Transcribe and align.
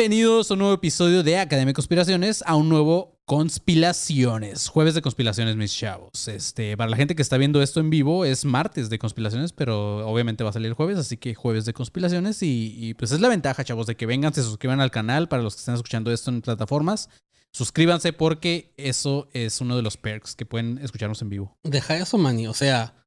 Bienvenidos 0.00 0.50
a 0.50 0.54
un 0.54 0.60
nuevo 0.60 0.72
episodio 0.72 1.22
de 1.22 1.36
Academia 1.36 1.72
de 1.72 1.74
Conspiraciones, 1.74 2.42
a 2.46 2.56
un 2.56 2.70
nuevo 2.70 3.20
Conspiraciones. 3.26 4.66
Jueves 4.68 4.94
de 4.94 5.02
Conspiraciones, 5.02 5.56
mis 5.56 5.76
chavos. 5.76 6.26
Este, 6.26 6.74
para 6.78 6.88
la 6.88 6.96
gente 6.96 7.14
que 7.14 7.20
está 7.20 7.36
viendo 7.36 7.60
esto 7.60 7.80
en 7.80 7.90
vivo, 7.90 8.24
es 8.24 8.46
martes 8.46 8.88
de 8.88 8.98
Conspiraciones, 8.98 9.52
pero 9.52 10.08
obviamente 10.10 10.42
va 10.42 10.48
a 10.48 10.52
salir 10.54 10.68
el 10.68 10.72
jueves, 10.72 10.96
así 10.96 11.18
que 11.18 11.34
jueves 11.34 11.66
de 11.66 11.74
Conspiraciones. 11.74 12.38
Y, 12.40 12.94
pues 12.94 13.12
es 13.12 13.20
la 13.20 13.28
ventaja, 13.28 13.62
chavos, 13.62 13.86
de 13.86 13.94
que 13.94 14.06
vengan, 14.06 14.32
se 14.32 14.42
suscriban 14.42 14.80
al 14.80 14.90
canal 14.90 15.28
para 15.28 15.42
los 15.42 15.54
que 15.54 15.58
están 15.58 15.74
escuchando 15.74 16.10
esto 16.10 16.30
en 16.30 16.40
plataformas. 16.40 17.10
Suscríbanse 17.52 18.14
porque 18.14 18.72
eso 18.78 19.28
es 19.34 19.60
uno 19.60 19.76
de 19.76 19.82
los 19.82 19.98
perks 19.98 20.34
que 20.34 20.46
pueden 20.46 20.78
escucharnos 20.78 21.20
en 21.20 21.28
vivo. 21.28 21.58
Deja 21.62 21.98
eso, 21.98 22.16
Manny. 22.16 22.46
O 22.46 22.54
sea, 22.54 23.04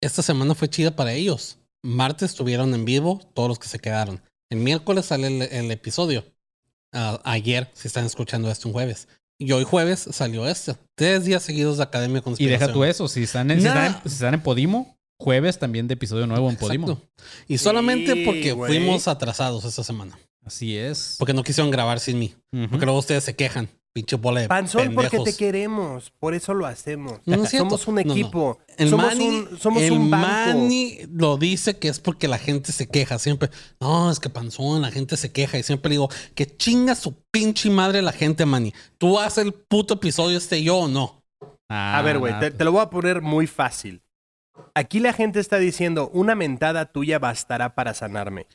esta 0.00 0.22
semana 0.22 0.54
fue 0.54 0.70
chida 0.70 0.94
para 0.94 1.12
ellos. 1.12 1.58
Martes 1.82 2.30
estuvieron 2.30 2.72
en 2.72 2.84
vivo 2.84 3.18
todos 3.34 3.48
los 3.48 3.58
que 3.58 3.66
se 3.66 3.80
quedaron. 3.80 4.22
El 4.50 4.58
miércoles 4.58 5.06
sale 5.06 5.28
el, 5.28 5.42
el 5.42 5.70
episodio. 5.70 6.24
Ayer, 6.92 7.70
si 7.72 7.86
están 7.88 8.04
escuchando 8.04 8.50
esto 8.50 8.68
un 8.68 8.74
jueves. 8.74 9.08
Y 9.38 9.52
hoy 9.52 9.64
jueves 9.64 10.06
salió 10.10 10.46
este. 10.46 10.74
Tres 10.96 11.24
días 11.24 11.42
seguidos 11.42 11.78
de 11.78 11.84
Academia 11.84 12.14
de 12.16 12.18
Y 12.18 12.22
Conspiración. 12.22 12.60
deja 12.60 12.72
tú 12.72 12.84
eso, 12.84 13.08
si 13.08 13.22
están 13.22 13.50
en, 13.50 13.60
si 13.60 13.66
están 13.68 13.86
en- 13.86 14.02
si 14.02 14.14
están 14.16 14.34
en 14.34 14.42
Podimo, 14.42 14.98
jueves 15.18 15.58
también 15.58 15.88
de 15.88 15.94
episodio 15.94 16.26
nuevo 16.26 16.50
en 16.50 16.56
Podimo. 16.56 16.90
Exacto. 16.90 17.08
Y 17.48 17.58
solamente 17.58 18.12
Sí, 18.14 18.24
porque 18.26 18.54
fuimos 18.54 19.08
atrasados 19.08 19.64
esta 19.64 19.82
semana. 19.84 20.18
Así 20.44 20.76
es. 20.76 21.14
Porque 21.18 21.32
no 21.32 21.42
quisieron 21.42 21.70
grabar 21.70 22.00
sin 22.00 22.18
mí. 22.18 22.34
Porque 22.70 22.84
luego 22.84 22.98
ustedes 22.98 23.24
se 23.24 23.36
quejan. 23.36 23.68
Pinche 23.92 24.14
bola 24.16 24.42
de 24.42 24.48
Panzón, 24.48 24.94
porque 24.94 25.18
te 25.18 25.36
queremos. 25.36 26.12
Por 26.20 26.34
eso 26.34 26.54
lo 26.54 26.64
hacemos. 26.66 27.20
No, 27.26 27.42
es 27.42 27.50
somos 27.50 27.88
un 27.88 27.96
No, 27.96 28.02
no. 28.04 28.12
equipo. 28.12 28.58
El 28.76 28.88
somos 28.90 29.06
Manny, 29.06 29.28
un, 29.28 29.58
somos 29.58 29.82
el 29.82 29.92
un 29.92 30.10
banco. 30.10 30.26
Manny 30.26 30.98
lo 31.12 31.36
dice 31.36 31.76
que 31.78 31.88
es 31.88 31.98
porque 31.98 32.28
la 32.28 32.38
gente 32.38 32.70
se 32.70 32.88
queja 32.88 33.18
siempre. 33.18 33.50
No, 33.80 34.08
es 34.10 34.20
que 34.20 34.30
panzón, 34.30 34.82
la 34.82 34.92
gente 34.92 35.16
se 35.16 35.32
queja. 35.32 35.58
Y 35.58 35.64
siempre 35.64 35.90
digo, 35.90 36.08
que 36.36 36.46
chinga 36.56 36.94
su 36.94 37.16
pinche 37.32 37.68
madre 37.68 38.00
la 38.00 38.12
gente, 38.12 38.46
Manny. 38.46 38.72
Tú 38.96 39.18
haces 39.18 39.44
el 39.44 39.52
puto 39.54 39.94
episodio 39.94 40.38
este 40.38 40.62
yo 40.62 40.76
o 40.78 40.88
no. 40.88 41.24
Ah, 41.68 41.98
A 41.98 42.02
ver, 42.02 42.18
güey, 42.18 42.32
te 42.38 42.64
lo 42.64 42.70
voy 42.72 42.82
a 42.82 42.90
poner 42.90 43.22
muy 43.22 43.48
fácil. 43.48 44.02
Aquí 44.74 45.00
la 45.00 45.12
gente 45.12 45.40
está 45.40 45.58
diciendo, 45.58 46.10
una 46.12 46.34
mentada 46.36 46.92
tuya 46.92 47.18
bastará 47.18 47.74
para 47.74 47.92
sanarme. 47.94 48.46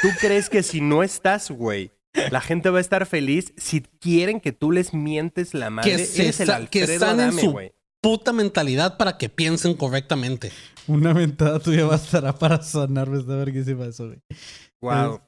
¿Tú 0.00 0.08
crees 0.20 0.48
que 0.48 0.62
si 0.62 0.80
no 0.80 1.02
estás, 1.02 1.50
güey, 1.50 1.92
la 2.30 2.40
gente 2.40 2.70
va 2.70 2.78
a 2.78 2.80
estar 2.80 3.06
feliz 3.06 3.52
si 3.56 3.82
quieren 4.00 4.40
que 4.40 4.52
tú 4.52 4.72
les 4.72 4.92
mientes 4.94 5.54
la 5.54 5.70
madre? 5.70 5.96
Que, 5.96 6.04
se 6.04 6.22
Eres 6.22 6.40
el 6.40 6.68
que 6.68 6.86
sanen 6.86 7.26
Adame, 7.26 7.42
su 7.42 7.52
güey. 7.52 7.72
puta 8.00 8.32
mentalidad 8.32 8.96
para 8.96 9.18
que 9.18 9.28
piensen 9.28 9.74
correctamente. 9.74 10.52
Una 10.86 11.14
mentada 11.14 11.58
tuya 11.60 11.84
bastará 11.84 12.32
para 12.32 12.62
sanarme. 12.62 13.18
Está 13.18 13.36
verguísima 13.36 13.86
eso, 13.86 14.06
güey. 14.06 14.20
Wow. 14.80 15.20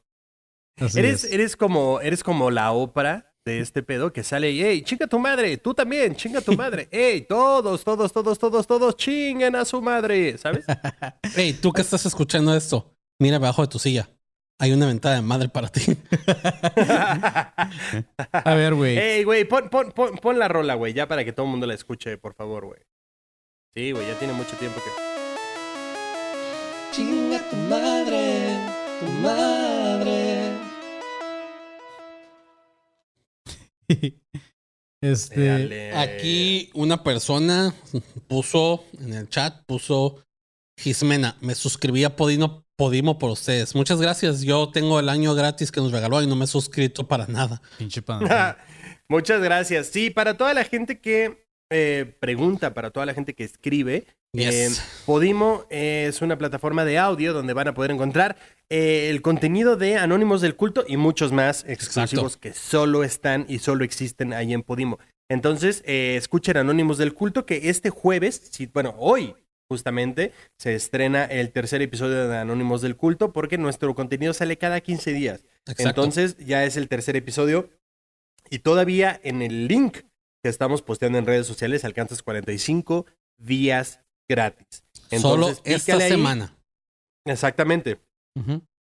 Eres, 0.76 1.24
es. 1.24 1.32
eres, 1.32 1.56
como, 1.56 2.00
eres 2.00 2.24
como 2.24 2.50
la 2.50 2.72
ópera 2.72 3.32
de 3.44 3.60
este 3.60 3.82
pedo 3.82 4.12
que 4.12 4.22
sale 4.22 4.50
y, 4.50 4.62
hey, 4.62 4.82
chinga 4.82 5.06
tu 5.06 5.18
madre, 5.18 5.56
tú 5.56 5.74
también, 5.74 6.14
chinga 6.14 6.40
tu 6.40 6.52
madre, 6.52 6.88
hey, 6.92 7.26
todos, 7.28 7.82
todos, 7.82 8.12
todos, 8.12 8.38
todos, 8.38 8.66
todos, 8.66 8.96
chinguen 8.96 9.56
a 9.56 9.64
su 9.64 9.82
madre, 9.82 10.38
¿sabes? 10.38 10.64
Hey, 11.34 11.58
tú 11.60 11.72
que 11.72 11.82
estás 11.82 12.06
escuchando 12.06 12.54
esto, 12.54 12.94
mira 13.18 13.36
abajo 13.36 13.62
de 13.62 13.68
tu 13.68 13.78
silla. 13.78 14.08
Hay 14.62 14.70
una 14.70 14.86
ventana 14.86 15.16
de 15.16 15.22
madre 15.22 15.48
para 15.48 15.66
ti. 15.66 15.82
A 18.32 18.54
ver, 18.54 18.76
güey. 18.76 18.96
hey, 18.96 19.24
güey, 19.24 19.44
pon, 19.44 19.68
pon, 19.68 19.90
pon, 19.90 20.16
pon 20.18 20.38
la 20.38 20.46
rola, 20.46 20.74
güey, 20.74 20.92
ya 20.92 21.08
para 21.08 21.24
que 21.24 21.32
todo 21.32 21.46
el 21.46 21.50
mundo 21.50 21.66
la 21.66 21.74
escuche, 21.74 22.16
por 22.16 22.34
favor, 22.34 22.66
güey. 22.66 22.80
Sí, 23.74 23.90
güey, 23.90 24.06
ya 24.06 24.16
tiene 24.20 24.34
mucho 24.34 24.56
tiempo 24.58 24.80
que... 24.80 24.90
Chinga 26.94 27.40
tu 27.50 27.56
madre, 27.56 28.56
tu 29.00 29.06
madre. 29.26 30.52
este. 35.00 35.44
Dale. 35.44 35.92
Aquí 35.96 36.70
una 36.74 37.02
persona 37.02 37.74
puso 38.28 38.84
en 39.00 39.12
el 39.14 39.28
chat, 39.28 39.64
puso 39.66 40.22
Jismena, 40.78 41.36
me 41.40 41.56
suscribí 41.56 42.04
a 42.04 42.14
Podino, 42.14 42.61
Podimo 42.82 43.16
por 43.16 43.30
ustedes. 43.30 43.76
Muchas 43.76 44.00
gracias. 44.00 44.42
Yo 44.42 44.68
tengo 44.72 44.98
el 44.98 45.08
año 45.08 45.36
gratis 45.36 45.70
que 45.70 45.80
nos 45.80 45.92
regaló 45.92 46.20
y 46.20 46.26
no 46.26 46.34
me 46.34 46.46
he 46.46 46.48
suscrito 46.48 47.06
para 47.06 47.28
nada. 47.28 47.62
Pinche. 47.78 48.02
Muchas 49.08 49.40
gracias. 49.40 49.86
Sí, 49.86 50.10
para 50.10 50.36
toda 50.36 50.52
la 50.52 50.64
gente 50.64 50.98
que 50.98 51.46
eh, 51.70 52.16
pregunta, 52.18 52.74
para 52.74 52.90
toda 52.90 53.06
la 53.06 53.14
gente 53.14 53.34
que 53.34 53.44
escribe, 53.44 54.06
Yes. 54.32 54.78
eh, 54.80 54.82
Podimo 55.06 55.64
es 55.70 56.22
una 56.22 56.36
plataforma 56.36 56.84
de 56.84 56.98
audio 56.98 57.32
donde 57.32 57.52
van 57.52 57.68
a 57.68 57.74
poder 57.74 57.92
encontrar 57.92 58.36
eh, 58.68 59.10
el 59.10 59.22
contenido 59.22 59.76
de 59.76 59.98
Anónimos 59.98 60.40
del 60.40 60.56
Culto 60.56 60.84
y 60.88 60.96
muchos 60.96 61.30
más 61.30 61.64
exclusivos 61.68 62.36
que 62.36 62.52
solo 62.52 63.04
están 63.04 63.46
y 63.48 63.60
solo 63.60 63.84
existen 63.84 64.32
ahí 64.32 64.54
en 64.54 64.64
Podimo. 64.64 64.98
Entonces, 65.28 65.84
eh, 65.86 66.16
escuchen 66.16 66.56
Anónimos 66.56 66.98
del 66.98 67.14
Culto 67.14 67.46
que 67.46 67.68
este 67.68 67.90
jueves, 67.90 68.48
sí, 68.50 68.68
bueno, 68.72 68.96
hoy 68.98 69.36
justamente 69.72 70.32
se 70.58 70.74
estrena 70.74 71.24
el 71.24 71.50
tercer 71.50 71.80
episodio 71.80 72.28
de 72.28 72.36
Anónimos 72.36 72.82
del 72.82 72.94
Culto 72.94 73.32
porque 73.32 73.56
nuestro 73.56 73.94
contenido 73.94 74.34
sale 74.34 74.58
cada 74.58 74.82
15 74.82 75.14
días. 75.14 75.44
Exacto. 75.66 75.88
Entonces 75.88 76.36
ya 76.36 76.64
es 76.64 76.76
el 76.76 76.88
tercer 76.88 77.16
episodio 77.16 77.70
y 78.50 78.58
todavía 78.58 79.18
en 79.24 79.40
el 79.40 79.66
link 79.66 80.00
que 80.42 80.50
estamos 80.50 80.82
posteando 80.82 81.16
en 81.16 81.24
redes 81.24 81.46
sociales 81.46 81.86
alcanzas 81.86 82.22
45 82.22 83.06
días 83.38 84.00
gratis. 84.28 84.84
Solo 85.10 85.48
Entonces, 85.48 85.62
esta 85.64 85.86
pícale 85.86 86.04
ahí. 86.04 86.10
semana. 86.10 86.58
Exactamente. 87.24 87.98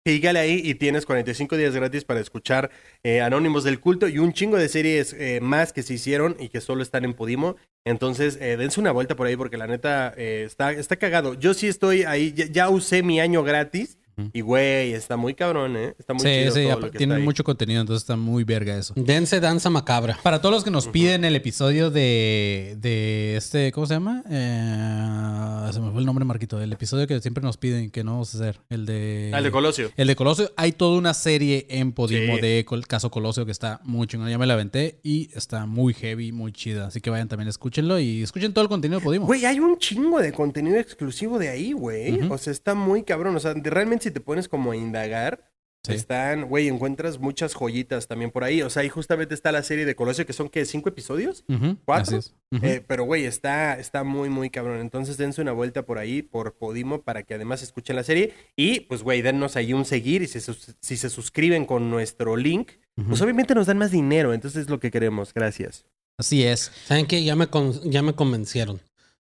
Pícale 0.08 0.38
ahí 0.38 0.62
y 0.64 0.74
tienes 0.74 1.04
45 1.04 1.58
días 1.58 1.74
gratis 1.74 2.02
para 2.02 2.18
escuchar 2.20 2.70
eh, 3.02 3.20
Anónimos 3.20 3.62
del 3.62 3.78
Culto 3.78 4.08
y 4.08 4.18
un 4.18 4.32
chingo 4.32 4.56
de 4.56 4.70
series 4.70 5.12
eh, 5.12 5.38
más 5.42 5.74
que 5.74 5.82
se 5.82 5.92
hicieron 5.92 6.34
y 6.40 6.48
que 6.48 6.62
solo 6.62 6.82
están 6.82 7.04
en 7.04 7.12
Podimo. 7.12 7.56
Entonces, 7.84 8.38
eh, 8.40 8.56
dense 8.56 8.80
una 8.80 8.90
vuelta 8.90 9.16
por 9.16 9.26
ahí 9.26 9.36
porque 9.36 9.58
la 9.58 9.66
neta 9.66 10.14
eh, 10.16 10.44
está, 10.46 10.72
está 10.72 10.96
cagado. 10.96 11.34
Yo 11.34 11.52
sí 11.52 11.68
estoy 11.68 12.04
ahí, 12.04 12.32
ya, 12.32 12.46
ya 12.46 12.70
usé 12.70 13.02
mi 13.02 13.20
año 13.20 13.42
gratis. 13.42 13.98
Y 14.32 14.40
güey, 14.40 14.92
está 14.92 15.16
muy 15.16 15.34
cabrón, 15.34 15.76
¿eh? 15.76 15.94
Está 15.98 16.14
muy 16.14 16.22
Sí, 16.22 16.28
chido 16.28 16.54
sí, 16.54 16.62
todo 16.62 16.72
apa- 16.72 16.80
lo 16.86 16.90
que 16.92 16.98
tienen 16.98 17.16
está 17.18 17.24
mucho 17.24 17.44
contenido, 17.44 17.80
entonces 17.80 18.02
está 18.02 18.16
muy 18.16 18.44
verga 18.44 18.76
eso. 18.76 18.94
Dense 18.96 19.40
danza 19.40 19.70
macabra. 19.70 20.18
Para 20.22 20.40
todos 20.40 20.54
los 20.54 20.64
que 20.64 20.70
nos 20.70 20.86
piden 20.88 21.24
el 21.24 21.36
episodio 21.36 21.90
de, 21.90 22.76
de 22.80 23.36
este, 23.36 23.72
¿cómo 23.72 23.86
se 23.86 23.94
llama? 23.94 24.22
Eh, 24.28 25.72
se 25.72 25.80
me 25.80 25.90
fue 25.90 26.00
el 26.00 26.06
nombre, 26.06 26.24
Marquito. 26.24 26.60
El 26.60 26.72
episodio 26.72 27.06
que 27.06 27.20
siempre 27.20 27.42
nos 27.42 27.56
piden 27.56 27.90
que 27.90 28.04
no 28.04 28.12
vamos 28.12 28.34
a 28.34 28.38
hacer. 28.38 28.60
El 28.68 28.86
de... 28.86 29.30
Al 29.34 29.44
de 29.44 29.50
Colosio. 29.50 29.90
El 29.96 30.06
de 30.08 30.16
Colosio. 30.16 30.50
Hay 30.56 30.72
toda 30.72 30.98
una 30.98 31.14
serie 31.14 31.66
en 31.70 31.92
Podimo 31.92 32.36
Sí. 32.36 32.40
de 32.42 32.64
Col- 32.66 32.86
Caso 32.86 33.10
Colosio 33.10 33.44
que 33.46 33.52
está 33.52 33.80
muy 33.84 34.06
chingón. 34.06 34.28
Ya 34.30 34.38
me 34.38 34.46
la 34.46 34.54
aventé 34.54 34.98
y 35.02 35.30
está 35.34 35.66
muy 35.66 35.94
heavy, 35.94 36.32
muy 36.32 36.52
chida. 36.52 36.86
Así 36.86 37.00
que 37.00 37.10
vayan 37.10 37.28
también, 37.28 37.48
escúchenlo 37.48 37.98
y 37.98 38.22
escuchen 38.22 38.52
todo 38.52 38.62
el 38.62 38.68
contenido 38.68 39.00
de 39.00 39.04
Podimo. 39.04 39.26
Güey, 39.26 39.44
hay 39.44 39.60
un 39.60 39.78
chingo 39.78 40.20
de 40.20 40.32
contenido 40.32 40.76
exclusivo 40.78 41.38
de 41.38 41.48
ahí, 41.48 41.72
güey. 41.72 42.20
O 42.30 42.38
sea, 42.38 42.52
está 42.52 42.74
muy 42.74 43.02
cabrón. 43.02 43.36
O 43.36 43.40
sea, 43.40 43.54
realmente 43.54 44.07
si 44.08 44.14
te 44.14 44.20
pones 44.20 44.48
como 44.48 44.72
a 44.72 44.76
indagar, 44.76 45.44
Sí. 45.86 45.94
están, 45.94 46.48
güey, 46.48 46.66
encuentras 46.66 47.18
muchas 47.20 47.54
joyitas 47.54 48.08
también 48.08 48.32
por 48.32 48.42
ahí. 48.42 48.62
O 48.62 48.68
sea, 48.68 48.82
ahí 48.82 48.88
justamente 48.88 49.32
está 49.32 49.52
la 49.52 49.62
serie 49.62 49.86
de 49.86 49.94
Colosio, 49.94 50.26
que 50.26 50.32
son, 50.32 50.48
¿qué? 50.48 50.64
¿Cinco 50.64 50.88
episodios? 50.88 51.44
Ujú, 51.48 51.76
¿Cuatro? 51.84 52.18
así 52.18 52.28
es. 52.30 52.34
Ujú. 52.50 52.66
Eh, 52.66 52.84
pero, 52.86 53.04
güey, 53.04 53.24
está, 53.26 53.78
está 53.78 54.02
muy, 54.02 54.28
muy 54.28 54.50
cabrón. 54.50 54.80
Entonces, 54.80 55.16
dense 55.18 55.40
una 55.40 55.52
vuelta 55.52 55.86
por 55.86 55.98
ahí, 55.98 56.20
por 56.22 56.58
Podimo, 56.58 57.02
para 57.02 57.22
que 57.22 57.34
además 57.34 57.62
escuchen 57.62 57.94
la 57.94 58.02
serie. 58.02 58.34
Y, 58.56 58.80
pues, 58.80 59.04
güey, 59.04 59.22
dennos 59.22 59.54
ahí 59.56 59.72
un 59.72 59.84
seguir. 59.84 60.20
Y 60.22 60.26
si, 60.26 60.40
sus- 60.40 60.74
si 60.80 60.96
se 60.96 61.08
suscriben 61.10 61.64
con 61.64 61.88
nuestro 61.90 62.36
link, 62.36 62.72
pues 63.06 63.22
obviamente 63.22 63.54
nos 63.54 63.68
dan 63.68 63.78
más 63.78 63.92
dinero. 63.92 64.34
Entonces, 64.34 64.62
es 64.62 64.68
lo 64.68 64.80
que 64.80 64.90
queremos. 64.90 65.32
Gracias. 65.32 65.86
Así 66.18 66.42
es. 66.42 66.72
¿Saben 66.86 67.06
qué? 67.06 67.22
Ya 67.22 67.36
me, 67.36 67.46
con- 67.46 67.88
ya 67.88 68.02
me 68.02 68.14
convencieron. 68.14 68.80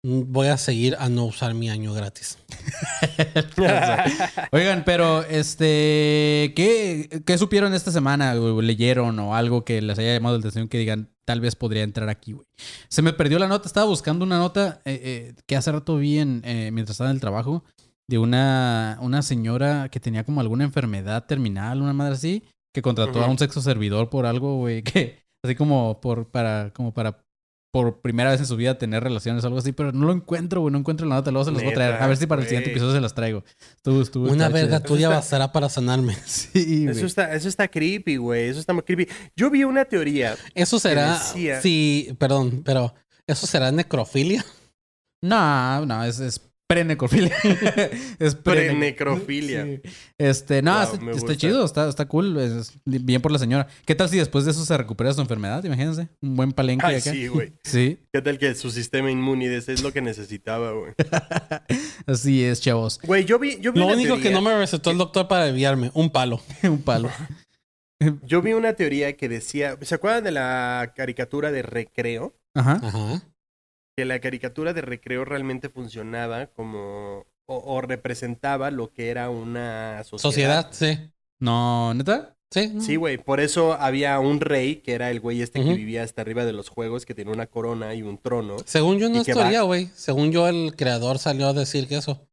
Voy 0.04 0.48
a 0.48 0.56
seguir 0.56 0.96
a 0.98 1.08
no 1.08 1.26
usar 1.26 1.54
mi 1.54 1.70
año 1.70 1.94
gratis. 1.94 2.36
Oigan, 4.50 4.82
pero 4.84 5.22
este, 5.22 6.52
¿qué, 6.56 7.22
qué 7.24 7.38
supieron 7.38 7.72
esta 7.72 7.92
semana? 7.92 8.34
o 8.34 8.60
¿Leyeron 8.60 9.16
o 9.20 9.36
algo 9.36 9.64
que 9.64 9.80
les 9.80 9.96
haya 10.00 10.14
llamado 10.14 10.34
la 10.34 10.40
atención 10.40 10.66
que 10.66 10.78
digan, 10.78 11.08
tal 11.24 11.40
vez 11.40 11.54
podría 11.54 11.84
entrar 11.84 12.08
aquí, 12.08 12.32
güey? 12.32 12.46
Se 12.88 13.00
me 13.00 13.12
perdió 13.12 13.38
la 13.38 13.46
nota, 13.46 13.68
estaba 13.68 13.86
buscando 13.86 14.24
una 14.24 14.38
nota 14.38 14.82
eh, 14.84 15.00
eh, 15.04 15.34
que 15.46 15.54
hace 15.54 15.70
rato 15.70 15.96
vi 15.98 16.18
en, 16.18 16.42
eh, 16.44 16.70
mientras 16.72 16.94
estaba 16.94 17.10
en 17.10 17.16
el 17.16 17.20
trabajo 17.20 17.62
de 18.08 18.18
una, 18.18 18.98
una 19.02 19.22
señora 19.22 19.88
que 19.88 20.00
tenía 20.00 20.24
como 20.24 20.40
alguna 20.40 20.64
enfermedad 20.64 21.26
terminal, 21.26 21.80
una 21.80 21.92
madre 21.92 22.14
así, 22.14 22.42
que 22.74 22.82
contrató 22.82 23.22
a 23.22 23.28
un 23.28 23.38
sexo 23.38 23.62
servidor 23.62 24.10
por 24.10 24.26
algo, 24.26 24.56
güey, 24.56 24.82
que 24.82 25.22
así 25.44 25.54
como 25.54 26.00
por 26.00 26.28
para 26.28 26.72
como 26.72 26.92
para 26.92 27.21
por 27.72 28.02
primera 28.02 28.30
vez 28.30 28.38
en 28.38 28.46
su 28.46 28.54
vida 28.56 28.76
tener 28.76 29.02
relaciones 29.02 29.42
o 29.42 29.46
algo 29.46 29.58
así, 29.58 29.72
pero 29.72 29.92
no 29.92 30.06
lo 30.06 30.12
encuentro, 30.12 30.60
güey. 30.60 30.70
No 30.70 30.78
encuentro 30.78 31.06
la 31.06 31.14
nota. 31.16 31.30
Luego 31.30 31.46
se 31.46 31.52
las 31.52 31.62
voy 31.62 31.72
a 31.72 31.74
traer. 31.74 31.94
A 32.02 32.06
ver 32.06 32.18
si 32.18 32.26
para 32.26 32.42
el 32.42 32.46
siguiente 32.46 32.70
episodio 32.70 32.92
se 32.92 33.00
las 33.00 33.14
traigo. 33.14 33.44
Estuvo, 33.76 34.02
estuvo. 34.02 34.30
Una 34.30 34.50
verga 34.50 34.76
chido. 34.78 34.88
tuya 34.88 35.06
está- 35.06 35.16
bastará 35.16 35.52
para 35.52 35.68
sanarme. 35.70 36.14
Sí, 36.26 36.84
Eso 36.84 36.92
güey. 36.92 37.06
está, 37.06 37.34
eso 37.34 37.48
está 37.48 37.68
creepy, 37.68 38.16
güey. 38.18 38.48
Eso 38.48 38.60
está 38.60 38.74
muy 38.74 38.82
creepy. 38.82 39.08
Yo 39.34 39.48
vi 39.50 39.64
una 39.64 39.86
teoría. 39.86 40.36
Eso 40.54 40.78
será. 40.78 41.14
decía- 41.14 41.62
Sí, 41.62 42.14
perdón, 42.18 42.62
pero 42.62 42.94
¿eso 43.26 43.46
será 43.46 43.72
necrofilia? 43.72 44.44
No, 45.22 45.86
no, 45.86 46.04
es, 46.04 46.18
es 46.20 46.40
pre-necrofilia. 46.74 47.34
es 48.18 48.34
pre 48.34 48.54
Prenecrofilia. 48.66 49.64
Sí. 49.64 49.80
Este, 50.18 50.62
no, 50.62 50.72
Wow, 50.74 51.10
está, 51.10 51.36
chido, 51.36 51.64
está, 51.64 51.88
está 51.88 52.06
cool. 52.06 52.38
es 52.38 52.72
bien 52.84 53.20
por 53.20 53.32
la 53.32 53.38
señora. 53.38 53.66
¿Qué 53.84 53.94
tal 53.94 54.08
si 54.08 54.18
después 54.18 54.44
de 54.44 54.50
eso 54.52 54.64
se 54.64 54.76
recupera 54.76 55.12
su 55.12 55.20
enfermedad? 55.20 55.62
Imagínense. 55.64 56.08
Un 56.20 56.36
buen 56.36 56.52
palenque 56.52 56.86
Ay, 56.86 56.96
acá. 56.96 57.12
sí, 57.12 57.26
güey. 57.28 57.52
Sí, 57.64 57.98
¿Qué 58.12 58.22
tal 58.22 58.38
que 58.38 58.54
su 58.54 58.70
sistema 58.70 59.10
inmune 59.10 59.54
es 59.56 59.82
lo 59.82 59.92
que 59.92 60.00
necesitaba, 60.02 60.72
güey? 60.72 60.92
así 62.06 62.44
es, 62.44 62.60
chavos. 62.60 62.98
Güey, 63.02 63.24
yo 63.24 63.38
vi, 63.38 63.58
yo 63.60 63.72
vi 63.72 63.80
Lo 63.80 63.86
una 63.86 63.94
único 63.94 64.16
que 64.16 64.22
teoría- 64.22 64.38
no 64.40 64.42
me 64.42 64.56
recetó 64.56 64.90
el 64.90 64.98
doctor 64.98 65.28
para 65.28 65.44
desviarme, 65.46 65.90
un 65.94 66.10
palo. 66.10 66.40
un 66.62 66.82
palo. 66.82 67.10
Yo 68.24 68.42
vi 68.42 68.52
una 68.52 68.72
teoría 68.72 69.16
que 69.16 69.28
decía, 69.28 69.76
¿se 69.80 69.94
acuerdan 69.94 70.24
de 70.24 70.32
la 70.32 70.92
caricatura 70.96 71.52
de 71.52 71.62
recreo? 71.62 72.34
Ajá. 72.54 72.80
Ajá. 72.82 73.22
Que 73.96 74.04
la 74.04 74.20
caricatura 74.20 74.72
de 74.72 74.80
recreo 74.80 75.24
realmente 75.24 75.68
funcionaba 75.68 76.46
como 76.46 77.26
o, 77.46 77.56
o 77.56 77.80
representaba 77.82 78.70
lo 78.70 78.92
que 78.92 79.10
era 79.10 79.28
una 79.28 80.02
sociedad. 80.04 80.22
Sociedad, 80.22 80.68
sí. 80.72 81.10
No, 81.40 81.92
¿neta? 81.92 82.34
Sí. 82.50 82.70
no. 82.72 82.80
Sí, 82.80 82.96
güey, 82.96 83.18
por 83.18 83.40
eso 83.40 83.74
había 83.74 84.18
un 84.20 84.40
rey 84.40 84.76
que 84.76 84.92
era 84.92 85.10
el 85.10 85.20
güey 85.20 85.42
este 85.42 85.62
que 85.62 85.74
vivía 85.74 86.02
hasta 86.02 86.22
arriba 86.22 86.44
de 86.44 86.52
los 86.52 86.68
juegos, 86.68 87.04
que 87.06 87.14
tenía 87.14 87.32
una 87.32 87.46
corona 87.46 87.94
y 87.94 88.02
un 88.02 88.18
trono. 88.18 88.56
Según 88.64 88.98
yo 88.98 89.08
no 89.08 89.16
Y 89.16 89.18
es 89.20 89.26
que 89.26 89.34
va- 89.34 89.42
teoría, 89.42 89.62
güey. 89.62 89.88
Según 89.94 90.32
yo 90.32 90.46
el 90.48 90.74
creador 90.76 91.18
salió 91.18 91.48
a 91.48 91.52
decir 91.52 91.88
que 91.88 91.96
eso. 91.96 92.26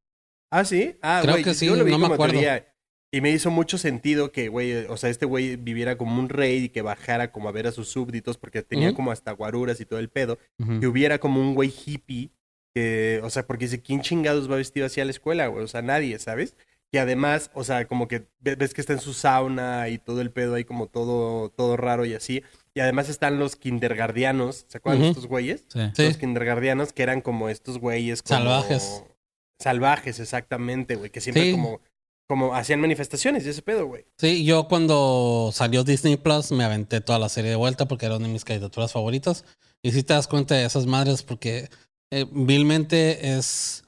Ah, 0.51 0.63
sí. 0.65 0.97
Ah, 1.01 1.19
Creo 1.23 1.43
que 1.43 1.53
sí, 1.53 1.67
yo 1.67 1.75
lo 1.75 1.83
vi 1.85 1.91
no 1.91 1.99
me 1.99 2.13
acuerdo. 2.13 2.33
teoría. 2.33 2.65
Y 3.11 3.21
me 3.21 3.31
hizo 3.31 3.49
mucho 3.49 3.77
sentido 3.79 4.31
que, 4.31 4.49
güey, 4.49 4.85
o 4.85 4.95
sea, 4.97 5.09
este 5.09 5.25
güey 5.25 5.55
viviera 5.55 5.97
como 5.97 6.19
un 6.19 6.29
rey 6.29 6.65
y 6.65 6.69
que 6.69 6.83
bajara 6.83 7.31
como 7.31 7.49
a 7.49 7.51
ver 7.51 7.65
a 7.65 7.71
sus 7.71 7.89
súbditos 7.89 8.37
porque 8.37 8.61
tenía 8.61 8.93
como 8.93 9.11
hasta 9.11 9.31
guaruras 9.31 9.81
y 9.81 9.85
todo 9.85 9.97
el 9.99 10.09
pedo. 10.09 10.37
Ujú. 10.59 10.79
Que 10.79 10.87
hubiera 10.87 11.17
como 11.19 11.41
un 11.41 11.55
güey 11.55 11.73
hippie 11.85 12.29
que, 12.75 13.19
o 13.23 13.29
sea, 13.31 13.47
porque 13.47 13.65
dice, 13.65 13.81
¿quién 13.81 14.01
chingados 14.01 14.49
va 14.49 14.57
vestido 14.57 14.85
así 14.85 15.01
a 15.01 15.05
la 15.05 15.11
escuela, 15.11 15.47
güey? 15.47 15.63
O 15.63 15.67
sea, 15.67 15.81
nadie, 15.81 16.19
¿sabes? 16.19 16.55
Y 16.91 16.97
además, 16.97 17.49
o 17.55 17.63
sea, 17.63 17.87
como 17.87 18.07
que 18.07 18.27
ve- 18.41 18.55
ves 18.55 18.73
que 18.75 18.81
está 18.81 18.93
en 18.93 18.99
su 18.99 19.13
sauna 19.13 19.89
y 19.89 19.97
todo 19.97 20.21
el 20.21 20.29
pedo 20.31 20.53
ahí 20.55 20.63
como 20.63 20.85
todo, 20.87 21.49
todo 21.49 21.77
raro 21.77 22.05
y 22.05 22.13
así. 22.13 22.43
Y 22.75 22.79
además 22.79 23.09
están 23.09 23.39
los 23.39 23.55
kindergardianos, 23.55 24.65
¿se 24.67 24.77
acuerdan 24.77 25.01
de 25.01 25.09
estos 25.09 25.25
güeyes? 25.27 25.65
Sí. 25.67 25.79
Sí. 25.95 26.03
Los 26.05 26.17
kindergardianos 26.17 26.93
que 26.93 27.01
eran 27.03 27.21
como 27.21 27.49
estos 27.49 27.79
güeyes 27.79 28.21
como... 28.21 28.39
Salvajes. 28.39 29.03
Salvajes, 29.57 30.19
exactamente, 30.19 30.95
güey. 30.95 31.09
Que 31.09 31.21
siempre 31.21 31.43
Sí. 31.43 31.51
como, 31.51 31.81
como 32.29 32.53
hacían 32.53 32.79
manifestaciones 32.79 33.43
y 33.43 33.49
ese 33.49 33.63
pedo, 33.63 33.87
güey. 33.87 34.05
Sí, 34.19 34.45
yo 34.45 34.67
cuando 34.67 35.49
salió 35.51 35.83
Disney 35.83 36.15
Plus 36.15 36.51
me 36.51 36.63
aventé 36.63 37.01
toda 37.01 37.17
la 37.17 37.27
serie 37.27 37.49
de 37.49 37.55
vuelta 37.55 37.87
porque 37.87 38.05
era 38.05 38.17
una 38.17 38.27
de 38.27 38.33
mis 38.33 38.45
caricaturas 38.45 38.91
favoritas. 38.91 39.45
Y 39.81 39.93
si 39.93 40.03
te 40.03 40.13
das 40.13 40.27
cuenta 40.27 40.53
de 40.53 40.63
esas 40.63 40.85
madres 40.85 41.23
porque 41.23 41.69
eh, 42.11 42.27
vilmente 42.31 43.35
es, 43.35 43.83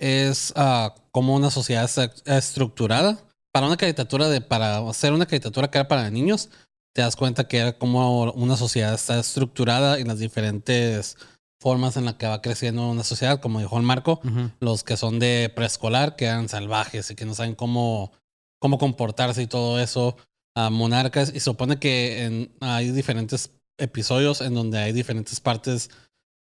es 0.00 0.52
ah, 0.56 0.96
como 1.12 1.36
una 1.36 1.52
sociedad 1.52 1.88
estructurada. 2.26 3.28
Para 3.52 3.68
una 3.68 3.76
caricatura 3.76 4.28
de, 4.28 4.40
para 4.40 4.78
hacer 4.88 5.12
una 5.12 5.26
caricatura 5.26 5.70
que 5.70 5.78
era 5.78 5.86
para 5.86 6.10
niños, 6.10 6.50
te 6.92 7.02
das 7.02 7.14
cuenta 7.14 7.46
que 7.46 7.58
era 7.58 7.78
como 7.78 8.32
una 8.32 8.56
sociedad 8.56 8.92
está 8.92 9.20
estructurada 9.20 10.00
en 10.00 10.08
las 10.08 10.18
diferentes 10.18 11.16
formas 11.64 11.96
en 11.96 12.04
las 12.04 12.14
que 12.16 12.26
va 12.26 12.42
creciendo 12.42 12.88
una 12.90 13.04
sociedad, 13.04 13.40
como 13.40 13.58
dijo 13.60 13.76
el 13.78 13.84
Marco 13.84 14.20
los 14.60 14.84
que 14.84 14.98
son 14.98 15.18
de 15.18 15.50
preescolar, 15.56 16.14
que 16.14 16.26
eran 16.26 16.50
salvajes 16.50 17.10
y 17.10 17.14
que 17.14 17.24
no 17.24 17.34
saben 17.34 17.54
cómo, 17.54 18.12
cómo 18.60 18.76
comportarse 18.78 19.40
y 19.42 19.46
todo 19.46 19.80
eso, 19.80 20.16
a 20.54 20.68
monarcas. 20.68 21.32
Y 21.34 21.40
supone 21.40 21.78
que 21.78 22.24
en- 22.24 22.52
hay 22.60 22.90
diferentes 22.90 23.50
episodios 23.78 24.40
en 24.42 24.52
donde 24.54 24.78
hay 24.78 24.92
diferentes 24.92 25.40
partes 25.40 25.88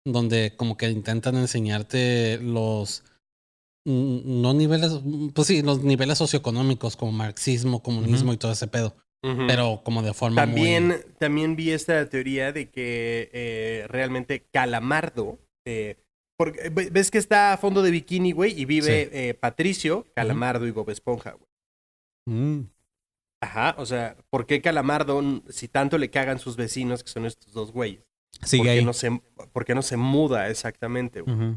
donde 0.05 0.57
como 0.57 0.77
que 0.77 0.91
intentan 0.91 1.37
enseñarte 1.37 2.39
los 2.43 3.05
no 3.85 4.55
niveles, 4.55 4.93
pues 5.35 5.49
sí, 5.49 5.63
los 5.63 5.83
niveles 5.83 6.19
socioeconómicos 6.19 6.97
como 6.97 7.13
marxismo, 7.13 7.83
comunismo 7.83 8.33
y 8.33 8.37
todo 8.37 8.53
ese 8.53 8.67
pedo, 8.69 8.95
Pero 9.23 9.81
como 9.85 10.03
de 10.03 10.13
forma 10.15 10.43
También, 10.43 10.89
muy 10.89 10.97
también 11.19 11.55
vi 11.57 11.71
esta 11.71 12.09
teoría 12.09 12.53
de 12.53 12.69
que 12.71 13.31
eh, 13.33 13.85
realmente 13.89 14.43
Calamardo, 14.53 15.39
eh, 15.65 15.97
porque 16.37 16.71
ve- 16.71 16.91
ves 16.91 17.11
que 17.11 17.19
está 17.19 17.53
a 17.53 17.57
fondo 17.57 17.83
de 17.83 17.93
bikini, 17.93 18.33
güey, 18.33 18.61
y 18.61 18.65
vive 18.65 19.09
eh, 19.13 19.35
Patricio, 19.35 20.07
Calamardo 20.15 20.67
y 20.67 20.73
Bob 20.73 20.91
Esponja, 20.91 21.33
güey. 21.33 21.47
Mm. 22.27 22.67
Ajá, 23.41 23.75
o 23.79 23.87
sea, 23.87 24.17
¿por 24.31 24.47
qué 24.47 24.61
Calamardo, 24.61 25.21
si 25.49 25.69
tanto 25.69 25.99
le 25.99 26.11
cagan 26.11 26.39
sus 26.39 26.57
vecinos, 26.57 27.03
que 27.05 27.11
son 27.11 27.27
estos 27.27 27.53
dos 27.53 27.73
güeyes? 27.73 28.05
¿Por 28.41 28.49
Sigue 28.49 28.71
ahí. 28.71 28.85
no 28.85 28.93
se, 28.93 29.21
¿Por 29.53 29.65
qué 29.65 29.75
no 29.75 29.83
se 29.83 29.97
muda 29.97 30.49
exactamente, 30.49 31.21
güey? 31.21 31.57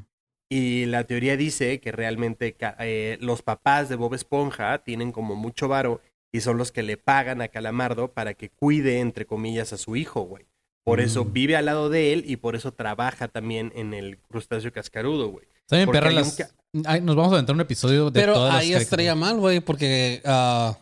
Y 0.51 0.85
la 0.85 1.05
teoría 1.05 1.35
dice 1.37 1.79
que 1.79 1.91
realmente 1.91 2.55
eh, 2.79 3.17
los 3.21 3.41
papás 3.41 3.89
de 3.89 3.95
Bob 3.95 4.13
Esponja 4.13 4.77
tienen 4.83 5.11
como 5.11 5.35
mucho 5.35 5.67
varo 5.67 6.01
y 6.35 6.41
son 6.41 6.57
los 6.57 6.71
que 6.71 6.83
le 6.83 6.97
pagan 6.97 7.41
a 7.41 7.47
Calamardo 7.47 8.11
para 8.13 8.33
que 8.33 8.49
cuide, 8.49 8.99
entre 8.99 9.25
comillas, 9.25 9.73
a 9.73 9.77
su 9.77 9.95
hijo, 9.95 10.21
güey. 10.21 10.45
Por 10.83 10.99
eso 10.99 11.25
Mm. 11.25 11.33
vive 11.33 11.55
al 11.55 11.65
lado 11.65 11.89
de 11.89 12.13
él 12.13 12.23
y 12.27 12.35
por 12.37 12.55
eso 12.55 12.71
trabaja 12.71 13.27
también 13.27 13.71
en 13.75 13.93
el 13.93 14.19
crustáceo 14.19 14.71
cascarudo, 14.71 15.29
güey. 15.29 15.45
Porque 15.67 15.87
perra, 15.91 16.11
las- 16.11 16.35
ca- 16.35 16.49
Ay, 16.85 17.01
nos 17.01 17.15
vamos 17.15 17.31
a 17.31 17.35
aventar 17.35 17.55
un 17.55 17.61
episodio 17.61 18.11
de 18.11 18.19
Pero 18.19 18.33
todas 18.33 18.53
las 18.53 18.61
ahí 18.61 18.67
caricaturas. 18.71 18.83
estaría 18.83 19.15
mal, 19.15 19.37
güey, 19.39 19.61
porque 19.61 20.21
ah, 20.25 20.77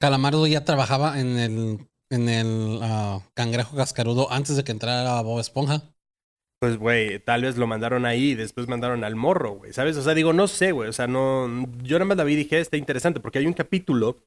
Calamardo 0.00 0.46
ya 0.46 0.64
trabajaba 0.64 1.20
en 1.20 1.38
el, 1.38 1.78
en 2.10 2.28
el 2.28 2.80
ah, 2.82 3.20
cangrejo 3.34 3.76
cascarudo 3.76 4.30
antes 4.30 4.56
de 4.56 4.64
que 4.64 4.72
entrara 4.72 5.20
Bob 5.22 5.40
Esponja. 5.40 5.82
Pues, 6.60 6.76
güey, 6.78 7.18
tal 7.20 7.42
vez 7.42 7.56
lo 7.56 7.66
mandaron 7.66 8.06
ahí 8.06 8.30
y 8.30 8.34
después 8.34 8.68
mandaron 8.68 9.04
al 9.04 9.16
morro, 9.16 9.52
güey, 9.52 9.72
¿sabes? 9.72 9.96
O 9.96 10.02
sea, 10.02 10.14
digo, 10.14 10.32
no 10.32 10.48
sé, 10.48 10.72
güey. 10.72 10.88
O 10.88 10.92
sea, 10.92 11.06
no. 11.06 11.46
Yo 11.82 11.98
nada 11.98 12.06
más 12.06 12.16
la 12.16 12.24
vi 12.24 12.32
y 12.34 12.36
dije, 12.36 12.58
está 12.60 12.76
interesante, 12.76 13.20
porque 13.20 13.38
hay 13.38 13.46
un 13.46 13.52
capítulo 13.52 14.18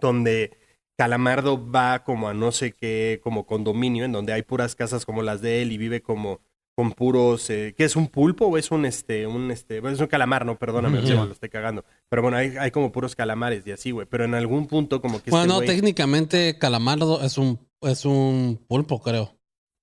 donde 0.00 0.56
Calamardo 0.96 1.70
va 1.70 2.02
como 2.04 2.28
a 2.28 2.34
no 2.34 2.50
sé 2.52 2.72
qué, 2.72 3.20
como 3.22 3.46
condominio, 3.46 4.04
en 4.04 4.12
donde 4.12 4.32
hay 4.32 4.42
puras 4.42 4.74
casas 4.74 5.04
como 5.06 5.22
las 5.22 5.40
de 5.40 5.62
él 5.62 5.72
y 5.72 5.78
vive 5.78 6.02
como 6.02 6.40
con 6.76 6.92
puros. 6.92 7.50
Eh, 7.50 7.74
¿Qué 7.76 7.84
es 7.84 7.96
un 7.96 8.06
pulpo 8.08 8.46
o 8.46 8.56
es 8.58 8.70
un 8.70 8.84
este, 8.84 9.26
un 9.26 9.50
este, 9.50 9.80
bueno, 9.80 9.94
es 9.96 10.00
un 10.00 10.06
calamar, 10.08 10.44
no, 10.46 10.58
perdóname, 10.58 11.00
lo 11.02 11.30
estoy 11.32 11.48
cagando. 11.48 11.84
Pero 12.08 12.22
bueno, 12.22 12.36
hay, 12.36 12.56
hay 12.58 12.70
como 12.70 12.90
puros 12.92 13.14
calamares 13.16 13.64
y 13.66 13.72
así, 13.72 13.90
güey. 13.90 14.06
Pero 14.08 14.24
en 14.24 14.34
algún 14.34 14.66
punto, 14.66 15.00
como 15.00 15.22
que 15.22 15.30
Bueno, 15.30 15.54
este 15.60 15.66
no, 15.66 15.72
técnicamente 15.72 16.56
Calamardo 16.58 17.22
es 17.22 17.38
un, 17.38 17.58
es 17.82 18.04
un 18.04 18.60
pulpo, 18.68 19.00
creo. 19.02 19.36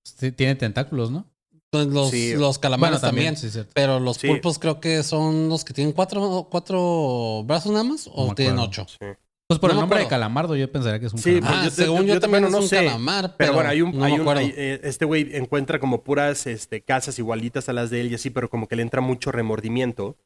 Sí, 0.04 0.32
tiene 0.32 0.54
tentáculos, 0.54 1.10
¿no? 1.10 1.26
Entonces, 1.72 1.92
los, 1.92 2.10
Sí. 2.10 2.34
los 2.36 2.58
calamares 2.58 3.00
Bueno, 3.00 3.08
también. 3.08 3.36
sí, 3.36 3.50
cierto. 3.50 3.72
Pero 3.74 3.98
los 4.00 4.16
Sí. 4.18 4.28
pulpos 4.28 4.58
creo 4.58 4.80
que 4.80 5.02
son 5.02 5.48
los 5.48 5.64
que 5.64 5.74
tienen 5.74 5.92
cuatro, 5.92 6.46
cuatro 6.50 7.42
brazos 7.44 7.72
nada 7.72 7.84
más 7.84 8.08
o 8.12 8.28
No 8.28 8.34
tienen 8.34 8.58
acuerdo. 8.58 8.82
ocho. 8.84 9.16
Pues 9.48 9.60
por 9.60 9.70
No 9.70 9.74
el 9.74 9.80
nombre 9.80 10.00
de. 10.00 10.08
Calamardo 10.08 10.56
yo 10.56 10.70
pensaría 10.72 10.98
que 10.98 11.06
es 11.06 11.12
un 11.12 11.20
Sí, 11.20 11.34
calamar. 11.40 11.54
Ah, 11.60 11.64
yo 11.64 11.70
te- 11.70 11.76
según 11.76 12.00
yo- 12.00 12.06
yo, 12.08 12.14
yo 12.14 12.20
también 12.20 12.50
no 12.50 12.58
un 12.58 12.66
sé. 12.68 12.76
calamar, 12.84 13.22
pero, 13.22 13.34
Pero, 13.38 13.52
bueno, 13.54 13.70
hay 13.70 13.80
un, 13.82 13.96
no 13.96 14.04
hay 14.04 14.12
me 14.12 14.16
un- 14.16 14.20
acuerdo. 14.22 14.40
hay, 14.40 14.52
eh, 14.56 14.80
este 14.82 15.04
güey 15.04 15.36
encuentra 15.36 15.78
como 15.78 16.02
puras 16.02 16.48
este, 16.48 16.82
casas 16.82 17.16
igualitas 17.20 17.68
a 17.68 17.72
las 17.72 17.90
de 17.90 18.00
él 18.00 18.10
y 18.10 18.16
así, 18.16 18.30
pero 18.30 18.50
como 18.50 18.66
que 18.66 18.74
le 18.74 18.82
entra 18.82 19.00
mucho 19.00 19.30
remordimiento 19.30 20.16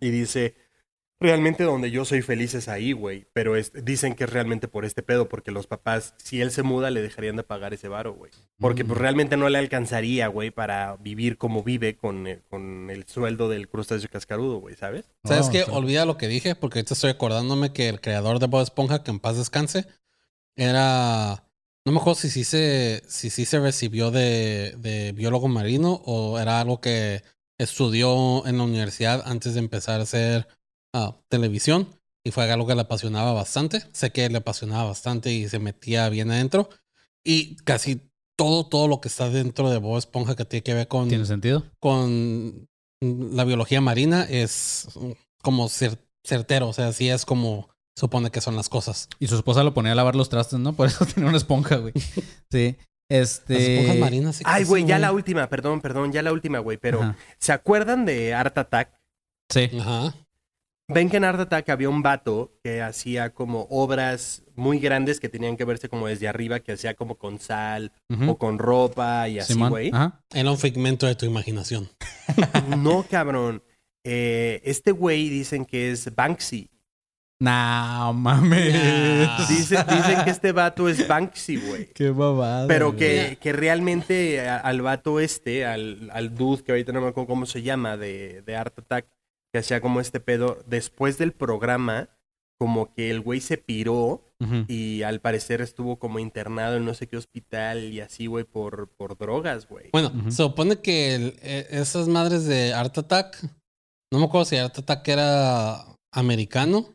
y 0.00 0.08
dice, 0.08 0.54
realmente 1.20 1.64
donde 1.64 1.90
yo 1.90 2.04
soy 2.06 2.22
feliz 2.22 2.54
es 2.54 2.66
ahí, 2.68 2.92
güey, 2.92 3.26
pero 3.34 3.54
es- 3.56 3.72
dicen 3.84 4.14
que 4.14 4.24
es 4.24 4.30
realmente 4.30 4.68
por 4.68 4.84
este 4.86 5.02
pedo, 5.02 5.28
porque 5.28 5.50
los 5.50 5.66
papás, 5.66 6.14
si 6.16 6.40
él 6.40 6.50
se 6.50 6.62
muda, 6.62 6.90
le 6.90 7.02
dejarían 7.02 7.36
de 7.36 7.42
pagar 7.42 7.74
ese 7.74 7.88
varo, 7.88 8.14
güey. 8.14 8.32
Porque 8.58 8.84
pues 8.84 8.98
Mm. 8.98 9.02
realmente 9.02 9.36
no 9.36 9.48
le 9.50 9.58
alcanzaría, 9.58 10.28
güey, 10.28 10.50
para 10.50 10.96
vivir 10.96 11.36
como 11.36 11.62
vive 11.62 11.96
con, 11.96 12.26
el- 12.26 12.42
con 12.48 12.88
el 12.90 13.06
sueldo 13.06 13.48
del 13.50 13.68
crustáceo 13.68 14.08
cascarudo, 14.10 14.58
güey, 14.60 14.76
¿sabes? 14.76 15.04
¿Sabes 15.24 15.48
Oh, 15.48 15.52
qué? 15.52 15.62
Olvida 15.64 16.06
lo 16.06 16.16
que 16.16 16.26
dije 16.28 16.54
porque 16.54 16.78
ahorita 16.78 16.94
estoy 16.94 17.10
acordándome 17.10 17.72
que 17.72 17.88
el 17.88 18.00
creador 18.00 18.38
de 18.38 18.46
Bob 18.46 18.62
Esponja, 18.62 19.02
que 19.02 19.10
en 19.10 19.20
paz 19.20 19.36
descanse, 19.36 19.86
era... 20.56 21.44
No 21.86 21.92
me 21.92 21.98
acuerdo 21.98 22.20
si 22.20 22.28
sí 22.28 22.44
se, 22.44 23.02
si 23.08 23.30
sí 23.30 23.46
se 23.46 23.58
recibió 23.58 24.10
de, 24.10 24.74
de 24.78 25.12
biólogo 25.12 25.48
marino 25.48 26.02
o 26.04 26.38
era 26.38 26.60
algo 26.60 26.80
que 26.80 27.22
estudió 27.58 28.46
en 28.46 28.58
la 28.58 28.64
universidad 28.64 29.22
antes 29.24 29.54
de 29.54 29.60
empezar 29.60 30.00
a 30.00 30.02
hacer 30.02 30.46
ah, 30.92 31.16
televisión 31.28 31.88
y 32.24 32.30
fue 32.32 32.50
algo 32.50 32.66
que 32.66 32.74
le 32.74 32.82
apasionaba 32.82 33.32
bastante. 33.32 33.82
Sé 33.92 34.10
que 34.12 34.28
le 34.28 34.38
apasionaba 34.38 34.84
bastante 34.84 35.32
y 35.32 35.48
se 35.48 35.58
metía 35.58 36.08
bien 36.08 36.30
adentro. 36.30 36.68
Y 37.24 37.56
casi 37.64 38.10
todo, 38.36 38.66
todo 38.66 38.88
lo 38.88 39.00
que 39.00 39.08
está 39.08 39.28
dentro 39.28 39.70
de 39.70 39.78
Bob 39.78 39.98
Esponja 39.98 40.36
que 40.36 40.44
tiene 40.44 40.62
que 40.62 40.74
ver 40.74 40.88
con 40.88 41.08
¿Tiene 41.08 41.26
sentido? 41.26 41.64
con 41.78 42.68
la 43.02 43.44
biología 43.44 43.80
marina 43.80 44.24
es 44.28 44.88
como 45.42 45.66
cer- 45.68 45.98
certero, 46.24 46.68
o 46.68 46.72
sea, 46.74 46.92
sí 46.92 47.08
es 47.08 47.24
como 47.24 47.70
supone 47.96 48.30
que 48.30 48.40
son 48.40 48.56
las 48.56 48.68
cosas. 48.68 49.08
Y 49.18 49.26
su 49.26 49.36
esposa 49.36 49.62
lo 49.64 49.72
ponía 49.74 49.92
a 49.92 49.94
lavar 49.94 50.16
los 50.16 50.28
trastes, 50.28 50.58
¿no? 50.58 50.72
Por 50.76 50.86
eso 50.88 51.04
tenía 51.06 51.28
una 51.28 51.38
esponja, 51.38 51.76
güey. 51.76 51.92
Sí. 52.50 52.76
Este. 53.10 53.54
Las 53.54 53.62
esponjas 53.62 53.96
marinas. 53.98 54.36
sí 54.36 54.44
Ay, 54.46 54.64
güey, 54.64 54.84
ya 54.86 54.98
la 54.98 55.12
última, 55.12 55.48
perdón, 55.48 55.80
perdón, 55.80 56.12
ya 56.12 56.22
la 56.22 56.32
última, 56.32 56.60
güey. 56.60 56.78
Pero, 56.78 57.02
Ajá. 57.02 57.16
¿se 57.38 57.52
acuerdan 57.52 58.04
de 58.04 58.34
Art 58.34 58.56
Attack? 58.56 58.92
Sí. 59.48 59.68
Ajá. 59.80 60.14
Ven 60.94 61.08
que 61.10 61.16
en 61.18 61.24
Art 61.24 61.40
Attack 61.40 61.68
había 61.70 61.88
un 61.88 62.02
vato 62.02 62.52
que 62.62 62.82
hacía 62.82 63.30
como 63.32 63.66
obras 63.70 64.42
muy 64.56 64.78
grandes 64.78 65.20
que 65.20 65.28
tenían 65.28 65.56
que 65.56 65.64
verse 65.64 65.88
como 65.88 66.06
desde 66.06 66.28
arriba, 66.28 66.60
que 66.60 66.72
hacía 66.72 66.94
como 66.94 67.14
con 67.16 67.38
sal 67.38 67.92
o 68.28 68.36
con 68.38 68.58
ropa 68.58 69.28
y 69.28 69.38
así, 69.38 69.54
Simón. 69.54 69.70
güey. 69.70 69.90
Ajá. 69.92 70.20
Era 70.32 70.50
un 70.50 70.58
figmento 70.58 71.06
de 71.06 71.14
tu 71.14 71.26
imaginación. 71.26 71.88
No, 72.78 73.04
cabrón. 73.10 73.62
Eh, 74.04 74.60
este 74.64 74.92
güey 74.92 75.28
dicen 75.28 75.64
que 75.64 75.90
es 75.90 76.14
Banksy. 76.14 76.70
No 77.42 78.12
mames. 78.12 78.74
Nah. 78.74 79.46
Dice- 79.48 79.84
dicen 79.88 80.24
que 80.24 80.30
este 80.30 80.52
vato 80.52 80.88
es 80.88 81.08
Banksy, 81.08 81.56
güey. 81.56 81.86
Qué 81.94 82.10
babada. 82.10 82.66
Pero 82.68 82.94
que, 82.96 83.38
que 83.40 83.52
realmente 83.52 84.46
a- 84.46 84.58
al 84.58 84.82
vato 84.82 85.20
este, 85.20 85.64
al, 85.64 86.10
al 86.12 86.34
dude, 86.36 86.62
que 86.62 86.72
ahorita 86.72 86.92
no 86.92 87.00
me 87.00 87.08
acuerdo 87.08 87.28
cómo 87.28 87.46
se 87.46 87.62
llama, 87.62 87.96
de, 87.96 88.42
de 88.42 88.56
Art 88.56 88.78
Attack, 88.78 89.06
que 89.52 89.58
hacía 89.60 89.80
como 89.80 90.00
este 90.00 90.20
pedo, 90.20 90.62
después 90.66 91.18
del 91.18 91.32
programa, 91.32 92.08
como 92.58 92.92
que 92.94 93.10
el 93.10 93.20
güey 93.20 93.40
se 93.40 93.56
piró 93.56 94.22
y 94.68 95.02
al 95.02 95.20
parecer 95.20 95.60
estuvo 95.60 95.98
como 95.98 96.18
internado 96.18 96.76
en 96.76 96.84
no 96.84 96.94
sé 96.94 97.06
qué 97.06 97.16
hospital 97.16 97.84
y 97.92 98.00
así, 98.00 98.26
güey, 98.26 98.44
por, 98.44 98.88
por 98.96 99.16
drogas, 99.18 99.66
güey. 99.68 99.90
Bueno, 99.92 100.12
se 100.30 100.36
supone 100.42 100.76
que 100.80 101.14
el- 101.14 101.38
e- 101.42 101.66
esas 101.70 102.08
madres 102.08 102.44
de 102.46 102.72
Art 102.74 102.96
Attack, 102.96 103.42
no 104.12 104.18
me 104.18 104.24
acuerdo 104.26 104.44
si 104.44 104.56
Art 104.56 104.78
Attack 104.78 105.08
era 105.08 105.84
americano 106.12 106.94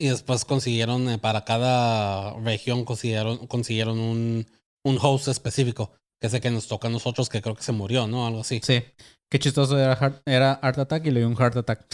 y 0.00 0.08
después 0.08 0.44
consiguieron 0.44 1.08
eh, 1.08 1.18
para 1.18 1.44
cada 1.44 2.34
región 2.40 2.84
consiguieron, 2.84 3.46
consiguieron 3.46 3.98
un, 3.98 4.46
un 4.84 4.98
host 5.00 5.28
específico, 5.28 5.90
que 6.20 6.28
sé 6.28 6.40
que 6.40 6.50
nos 6.50 6.66
toca 6.68 6.88
a 6.88 6.90
nosotros, 6.90 7.28
que 7.28 7.42
creo 7.42 7.54
que 7.56 7.62
se 7.62 7.72
murió, 7.72 8.06
¿no? 8.06 8.26
Algo 8.26 8.40
así. 8.40 8.60
Sí. 8.62 8.82
Qué 9.30 9.38
chistoso 9.40 9.78
era, 9.78 9.96
Heart- 9.96 10.22
era 10.24 10.52
Art 10.52 10.78
Attack 10.78 11.06
y 11.06 11.10
le 11.10 11.20
dio 11.20 11.28
un 11.28 11.36
Heart 11.36 11.56
Attack. 11.56 11.84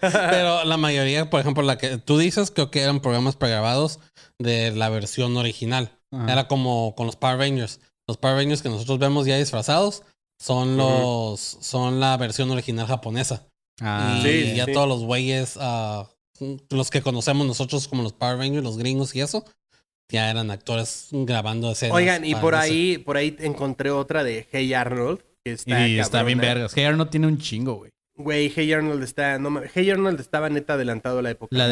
Pero 0.00 0.64
la 0.64 0.76
mayoría, 0.76 1.30
por 1.30 1.40
ejemplo, 1.40 1.62
la 1.62 1.78
que 1.78 1.98
tú 1.98 2.18
dices, 2.18 2.50
creo 2.50 2.70
que 2.70 2.82
eran 2.82 3.00
programas 3.00 3.36
pregrabados 3.36 4.00
de 4.38 4.72
la 4.72 4.88
versión 4.88 5.36
original. 5.36 5.92
Ajá. 6.12 6.32
Era 6.32 6.48
como 6.48 6.94
con 6.96 7.06
los 7.06 7.16
Power 7.16 7.38
Rangers. 7.38 7.80
Los 8.06 8.16
Power 8.16 8.36
Rangers 8.36 8.62
que 8.62 8.68
nosotros 8.68 8.98
vemos 8.98 9.26
ya 9.26 9.36
disfrazados 9.36 10.02
son 10.40 10.76
los 10.76 11.40
son 11.60 12.00
la 12.00 12.16
versión 12.16 12.50
original 12.50 12.86
japonesa. 12.86 13.46
Ah, 13.80 14.16
y 14.18 14.22
Sí, 14.22 14.54
ya 14.56 14.64
sí. 14.64 14.72
todos 14.72 14.88
los 14.88 15.02
güeyes, 15.04 15.56
ah, 15.60 16.08
los 16.70 16.90
que 16.90 17.02
conocemos 17.02 17.46
nosotros 17.46 17.86
como 17.88 18.02
los 18.02 18.12
Power 18.12 18.38
Rangers, 18.38 18.64
los 18.64 18.78
gringos 18.78 19.14
y 19.14 19.20
eso, 19.20 19.44
ya 20.10 20.30
eran 20.30 20.50
actores 20.50 21.08
grabando 21.12 21.70
escenas. 21.70 21.94
Oigan, 21.96 22.24
y 22.24 22.34
por 22.34 22.54
ahí, 22.54 22.98
por 22.98 23.16
ahí 23.16 23.36
encontré 23.40 23.90
otra 23.90 24.24
de 24.24 24.46
Hey 24.50 24.72
Arnold, 24.74 25.20
que 25.44 25.52
está 25.52 25.86
y 25.86 25.98
está 25.98 26.22
bien 26.22 26.38
vergas. 26.38 26.72
Hey, 26.74 26.86
no 26.96 27.08
tiene 27.08 27.26
un 27.26 27.38
chingo, 27.38 27.74
güey. 27.74 27.90
Güey, 28.20 28.52
Hey 28.52 28.72
Arnold 28.72 29.00
está, 29.04 29.38
no 29.38 29.60
Hey 29.72 29.90
Arnold 29.90 30.18
estaba 30.18 30.48
neta 30.50 30.74
adelantado 30.74 31.20
a 31.20 31.22
la 31.22 31.30
época. 31.30 31.56
La 31.56 31.66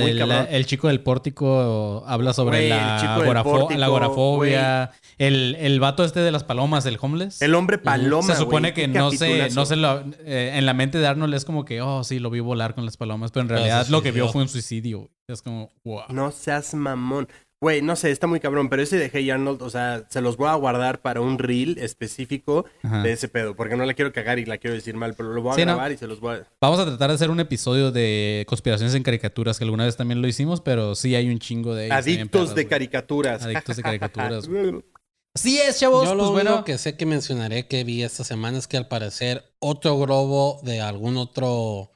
el 0.45 0.65
chico 0.65 0.87
del 0.87 1.01
pórtico 1.01 2.05
habla 2.07 2.33
sobre 2.35 2.65
el 2.65 2.69
la, 2.69 3.17
agorafo- 3.19 3.43
pórtico, 3.43 3.81
la 3.81 3.87
agorafobia. 3.87 4.93
El, 5.19 5.57
el 5.59 5.81
vato 5.81 6.05
este 6.05 6.21
de 6.21 6.31
las 6.31 6.45
palomas, 6.45 6.87
el 6.87 6.99
homeless. 7.01 7.43
El 7.43 7.55
hombre 7.57 7.79
paloma, 7.79 8.23
se 8.33 8.39
supone 8.39 8.75
que 8.75 8.87
no 8.87 9.11
se, 9.11 9.51
no 9.51 9.67
se 9.67 9.75
lo, 9.75 10.05
eh, 10.25 10.53
en 10.55 10.67
la 10.67 10.75
mente 10.75 10.99
de 10.99 11.07
Arnold 11.09 11.35
es 11.35 11.45
como 11.45 11.65
que, 11.65 11.81
oh, 11.81 12.05
sí, 12.05 12.21
lo 12.21 12.31
vi 12.31 12.39
volar 12.39 12.77
con 12.77 12.85
las 12.85 12.97
palomas, 12.97 13.33
pero 13.33 13.43
en 13.43 13.49
realidad 13.49 13.89
lo 13.89 14.03
que 14.03 14.13
vio 14.13 14.29
fue 14.29 14.43
un 14.43 14.49
suicidio. 14.49 14.99
güey. 14.99 15.11
Es 15.29 15.43
como, 15.43 15.71
wow. 15.83 16.03
No 16.11 16.31
seas 16.31 16.73
mamón. 16.75 17.27
Güey, 17.59 17.81
no 17.81 17.97
sé, 17.97 18.11
está 18.11 18.27
muy 18.27 18.39
cabrón, 18.39 18.69
pero 18.69 18.83
ese 18.83 18.99
de 18.99 19.11
Hey 19.11 19.31
Arnold, 19.31 19.63
o 19.63 19.71
sea, 19.71 20.05
se 20.11 20.21
los 20.21 20.37
voy 20.37 20.49
a 20.49 20.55
guardar 20.55 21.01
para 21.01 21.23
un 21.23 21.39
reel 21.39 21.79
específico 21.79 22.67
Ajá. 22.83 23.03
de 23.03 23.13
ese 23.13 23.29
pedo, 23.29 23.57
porque 23.57 23.77
no 23.77 23.87
la 23.87 23.95
quiero 23.95 24.13
cagar 24.13 24.39
y 24.39 24.45
la 24.45 24.59
quiero 24.59 24.75
decir 24.77 24.95
mal, 24.95 25.15
pero 25.15 25.33
lo 25.33 25.41
voy 25.41 25.53
a 25.53 25.55
Sí, 25.55 25.63
¿no? 25.63 25.73
grabar 25.73 25.91
y 25.91 25.97
se 25.97 26.07
los 26.07 26.21
voy 26.21 26.37
a... 26.37 26.47
Vamos 26.61 26.79
a 26.81 26.85
tratar 26.85 27.09
de 27.09 27.15
hacer 27.15 27.31
un 27.31 27.41
episodio 27.41 27.93
de 27.93 28.45
conspiraciones 28.47 28.95
en 28.95 29.03
caricaturas, 29.03 29.57
que 29.57 29.65
alguna 29.65 29.87
vez 29.87 29.97
también 29.97 30.21
lo 30.21 30.29
hicimos, 30.29 30.61
pero 30.61 30.95
sí 30.95 31.15
hay 31.15 31.31
un 31.31 31.39
chingo 31.39 31.75
de 31.75 31.89
también 31.89 32.21
Adictos 32.21 32.55
de 32.55 32.67
caricaturas. 32.67 33.43
Adictos 33.43 33.77
de 33.77 33.83
caricaturas, 33.83 34.49
Así 35.35 35.59
es, 35.59 35.79
chavos. 35.79 36.05
Yo 36.07 36.15
lo 36.15 36.19
pues 36.25 36.31
único 36.31 36.51
bueno. 36.51 36.65
que 36.65 36.79
sé 36.79 36.97
que 36.97 37.05
mencionaré 37.05 37.67
que 37.67 37.85
vi 37.85 38.03
esta 38.03 38.25
semana 38.25 38.57
es 38.57 38.67
que 38.67 38.79
al 38.79 38.89
parecer 38.89 39.45
otro 39.59 39.99
globo 39.99 40.61
de 40.63 40.81
algún 40.81 41.19
otro 41.19 41.91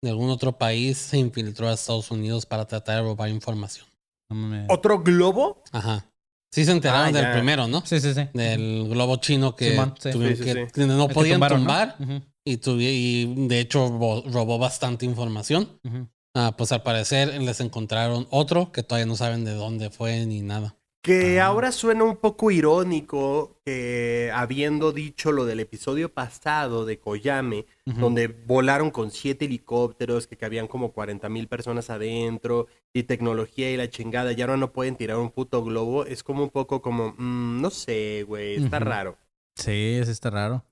de 0.00 0.10
algún 0.10 0.30
otro 0.30 0.58
país 0.58 0.98
se 0.98 1.18
infiltró 1.18 1.68
a 1.68 1.72
Estados 1.72 2.12
Unidos 2.12 2.46
para 2.46 2.66
tratar 2.66 2.96
de 2.98 3.02
robar 3.02 3.30
información. 3.30 3.86
No 4.30 4.36
mames. 4.36 4.66
¿Otro 4.70 5.00
globo? 5.02 5.62
Ajá. 5.72 6.10
Sí 6.52 6.64
se 6.64 6.70
enteraron 6.72 7.08
Ah, 7.08 7.12
del 7.12 7.24
ya. 7.24 7.32
primero, 7.32 7.66
¿no? 7.66 7.82
Sí, 7.84 8.00
sí, 8.00 8.14
sí. 8.14 8.28
Del 8.32 8.88
globo 8.88 9.16
chino 9.16 9.56
que 9.56 9.72
Simón, 9.72 9.94
sí. 9.98 10.10
tuvieron 10.12 10.36
Sí, 10.36 10.42
sí, 10.44 10.52
que- 10.54 10.66
sí. 10.66 10.72
que 10.72 10.86
no 10.86 11.02
El 11.02 11.08
que 11.08 11.14
podían 11.14 11.34
tumbaron, 11.40 11.58
¿no? 11.64 11.66
tumbar 11.66 11.96
Ujú, 11.98 12.22
y, 12.44 13.46
de 13.48 13.60
hecho 13.60 13.88
ro- 13.88 14.22
robó 14.30 14.58
bastante 14.58 15.04
información. 15.04 15.80
ujú. 15.84 16.08
Ah, 16.36 16.54
pues 16.56 16.72
al 16.72 16.82
parecer 16.82 17.40
les 17.42 17.60
encontraron 17.60 18.26
otro 18.30 18.72
que 18.72 18.82
todavía 18.82 19.06
no 19.06 19.14
saben 19.16 19.44
de 19.44 19.52
dónde 19.54 19.90
fue 19.90 20.26
ni 20.26 20.42
nada. 20.42 20.76
Que 21.04 21.38
Ah. 21.38 21.46
ahora 21.48 21.70
suena 21.70 22.02
un 22.02 22.16
poco 22.16 22.50
irónico 22.50 23.58
que 23.62 24.30
habiendo 24.32 24.90
dicho 24.90 25.32
lo 25.32 25.44
del 25.44 25.60
episodio 25.60 26.08
pasado 26.10 26.86
de 26.86 26.98
Koyame, 26.98 27.66
donde 27.84 28.28
volaron 28.28 28.90
con 28.90 29.10
siete 29.10 29.44
helicópteros, 29.44 30.26
que 30.26 30.38
cabían 30.38 30.66
como 30.66 30.92
40 30.92 31.28
mil 31.28 31.46
personas 31.46 31.90
adentro, 31.90 32.68
y 32.94 33.02
tecnología 33.02 33.70
y 33.70 33.76
la 33.76 33.90
chingada, 33.90 34.32
y 34.32 34.40
ahora 34.40 34.56
no 34.56 34.72
pueden 34.72 34.96
tirar 34.96 35.18
un 35.18 35.30
puto 35.30 35.62
globo, 35.62 36.06
es 36.06 36.22
como 36.22 36.42
un 36.42 36.48
poco 36.50 36.80
como, 36.80 37.14
mm, 37.18 37.60
no 37.60 37.68
sé, 37.68 38.24
güey, 38.26 38.54
está 38.54 38.78
raro. 38.78 39.18
Sí, 39.56 40.00
sí 40.04 40.10
está 40.10 40.30
raro. 40.30 40.64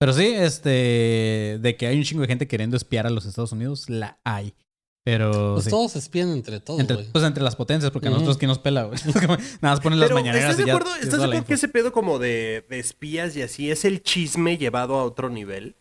Pero 0.00 0.12
sí, 0.12 0.26
este, 0.34 1.58
de 1.60 1.76
que 1.78 1.86
hay 1.86 1.96
un 1.96 2.02
chingo 2.02 2.22
de 2.22 2.28
gente 2.28 2.48
queriendo 2.48 2.76
espiar 2.76 3.06
a 3.06 3.10
los 3.10 3.24
Estados 3.24 3.52
Unidos, 3.52 3.88
la 3.88 4.18
hay. 4.24 4.52
Pero 5.06 5.52
Pues 5.54 5.66
sí. 5.66 5.70
todos 5.70 5.94
espían 5.94 6.30
entre 6.32 6.58
todos, 6.58 6.80
Entre, 6.80 6.96
güey. 6.96 7.08
pues 7.12 7.22
entre 7.22 7.44
las 7.44 7.54
potencias, 7.54 7.92
porque 7.92 8.08
a 8.08 8.10
nosotros 8.10 8.38
quién 8.38 8.48
nos 8.48 8.58
pela, 8.58 8.82
güey. 8.86 8.98
Nada 9.06 9.74
más 9.74 9.80
ponen 9.80 10.00
las 10.00 10.08
Pero 10.08 10.18
mañaneras 10.20 10.50
¿estás 10.50 10.58
y 10.58 10.62
de 10.62 10.66
ya 10.66 10.74
acuerdo, 10.74 10.94
¿estás 10.96 11.18
de 11.20 11.24
acuerdo 11.26 11.44
que 11.44 11.54
ese 11.54 11.68
pedo 11.68 11.92
como 11.92 12.18
de, 12.18 12.66
de 12.68 12.80
espías 12.80 13.36
y 13.36 13.42
así 13.42 13.70
es 13.70 13.84
el 13.84 14.02
chisme 14.02 14.58
llevado 14.58 14.96
a 14.96 15.04
otro 15.04 15.30
nivel? 15.30 15.76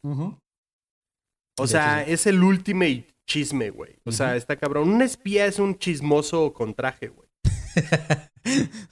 O 1.58 1.65
sea, 1.65 2.03
es 2.03 2.27
el 2.27 2.44
ultimate 2.44 3.08
chisme, 3.25 3.72
güey. 3.72 3.96
O 4.05 4.12
sea, 4.12 4.36
está 4.36 4.58
cabrón. 4.58 4.89
Un 4.89 5.01
espía 5.01 5.48
es 5.48 5.58
un 5.58 5.75
chismoso 5.79 6.53
con 6.53 6.75
traje, 6.75 7.08
güey. 7.08 7.27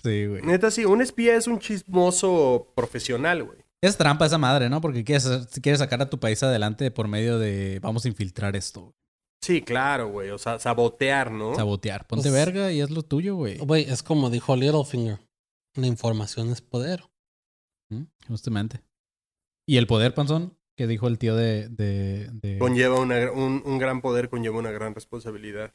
Sí, 0.04 0.25
güey. 0.25 0.42
Neta, 0.42 0.72
sí, 0.72 0.84
un 0.84 1.00
espía 1.04 1.36
es 1.36 1.46
un 1.46 1.60
chismoso 1.60 2.74
profesional, 2.75 3.44
güey. 3.44 3.60
Es 3.84 3.96
trampa 3.98 4.25
esa 4.25 4.40
madre, 4.40 4.68
¿no? 4.68 4.82
Porque 4.82 5.04
quieres, 5.04 5.30
quieres 5.62 5.78
sacar 5.78 6.02
a 6.02 6.10
tu 6.10 6.20
país 6.20 6.42
adelante 6.42 6.90
por 6.90 7.08
medio 7.08 7.38
de 7.38 7.78
vamos 7.84 8.04
a 8.06 8.08
infiltrar 8.08 8.56
esto. 8.56 8.96
Sí, 9.44 9.62
claro, 9.62 10.08
güey. 10.08 10.30
O 10.30 10.38
sea, 10.38 10.58
sabotear, 10.58 11.30
¿no? 11.30 11.54
Sabotear. 11.56 12.08
Ponte 12.08 12.30
Pues- 12.30 12.34
verga 12.34 12.72
y 12.72 12.80
haz 12.80 12.90
lo 12.90 13.04
tuyo, 13.04 13.36
güey. 13.36 13.58
Güey, 13.58 13.84
es 13.90 14.02
como 14.02 14.30
dijo 14.30 14.56
Littlefinger. 14.56 15.20
La 15.76 15.88
información 15.88 16.50
es 16.52 16.62
poder. 16.62 17.04
Mm, 17.90 18.04
Justamente. 18.30 18.82
Y 19.68 19.76
el 19.78 19.86
poder, 19.88 20.14
Panzón, 20.14 20.58
que 20.78 20.88
dijo 20.88 21.08
el 21.08 21.18
tío 21.18 21.36
de... 21.36 21.68
de, 21.68 22.30
de- 22.32 22.58
Conlleva 22.58 23.00
una 23.02 23.32
un, 23.32 23.62
un 23.66 23.78
gran 23.80 24.00
poder, 24.02 24.30
conlleva 24.30 24.60
una 24.60 24.72
gran 24.72 24.96
responsabilidad. 24.96 25.74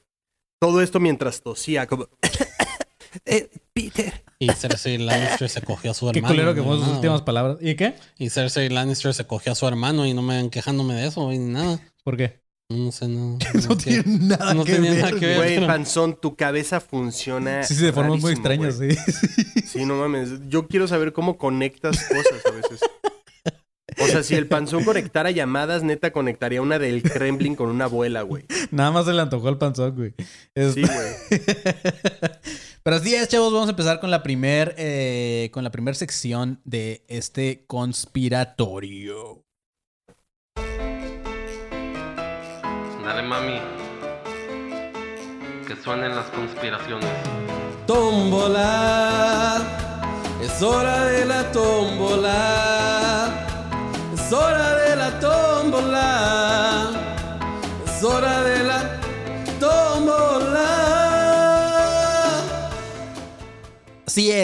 Todo 0.60 0.80
esto 0.80 0.98
mientras 0.98 1.42
tosía, 1.42 1.86
como... 1.86 2.08
Eh, 3.24 3.48
Peter. 3.72 4.22
Y 4.38 4.48
Cersei 4.50 4.98
Lannister 4.98 5.48
se 5.48 5.62
cogió 5.62 5.90
a 5.90 5.94
su 5.94 6.06
Qué 6.12 6.18
hermano. 6.18 6.34
culero 6.34 6.54
que 6.54 6.60
no, 6.60 6.66
fueron 6.66 6.84
sus 6.84 6.94
últimas 6.96 7.22
palabras. 7.22 7.58
¿Y 7.60 7.74
qué? 7.74 7.94
Y 8.18 8.28
Cersei 8.30 8.68
Lannister 8.68 9.12
se 9.14 9.26
cogió 9.26 9.52
a 9.52 9.54
su 9.54 9.66
hermano 9.66 10.06
y 10.06 10.12
no 10.14 10.22
me 10.22 10.36
ven 10.36 10.50
quejándome 10.50 10.94
de 10.94 11.06
eso, 11.08 11.24
güey, 11.24 11.38
ni 11.38 11.52
nada. 11.52 11.80
¿Por 12.04 12.16
qué? 12.16 12.40
No 12.70 12.92
sé, 12.92 13.08
no. 13.08 13.38
No 13.68 13.76
tiene 13.78 14.02
nada 14.06 14.52
no 14.52 14.62
que 14.64 14.74
tenía 14.74 14.90
ver. 14.92 15.00
nada 15.04 15.18
que 15.18 15.26
ver. 15.26 15.36
Güey, 15.38 15.54
pero- 15.54 15.66
Panzón, 15.66 16.20
tu 16.20 16.36
cabeza 16.36 16.80
funciona. 16.80 17.62
Sí, 17.62 17.74
sí, 17.74 17.84
de 17.84 17.92
formas 17.92 18.20
muy 18.20 18.32
extrañas, 18.32 18.76
sí. 18.78 18.88
Sí, 19.66 19.84
no 19.86 19.96
mames. 19.96 20.48
Yo 20.48 20.66
quiero 20.68 20.86
saber 20.86 21.12
cómo 21.14 21.38
conectas 21.38 21.96
cosas 22.04 22.44
a 22.46 22.50
veces. 22.50 22.80
O 24.00 24.06
sea, 24.06 24.22
si 24.22 24.34
el 24.36 24.46
panzón 24.46 24.84
conectara 24.84 25.30
llamadas, 25.32 25.82
neta 25.82 26.12
conectaría 26.12 26.62
una 26.62 26.78
del 26.78 27.02
Kremlin 27.02 27.56
con 27.56 27.68
una 27.70 27.86
abuela, 27.86 28.22
güey. 28.22 28.44
Nada 28.70 28.90
más 28.92 29.06
se 29.06 29.12
le 29.12 29.22
antojó 29.22 29.48
el 29.48 29.56
panzón, 29.58 29.96
güey. 29.96 30.14
Es- 30.54 30.74
Sí, 30.74 30.82
güey. 30.82 31.40
Pero 32.82 32.96
así 32.96 33.14
es, 33.14 33.28
chavos. 33.28 33.52
Vamos 33.52 33.68
a 33.68 33.70
empezar 33.70 33.98
con 33.98 34.10
la 34.10 34.22
primer, 34.22 34.74
eh, 34.78 35.50
con 35.52 35.64
la 35.64 35.70
primer 35.70 35.96
sección 35.96 36.60
de 36.64 37.02
este 37.08 37.64
conspiratorio. 37.66 39.44
Dale, 43.08 43.22
mami. 43.22 43.58
Que 45.66 45.74
suenen 45.82 46.14
las 46.14 46.26
conspiraciones. 46.26 47.08
Tómbola. 47.86 49.62
Es 50.42 50.62
hora 50.62 51.06
de 51.06 51.24
la 51.24 51.50
tómbola. 51.50 52.57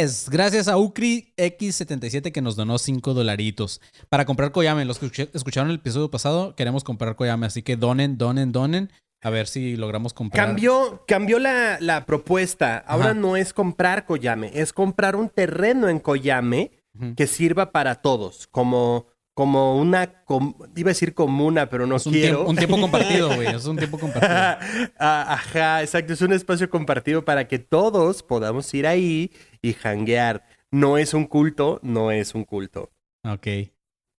Es, 0.02 0.28
gracias 0.30 0.68
a 0.68 0.76
Ucri 0.78 1.32
X77 1.36 2.32
que 2.32 2.40
nos 2.42 2.56
donó 2.56 2.78
5 2.78 3.14
dolaritos 3.14 3.80
para 4.08 4.24
comprar 4.24 4.52
Koyame. 4.52 4.84
Los 4.84 4.98
que 4.98 5.06
escuch- 5.06 5.30
escucharon 5.34 5.70
el 5.70 5.76
episodio 5.76 6.10
pasado, 6.10 6.54
queremos 6.54 6.84
comprar 6.84 7.16
Koyame, 7.16 7.46
así 7.46 7.62
que 7.62 7.76
donen, 7.76 8.18
donen, 8.18 8.52
donen. 8.52 8.90
A 9.22 9.30
ver 9.30 9.46
si 9.46 9.76
logramos 9.76 10.12
comprar. 10.12 10.46
Cambió, 10.46 11.02
cambió 11.06 11.38
la, 11.38 11.78
la 11.80 12.04
propuesta. 12.04 12.76
Ahora 12.86 13.06
Ajá. 13.12 13.14
no 13.14 13.36
es 13.36 13.52
comprar 13.54 14.04
Koyame, 14.04 14.50
es 14.54 14.72
comprar 14.72 15.16
un 15.16 15.28
terreno 15.30 15.88
en 15.88 15.98
Koyame 15.98 16.70
que 17.16 17.26
sirva 17.26 17.72
para 17.72 17.96
todos, 17.96 18.46
como, 18.52 19.06
como 19.34 19.76
una, 19.80 20.22
com- 20.24 20.54
iba 20.76 20.90
a 20.90 20.92
decir 20.92 21.12
comuna, 21.14 21.68
pero 21.68 21.86
no 21.88 21.96
Es 21.96 22.06
un, 22.06 22.12
quiero. 22.12 22.36
tiempo, 22.36 22.50
un 22.50 22.56
tiempo 22.56 22.80
compartido, 22.80 23.34
güey. 23.34 23.48
Es 23.48 23.64
un 23.64 23.76
tiempo 23.76 23.98
compartido. 23.98 24.30
Ah, 25.00 25.32
Ajá, 25.32 25.82
exacto, 25.82 26.12
es 26.12 26.20
un 26.20 26.32
espacio 26.32 26.70
compartido 26.70 27.24
para 27.24 27.48
que 27.48 27.58
todos 27.58 28.22
podamos 28.22 28.72
ir 28.74 28.86
ahí 28.86 29.32
y 29.64 29.72
janguear. 29.74 30.44
No 30.72 30.98
es 30.98 31.14
un 31.14 31.26
culto, 31.26 31.80
no 31.82 32.10
es 32.10 32.34
un 32.34 32.44
culto. 32.44 32.90
Ok. 33.24 33.46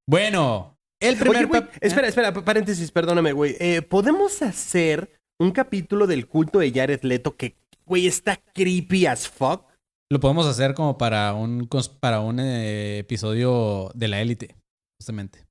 Bueno, 0.07 0.77
el 1.01 1.17
primer. 1.17 1.37
Oye, 1.37 1.45
güey, 1.45 1.61
pap- 1.61 1.77
espera, 1.81 2.07
espera, 2.07 2.33
p- 2.33 2.41
paréntesis, 2.41 2.91
perdóname, 2.91 3.31
güey. 3.33 3.55
Eh, 3.59 3.81
¿Podemos 3.81 4.41
hacer 4.41 5.19
un 5.39 5.51
capítulo 5.51 6.07
del 6.07 6.27
culto 6.27 6.59
de 6.59 6.71
Jared 6.71 7.01
Leto 7.03 7.35
que, 7.35 7.55
güey, 7.85 8.07
está 8.07 8.37
creepy 8.53 9.05
as 9.05 9.27
fuck? 9.27 9.65
Lo 10.11 10.19
podemos 10.19 10.45
hacer 10.45 10.73
como 10.75 10.97
para 10.97 11.33
un, 11.33 11.67
para 11.99 12.21
un 12.21 12.39
eh, 12.39 12.99
episodio 12.99 13.91
de 13.95 14.07
la 14.07 14.21
élite, 14.21 14.55
justamente. 14.99 15.44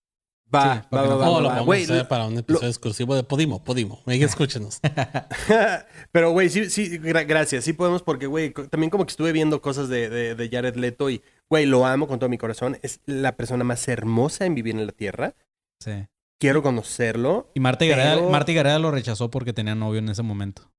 Va, 0.52 0.74
Sí, 0.82 0.86
¿por 0.90 0.98
va, 0.98 1.02
va, 1.02 1.08
no? 1.08 1.18
va, 1.18 1.28
Oh, 1.28 1.34
va, 1.34 1.40
lo 1.40 1.48
va. 1.48 1.54
vamos 1.56 1.76
a 1.76 1.80
hacer 1.82 2.08
para 2.08 2.26
un 2.26 2.38
episodio 2.38 2.68
exclusivo 2.68 3.14
de 3.16 3.22
Podimo, 3.24 3.62
Podimo. 3.64 4.02
Venga, 4.06 4.26
escúchenos. 4.26 4.80
Pero, 6.12 6.30
güey, 6.32 6.48
sí, 6.48 6.70
sí, 6.70 6.98
gra- 7.00 7.26
gracias. 7.26 7.64
Sí 7.64 7.72
podemos 7.72 8.02
porque, 8.02 8.26
güey, 8.26 8.52
también 8.70 8.90
como 8.90 9.04
que 9.06 9.10
estuve 9.10 9.32
viendo 9.32 9.60
cosas 9.60 9.88
de, 9.88 10.08
de, 10.08 10.34
de 10.34 10.48
Jared 10.48 10.76
Leto 10.76 11.10
y, 11.10 11.22
güey, 11.48 11.66
lo 11.66 11.86
amo 11.86 12.06
con 12.06 12.18
todo 12.18 12.28
mi 12.30 12.38
corazón. 12.38 12.78
Es 12.82 13.00
la 13.06 13.36
persona 13.36 13.64
más 13.64 13.86
hermosa 13.88 14.46
en 14.46 14.54
vivir 14.54 14.74
en 14.76 14.86
la 14.86 14.92
Tierra. 14.92 15.34
Sí. 15.80 16.06
Quiero 16.38 16.62
conocerlo. 16.62 17.50
Y 17.54 17.60
Marta 17.60 17.84
Gareda, 17.84 18.14
Pero- 18.16 18.30
Marta 18.30 18.52
Gareda 18.52 18.78
lo 18.78 18.90
rechazó 18.90 19.30
porque 19.30 19.52
tenía 19.52 19.74
novio 19.74 19.98
en 19.98 20.08
ese 20.08 20.22
momento. 20.22 20.70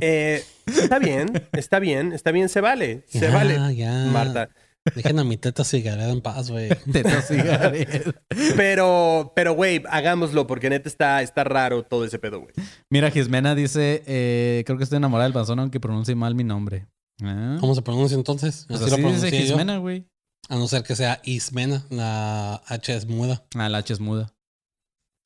Eh, 0.00 0.42
está 0.66 0.98
bien, 0.98 1.30
está 1.52 1.78
bien, 1.78 2.12
está 2.12 2.30
bien, 2.30 2.48
se 2.48 2.60
vale. 2.60 3.02
Se 3.08 3.20
Ya, 3.20 3.30
vale, 3.32 3.74
ya. 3.76 4.06
Marta. 4.12 4.48
Dejen 4.94 5.18
a 5.18 5.24
mi 5.24 5.36
teta 5.36 5.64
cigarrera 5.64 6.10
en 6.10 6.20
paz, 6.20 6.50
güey. 6.50 6.68
Teta 6.92 7.22
cigarette. 7.22 8.14
Pero, 8.56 9.32
pero, 9.34 9.54
güey, 9.54 9.82
hagámoslo 9.88 10.46
porque 10.46 10.70
neta 10.70 10.88
está, 10.88 11.22
está 11.22 11.44
raro 11.44 11.82
todo 11.82 12.04
ese 12.04 12.18
pedo, 12.18 12.40
güey. 12.40 12.52
Mira, 12.90 13.10
Jimena 13.10 13.54
dice, 13.54 14.02
eh, 14.06 14.62
creo 14.66 14.78
que 14.78 14.84
estoy 14.84 14.98
enamorada 14.98 15.24
del 15.24 15.34
panzón 15.34 15.58
aunque 15.58 15.80
pronuncie 15.80 16.14
mal 16.14 16.34
mi 16.34 16.44
nombre. 16.44 16.86
Ah. 17.22 17.56
¿Cómo 17.60 17.74
se 17.74 17.82
pronuncia 17.82 18.16
entonces? 18.16 18.66
Pues 18.68 18.82
Así 18.82 18.92
así 18.92 19.02
lo 19.02 19.12
dice. 19.12 19.30
Jimena, 19.30 19.78
güey. 19.78 20.06
A 20.48 20.56
no 20.56 20.68
ser 20.68 20.84
que 20.84 20.94
sea 20.94 21.20
Ismena, 21.24 21.84
la 21.90 22.62
H 22.66 22.94
es 22.94 23.06
muda. 23.06 23.44
Ah, 23.56 23.68
la 23.68 23.78
H 23.78 23.92
es 23.94 24.00
muda. 24.00 24.32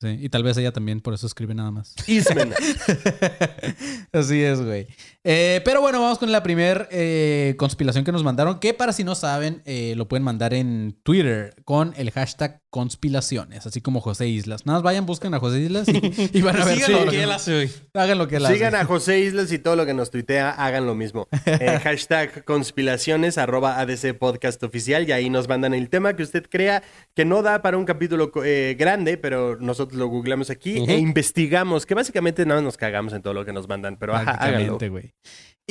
Sí, 0.01 0.17
y 0.19 0.29
tal 0.29 0.41
vez 0.41 0.57
ella 0.57 0.71
también 0.71 0.99
por 0.99 1.13
eso 1.13 1.27
escribe 1.27 1.53
nada 1.53 1.69
más. 1.69 1.93
Así 4.11 4.41
es, 4.41 4.59
güey. 4.59 4.87
Eh, 5.23 5.61
pero 5.63 5.79
bueno, 5.79 6.01
vamos 6.01 6.17
con 6.17 6.31
la 6.31 6.41
primera 6.41 6.87
conspiración 7.55 8.03
que 8.03 8.11
nos 8.11 8.23
mandaron, 8.23 8.59
que 8.59 8.73
para 8.73 8.93
si 8.93 9.03
no 9.03 9.13
saben, 9.13 9.61
eh, 9.65 9.93
lo 9.95 10.07
pueden 10.07 10.23
mandar 10.23 10.55
en 10.55 10.99
Twitter 11.03 11.53
con 11.65 11.93
el 11.97 12.09
hashtag 12.09 12.60
conspiraciones, 12.71 13.65
así 13.67 13.81
como 13.81 13.99
José 13.99 14.27
Islas. 14.27 14.65
Nada 14.65 14.77
más 14.79 14.83
vayan, 14.83 15.05
busquen 15.05 15.33
a 15.33 15.39
José 15.39 15.59
Islas 15.59 15.87
y, 15.89 16.29
y 16.37 16.41
van 16.41 16.59
a 16.59 16.65
ver 16.65 16.75
Sigan 16.75 16.91
todo 16.91 16.99
lo 17.01 17.05
lo 17.05 17.11
que 17.11 17.23
él 17.23 17.31
hace 17.31 17.53
hoy. 17.53 17.71
Hagan 17.93 18.17
lo 18.17 18.27
que 18.29 18.37
él 18.37 18.47
Sigan 18.47 18.73
hace. 18.73 18.83
a 18.83 18.85
José 18.85 19.19
Islas 19.19 19.51
y 19.51 19.59
todo 19.59 19.75
lo 19.75 19.85
que 19.85 19.93
nos 19.93 20.09
tuitea, 20.09 20.49
hagan 20.51 20.87
lo 20.87 20.95
mismo. 20.95 21.27
Eh, 21.45 21.79
hashtag 21.83 22.45
conspiraciones, 22.45 23.37
arroba 23.37 23.79
ADC 23.79 24.17
Podcast 24.17 24.63
Oficial, 24.63 25.07
y 25.07 25.11
ahí 25.11 25.29
nos 25.29 25.49
mandan 25.49 25.73
el 25.73 25.89
tema 25.89 26.15
que 26.15 26.23
usted 26.23 26.45
crea 26.49 26.81
que 27.13 27.25
no 27.25 27.41
da 27.41 27.61
para 27.61 27.77
un 27.77 27.83
capítulo 27.85 28.31
eh, 28.43 28.75
grande, 28.79 29.17
pero 29.17 29.57
nosotros 29.59 29.99
lo 29.99 30.07
googleamos 30.07 30.49
aquí 30.49 30.77
e 30.87 30.97
investigamos, 30.97 31.85
que 31.85 31.93
básicamente 31.93 32.45
nada 32.45 32.61
más 32.61 32.65
nos 32.65 32.77
cagamos 32.77 33.13
en 33.13 33.21
todo 33.21 33.33
lo 33.33 33.43
que 33.43 33.51
nos 33.51 33.67
mandan, 33.67 33.97
pero 33.97 34.15
ajá, 34.15 34.31
háganlo. 34.31 34.79
Güey. 34.79 35.13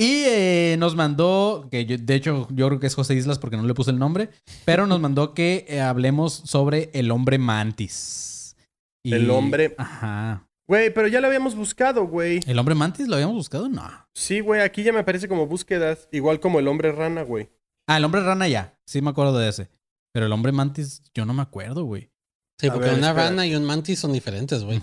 Y 0.02 0.22
eh, 0.26 0.76
nos 0.78 0.96
mandó, 0.96 1.68
que 1.70 1.84
yo- 1.84 1.98
de 1.98 2.14
hecho 2.14 2.48
yo 2.50 2.68
creo 2.68 2.80
que 2.80 2.86
es 2.86 2.94
José 2.94 3.14
Islas 3.16 3.38
porque 3.38 3.58
no 3.58 3.64
le 3.64 3.74
puse 3.74 3.90
el 3.90 3.98
nombre, 3.98 4.30
pero 4.64 4.86
nos 4.86 4.98
mandó 4.98 5.34
que 5.34 5.66
eh, 5.68 5.82
hablemos 5.82 6.32
sobre 6.32 6.88
el 6.94 7.10
hombre 7.10 7.36
mantis. 7.38 8.56
Y- 9.02 9.12
El 9.12 9.28
hombre- 9.30 9.74
Ajá. 9.76 10.46
Güey, 10.66 10.94
pero 10.94 11.06
ya 11.08 11.20
lo 11.20 11.26
habíamos 11.26 11.54
buscado, 11.54 12.06
güey. 12.06 12.40
¿El 12.46 12.58
hombre 12.58 12.74
mantis 12.74 13.08
lo 13.08 13.16
habíamos 13.16 13.34
buscado? 13.36 13.68
No. 13.68 13.82
Sí, 14.14 14.40
güey, 14.40 14.62
aquí 14.62 14.82
ya 14.84 14.92
me 14.92 15.00
aparece 15.00 15.28
como 15.28 15.46
búsquedas, 15.46 16.08
igual 16.12 16.40
como 16.40 16.60
el 16.60 16.68
hombre 16.68 16.92
rana, 16.92 17.22
güey. 17.22 17.50
Ah, 17.86 17.98
el 17.98 18.04
hombre 18.04 18.22
rana 18.22 18.48
ya. 18.48 18.78
Sí 18.86 19.02
me 19.02 19.10
acuerdo 19.10 19.36
de 19.38 19.48
ese. 19.50 19.68
Pero 20.12 20.26
el 20.26 20.32
hombre 20.32 20.52
mantis 20.52 21.02
yo 21.12 21.26
no 21.26 21.34
me 21.34 21.42
acuerdo, 21.42 21.84
güey. 21.84 22.10
Sí, 22.58 22.68
A 22.68 22.72
porque 22.72 22.88
ver, 22.88 22.98
una 22.98 23.08
espera. 23.08 23.28
rana 23.28 23.46
y 23.46 23.54
un 23.54 23.64
mantis 23.64 23.98
son 23.98 24.12
diferentes, 24.14 24.64
güey. 24.64 24.80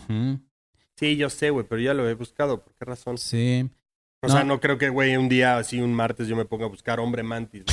Sí, 0.95 1.15
yo 1.15 1.29
sé, 1.29 1.49
güey, 1.49 1.65
pero 1.67 1.81
ya 1.81 1.93
lo 1.93 2.07
he 2.07 2.13
buscado. 2.13 2.63
¿Por 2.63 2.75
qué 2.75 2.85
razón? 2.85 3.17
Sí. 3.17 3.69
O 4.23 4.27
No. 4.27 4.33
sea, 4.33 4.43
no 4.43 4.59
creo 4.59 4.77
que, 4.77 4.89
güey, 4.89 5.15
un 5.15 5.29
día 5.29 5.57
así, 5.57 5.79
un 5.79 5.93
martes, 5.93 6.27
yo 6.27 6.35
me 6.35 6.45
ponga 6.45 6.65
a 6.65 6.69
buscar 6.69 6.99
hombre 6.99 7.23
mantis. 7.23 7.63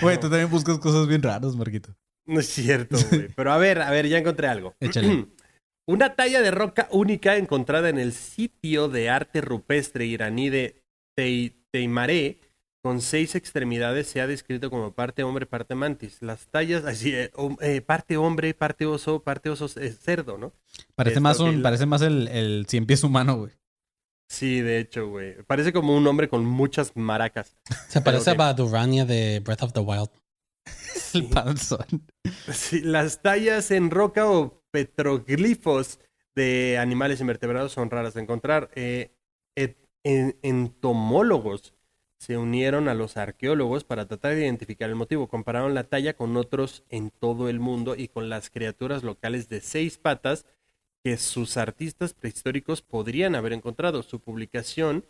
güey. 0.00 0.16
Tú 0.20 0.28
también 0.30 0.50
buscas 0.50 0.78
cosas 0.78 1.06
bien 1.06 1.22
raras, 1.22 1.54
Marquito. 1.56 1.94
No 2.26 2.40
es 2.40 2.46
cierto, 2.48 2.96
güey. 3.10 3.28
Pero 3.36 3.52
a 3.52 3.58
ver, 3.58 3.82
a 3.82 3.90
ver, 3.90 4.08
ya 4.08 4.18
encontré 4.18 4.46
algo. 4.48 4.74
Échale. 4.80 5.26
Una 5.86 6.14
talla 6.14 6.40
de 6.40 6.50
roca 6.50 6.88
única 6.92 7.36
encontrada 7.36 7.88
en 7.88 7.98
el 7.98 8.12
sitio 8.12 8.88
de 8.88 9.10
arte 9.10 9.40
rupestre 9.40 10.06
iraní 10.06 10.48
de 10.48 10.76
Tei- 11.18 11.52
Teimaré, 11.72 12.38
con 12.82 13.00
seis 13.00 13.34
extremidades, 13.34 14.06
se 14.06 14.20
ha 14.20 14.26
descrito 14.26 14.70
como 14.70 14.92
parte 14.92 15.22
hombre, 15.24 15.46
parte 15.46 15.74
mantis. 15.74 16.22
Las 16.22 16.46
tallas, 16.46 16.84
así, 16.84 17.12
eh, 17.14 17.30
eh, 17.60 17.80
parte 17.80 18.16
hombre, 18.16 18.54
parte 18.54 18.86
oso, 18.86 19.22
parte 19.22 19.50
oso 19.50 19.66
eh, 19.80 19.90
cerdo, 19.90 20.38
¿no? 20.38 20.52
Parece 20.94 21.14
Esto, 21.14 21.20
más, 21.22 21.40
un, 21.40 21.56
la- 21.56 21.62
parece 21.64 21.86
más 21.86 22.02
el, 22.02 22.28
el 22.28 22.66
cien 22.68 22.86
pies 22.86 23.02
humano, 23.02 23.36
güey. 23.36 23.52
Sí, 24.30 24.60
de 24.60 24.78
hecho, 24.78 25.08
güey. 25.08 25.42
Parece 25.42 25.72
como 25.72 25.96
un 25.96 26.06
hombre 26.06 26.28
con 26.28 26.44
muchas 26.46 26.92
maracas. 26.94 27.52
Se 27.88 28.00
parece 28.00 28.30
a 28.30 28.34
Badurania 28.34 29.04
de 29.04 29.40
Breath 29.40 29.64
of 29.64 29.72
the 29.72 29.80
Wild. 29.80 30.08
El 31.14 31.24
panzón. 31.28 32.06
Sí, 32.52 32.80
las 32.80 33.22
tallas 33.22 33.72
en 33.72 33.90
roca 33.90 34.30
o 34.30 34.62
petroglifos 34.70 35.98
de 36.36 36.78
animales 36.78 37.20
invertebrados 37.20 37.72
son 37.72 37.90
raras 37.90 38.14
de 38.14 38.22
encontrar. 38.22 38.70
Eh, 38.76 39.10
et- 39.56 39.88
en- 40.04 40.38
entomólogos 40.42 41.74
se 42.20 42.36
unieron 42.38 42.88
a 42.88 42.94
los 42.94 43.16
arqueólogos 43.16 43.82
para 43.82 44.06
tratar 44.06 44.36
de 44.36 44.42
identificar 44.42 44.88
el 44.88 44.94
motivo. 44.94 45.26
Compararon 45.26 45.74
la 45.74 45.84
talla 45.84 46.14
con 46.14 46.36
otros 46.36 46.84
en 46.88 47.10
todo 47.10 47.48
el 47.48 47.58
mundo 47.58 47.96
y 47.96 48.06
con 48.06 48.28
las 48.28 48.48
criaturas 48.48 49.02
locales 49.02 49.48
de 49.48 49.60
seis 49.60 49.98
patas 49.98 50.46
que 51.02 51.16
sus 51.16 51.56
artistas 51.56 52.14
prehistóricos 52.14 52.82
podrían 52.82 53.34
haber 53.34 53.52
encontrado. 53.52 54.02
Su 54.02 54.20
publicación 54.20 55.04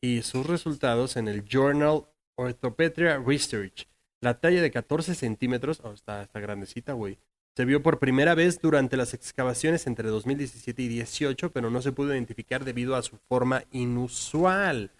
y 0.00 0.22
sus 0.22 0.46
resultados 0.46 1.16
en 1.16 1.28
el 1.28 1.44
Journal 1.44 2.04
Orthopetria 2.36 3.18
Research. 3.18 3.86
La 4.20 4.40
talla 4.40 4.62
de 4.62 4.70
14 4.70 5.14
centímetros, 5.14 5.80
oh, 5.82 5.92
está, 5.92 6.22
está 6.22 6.40
grandecita, 6.40 6.92
güey. 6.92 7.18
Se 7.56 7.64
vio 7.64 7.82
por 7.82 7.98
primera 7.98 8.34
vez 8.34 8.60
durante 8.60 8.96
las 8.98 9.14
excavaciones 9.14 9.86
entre 9.86 10.08
2017 10.08 10.82
y 10.82 10.88
18, 10.88 11.52
pero 11.52 11.70
no 11.70 11.80
se 11.80 11.92
pudo 11.92 12.12
identificar 12.12 12.64
debido 12.64 12.96
a 12.96 13.02
su 13.02 13.16
forma 13.28 13.64
inusual. 13.72 14.90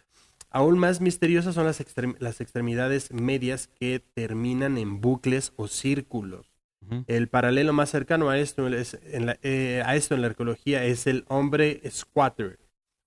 Aún 0.48 0.78
más 0.78 1.02
misteriosas 1.02 1.54
son 1.54 1.66
las, 1.66 1.84
las 2.18 2.40
extremidades 2.40 3.12
medias 3.12 3.68
que 3.78 4.00
terminan 4.14 4.78
en 4.78 5.02
bucles 5.02 5.52
o 5.56 5.68
círculos. 5.68 6.55
El 7.06 7.28
paralelo 7.28 7.72
más 7.72 7.90
cercano 7.90 8.28
a 8.30 8.38
esto, 8.38 8.68
es- 8.68 8.98
en 9.04 9.26
la, 9.26 9.38
eh, 9.42 9.82
a 9.84 9.96
esto 9.96 10.14
en 10.14 10.20
la 10.22 10.28
arqueología 10.28 10.84
es 10.84 11.06
el 11.06 11.24
hombre 11.28 11.80
squatter, 11.90 12.58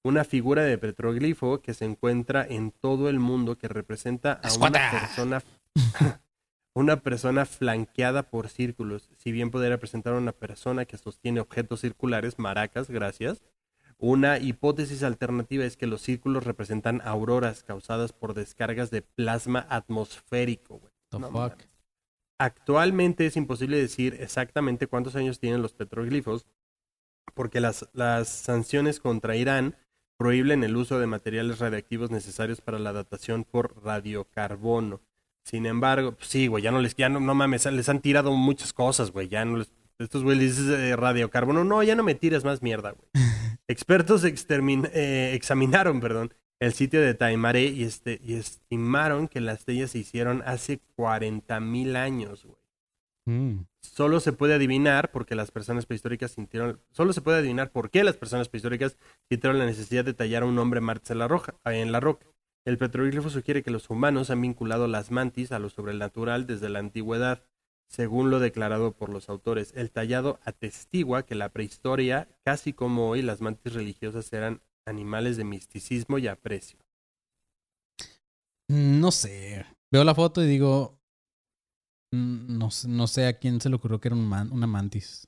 una 0.03 0.23
figura 0.23 0.63
de 0.63 0.77
petroglifo 0.77 1.61
que 1.61 1.73
se 1.73 1.85
encuentra 1.85 2.45
en 2.47 2.71
todo 2.71 3.09
el 3.09 3.19
mundo 3.19 3.57
que 3.57 3.67
representa 3.67 4.33
a 4.33 4.47
una 4.53 4.69
persona, 4.91 5.43
una 6.73 6.97
persona 7.01 7.45
flanqueada 7.45 8.23
por 8.23 8.49
círculos. 8.49 9.09
Si 9.17 9.31
bien 9.31 9.51
podría 9.51 9.71
representar 9.71 10.13
a 10.13 10.17
una 10.17 10.31
persona 10.31 10.85
que 10.85 10.97
sostiene 10.97 11.39
objetos 11.39 11.81
circulares, 11.81 12.39
maracas, 12.39 12.89
gracias. 12.89 13.41
Una 14.01 14.37
hipótesis 14.39 15.03
alternativa 15.03 15.65
es 15.65 15.75
que 15.75 15.85
los 15.87 16.01
círculos 16.01 16.45
representan 16.45 17.01
auroras 17.03 17.63
causadas 17.63 18.13
por 18.13 18.33
descargas 18.33 18.91
de 18.91 19.01
plasma 19.01 19.65
atmosférico. 19.69 20.79
güey. 20.79 20.93
The 21.09 21.19
No 21.19 21.31
fuck. 21.31 21.59
Actualmente 22.39 23.25
es 23.25 23.35
imposible 23.35 23.77
decir 23.77 24.17
exactamente 24.19 24.87
cuántos 24.87 25.15
años 25.15 25.39
tienen 25.39 25.61
los 25.61 25.73
petroglifos, 25.73 26.45
porque 27.33 27.59
las, 27.59 27.89
las 27.93 28.29
sanciones 28.29 28.99
contra 29.01 29.35
Irán 29.35 29.75
prohíben 30.17 30.63
el 30.63 30.75
uso 30.77 30.99
de 30.99 31.07
materiales 31.07 31.59
radiactivos 31.59 32.11
necesarios 32.11 32.61
para 32.61 32.79
la 32.79 32.93
datación 32.93 33.43
por 33.43 33.83
radiocarbono. 33.83 35.01
Sin 35.43 35.65
embargo, 35.65 36.13
pues 36.13 36.27
sí, 36.27 36.47
güey, 36.47 36.63
ya 36.63 36.71
no 36.71 36.79
les, 36.79 36.95
ya 36.95 37.09
no, 37.09 37.19
no 37.19 37.35
mames, 37.35 37.65
les 37.65 37.89
han 37.89 38.01
tirado 38.01 38.31
muchas 38.33 38.71
cosas, 38.71 39.11
güey, 39.11 39.27
ya 39.27 39.43
no 39.45 39.57
les, 39.57 39.71
estos 39.97 40.23
güey 40.23 40.37
les 40.37 40.57
dices 40.57 40.79
eh, 40.79 40.95
radiocarbono, 40.95 41.63
no, 41.63 41.83
ya 41.83 41.95
no 41.95 42.03
me 42.03 42.15
tires 42.15 42.43
más 42.45 42.61
mierda, 42.61 42.91
güey. 42.91 43.09
Expertos 43.67 44.23
eh, 44.23 45.31
examinaron, 45.33 45.99
perdón, 45.99 46.33
el 46.59 46.73
sitio 46.73 47.01
de 47.01 47.13
Taimaré 47.13 47.65
y, 47.65 47.83
este, 47.83 48.19
y 48.23 48.33
estimaron 48.35 49.27
que 49.27 49.39
las 49.39 49.59
estrellas 49.59 49.91
se 49.91 49.99
hicieron 49.99 50.43
hace 50.45 50.81
40 50.95 51.59
mil 51.59 51.95
años, 51.95 52.45
güey. 52.45 52.59
Mm. 53.25 53.65
Solo 53.81 54.19
se 54.19 54.33
puede 54.33 54.55
adivinar 54.55 55.11
porque 55.11 55.35
las 55.35 55.51
personas 55.51 55.85
prehistóricas 55.85 56.31
sintieron, 56.31 56.81
solo 56.91 57.13
se 57.13 57.21
puede 57.21 57.37
adivinar 57.37 57.71
por 57.71 57.91
qué 57.91 58.03
las 58.03 58.17
personas 58.17 58.49
prehistóricas 58.49 58.97
sintieron 59.29 59.59
la 59.59 59.65
necesidad 59.65 60.03
de 60.03 60.13
tallar 60.13 60.43
a 60.43 60.47
un 60.47 60.57
hombre 60.57 60.81
martes 60.81 61.11
en 61.11 61.19
la, 61.19 61.27
roja, 61.27 61.53
en 61.65 61.91
la 61.91 61.99
roca. 61.99 62.27
El 62.65 62.77
petroglifo 62.77 63.29
sugiere 63.29 63.63
que 63.63 63.71
los 63.71 63.89
humanos 63.89 64.29
han 64.29 64.41
vinculado 64.41 64.87
las 64.87 65.11
mantis 65.11 65.51
a 65.51 65.59
lo 65.59 65.69
sobrenatural 65.69 66.45
desde 66.45 66.69
la 66.69 66.79
antigüedad, 66.79 67.41
según 67.87 68.31
lo 68.31 68.39
declarado 68.39 68.91
por 68.91 69.09
los 69.09 69.29
autores. 69.29 69.73
El 69.75 69.91
tallado 69.91 70.39
atestigua 70.43 71.23
que 71.23 71.35
la 71.35 71.49
prehistoria, 71.49 72.27
casi 72.43 72.73
como 72.73 73.09
hoy, 73.09 73.21
las 73.21 73.41
mantis 73.41 73.73
religiosas 73.73 74.31
eran 74.33 74.59
animales 74.89 75.37
de 75.37 75.43
misticismo 75.45 76.17
y 76.17 76.27
aprecio. 76.27 76.77
No 78.69 79.11
sé. 79.11 79.65
Veo 79.91 80.03
la 80.03 80.13
foto 80.15 80.43
y 80.43 80.47
digo. 80.47 80.99
mm, 82.13 82.57
No, 82.57 82.71
sé- 82.71 82.87
no 82.87 83.07
sé 83.07 83.27
a 83.27 83.37
quién 83.39 83.61
se 83.61 83.69
le 83.69 83.75
ocurrió 83.75 83.99
que 83.99 84.07
era 84.09 84.15
un 84.15 84.27
man- 84.27 84.51
una 84.51 84.67
mantis. 84.67 85.27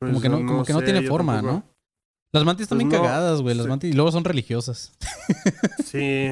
Como 0.00 0.12
Pues 0.12 0.22
que 0.22 0.28
no, 0.28 0.36
como 0.46 0.64
que 0.64 0.72
no 0.72 0.78
sé, 0.80 0.84
tiene 0.84 1.02
forma, 1.06 1.34
tampoco. 1.36 1.54
¿no? 1.54 1.74
Las 2.32 2.44
mantis 2.44 2.62
están 2.64 2.78
Pues 2.78 2.88
bien 2.88 3.00
no, 3.02 3.06
cagadas, 3.08 3.40
güey. 3.42 3.54
Las 3.54 3.64
sí. 3.64 3.70
mantis. 3.70 3.90
Y 3.90 3.94
luego 3.94 4.12
son 4.12 4.24
religiosas. 4.24 4.92
Sí. 5.84 6.30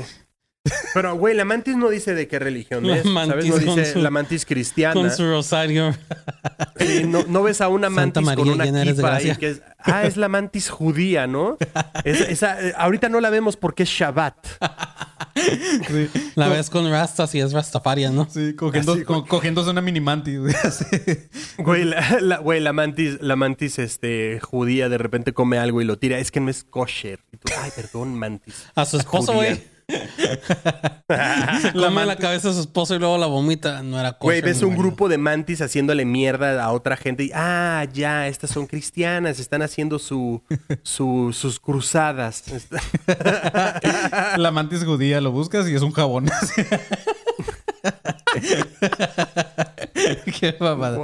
Pero, 0.95 1.17
güey, 1.17 1.35
la 1.35 1.45
mantis 1.45 1.77
no 1.77 1.89
dice 1.89 2.15
de 2.15 2.27
qué 2.29 2.39
religión 2.39 2.87
La 2.87 2.97
es. 2.97 3.03
¿Sabes? 3.03 3.13
mantis 3.15 3.47
No 3.47 3.53
con 3.55 3.77
dice 3.77 3.93
su- 3.93 3.99
la 4.01 4.11
mantis 4.11 4.45
cristiana. 4.47 4.95
Con 4.95 5.11
su 5.11 5.25
rosario. 5.29 5.95
Sí, 6.79 7.05
no, 7.07 7.25
no 7.29 7.43
ves 7.43 7.61
a 7.61 7.69
una 7.69 7.89
Santa 7.89 8.21
mantis 8.21 8.35
con 8.37 8.57
María, 8.57 8.71
una 8.73 8.83
eres 8.83 8.97
de 8.97 9.03
kipa 9.03 9.15
ahí 9.17 9.37
que 9.37 9.49
es. 9.51 9.63
Ah, 9.85 10.05
es 10.05 10.17
la 10.17 10.29
mantis 10.29 10.69
judía, 10.69 11.27
¿no? 11.27 11.57
Es- 12.05 12.21
esa, 12.21 12.61
eh, 12.61 12.73
ahorita 12.77 13.09
no 13.09 13.21
la 13.21 13.31
vemos 13.31 13.57
porque 13.57 13.85
es 13.85 13.89
Shabbat. 13.89 14.35
La 16.35 16.49
ves 16.49 16.71
con 16.71 16.91
rastas 16.91 17.35
y 17.35 17.41
es 17.41 17.53
rastafarian, 17.53 18.15
¿no? 18.15 18.27
Sí, 18.31 18.55
cogiendo, 18.55 18.95
Así, 18.95 19.05
co- 19.05 19.25
cogiéndose 19.27 19.71
una 19.71 19.81
mini 19.81 20.01
mantis. 20.01 20.41
güey, 21.59 21.85
la, 21.85 22.19
la- 22.21 22.39
güey, 22.39 22.61
la 22.61 22.73
mantis, 22.73 23.19
la 23.21 23.37
mantis 23.37 23.79
este, 23.79 24.41
judía 24.41 24.89
de 24.89 24.99
repente 24.99 25.33
come 25.33 25.59
algo 25.59 25.81
y 25.83 25.85
lo 25.85 25.99
tira. 25.99 26.19
Es 26.19 26.31
que 26.31 26.41
no 26.41 26.51
es 26.51 26.65
kosher. 26.65 27.21
Y 27.33 27.37
tú, 27.37 27.53
ay, 27.61 27.71
perdón, 27.75 28.15
mantis. 28.19 28.67
A 28.75 28.85
su 28.85 28.97
esposo, 28.99 29.33
Judía. 29.35 29.51
güey. 29.55 29.76
Come 31.75 32.05
la 32.07 32.17
cabeza 32.17 32.51
a 32.51 32.53
su 32.53 32.61
esposo 32.61 32.95
y 32.95 32.99
luego 32.99 33.17
la 33.19 33.27
vomita. 33.27 33.83
No 33.83 34.01
era 34.01 34.17
Güey, 34.21 34.41
kosher, 34.41 34.45
ves 34.55 34.63
un 34.63 34.71
marido. 34.71 34.83
grupo 34.83 35.09
de 35.09 35.19
mantis 35.19 35.61
haciéndole 35.63 36.05
mierda 36.05 36.63
a 36.63 36.73
otra 36.73 36.97
gente 36.97 37.25
y, 37.25 37.31
ah, 37.35 37.87
ya, 37.93 38.27
estas 38.27 38.51
son 38.51 38.67
cristianas, 38.67 39.39
están 39.39 39.63
haciendo 39.63 39.99
su, 39.99 40.43
su- 40.83 41.33
sus 41.33 41.61
cruzadas. 41.61 42.43
La 44.37 44.51
mantis 44.51 44.85
judía 44.85 45.21
lo 45.21 45.31
buscas 45.31 45.69
y 45.69 45.75
es 45.75 45.83
un 45.83 45.93
jabón. 45.93 46.27
Qué 50.41 50.57
mamada. 50.61 50.99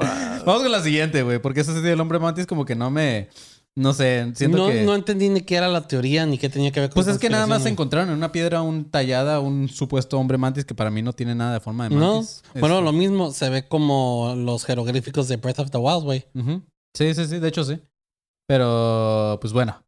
Vamos 0.45 0.63
con 0.63 0.73
la 0.73 0.83
siguiente, 0.83 1.23
güey. 1.23 1.39
Porque 1.39 1.61
ese 1.61 1.73
del 1.81 2.01
hombre 2.01 2.19
mantis 2.19 2.47
como 2.47 2.65
que 2.65 2.75
no 2.75 2.91
me... 2.91 3.29
No 3.75 3.95
sé, 3.95 4.31
siento 4.35 4.59
no, 4.59 4.69
que... 4.69 4.83
no 4.83 4.95
entendí 4.95 5.31
ni 5.31 5.41
qué 5.41 5.55
era 5.57 5.67
la 5.69 5.89
teoría 5.89 6.27
ni 6.27 6.37
qué 6.37 6.51
tenía 6.51 6.71
que 6.73 6.81
ver 6.81 6.91
con 6.91 6.95
Pues 7.03 7.07
es 7.07 7.19
que 7.19 7.31
nada 7.31 7.47
más 7.47 7.65
encontraron 7.65 8.11
en 8.11 8.17
una 8.17 8.31
piedra 8.31 8.61
un 8.61 8.85
tallada 8.91 9.41
un 9.41 9.69
supuesto 9.71 10.19
hombre 10.19 10.37
mantis 10.37 10.67
que 10.67 10.75
para 10.75 10.91
mí 10.91 11.01
no 11.01 11.15
tiene 11.15 11.35
nada 11.35 11.55
de 11.55 11.61
forma 11.61 11.89
de 11.89 11.95
No, 11.97 12.17
mantis. 12.17 12.43
bueno, 12.55 12.75
Este, 12.77 12.85
lo 12.85 12.93
mismo 12.93 13.31
se 13.31 13.49
ve 13.49 13.67
como 13.69 14.35
los 14.37 14.67
jeroglíficos 14.67 15.27
de 15.29 15.37
Breath 15.39 15.61
of 15.61 15.71
the 15.71 15.79
Wild, 15.79 16.03
güey. 16.05 16.27
Sí, 16.95 17.15
sí, 17.15 17.27
sí, 17.27 17.39
de 17.39 17.49
hecho 17.49 17.65
sí. 17.65 17.81
Pero, 18.47 19.39
pues 19.41 19.53
bueno. 19.55 19.83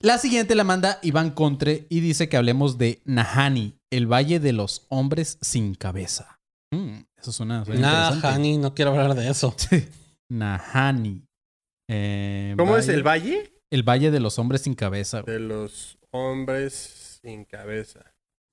La 0.00 0.18
siguiente 0.18 0.54
la 0.54 0.64
manda 0.64 0.98
Iván 1.02 1.30
Contre 1.30 1.86
y 1.88 2.00
dice 2.00 2.28
que 2.28 2.36
hablemos 2.36 2.76
de 2.76 3.00
Nahani, 3.06 3.78
el 3.90 4.06
valle 4.06 4.38
de 4.38 4.52
los 4.52 4.84
hombres 4.90 5.38
sin 5.40 5.74
cabeza. 5.74 6.40
Mm, 6.72 7.04
eso 7.18 7.32
suena, 7.32 7.64
suena 7.64 7.80
Nah, 7.80 8.06
interesante. 8.08 8.36
honey, 8.36 8.58
no 8.58 8.74
quiero 8.74 8.90
hablar 8.90 9.14
de 9.14 9.30
eso. 9.30 9.54
Sí. 9.56 9.88
Nahani. 10.28 11.24
Eh, 11.88 12.54
¿Cómo 12.56 12.76
es 12.76 12.88
el 12.88 13.06
valle? 13.06 13.52
El 13.70 13.82
valle 13.82 14.10
de 14.10 14.20
los 14.20 14.38
hombres 14.38 14.62
sin 14.62 14.74
cabeza. 14.74 15.22
güey. 15.22 15.34
De 15.34 15.40
los 15.40 15.98
hombres 16.10 17.18
sin 17.22 17.44
cabeza. 17.44 18.00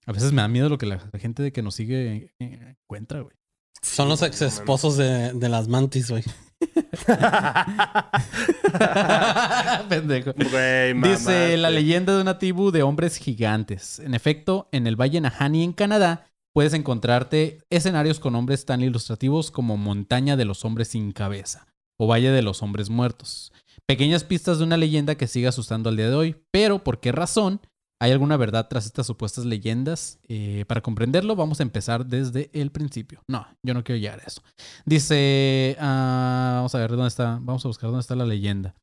A 0.06 0.12
veces 0.12 0.32
me 0.32 0.42
da 0.42 0.48
miedo 0.48 0.70
lo 0.70 0.78
que 0.78 0.86
la, 0.88 1.10
la 1.12 1.20
gente 1.20 1.44
de 1.44 1.52
que 1.52 1.62
nos 1.62 1.76
sigue 1.76 2.34
eh, 2.40 2.76
encuentra, 2.84 3.22
güey. 3.22 3.36
Son 3.82 4.10
los 4.10 4.22
ex 4.22 4.42
esposos 4.42 4.98
de, 4.98 5.34
de 5.34 5.50
las 5.50 5.68
mantis, 5.68 6.12
güey. 6.12 6.24
Pendejo. 9.90 10.34
Güey, 10.34 10.94
Dice 11.02 11.58
la 11.58 11.70
leyenda 11.72 12.16
de 12.16 12.22
una 12.22 12.38
tribu 12.38 12.72
de 12.72 12.84
hombres 12.84 13.18
gigantes. 13.18 14.00
En 14.00 14.14
efecto, 14.14 14.70
en 14.72 14.88
el 14.88 14.96
Valle 15.00 15.22
Nahani 15.22 15.64
en 15.64 15.74
Canadá 15.74 16.28
puedes 16.54 16.74
encontrarte 16.74 17.60
escenarios 17.70 18.20
con 18.20 18.36
hombres 18.36 18.66
tan 18.66 18.82
ilustrativos 18.82 19.52
como 19.52 19.78
Montaña 19.78 20.36
de 20.38 20.46
los 20.46 20.66
Hombres 20.66 20.90
sin 20.90 21.12
Cabeza 21.12 21.68
o 22.02 22.08
Valle 22.08 22.32
de 22.32 22.42
los 22.42 22.64
Hombres 22.64 22.90
Muertos. 22.90 23.54
Pequeñas 23.86 24.24
pistas 24.24 24.58
de 24.58 24.64
una 24.64 24.76
leyenda 24.76 25.14
que 25.14 25.28
sigue 25.28 25.46
asustando 25.48 25.90
al 25.90 25.98
día 25.98 26.10
de 26.10 26.16
hoy, 26.16 26.36
pero 26.50 26.84
¿por 26.84 27.00
qué 27.00 27.12
razón? 27.12 27.62
¿Hay 28.02 28.12
alguna 28.12 28.38
verdad 28.38 28.68
tras 28.68 28.88
estas 28.88 29.06
supuestas 29.06 29.46
leyendas? 29.46 30.18
Eh, 30.28 30.66
para 30.68 30.82
comprenderlo, 30.82 31.36
vamos 31.36 31.60
a 31.60 31.64
empezar 31.64 32.08
desde 32.08 32.50
el 32.54 32.72
principio. 32.72 33.22
No, 33.28 33.46
yo 33.62 33.76
no 33.76 33.84
quiero 33.84 34.00
llegar 34.02 34.20
a 34.20 34.24
eso. 34.24 34.42
Dice, 34.84 35.78
ah, 35.80 36.54
vamos 36.56 36.74
a 36.74 36.80
ver 36.80 36.90
dónde 36.90 37.08
está, 37.10 37.38
vamos 37.40 37.64
a 37.66 37.68
buscar 37.68 37.92
dónde 37.92 38.02
está 38.02 38.16
la 38.16 38.26
leyenda. 38.26 38.74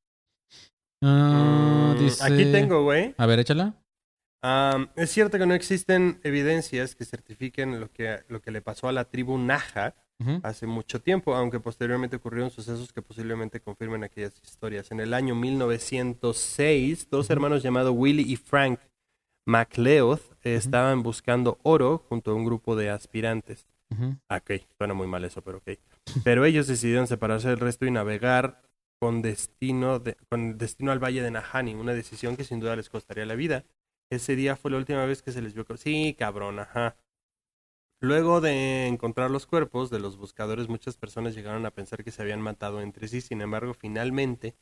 Ah, 1.02 1.94
Mm, 1.96 2.00
dice, 2.00 2.22
Aquí 2.24 2.44
tengo, 2.52 2.84
güey. 2.84 3.16
A 3.18 3.26
ver, 3.26 3.40
échala. 3.40 3.74
Am, 4.42 4.88
es 4.94 5.10
cierto 5.10 5.38
que 5.38 5.46
no 5.46 5.54
existen 5.54 6.20
evidencias 6.22 6.94
que 6.94 7.04
certifiquen 7.04 7.80
lo 7.80 7.90
que, 7.90 8.20
lo 8.28 8.40
que 8.40 8.50
le 8.52 8.62
pasó 8.62 8.88
a 8.88 8.92
la 8.92 9.04
tribu 9.04 9.36
Naja 9.38 9.94
hace 10.42 10.66
mucho 10.66 11.00
tiempo, 11.00 11.34
aunque 11.36 11.60
posteriormente 11.60 12.16
ocurrieron 12.16 12.50
sucesos 12.50 12.92
que 12.92 13.02
posiblemente 13.02 13.60
confirmen 13.60 14.02
aquellas 14.02 14.34
historias. 14.44 14.90
En 14.90 14.98
el 15.00 15.14
año 15.14 15.34
1906, 15.36 17.08
dos 17.10 17.30
hermanos 17.30 17.62
llamados 17.62 17.94
Willie 17.96 18.26
y 18.26 18.36
Frank 18.36 18.80
MacLeod 19.46 20.20
estaban 20.42 21.02
buscando 21.02 21.58
oro 21.62 22.04
junto 22.08 22.30
a 22.32 22.34
un 22.34 22.44
grupo 22.44 22.76
de 22.76 22.90
aspirantes. 22.90 23.64
Ah, 24.28 24.36
Ok, 24.38 24.60
suena 24.76 24.92
muy 24.94 25.06
mal 25.06 25.24
eso, 25.24 25.40
pero 25.42 25.58
ok. 25.58 25.78
Pero 26.24 26.44
ellos 26.44 26.66
decidieron 26.66 27.06
separarse 27.06 27.48
del 27.48 27.60
resto 27.60 27.86
y 27.86 27.90
navegar 27.90 28.60
con 29.00 29.22
destino, 29.22 30.00
de- 30.00 30.16
con 30.28 30.58
destino 30.58 30.90
al 30.92 30.98
valle 31.02 31.22
de 31.22 31.30
Nahani, 31.30 31.74
una 31.74 31.94
decisión 31.94 32.36
que 32.36 32.44
sin 32.44 32.58
duda 32.60 32.76
les 32.76 32.90
costaría 32.90 33.24
la 33.24 33.36
vida. 33.36 33.64
Ese 34.10 34.36
día 34.36 34.56
fue 34.56 34.70
la 34.70 34.78
última 34.78 35.04
vez 35.04 35.22
que 35.22 35.32
se 35.32 35.42
les 35.42 35.54
vio. 35.54 35.66
Sí, 35.76 36.14
cabrón, 36.18 36.58
ajá. 36.58 36.96
Luego 38.00 38.40
de 38.40 38.86
encontrar 38.86 39.30
los 39.30 39.46
cuerpos 39.46 39.90
de 39.90 39.98
los 39.98 40.16
buscadores, 40.16 40.68
muchas 40.68 40.96
personas 40.96 41.34
llegaron 41.34 41.66
a 41.66 41.72
pensar 41.72 42.04
que 42.04 42.12
se 42.12 42.22
habían 42.22 42.40
matado 42.40 42.80
entre 42.80 43.08
sí. 43.08 43.20
Sin 43.20 43.40
embargo, 43.42 43.74
finalmente 43.74 44.54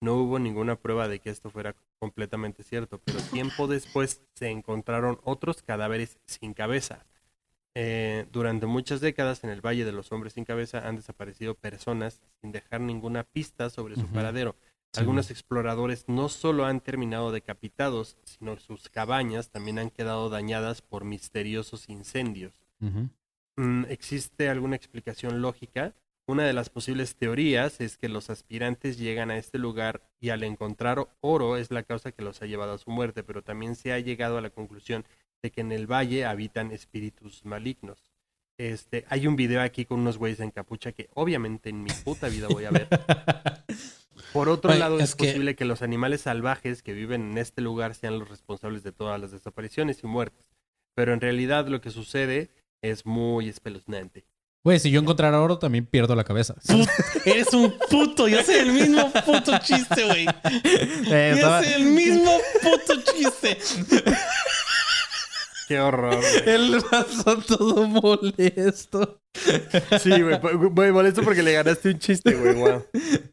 no 0.00 0.16
hubo 0.16 0.38
ninguna 0.38 0.76
prueba 0.76 1.08
de 1.08 1.18
que 1.18 1.30
esto 1.30 1.50
fuera 1.50 1.74
completamente 1.98 2.62
cierto. 2.62 3.00
Pero 3.04 3.20
tiempo 3.20 3.66
después 3.66 4.20
se 4.34 4.50
encontraron 4.50 5.20
otros 5.24 5.62
cadáveres 5.62 6.18
sin 6.26 6.52
cabeza. 6.52 7.06
Eh, 7.74 8.26
durante 8.30 8.66
muchas 8.66 9.00
décadas 9.00 9.44
en 9.44 9.50
el 9.50 9.64
Valle 9.64 9.86
de 9.86 9.92
los 9.92 10.12
Hombres 10.12 10.34
sin 10.34 10.44
Cabeza 10.44 10.86
han 10.86 10.96
desaparecido 10.96 11.54
personas 11.54 12.20
sin 12.42 12.52
dejar 12.52 12.82
ninguna 12.82 13.24
pista 13.24 13.70
sobre 13.70 13.96
su 13.96 14.06
paradero. 14.08 14.54
Sí. 14.92 15.00
Algunos 15.00 15.30
exploradores 15.30 16.04
no 16.06 16.28
solo 16.28 16.66
han 16.66 16.80
terminado 16.80 17.32
decapitados, 17.32 18.18
sino 18.24 18.58
sus 18.58 18.90
cabañas 18.90 19.50
también 19.50 19.78
han 19.78 19.88
quedado 19.88 20.28
dañadas 20.28 20.82
por 20.82 21.04
misteriosos 21.04 21.88
incendios. 21.88 22.52
Mm, 23.56 23.84
¿Existe 23.88 24.50
alguna 24.50 24.76
explicación 24.76 25.40
lógica? 25.40 25.94
Una 26.26 26.44
de 26.44 26.52
las 26.52 26.68
posibles 26.68 27.16
teorías 27.16 27.80
es 27.80 27.96
que 27.96 28.08
los 28.08 28.28
aspirantes 28.28 28.98
llegan 28.98 29.30
a 29.30 29.38
este 29.38 29.58
lugar 29.58 30.02
y 30.20 30.28
al 30.28 30.42
encontrar 30.44 31.08
oro 31.20 31.56
es 31.56 31.70
la 31.70 31.82
causa 31.82 32.12
que 32.12 32.22
los 32.22 32.42
ha 32.42 32.46
llevado 32.46 32.74
a 32.74 32.78
su 32.78 32.90
muerte, 32.90 33.22
pero 33.22 33.42
también 33.42 33.76
se 33.76 33.92
ha 33.92 33.98
llegado 33.98 34.38
a 34.38 34.40
la 34.42 34.50
conclusión 34.50 35.04
de 35.42 35.50
que 35.50 35.62
en 35.62 35.72
el 35.72 35.90
valle 35.90 36.24
habitan 36.24 36.70
espíritus 36.70 37.44
malignos. 37.44 38.12
Este, 38.58 39.04
hay 39.08 39.26
un 39.26 39.36
video 39.36 39.62
aquí 39.62 39.84
con 39.84 40.00
unos 40.00 40.18
güeyes 40.18 40.40
en 40.40 40.50
capucha 40.50 40.92
que 40.92 41.08
obviamente 41.14 41.70
en 41.70 41.82
mi 41.82 41.90
puta 42.04 42.28
vida 42.28 42.46
voy 42.48 42.66
a 42.66 42.70
ver. 42.70 42.88
Por 44.32 44.48
otro 44.48 44.70
Oye, 44.70 44.80
lado, 44.80 44.98
es, 44.98 45.14
posible 45.14 45.54
que 45.54 45.64
los 45.64 45.82
animales 45.82 46.22
salvajes 46.22 46.82
que 46.82 46.92
viven 46.92 47.32
en 47.32 47.38
este 47.38 47.60
lugar 47.60 47.94
sean 47.94 48.18
los 48.18 48.28
responsables 48.28 48.82
de 48.82 48.92
todas 48.92 49.20
las 49.20 49.30
desapariciones 49.30 50.02
y 50.02 50.06
muertes. 50.06 50.46
Pero 50.94 51.12
en 51.12 51.20
realidad 51.20 51.66
lo 51.68 51.80
que 51.80 51.90
sucede 51.90 52.50
es 52.82 53.06
muy 53.06 53.48
espeluznante. 53.48 54.24
Güey, 54.64 54.78
si 54.78 54.92
yo 54.92 55.00
encontrara 55.00 55.40
oro, 55.40 55.58
también 55.58 55.86
pierdo 55.86 56.14
la 56.14 56.22
cabeza. 56.22 56.54
Eres 57.24 57.52
un 57.52 57.76
puto. 57.90 58.28
Yo 58.28 58.42
sé 58.42 58.60
el 58.60 58.72
mismo 58.72 59.12
puto 59.24 59.58
chiste, 59.58 60.04
güey. 60.04 60.26
Eh, 61.14 61.36
Yo 61.40 61.60
sé 61.60 61.74
el 61.74 61.84
mismo 61.86 62.30
puto 62.62 63.02
chiste. 63.12 63.58
Qué 65.72 65.80
horror. 65.80 66.14
güey. 66.16 66.42
El 66.46 66.82
todo 67.46 67.86
molesto. 67.86 69.20
Sí, 70.02 70.10
güey. 70.20 70.92
molesto 70.92 71.22
porque 71.22 71.42
le 71.42 71.52
ganaste 71.54 71.88
un 71.90 71.98
chiste, 71.98 72.34
güey. 72.34 72.54
Wow. 72.54 72.84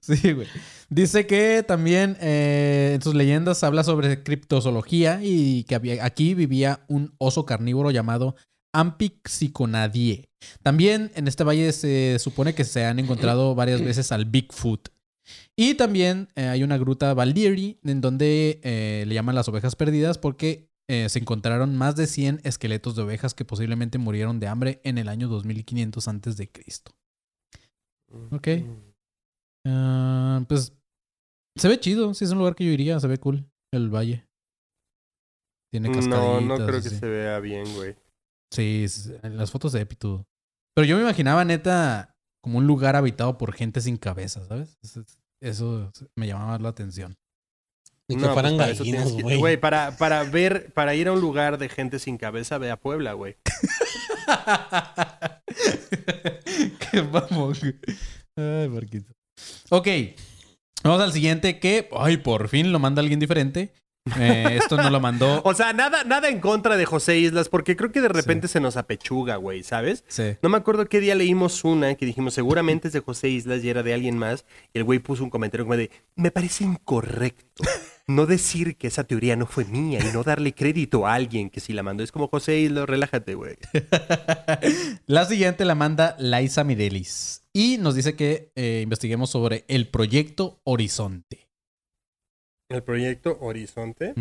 Sí, 0.02 0.32
güey. 0.32 0.48
Dice 0.90 1.28
que 1.28 1.64
también 1.68 2.16
eh, 2.22 2.94
en 2.96 3.02
sus 3.02 3.14
leyendas 3.14 3.62
habla 3.64 3.84
sobre 3.84 4.24
criptozoología 4.24 5.20
y 5.22 5.66
que 5.66 5.76
había- 5.76 6.06
aquí 6.06 6.34
vivía 6.34 6.86
un 6.88 7.14
oso 7.18 7.46
carnívoro 7.46 7.92
llamado 7.92 8.36
Ampixiconadie. 8.74 10.30
También 10.64 11.12
en 11.16 11.28
este 11.28 11.44
valle 11.44 11.72
se 11.74 12.18
supone 12.20 12.56
que 12.56 12.64
se 12.64 12.86
han 12.86 13.00
encontrado 13.00 13.54
varias 13.56 13.82
veces 13.84 14.12
al 14.14 14.26
Bigfoot. 14.26 14.90
Y 15.56 15.76
también 15.76 16.30
eh, 16.36 16.46
hay 16.46 16.64
una 16.64 16.78
gruta 16.78 17.14
Valdieri 17.14 17.80
en 17.84 18.02
donde 18.02 18.62
eh, 18.64 19.04
le 19.06 19.14
llaman 19.14 19.36
las 19.36 19.48
ovejas 19.50 19.76
perdidas 19.76 20.18
porque 20.18 20.69
eh, 20.90 21.08
se 21.08 21.20
encontraron 21.20 21.78
más 21.78 21.96
de 21.96 22.08
100 22.08 22.42
esqueletos 22.44 22.96
de 22.96 23.04
ovejas 23.04 23.36
que 23.36 23.46
posiblemente 23.46 24.00
murieron 24.00 24.40
de 24.40 24.48
hambre 24.48 24.82
en 24.84 24.98
el 24.98 25.08
año 25.08 25.28
2500 25.28 26.08
antes 26.08 26.36
de 26.36 26.52
Cristo. 26.52 26.92
Ok. 28.32 28.48
Ah, 29.68 30.44
pues 30.48 30.74
se 31.56 31.68
ve 31.68 31.80
chido, 31.80 32.12
sí 32.16 32.26
es 32.26 32.32
un 32.32 32.40
lugar 32.40 32.56
que 32.56 32.66
yo 32.66 32.72
iría, 32.72 33.00
se 33.00 33.08
ve 33.08 33.20
cool 33.20 33.48
el 33.72 33.94
valle. 33.94 34.28
Tiene 35.72 35.92
cascaditas. 35.92 36.42
No, 36.42 36.42
no 36.42 36.56
creo 36.56 36.82
que 36.82 36.88
así. 36.88 36.98
se 36.98 37.08
vea 37.08 37.40
bien, 37.40 37.72
güey. 37.76 37.96
Sí, 38.52 38.88
en 39.22 39.38
las 39.38 39.52
fotos 39.52 39.74
de 39.74 39.82
Epitudo. 39.82 40.26
Pero 40.76 40.88
yo 40.88 40.96
me 40.96 41.04
imaginaba 41.04 41.46
neta 41.46 42.18
como 42.42 42.58
un 42.58 42.66
lugar 42.66 42.96
habitado 42.96 43.38
por 43.38 43.54
gente 43.54 43.80
sin 43.80 43.98
cabeza, 43.98 44.44
¿sabes? 44.48 44.80
Eso 45.40 45.92
me 46.16 46.26
llamaba 46.26 46.58
la 46.58 46.70
atención. 46.70 47.16
Ni 48.10 48.16
que 48.16 48.22
No, 48.24 48.34
fueran 48.34 48.58
pues 48.58 48.68
para 48.68 48.78
gallinas, 48.80 49.12
güey. 49.14 49.38
Güey, 49.38 49.58
para, 49.58 49.96
para 49.96 50.24
ver, 50.24 50.74
para 50.74 50.96
ir 50.96 51.08
a 51.08 51.12
un 51.12 51.22
lugar 51.22 51.60
de 51.60 51.70
gente 51.70 52.00
sin 52.00 52.18
cabeza, 52.18 52.58
ve 52.58 52.72
a 52.72 52.78
Puebla, 52.78 53.14
güey. 53.14 53.36
Qué 56.92 57.02
güey. 57.02 57.76
Ay, 58.36 58.68
Marquito. 58.68 59.14
Ok. 59.70 59.88
Vamos 60.84 61.02
al 61.02 61.14
siguiente 61.14 61.60
que, 61.60 61.88
ay, 61.96 62.18
por 62.18 62.50
fin 62.50 62.72
lo 62.72 62.80
manda 62.80 63.02
alguien 63.02 63.20
diferente. 63.20 63.74
Eh, 64.18 64.58
esto 64.62 64.78
no 64.78 64.90
lo 64.90 65.00
mandó. 65.00 65.42
O 65.50 65.54
sea, 65.54 65.74
nada, 65.74 66.04
nada 66.04 66.30
en 66.30 66.40
contra 66.40 66.78
de 66.78 66.86
José 66.86 67.18
Islas, 67.18 67.50
porque 67.50 67.76
creo 67.76 67.92
que 67.92 68.02
de 68.02 68.08
repente 68.08 68.48
se 68.48 68.60
nos 68.60 68.78
apechuga, 68.78 69.38
güey, 69.38 69.64
¿sabes? 69.64 70.04
Sí. 70.08 70.36
No 70.42 70.50
me 70.50 70.58
acuerdo 70.58 70.88
qué 70.88 71.00
día 71.00 71.16
leímos 71.16 71.64
una 71.64 71.96
que 71.96 72.06
dijimos 72.06 72.34
seguramente 72.34 72.88
es 72.88 72.94
de 72.94 73.00
José 73.00 73.30
Islas 73.30 73.64
y 73.64 73.70
era 73.70 73.84
de 73.84 73.94
alguien 73.94 74.18
más. 74.18 74.46
Y 74.74 74.78
el 74.80 74.84
güey 74.84 75.00
puso 75.00 75.24
un 75.24 75.30
comentario 75.30 75.66
como 75.66 75.78
de, 75.78 75.90
me 76.16 76.32
parece 76.32 76.64
incorrecto 76.64 77.64
no 78.10 78.26
decir 78.26 78.76
que 78.76 78.88
esa 78.88 79.04
teoría 79.04 79.36
no 79.36 79.46
fue 79.46 79.66
mía 79.66 80.00
y 80.02 80.14
no 80.14 80.24
darle 80.24 80.54
crédito 80.54 81.06
a 81.06 81.14
alguien 81.14 81.50
que 81.50 81.60
si 81.60 81.74
la 81.74 81.84
mandó. 81.84 82.04
Es 82.04 82.12
como 82.12 82.28
José 82.28 82.60
Islas, 82.60 82.90
relájate, 82.90 83.36
güey. 83.36 83.56
La 85.06 85.26
siguiente 85.26 85.64
la 85.64 85.76
manda 85.76 86.16
Laisa 86.20 86.64
Mirelis 86.64 87.44
y 87.54 87.78
nos 87.78 87.96
dice 87.96 88.16
que 88.16 88.52
eh, 88.56 88.82
investiguemos 88.84 89.30
sobre 89.30 89.64
el 89.68 89.88
proyecto 89.88 90.60
Horizonte. 90.64 91.49
El 92.70 92.84
proyecto 92.84 93.38
Horizonte. 93.42 94.14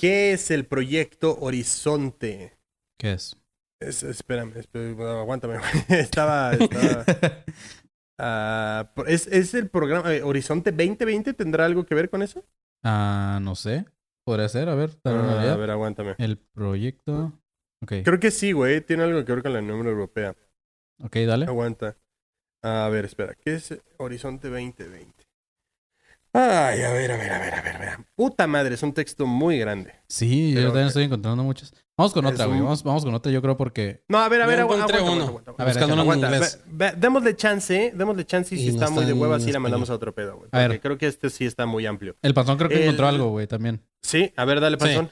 ¿Qué 0.00 0.32
es 0.32 0.50
el 0.50 0.66
proyecto 0.66 1.38
Horizonte? 1.40 2.52
¿Qué 2.98 3.12
es? 3.12 3.36
Es- 3.80 4.02
espérame, 4.02 4.56
espérame, 4.58 5.00
aguántame. 5.00 5.56
estaba... 5.88 6.52
estaba- 6.54 7.04
Ah, 8.24 8.92
¿es, 9.08 9.26
es 9.26 9.52
el 9.54 9.68
programa 9.68 10.14
eh, 10.14 10.22
Horizonte 10.22 10.70
2020? 10.70 11.32
¿Tendrá 11.32 11.64
algo 11.64 11.84
que 11.84 11.94
ver 11.96 12.08
con 12.08 12.22
eso? 12.22 12.44
Ah, 12.84 13.40
no 13.42 13.56
sé. 13.56 13.84
Podría 14.24 14.48
ser, 14.48 14.68
a 14.68 14.76
ver. 14.76 14.90
Ah, 15.04 15.50
a 15.52 15.56
ver, 15.56 15.70
aguántame. 15.70 16.14
El 16.18 16.36
proyecto. 16.38 17.32
Ok, 17.82 17.94
Creo 18.04 18.20
que 18.20 18.30
sí, 18.30 18.52
güey. 18.52 18.80
Tiene 18.82 19.02
algo 19.04 19.24
que 19.24 19.32
ver 19.32 19.42
con 19.42 19.52
la 19.54 19.58
Unión 19.58 19.84
Europea. 19.88 20.36
ok, 21.02 21.16
dale. 21.26 21.46
Aguanta. 21.46 21.96
A 22.62 22.88
ver, 22.92 23.06
espera. 23.06 23.34
¿Qué 23.34 23.54
es 23.54 23.74
Horizonte 23.96 24.48
2020? 24.50 25.21
Ay, 26.34 26.80
a 26.82 26.90
ver, 26.92 27.12
a 27.12 27.16
ver, 27.18 27.30
a 27.32 27.38
ver, 27.38 27.54
a 27.54 27.60
ver, 27.62 27.76
a 27.76 27.78
ver. 27.78 27.90
Puta 28.14 28.46
madre, 28.46 28.74
es 28.74 28.82
un 28.82 28.94
texto 28.94 29.26
muy 29.26 29.58
grande. 29.58 29.92
Sí, 30.08 30.52
Pero- 30.54 30.68
yo 30.68 30.68
también 30.68 30.86
estoy 30.88 31.04
encontrando 31.04 31.42
muchas. 31.42 31.74
Vamos 31.94 32.14
con 32.14 32.24
otra, 32.24 32.46
güey. 32.46 32.58
un- 32.58 32.64
Vamos, 32.64 32.82
vamos 32.82 33.04
con 33.04 33.14
otra, 33.14 33.30
yo 33.30 33.42
creo, 33.42 33.56
porque. 33.58 34.02
No, 34.08 34.16
a 34.18 34.28
ver, 34.30 34.40
a 34.40 34.46
ver, 34.46 34.60
agu- 34.60 34.74
encontré 34.74 34.96
aguanta, 34.96 35.12
uno. 35.12 35.24
aguanta, 35.24 35.50
aguanta, 35.50 35.62
A 35.62 35.66
ver, 35.66 35.74
Buscándolo 35.74 36.02
en 36.02 36.08
aguanta. 36.24 36.30
Ve- 36.30 36.46
ve- 36.66 36.94
démosle 36.96 37.36
chance, 37.36 37.92
démosle 37.94 38.24
chance 38.24 38.54
y 38.54 38.58
si 38.58 38.64
Y 38.64 38.68
no 38.68 38.72
está 38.74 38.90
muy 38.90 39.04
de 39.04 39.12
hueva, 39.12 39.38
sí 39.40 39.52
la 39.52 39.58
mandamos 39.58 39.90
a 39.90 39.94
otro 39.94 40.14
pedo, 40.14 40.36
güey. 40.38 40.48
A 40.52 40.68
ver. 40.68 40.80
Creo 40.80 40.96
que 40.96 41.06
este 41.06 41.28
sí 41.28 41.44
está 41.44 41.66
muy 41.66 41.84
amplio. 41.84 42.16
El 42.22 42.32
panzón 42.32 42.56
creo 42.56 42.70
que 42.70 42.76
El- 42.76 42.82
encontró 42.84 43.08
algo, 43.08 43.28
güey, 43.28 43.46
también. 43.46 43.82
Sí, 44.02 44.32
a 44.36 44.44
ver, 44.46 44.60
dale, 44.60 44.78
Sí. 44.78 44.84
panzón. 44.86 45.10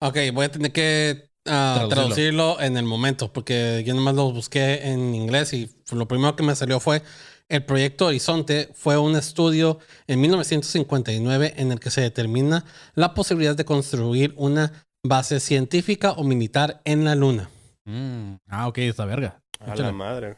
Ok, 0.00 0.16
voy 0.34 0.44
a 0.44 0.50
tener 0.52 0.70
que 0.72 1.30
ah, 1.46 1.86
Traducirlo. 1.88 1.88
traducirlo. 1.88 2.60
en 2.60 2.76
el 2.76 2.84
momento, 2.84 3.32
porque 3.32 3.82
yo 3.86 3.94
nomás 3.94 4.14
lo 4.14 4.30
busqué 4.30 4.86
en 4.86 5.14
inglés 5.14 5.54
y 5.54 5.70
lo 5.92 6.06
primero 6.06 6.36
que 6.36 6.42
me 6.42 6.54
salió 6.54 6.78
fue 6.78 7.02
el 7.48 7.64
proyecto 7.64 8.06
Horizonte. 8.06 8.70
Fue 8.74 8.98
un 8.98 9.16
estudio 9.16 9.78
en 10.06 10.20
1959 10.20 11.54
en 11.56 11.72
el 11.72 11.80
que 11.80 11.90
se 11.90 12.00
determina 12.00 12.64
la 12.94 13.14
posibilidad 13.14 13.56
de 13.56 13.64
construir 13.64 14.34
una 14.36 14.86
base 15.04 15.40
científica 15.40 16.12
o 16.12 16.24
militar 16.24 16.80
en 16.84 17.04
la 17.04 17.14
Luna. 17.14 17.48
Mm, 17.84 18.34
Ah, 18.48 18.68
ok, 18.68 18.78
esta 18.78 19.04
verga. 19.04 19.40
A 19.60 19.64
Échale. 19.72 19.82
la 19.82 19.92
madre. 19.92 20.36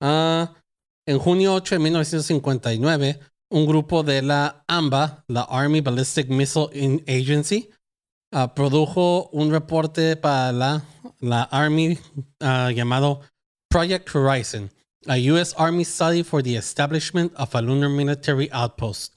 Ah, 0.00 0.54
en 1.06 1.18
junio 1.18 1.54
8 1.54 1.76
de 1.76 1.78
1959, 1.80 3.20
un 3.50 3.66
grupo 3.66 4.02
de 4.02 4.22
la 4.22 4.64
AMBA, 4.68 5.24
la 5.28 5.42
Army 5.42 5.80
Ballistic 5.80 6.28
Missile 6.28 6.68
In- 6.74 7.04
Agency, 7.08 7.70
ah, 8.32 8.54
produjo 8.54 9.28
un 9.32 9.50
reporte 9.50 10.16
para 10.16 10.52
la, 10.52 10.84
la 11.20 11.42
Army 11.44 11.98
ah, 12.40 12.70
llamado 12.74 13.20
Project 13.68 14.14
Horizon, 14.14 14.70
a 15.06 15.16
U.S. 15.32 15.54
Army 15.56 15.84
study 15.84 16.22
for 16.22 16.42
the 16.42 16.56
establishment 16.56 17.32
of 17.36 17.54
a 17.54 17.60
lunar 17.60 17.88
military 17.88 18.48
outpost. 18.52 19.14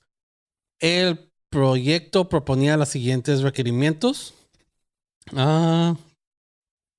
El 0.80 1.32
proyecto 1.50 2.28
proponía 2.28 2.78
los 2.78 2.90
siguientes 2.90 3.42
requerimientos. 3.42 4.34
Ah, 5.36 5.96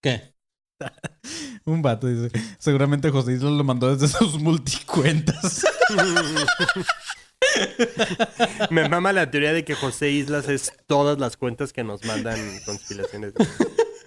¿Qué? 0.03 0.35
Un 1.64 1.83
vato 1.83 2.07
dice. 2.07 2.31
Seguramente 2.59 3.11
José 3.11 3.33
Isla 3.33 3.51
lo 3.51 3.64
mandó 3.64 3.94
desde 3.94 4.09
sus 4.18 4.38
multicuentas. 4.38 5.64
Me 8.70 8.88
mama 8.88 9.12
la 9.12 9.31
teoría 9.31 9.53
de 9.53 9.64
que 9.64 9.75
José 9.75 10.11
Islas 10.11 10.49
es 10.49 10.72
todas 10.87 11.18
las 11.18 11.37
cuentas 11.37 11.72
que 11.72 11.85
nos 11.85 12.05
mandan 12.05 12.38
conspiraciones. 12.64 13.35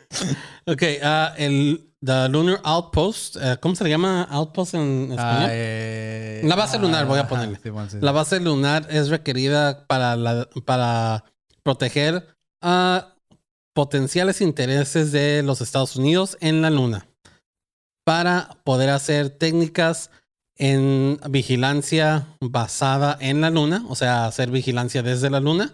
Ok, 0.66 0.84
ah, 1.04 1.34
el 1.38 1.90
the 2.02 2.30
Lunar 2.30 2.62
Outpost, 2.64 3.36
eh, 3.38 3.58
¿cómo 3.60 3.76
se 3.76 3.84
le 3.84 3.90
llama 3.90 4.24
Outpost 4.30 4.76
en 4.76 5.12
español? 5.12 5.44
Ah, 5.44 5.48
eh, 5.52 6.42
La 6.46 6.56
base 6.56 6.80
lunar, 6.80 7.06
voy 7.06 7.20
a 7.20 7.28
ponerle. 7.28 7.60
sí, 7.62 7.70
bueno, 7.70 7.90
sí. 7.90 7.98
La 8.02 8.12
base 8.12 8.40
lunar 8.40 8.88
es 8.90 9.10
requerida 9.10 9.86
para, 9.88 10.16
la, 10.16 10.48
para 10.66 11.26
proteger 11.64 12.28
a 12.62 13.16
potenciales 13.74 14.42
intereses 14.42 15.12
de 15.12 15.44
los 15.44 15.62
Estados 15.62 15.96
Unidos 15.96 16.38
en 16.40 16.62
la 16.62 16.70
Luna. 16.70 17.06
Para 18.06 18.58
poder 18.64 18.90
hacer 18.90 19.30
técnicas 19.30 20.10
en 20.58 21.20
vigilancia 21.30 22.28
basada 22.42 23.18
en 23.20 23.42
la 23.42 23.50
Luna, 23.50 23.86
o 23.88 23.96
sea, 23.96 24.26
hacer 24.26 24.52
vigilancia 24.52 25.04
desde 25.04 25.30
la 25.30 25.40
Luna, 25.40 25.74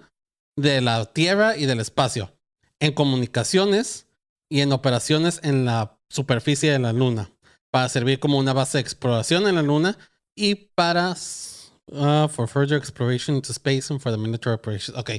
de 0.58 0.82
la 0.82 1.06
Tierra 1.06 1.58
y 1.58 1.65
del 1.65 1.80
espacio, 1.80 2.32
en 2.80 2.93
comunicaciones 2.93 4.08
y 4.49 4.62
en 4.62 4.71
operaciones 4.71 5.39
en 5.43 5.65
la 5.65 5.97
superficie 6.10 6.71
de 6.71 6.79
la 6.79 6.93
Luna, 6.93 7.31
para 7.71 7.89
servir 7.89 8.19
como 8.19 8.38
una 8.38 8.53
base 8.53 8.77
de 8.77 8.81
exploración 8.81 9.47
en 9.47 9.55
la 9.55 9.62
Luna 9.62 9.97
y 10.36 10.55
para 10.55 11.12
uh, 11.12 12.27
for 12.29 12.47
further 12.47 12.77
exploration 12.77 13.36
into 13.36 13.51
space 13.51 13.91
and 13.91 13.99
for 14.01 14.12
the 14.12 14.17
military 14.17 14.55
operations. 14.55 14.97
Ok. 14.97 15.12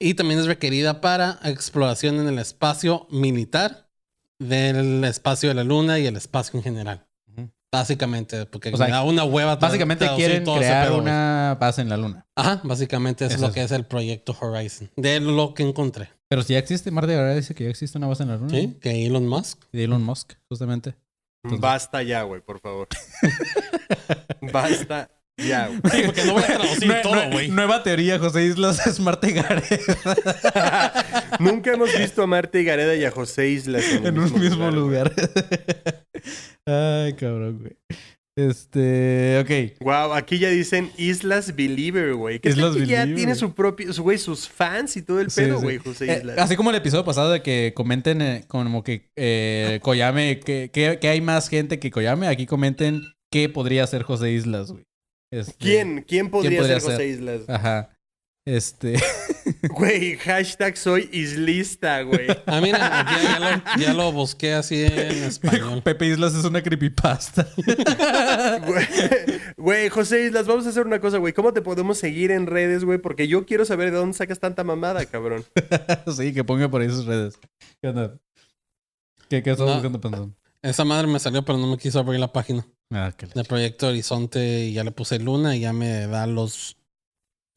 Y 0.00 0.14
también 0.14 0.38
es 0.40 0.46
requerida 0.46 1.00
para 1.00 1.40
exploración 1.44 2.20
en 2.20 2.28
el 2.28 2.38
espacio 2.38 3.06
militar 3.10 3.88
del 4.38 5.02
espacio 5.04 5.48
de 5.48 5.56
la 5.56 5.64
Luna 5.64 5.98
y 5.98 6.06
el 6.06 6.16
espacio 6.16 6.56
en 6.56 6.62
general. 6.62 7.06
Ujú. 7.26 7.50
Básicamente, 7.72 8.46
porque 8.46 8.72
O 8.72 8.76
sea, 8.76 8.88
da 8.88 9.02
una 9.02 9.24
hueva. 9.24 9.56
Básicamente 9.56 10.08
quieren 10.14 10.44
crear 10.44 10.92
una 10.92 11.56
base 11.60 11.82
en 11.82 11.88
la 11.88 11.96
luna. 11.96 12.26
Ajá, 12.36 12.60
básicamente 12.62 13.24
eso 13.24 13.32
es 13.32 13.36
Eso 13.36 13.42
lo 13.42 13.48
es. 13.48 13.54
que 13.54 13.62
es 13.62 13.72
el 13.72 13.84
proyecto 13.84 14.36
Horizon. 14.40 14.90
De 14.96 15.20
lo 15.20 15.52
que 15.54 15.64
encontré. 15.64 16.10
Pero 16.30 16.42
si 16.42 16.52
ya 16.52 16.58
existe, 16.58 16.90
Marte 16.90 17.14
ahora 17.16 17.34
dice 17.34 17.54
que 17.54 17.64
ya 17.64 17.70
existe 17.70 17.96
una 17.96 18.06
base 18.06 18.22
en 18.22 18.28
la 18.28 18.36
luna. 18.36 18.50
¿Sí? 18.50 18.76
Que 18.80 19.06
Elon 19.06 19.26
Musk. 19.26 19.64
De 19.72 19.84
Elon 19.84 20.02
Musk, 20.04 20.34
justamente. 20.50 20.94
Entonces- 21.44 21.60
Basta 21.60 22.02
ya, 22.02 22.22
güey, 22.22 22.42
por 22.42 22.60
favor. 22.60 22.88
Basta 24.52 25.10
ya, 25.38 25.68
güey. 25.68 25.80
Sí, 25.90 26.02
porque 26.04 26.24
no 26.24 26.32
voy 26.34 26.42
a 26.42 26.46
traducir 26.46 26.94
todo, 27.02 27.30
güey. 27.30 27.48
Nueva 27.48 27.82
teoría, 27.82 28.18
José 28.18 28.44
Islas 28.44 28.86
es 28.86 29.00
Marte 29.00 29.32
Gareth 29.32 29.80
Nunca 31.40 31.72
hemos 31.72 31.96
visto 31.96 32.22
a 32.22 32.26
Marta 32.26 32.58
y 32.58 32.64
Gareda 32.64 32.94
y 32.96 33.04
a 33.04 33.10
José 33.10 33.48
Islas 33.48 33.84
en, 33.90 34.18
un 34.18 34.38
mismo 34.38 34.70
lugar. 34.70 35.12
Ay, 36.66 37.14
cabrón, 37.14 37.60
güey. 37.60 37.76
Este, 38.38 39.38
ok. 39.40 39.80
Wow, 39.80 40.12
aquí 40.14 40.38
ya 40.38 40.48
dicen 40.48 40.92
Islas 40.96 41.56
Believer, 41.56 42.14
güey. 42.14 42.38
Que 42.38 42.50
Islas 42.50 42.76
que 42.76 42.86
ya 42.86 43.00
Believer. 43.00 43.16
tiene 43.16 43.34
su 43.34 43.52
propio, 43.52 43.92
su- 43.92 44.04
güey, 44.04 44.16
sus 44.16 44.48
fans 44.48 44.96
y 44.96 45.02
todo 45.02 45.20
el 45.20 45.30
Sí, 45.30 45.40
pedo, 45.40 45.58
sí. 45.58 45.64
güey, 45.64 45.78
José 45.78 46.12
Eh, 46.12 46.18
Islas. 46.18 46.38
así 46.38 46.54
como 46.54 46.70
el 46.70 46.76
episodio 46.76 47.04
pasado 47.04 47.32
de 47.32 47.42
que 47.42 47.72
comenten 47.74 48.22
eh, 48.22 48.44
como 48.46 48.84
que 48.84 49.08
eh, 49.16 49.80
Koyame, 49.82 50.38
que, 50.38 50.70
que, 50.72 50.98
que 51.00 51.08
hay 51.08 51.20
más 51.20 51.48
gente 51.48 51.80
que 51.80 51.90
Koyame, 51.90 52.28
aquí 52.28 52.46
comenten 52.46 53.02
qué 53.32 53.48
podría 53.48 53.84
ser 53.88 54.04
José 54.04 54.30
Islas, 54.32 54.70
güey. 54.70 54.84
Este, 55.32 55.54
¿Quién? 55.58 56.04
¿Quién 56.06 56.30
podría, 56.30 56.60
podría 56.60 56.78
ser 56.80 56.92
José 56.92 56.96
ser? 56.96 57.08
Islas? 57.08 57.40
Ajá. 57.48 57.90
Este. 58.46 58.94
Güey, 59.62 60.16
hashtag 60.18 60.76
soy 60.76 61.08
islista, 61.12 62.02
güey. 62.02 62.26
Ah, 62.46 62.60
mira, 62.60 62.78
ya, 62.78 63.22
ya 63.22 63.38
lo, 63.40 63.62
ya 63.82 63.94
lo 63.94 64.12
busqué 64.12 64.54
así 64.54 64.82
en 64.84 65.24
español. 65.24 65.82
Pepe 65.82 66.06
Islas 66.06 66.34
es 66.34 66.44
una 66.44 66.62
creepypasta. 66.62 67.46
Güey, 68.66 68.86
Güey, 69.56 69.88
José 69.88 70.26
Islas, 70.26 70.46
vamos 70.46 70.66
a 70.66 70.70
hacer 70.70 70.86
una 70.86 71.00
cosa, 71.00 71.18
güey. 71.18 71.32
¿Cómo 71.32 71.52
te 71.52 71.62
podemos 71.62 71.98
seguir 71.98 72.30
en 72.30 72.46
redes, 72.46 72.84
güey? 72.84 72.98
Porque 72.98 73.28
yo 73.28 73.44
quiero 73.46 73.64
saber 73.64 73.90
de 73.90 73.96
dónde 73.98 74.16
sacas 74.16 74.38
tanta 74.40 74.64
mamada, 74.64 75.04
cabrón. 75.06 75.44
sí, 76.16 76.32
que 76.32 76.44
ponga 76.44 76.68
por 76.70 76.80
ahí 76.80 76.88
sus 76.88 77.04
redes. 77.06 77.38
¿Qué 77.82 77.88
onda? 77.88 78.16
¿Qué, 79.28 79.42
qué 79.42 79.50
estás 79.50 79.66
No. 79.66 79.74
buscando, 79.74 80.00
Panzón? 80.00 80.36
Esa 80.62 80.84
madre 80.84 81.06
me 81.06 81.18
salió, 81.18 81.44
pero 81.44 81.58
no 81.58 81.66
me 81.68 81.76
quiso 81.78 81.98
abrir 82.00 82.18
la 82.18 82.32
página 82.32 82.66
Ah, 82.90 83.12
la 83.20 83.42
de 83.42 83.44
Proyecto 83.44 83.88
Horizonte 83.88 84.64
y 84.64 84.72
ya 84.72 84.82
le 84.82 84.90
puse 84.92 85.18
Luna 85.18 85.54
y 85.54 85.60
ya 85.60 85.72
me 85.74 86.06
da 86.06 86.26
los 86.26 86.77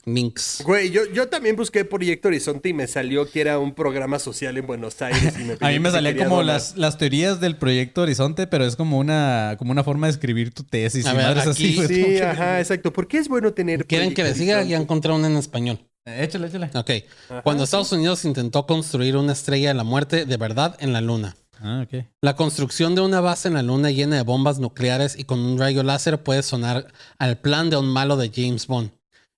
links. 0.05 0.61
Güey, 0.65 0.89
yo, 0.91 1.01
yo 1.13 1.27
también 1.29 1.55
busqué 1.55 1.85
Proyecto 1.85 2.27
Horizonte 2.27 2.69
y 2.69 2.73
me 2.73 2.87
salió 2.87 3.29
que 3.29 3.41
era 3.41 3.59
un 3.59 3.73
programa 3.73 4.19
social 4.19 4.57
en 4.57 4.65
Buenos 4.67 5.01
Aires. 5.01 5.33
y 5.39 5.43
me 5.43 5.53
A 5.61 5.69
mí 5.69 5.79
me 5.79 5.91
salían 5.91 6.17
como 6.17 6.43
las, 6.43 6.77
las 6.77 6.97
teorías 6.97 7.39
del 7.39 7.55
proyecto 7.57 8.01
Horizonte, 8.01 8.47
pero 8.47 8.65
es 8.65 8.75
como 8.75 8.97
una, 8.97 9.55
como 9.59 9.71
una 9.71 9.83
forma 9.83 10.07
de 10.07 10.11
escribir 10.11 10.53
tu 10.53 10.63
tesis. 10.63 11.05
A 11.05 11.13
y 11.13 11.17
ver, 11.17 11.25
madres 11.27 11.47
aquí- 11.47 11.65
así, 11.65 11.75
güey. 11.75 11.87
Sí, 11.87 12.03
que- 12.05 12.23
ajá, 12.23 12.59
exacto. 12.59 12.91
¿Por 12.93 13.07
qué 13.07 13.17
es 13.17 13.27
bueno 13.27 13.53
tener. 13.53 13.85
¿Quieren 13.85 14.13
que 14.13 14.23
le 14.23 14.33
siga? 14.33 14.53
Ya 14.55 14.59
Horizonte? 14.61 14.83
encontré 14.83 15.11
una 15.13 15.27
en 15.27 15.37
español. 15.37 15.79
Eh, 16.05 16.23
Échale, 16.23 16.47
échale. 16.47 16.71
Ok. 16.73 16.89
Ajá. 17.29 17.41
Cuando 17.43 17.63
Estados 17.63 17.91
Unidos 17.91 18.25
intentó 18.25 18.65
construir 18.65 19.15
una 19.17 19.33
estrella 19.33 19.67
de 19.69 19.75
la 19.75 19.83
muerte 19.83 20.25
de 20.25 20.37
verdad 20.37 20.75
en 20.79 20.93
la 20.93 21.01
Luna. 21.01 21.35
Ah, 21.63 21.85
ok. 21.85 22.05
La 22.21 22.35
construcción 22.35 22.95
de 22.95 23.01
una 23.01 23.21
base 23.21 23.47
en 23.47 23.53
la 23.53 23.61
Luna 23.61 23.91
llena 23.91 24.15
de 24.15 24.23
bombas 24.23 24.57
nucleares 24.57 25.15
y 25.15 25.25
con 25.25 25.39
un 25.39 25.59
rayo 25.59 25.83
láser 25.83 26.23
puede 26.23 26.41
sonar 26.41 26.87
al 27.19 27.37
plan 27.37 27.69
de 27.69 27.77
un 27.77 27.85
malo 27.87 28.17
de 28.17 28.31
James 28.33 28.65
Bond. 28.65 28.89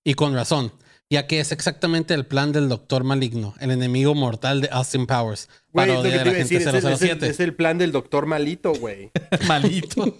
Y 0.04 0.14
con 0.14 0.34
razón, 0.34 0.72
ya 1.10 1.26
que 1.26 1.40
es 1.40 1.50
exactamente 1.52 2.14
el 2.14 2.26
plan 2.26 2.52
del 2.52 2.68
Doctor 2.68 3.04
Maligno, 3.04 3.54
el 3.60 3.70
enemigo 3.70 4.14
mortal 4.14 4.60
de 4.60 4.68
Austin 4.70 5.06
Powers, 5.06 5.48
Güey, 5.72 5.88
es 5.88 5.94
lo 5.94 6.02
parodia 6.02 6.10
que 6.12 6.18
de 6.18 6.18
te 6.18 6.24
la 6.24 6.30
iba 6.30 6.30
a 6.30 6.46
gente 6.46 6.54
decir. 6.54 6.68
Es 6.68 6.84
el, 6.84 6.92
es 6.92 7.02
el- 7.02 7.08
007. 7.08 7.28
es 7.28 7.40
el 7.40 7.54
plan 7.54 7.78
del 7.78 7.92
doctor 7.92 8.26
malito, 8.26 8.72
güey. 8.74 9.10
Malito. 9.48 10.18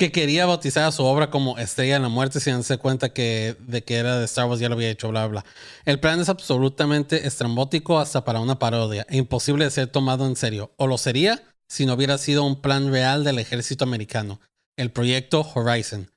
que 0.00 0.12
quería 0.12 0.46
bautizar 0.46 0.84
a 0.84 0.92
su 0.92 1.02
obra 1.04 1.28
como 1.30 1.58
Estrella 1.58 1.94
de 1.94 2.00
la 2.00 2.08
Muerte 2.08 2.38
sin 2.40 2.54
darse 2.54 2.78
cuenta 2.78 3.12
que 3.12 3.56
de 3.60 3.82
que 3.82 3.96
era 3.96 4.18
de 4.18 4.24
Star 4.26 4.46
Wars 4.46 4.60
ya 4.60 4.68
lo 4.68 4.76
había 4.76 4.90
hecho, 4.90 5.08
bla, 5.08 5.26
bla. 5.26 5.44
El 5.84 5.98
plan 5.98 6.20
es 6.20 6.28
absolutamente 6.28 7.26
estrambótico 7.26 7.98
hasta 7.98 8.24
para 8.24 8.40
una 8.40 8.58
parodia 8.60 9.04
e 9.08 9.16
imposible 9.16 9.64
de 9.64 9.70
ser 9.72 9.88
tomado 9.88 10.26
en 10.26 10.36
serio. 10.36 10.72
O 10.76 10.86
lo 10.86 10.98
sería 10.98 11.42
si 11.68 11.84
no 11.84 11.94
hubiera 11.94 12.16
sido 12.16 12.44
un 12.44 12.60
plan 12.62 12.90
real 12.92 13.24
del 13.24 13.38
ejército 13.40 13.84
americano, 13.84 14.40
el 14.76 14.90
proyecto 14.92 15.40
Horizon. 15.54 16.10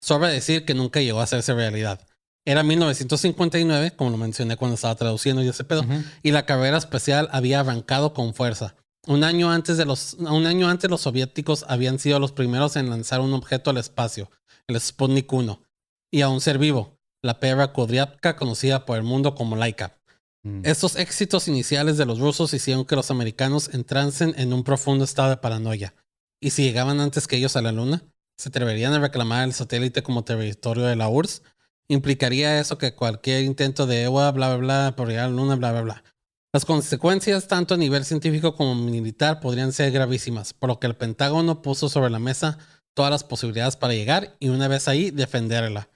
Sobra 0.00 0.28
decir 0.28 0.64
que 0.64 0.74
nunca 0.74 1.00
llegó 1.00 1.20
a 1.20 1.24
hacerse 1.24 1.54
realidad. 1.54 2.06
Era 2.44 2.62
1959, 2.62 3.92
como 3.96 4.10
lo 4.10 4.16
mencioné 4.16 4.56
cuando 4.56 4.76
estaba 4.76 4.94
traduciendo 4.94 5.42
y 5.42 5.48
ese 5.48 5.64
pedo, 5.64 5.84
y 6.22 6.30
la 6.30 6.46
carrera 6.46 6.78
espacial 6.78 7.28
había 7.32 7.60
arrancado 7.60 8.14
con 8.14 8.32
fuerza. 8.32 8.74
Un 9.06 9.24
año 9.24 9.50
antes 9.50 9.76
de 9.76 9.84
los, 9.84 10.14
un 10.14 10.46
año 10.46 10.68
antes 10.68 10.88
los 10.90 11.02
soviéticos 11.02 11.64
habían 11.68 11.98
sido 11.98 12.18
los 12.20 12.32
primeros 12.32 12.76
en 12.76 12.90
lanzar 12.90 13.20
un 13.20 13.34
objeto 13.34 13.70
al 13.70 13.76
espacio, 13.76 14.30
el 14.66 14.80
Sputnik 14.80 15.30
1, 15.32 15.62
y 16.10 16.22
a 16.22 16.28
un 16.28 16.40
ser 16.40 16.58
vivo, 16.58 16.98
la 17.22 17.40
perra 17.40 17.72
Kudryavka 17.72 18.36
conocida 18.36 18.86
por 18.86 18.96
el 18.96 19.02
mundo 19.02 19.34
como 19.34 19.56
Laika. 19.56 19.98
Mm. 20.42 20.62
Estos 20.64 20.96
éxitos 20.96 21.48
iniciales 21.48 21.96
de 21.96 22.06
los 22.06 22.18
rusos 22.18 22.54
hicieron 22.54 22.84
que 22.84 22.96
los 22.96 23.10
americanos 23.10 23.70
entrasen 23.72 24.34
en 24.38 24.52
un 24.52 24.64
profundo 24.64 25.04
estado 25.04 25.30
de 25.30 25.36
paranoia. 25.36 25.94
¿Y 26.40 26.50
si 26.50 26.62
llegaban 26.62 27.00
antes 27.00 27.26
que 27.26 27.36
ellos 27.36 27.56
a 27.56 27.62
la 27.62 27.72
Luna? 27.72 28.04
¿Se 28.38 28.50
atreverían 28.50 28.92
a 28.92 29.00
reclamar 29.00 29.42
el 29.42 29.52
satélite 29.52 30.04
como 30.04 30.22
territorio 30.22 30.84
de 30.84 30.94
la 30.94 31.08
URSS? 31.08 31.42
¿Implicaría 31.88 32.60
eso 32.60 32.78
que 32.78 32.94
cualquier 32.94 33.42
intento 33.42 33.84
de 33.84 34.04
EWA, 34.04 34.30
bla, 34.30 34.54
bla, 34.54 34.56
bla, 34.58 34.96
por 34.96 35.08
llegar 35.08 35.24
a 35.24 35.28
la 35.28 35.34
Luna, 35.34 35.56
bla, 35.56 35.72
bla, 35.72 35.82
bla? 35.82 36.04
Las 36.52 36.64
consecuencias, 36.64 37.48
tanto 37.48 37.74
a 37.74 37.78
nivel 37.78 38.04
científico 38.04 38.54
como 38.54 38.76
militar, 38.76 39.40
podrían 39.40 39.72
ser 39.72 39.90
gravísimas, 39.90 40.52
por 40.52 40.68
lo 40.68 40.78
que 40.78 40.86
el 40.86 40.94
Pentágono 40.94 41.62
puso 41.62 41.88
sobre 41.88 42.10
la 42.10 42.20
mesa 42.20 42.58
todas 42.94 43.10
las 43.10 43.24
posibilidades 43.24 43.74
para 43.74 43.94
llegar 43.94 44.36
y 44.38 44.50
una 44.50 44.68
vez 44.68 44.86
ahí 44.86 45.10
defenderla. 45.10 45.88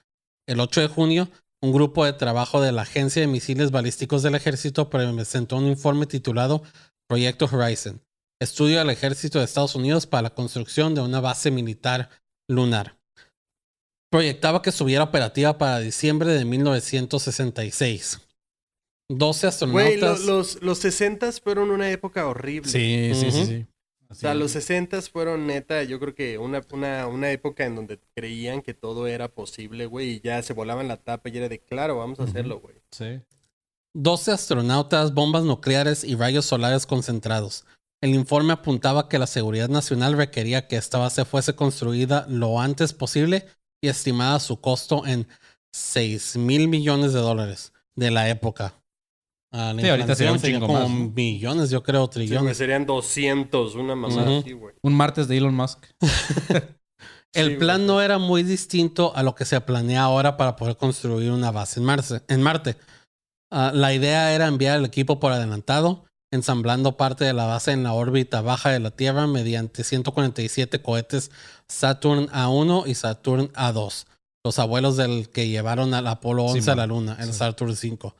El 0.45 0.59
8 0.59 0.81
de 0.81 0.87
junio, 0.87 1.29
un 1.61 1.71
grupo 1.71 2.03
de 2.03 2.11
trabajo 2.11 2.59
de 2.59 2.73
la 2.73 2.81
Agencia 2.81 3.21
de 3.21 3.27
Misiles 3.27 3.71
Balísticos 3.71 4.21
del 4.21 4.35
Ejército 4.35 4.89
presentó 4.89 5.55
un 5.55 5.67
informe 5.67 6.07
titulado 6.07 6.63
Proyecto 7.07 7.49
Horizon, 7.49 8.01
estudio 8.41 8.79
del 8.79 8.89
Ejército 8.89 9.39
de 9.39 9.45
Estados 9.45 9.75
Unidos 9.75 10.07
para 10.07 10.23
la 10.23 10.35
construcción 10.35 10.93
de 10.93 10.99
una 10.99 11.21
base 11.21 11.49
militar 11.49 12.09
lunar. 12.47 12.97
Proyectaba 14.11 14.61
que 14.61 14.69
estuviera 14.69 15.03
operativa 15.03 15.57
para 15.57 15.79
diciembre 15.79 16.31
de 16.33 16.45
1966. 16.45 18.19
12 19.09 19.47
Güey, 19.67 19.97
lo- 19.97 20.07
astronautas. 20.11 20.25
los, 20.25 20.61
los 20.61 20.77
60 20.79 21.31
fueron 21.33 21.71
una 21.71 21.89
época 21.91 22.27
horrible. 22.27 22.69
Sí, 22.69 23.11
sí, 23.13 23.31
sí, 23.31 23.45
sí. 23.45 23.65
O 24.09 24.15
sea, 24.15 24.35
los 24.35 24.51
60 24.51 25.01
fueron 25.01 25.47
neta, 25.47 25.81
yo 25.83 25.99
creo 25.99 26.13
que 26.13 26.37
una, 26.37 26.61
una, 26.71 27.07
una 27.07 27.31
época 27.31 27.65
en 27.65 27.75
donde 27.75 27.99
creían 28.15 28.61
que 28.61 28.75
todo 28.75 29.07
era 29.07 29.27
posible, 29.27 29.87
güey, 29.87 30.11
y 30.11 30.19
ya 30.21 30.41
se 30.43 30.53
volaban 30.53 30.87
la 30.87 30.97
tapa 30.97 31.29
y 31.29 31.37
era 31.37 31.49
de, 31.49 31.57
claro, 31.59 31.97
vamos 31.97 32.19
a 32.19 32.23
hacerlo, 32.25 32.59
güey. 32.59 32.75
Sí. 32.91 33.19
12 33.95 34.31
astronautas, 34.31 35.15
bombas 35.15 35.43
nucleares 35.45 36.03
y 36.03 36.15
rayos 36.15 36.45
solares 36.45 36.85
concentrados. 36.85 37.65
El 38.03 38.13
informe 38.13 38.51
apuntaba 38.51 39.07
que 39.07 39.17
la 39.17 39.27
seguridad 39.27 39.69
nacional 39.69 40.17
requería 40.17 40.67
que 40.67 40.75
esta 40.75 40.97
base 40.97 41.23
fuese 41.23 41.55
construida 41.55 42.25
lo 42.27 42.59
antes 42.59 42.91
posible 42.91 43.45
y 43.81 43.87
estimada 43.87 44.41
su 44.41 44.59
costo 44.59 45.05
en 45.07 45.25
6 45.73 46.35
mil 46.35 46.67
millones 46.67 47.13
de 47.13 47.19
dólares 47.21 47.71
de 47.95 48.11
la 48.11 48.27
época. 48.29 48.73
Ah, 49.53 49.71
la 49.73 49.81
Sí, 49.81 49.87
ahorita 49.87 50.15
sería 50.15 50.33
un 50.33 50.41
chingo 50.41 50.67
como 50.67 50.89
millones, 50.89 51.69
yo 51.69 51.81
creo, 51.81 52.05
Sí, 52.07 52.11
trillones. 52.11 52.57
serían 52.57 52.85
200, 52.85 53.75
una 53.75 53.95
mamada. 53.95 54.43
Un 54.81 54.93
martes 54.95 55.29
de 55.29 55.37
Elon 55.37 55.55
Musk. 55.55 55.85
El 57.33 57.51
Sí, 57.51 57.55
plan 57.55 57.87
no 57.87 58.01
era 58.01 58.17
muy 58.17 58.43
distinto 58.43 59.15
a 59.15 59.23
lo 59.23 59.33
que 59.33 59.45
se 59.45 59.59
planea 59.61 60.03
ahora 60.03 60.35
para 60.35 60.55
poder 60.57 60.75
construir 60.75 61.31
una 61.31 61.51
base 61.51 61.79
en, 61.79 61.85
Marce- 61.85 62.23
en 62.27 62.41
Marte. 62.41 62.75
Ah, 63.49 63.71
la 63.73 63.93
idea 63.93 64.33
era 64.35 64.47
enviar 64.47 64.77
el 64.77 64.85
equipo 64.85 65.19
por 65.21 65.31
adelantado, 65.31 66.05
ensamblando 66.33 66.97
parte 66.97 67.25
de 67.25 67.33
la 67.33 67.45
base 67.45 67.71
en 67.71 67.83
la 67.83 67.93
órbita 67.93 68.41
baja 68.41 68.71
de 68.71 68.79
la 68.79 68.91
Tierra 68.91 69.27
mediante 69.27 69.83
147 69.83 70.81
cohetes 70.81 71.29
Saturn 71.67 72.27
A1 72.29 72.87
y 72.87 72.95
Saturn 72.95 73.53
A2, 73.53 74.05
los 74.43 74.59
abuelos 74.59 74.97
del 74.97 75.29
que 75.29 75.47
llevaron 75.47 75.93
al 75.93 76.07
Apolo 76.07 76.45
11 76.45 76.71
a 76.71 76.75
la 76.75 76.87
Luna, 76.87 77.17
el 77.19 77.27
Sí. 77.27 77.39
Saturn 77.39 77.75
5. 77.75 78.15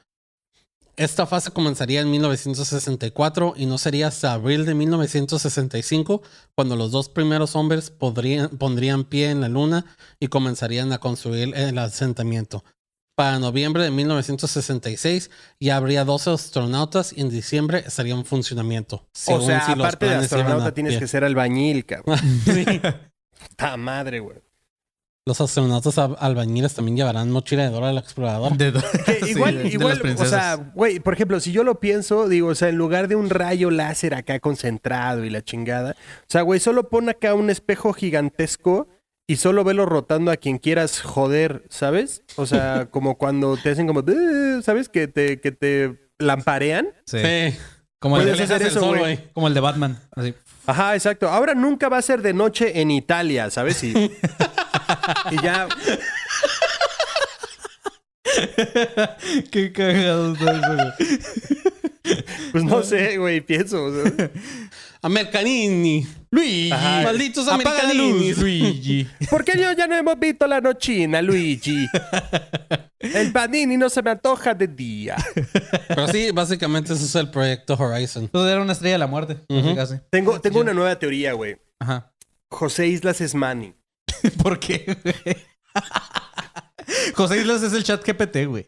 Esta 0.96 1.26
fase 1.26 1.50
comenzaría 1.50 2.02
en 2.02 2.12
1964 2.12 3.56
y 3.58 3.66
no 3.66 3.80
sería 3.80 4.08
hasta 4.08 4.34
abril 4.34 4.64
de 4.66 4.76
1965 4.76 6.22
cuando 6.56 6.76
los 6.76 6.92
dos 6.92 7.10
primeros 7.10 7.56
hombres 7.56 7.90
podrían, 7.90 8.50
pondrían 8.50 9.04
pie 9.04 9.32
en 9.32 9.42
la 9.42 9.50
luna 9.50 9.86
y 10.20 10.28
comenzarían 10.28 10.94
a 10.94 11.00
construir 11.00 11.56
el 11.56 11.80
asentamiento. 11.80 12.64
Para 13.16 13.38
noviembre 13.38 13.84
de 13.84 13.92
1966 13.92 15.30
ya 15.60 15.78
habría 15.78 16.04
12 16.04 16.32
astronautas 16.32 17.14
y 17.16 17.22
en 17.22 17.30
diciembre 17.30 17.84
estaría 17.86 18.16
en 18.16 18.26
funcionamiento. 18.26 19.08
O 19.28 19.40
sea, 19.42 19.66
si 19.66 19.72
aparte 19.74 20.08
de 20.08 20.16
astronauta, 20.16 20.66
a 20.68 20.74
tienes 20.74 20.94
pie. 20.94 21.00
que 21.02 21.08
ser 21.08 21.24
albañil, 21.24 21.86
cabrón. 21.86 22.18
Sí. 22.46 22.66
¡Ta 23.56 23.78
madre, 23.78 24.20
güey! 24.20 24.38
Los 25.26 25.40
astronautas 25.40 25.98
al- 26.00 26.18
albañiles 26.20 26.74
también 26.74 26.98
llevarán 26.98 27.30
mochila 27.32 27.64
de 27.64 27.70
Dora 27.70 27.92
el 27.92 27.98
explorador. 27.98 28.58
De- 28.58 28.74
Que 29.06 29.20
sí, 29.26 29.30
igual, 29.32 29.64
de- 29.64 29.70
igual, 29.70 30.02
o 30.18 30.26
sea, 30.26 30.56
güey, 30.56 31.00
por 31.00 31.14
ejemplo, 31.14 31.40
si 31.40 31.52
yo 31.52 31.64
lo 31.64 31.80
pienso, 31.80 32.28
digo, 32.28 32.50
o 32.50 32.56
sea, 32.56 32.70
en 32.70 32.76
lugar 32.78 33.08
de 33.08 33.16
un 33.16 33.30
rayo 33.30 33.70
láser 33.70 34.16
acá 34.16 34.40
concentrado 34.40 35.24
y 35.24 35.30
la 35.30 35.42
chingada, 35.44 35.92
o 35.92 36.26
sea, 36.28 36.42
güey, 36.42 36.60
solo 36.60 36.90
pon 36.90 37.08
acá 37.10 37.36
un 37.36 37.50
espejo 37.50 37.94
gigantesco 37.94 38.88
y 39.34 39.36
solo 39.36 39.64
velo 39.64 39.88
rotando 39.88 40.30
a 40.30 40.38
quien 40.38 40.60
quieras 40.60 41.02
joder, 41.02 41.64
¿sabes? 41.68 42.22
O 42.36 42.46
sea, 42.46 42.88
como 42.92 43.18
cuando 43.18 43.58
te 43.58 43.72
hacen 43.72 43.88
como, 43.88 44.04
¿sabes? 44.62 44.90
Que 44.90 45.08
te, 45.08 45.42
que 45.42 45.52
te 45.52 45.98
lamparean. 46.20 46.90
Sí. 47.08 47.18
Sí. 47.18 47.58
Como, 47.98 48.20
el 48.20 48.26
de, 48.26 48.34
hacer 48.34 48.62
el 48.62 48.68
eso, 48.68 48.82
sol, 48.82 49.00
güey. 49.00 49.16
güey. 49.16 49.32
como 49.34 49.48
el 49.48 49.56
de 49.56 49.60
Batman. 49.60 50.00
Así. 50.12 50.36
Ajá, 50.68 50.94
exacto. 50.94 51.30
Ahora 51.30 51.56
nunca 51.56 51.90
va 51.90 51.98
a 51.98 52.02
ser 52.04 52.22
de 52.22 52.34
noche 52.34 52.80
en 52.80 52.92
Italia, 52.92 53.50
¿sabes? 53.50 53.84
Y, 53.84 53.94
y 55.32 55.42
ya, 55.42 55.68
Qué 59.52 59.72
cagado 59.74 60.34
está 60.34 60.52
eso, 60.52 60.76
güey. 60.76 61.10
pues 62.52 62.64
no 62.64 62.84
sé, 62.84 63.18
güey, 63.18 63.42
pienso. 63.42 63.86
o 63.86 63.92
sea. 63.92 64.30
Americanini. 65.02 66.08
Luigi. 66.34 66.72
Ajá. 66.72 67.04
Malditos 67.04 67.48
Apaga 67.48 67.84
la 67.84 67.94
luz, 67.94 68.12
americanos. 68.12 68.38
Luigi. 68.40 69.08
¿Por 69.30 69.46
qué 69.46 69.54
yo 69.56 69.72
ya 69.74 69.86
no 69.86 69.96
hemos 69.96 70.20
visto 70.20 70.48
la 70.48 70.62
nochina, 70.62 71.22
Luigi? 71.22 71.88
El 73.00 73.32
panini 73.32 73.78
no 73.78 73.88
se 73.88 74.02
me 74.02 74.10
antoja 74.10 74.56
de 74.56 74.68
día. 74.68 75.16
Pero 75.90 76.08
sí, 76.08 76.32
básicamente 76.32 76.94
ese 76.94 77.04
es 77.04 77.16
el 77.16 77.30
proyecto 77.30 77.76
Horizon. 77.76 78.24
Entonces 78.24 78.52
era 78.52 78.62
una 78.62 78.72
estrella 78.72 78.94
de 78.94 79.00
la 79.00 79.08
muerte. 79.08 79.38
Casi. 79.76 79.96
Tengo, 80.10 80.40
tengo 80.40 80.62
una 80.62 80.74
nueva 80.74 80.98
teoría, 80.98 81.34
güey. 81.34 81.58
Ajá. 81.80 82.14
José 82.50 82.88
Islas 82.88 83.20
es 83.20 83.36
Manny. 83.36 83.76
¿Por 84.42 84.58
qué, 84.58 84.98
güey? 85.04 85.38
José 87.14 87.42
Islas 87.42 87.62
es 87.62 87.74
el 87.74 87.84
chat 87.84 88.04
GPT, 88.08 88.48
güey. 88.48 88.66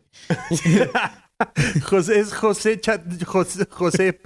José 1.90 2.20
es 2.20 2.34
José 2.34 2.80
Chat, 2.80 3.02
José, 3.26 3.68
José, 3.70 4.22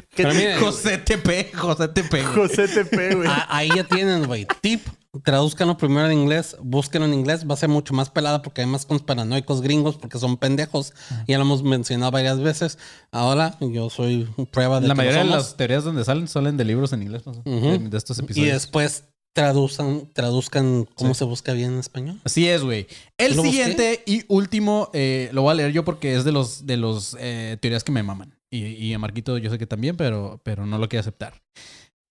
José 0.59 0.97
TP, 0.99 1.51
José 1.55 1.87
TP. 1.87 2.09
güey. 2.11 2.23
José 2.47 2.67
TP, 2.67 3.15
güey. 3.15 3.27
a- 3.27 3.47
ahí 3.49 3.69
ya 3.75 3.83
tienen, 3.83 4.25
güey. 4.27 4.45
Tip, 4.61 4.85
tradúzcanlo 5.23 5.75
primero 5.77 6.05
en 6.07 6.13
inglés, 6.19 6.55
búsquenlo 6.61 7.07
en 7.07 7.15
inglés, 7.15 7.49
va 7.49 7.55
a 7.55 7.57
ser 7.57 7.69
mucho 7.69 7.95
más 7.95 8.11
pelada 8.11 8.43
porque 8.43 8.61
hay 8.61 8.67
más 8.67 8.85
conspiranoicos 8.85 9.61
gringos 9.61 9.97
porque 9.97 10.19
son 10.19 10.37
pendejos. 10.37 10.93
Ya 11.27 11.37
lo 11.39 11.45
hemos 11.45 11.63
mencionado 11.63 12.11
varias 12.11 12.39
veces. 12.39 12.77
Ahora 13.11 13.57
yo 13.59 13.89
soy 13.89 14.29
prueba 14.51 14.79
de 14.79 14.87
La 14.87 14.93
que 14.93 14.97
lo 15.01 15.03
mayoría 15.07 15.23
de 15.23 15.29
somos. 15.29 15.43
las 15.45 15.57
teorías 15.57 15.83
donde 15.83 16.05
salen 16.05 16.27
salen 16.27 16.57
de 16.57 16.65
libros 16.65 16.93
en 16.93 17.01
inglés, 17.01 17.23
¿no? 17.25 17.33
de, 17.43 17.79
de 17.89 17.97
estos 17.97 18.19
Y 18.19 18.21
episodios. 18.23 18.53
después 18.53 19.05
traduzcan, 19.33 20.09
traduzcan 20.13 20.85
cómo 20.95 21.13
se 21.13 21.23
busca 21.25 21.53
bien 21.53 21.73
en 21.73 21.79
español. 21.79 22.19
Así 22.23 22.47
es, 22.47 22.63
güey. 22.63 22.87
El 23.17 23.39
siguiente 23.39 24.03
y 24.05 24.23
último 24.27 24.89
eh, 24.93 25.29
lo 25.33 25.43
voy 25.43 25.51
a 25.51 25.55
leer 25.55 25.71
yo 25.71 25.85
porque 25.85 26.15
es 26.15 26.23
de 26.23 26.31
los 26.31 26.65
de 26.65 26.77
los 26.77 27.15
eh, 27.19 27.57
teorías 27.61 27.83
que 27.83 27.91
me 27.91 28.03
maman. 28.03 28.35
Y, 28.51 28.65
y 28.65 28.93
a 28.93 28.99
Marquito 28.99 29.37
yo 29.37 29.49
sé 29.51 29.57
que 29.57 29.67
también, 29.67 29.95
pero, 29.95 30.41
pero 30.43 30.65
no 30.65 30.77
lo 30.77 30.89
quiere 30.89 31.01
aceptar. 31.01 31.33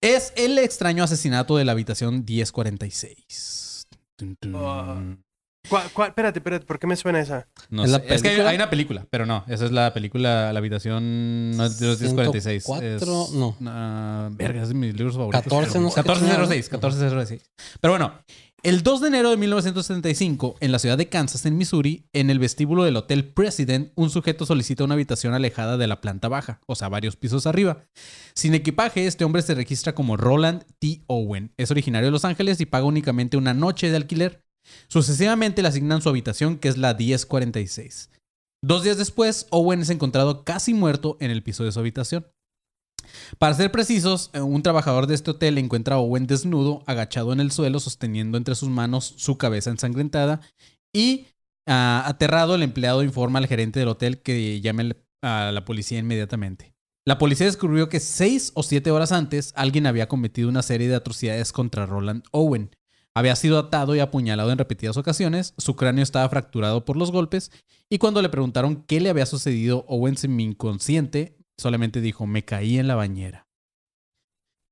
Es 0.01 0.33
el 0.37 0.59
extraño 0.59 1.03
asesinato 1.03 1.57
de 1.57 1.65
la 1.65 1.73
habitación 1.73 2.25
1046. 2.25 3.89
Tun, 4.17 4.37
tun. 4.37 5.25
¿Cuál, 5.69 5.91
cuál? 5.93 6.09
Espérate, 6.11 6.39
espérate, 6.39 6.65
¿por 6.67 6.79
qué 6.79 6.87
me 6.87 6.97
suena 6.97 7.21
esa? 7.21 7.47
No 7.69 7.85
¿Es 7.85 7.91
sé. 7.91 7.97
Es 7.97 8.23
que 8.23 8.29
hay, 8.29 8.35
película? 8.35 8.49
hay 8.51 8.57
una 8.57 8.71
película, 8.71 9.07
pero 9.11 9.27
no. 9.27 9.45
Esa 9.49 9.67
es 9.67 9.73
la 9.73 9.93
película, 9.93 10.53
la 10.53 10.59
habitación 10.59 11.57
no 11.57 11.65
es 11.67 11.79
de 11.79 11.87
los 11.89 12.01
1046. 12.01 12.65
104, 12.65 13.25
Es- 13.25 13.33
no. 13.35 13.57
ah, 13.67 14.29
verga, 14.33 14.63
es 14.63 14.69
de 14.69 14.75
mis 14.75 14.95
libros 14.95 15.17
favoritos. 15.17 15.43
14, 15.43 15.69
pero- 15.73 15.81
no 15.83 15.91
sé 15.91 15.95
qué 15.95 16.09
1406, 16.09 16.65
chingada. 16.71 16.89
1406. 16.89 17.51
Pero 17.81 17.93
bueno, 17.93 18.13
el 18.63 18.83
2 18.83 19.01
de 19.03 19.09
enero 19.09 19.31
de 19.31 19.37
1975, 19.37 20.57
en 20.61 20.73
la 20.73 20.79
ciudad 20.79 20.97
de 20.97 21.09
Kansas, 21.09 21.45
en 21.45 21.59
Missouri, 21.59 22.07
en 22.13 22.31
el 22.31 22.39
vestíbulo 22.39 22.85
del 22.85 22.97
Hotel 22.97 23.25
President, 23.27 23.93
un 23.95 24.11
sujeto 24.11 24.47
solicita 24.47 24.85
una 24.85 24.95
habitación 24.95 25.35
alejada 25.35 25.77
de 25.77 25.87
la 25.87 26.01
planta 26.01 26.29
baja, 26.29 26.61
o 26.67 26.77
sea, 26.77 26.89
varios 26.89 27.17
pisos 27.17 27.47
arriba. 27.47 27.85
Sin 28.35 28.55
equipaje, 28.55 29.07
este 29.07 29.25
hombre 29.25 29.43
se 29.43 29.55
registra 29.55 29.95
como 29.95 30.17
Roland 30.17 30.65
T. 30.79 31.03
Owen. 31.09 31.53
Es 31.57 31.71
originario 31.71 32.07
de 32.07 32.13
Los 32.13 32.25
Ángeles 32.25 32.61
y 32.61 32.67
paga 32.67 32.85
únicamente 32.87 33.37
una 33.37 33.53
noche 33.55 33.91
de 33.91 33.97
alquiler. 33.97 34.43
Sucesivamente 34.89 35.63
le 35.63 35.69
asignan 35.69 36.03
su 36.03 36.09
habitación, 36.09 36.59
que 36.59 36.69
es 36.69 36.77
la 36.77 36.95
1046. 36.95 38.11
Dos 38.63 38.83
días 38.83 38.99
después, 38.99 39.47
Owen 39.51 39.81
es 39.81 39.91
encontrado 39.91 40.45
casi 40.45 40.75
muerto 40.75 41.17
en 41.21 41.31
el 41.31 41.43
piso 41.43 41.65
de 41.65 41.73
su 41.73 41.79
habitación. 41.79 42.27
Para 43.39 43.55
ser 43.55 43.71
precisos, 43.71 44.31
eh, 44.33 44.41
un 44.41 44.63
trabajador 44.63 45.07
de 45.07 45.15
este 45.15 45.31
hotel 45.31 45.59
encuentra 45.59 45.97
a 45.97 45.99
Owen 45.99 46.27
desnudo, 46.27 46.83
agachado 46.87 47.33
en 47.33 47.41
el 47.41 47.53
suelo, 47.53 47.81
sosteniendo 47.81 48.37
entre 48.37 48.55
sus 48.55 48.69
manos 48.69 49.15
su 49.17 49.39
cabeza 49.39 49.71
ensangrentada 49.71 50.41
y 50.93 51.27
ah, 51.67 52.03
aterrado 52.07 52.55
el 52.55 52.63
empleado 52.63 53.03
informa 53.03 53.39
al 53.39 53.47
gerente 53.47 53.79
del 53.79 53.89
hotel 53.89 54.21
que 54.21 54.61
llame 54.61 54.97
a 55.23 55.51
la 55.53 55.65
policía 55.65 55.99
inmediatamente. 55.99 56.75
La 57.07 57.19
policía 57.19 57.47
descubrió 57.47 57.89
que 57.89 58.01
seis 58.01 58.53
o 58.55 58.63
siete 58.63 58.91
horas 58.91 59.13
antes 59.13 59.53
alguien 59.57 59.87
había 59.87 60.09
cometido 60.09 60.49
una 60.49 60.63
serie 60.63 60.89
de 60.89 60.97
atrocidades 60.97 61.53
contra 61.53 61.87
Roland 61.87 62.23
Owen. 62.33 62.71
Había 63.15 63.37
sido 63.37 63.59
atado 63.59 63.97
y 63.97 64.01
apuñalado 64.01 64.53
en 64.53 64.59
repetidas 64.59 64.97
ocasiones, 64.97 65.55
su 65.59 65.77
cráneo 65.77 66.03
estaba 66.03 66.29
fracturado 66.29 66.85
por 66.85 66.97
los 66.97 67.11
golpes 67.11 67.51
y 67.91 67.99
cuando 67.99 68.23
le 68.23 68.29
preguntaron 68.29 68.85
qué 68.87 69.01
le 69.01 69.11
había 69.11 69.27
sucedido, 69.27 69.85
Owen 69.89 70.17
semi-inconsciente 70.17 71.37
solamente 71.57 72.01
dijo, 72.01 72.27
me 72.27 72.45
caí 72.45 72.79
en 72.79 72.87
la 72.87 72.95
bañera. 72.95 73.49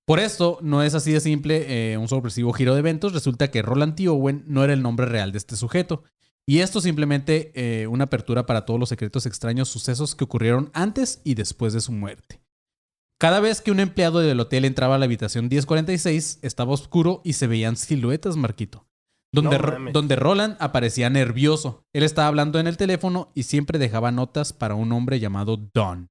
Por 0.06 0.20
esto, 0.20 0.58
no 0.62 0.84
es 0.84 0.94
así 0.94 1.10
de 1.10 1.20
simple 1.20 1.92
eh, 1.92 1.98
un 1.98 2.06
sorpresivo 2.06 2.52
giro 2.52 2.74
de 2.74 2.78
eventos. 2.78 3.12
Resulta 3.12 3.50
que 3.50 3.60
Roland 3.60 3.96
T. 3.96 4.08
Owen 4.08 4.44
no 4.46 4.62
era 4.62 4.72
el 4.72 4.80
nombre 4.80 5.06
real 5.06 5.32
de 5.32 5.38
este 5.38 5.56
sujeto. 5.56 6.04
Y 6.46 6.60
esto 6.60 6.80
simplemente 6.80 7.50
eh, 7.56 7.88
una 7.88 8.04
apertura 8.04 8.46
para 8.46 8.64
todos 8.64 8.78
los 8.78 8.88
secretos 8.88 9.26
extraños 9.26 9.68
sucesos 9.68 10.14
que 10.14 10.22
ocurrieron 10.22 10.70
antes 10.74 11.20
y 11.24 11.34
después 11.34 11.72
de 11.72 11.80
su 11.80 11.90
muerte. 11.90 12.40
Cada 13.18 13.40
vez 13.40 13.62
que 13.62 13.70
un 13.70 13.80
empleado 13.80 14.20
del 14.20 14.40
hotel 14.40 14.66
entraba 14.66 14.96
a 14.96 14.98
la 14.98 15.06
habitación 15.06 15.48
1046, 15.48 16.40
estaba 16.42 16.72
oscuro 16.72 17.22
y 17.24 17.32
se 17.32 17.46
veían 17.46 17.76
siluetas, 17.76 18.36
Marquito. 18.36 18.86
Donde, 19.32 19.58
No 19.58 19.90
donde 19.92 20.16
Roland 20.16 20.56
aparecía 20.60 21.08
nervioso. 21.10 21.84
Él 21.94 22.02
estaba 22.02 22.28
hablando 22.28 22.58
en 22.58 22.66
el 22.66 22.76
teléfono 22.76 23.32
y 23.34 23.44
siempre 23.44 23.78
dejaba 23.78 24.12
notas 24.12 24.52
para 24.52 24.74
un 24.74 24.92
hombre 24.92 25.18
llamado 25.18 25.56
Don. 25.56 26.08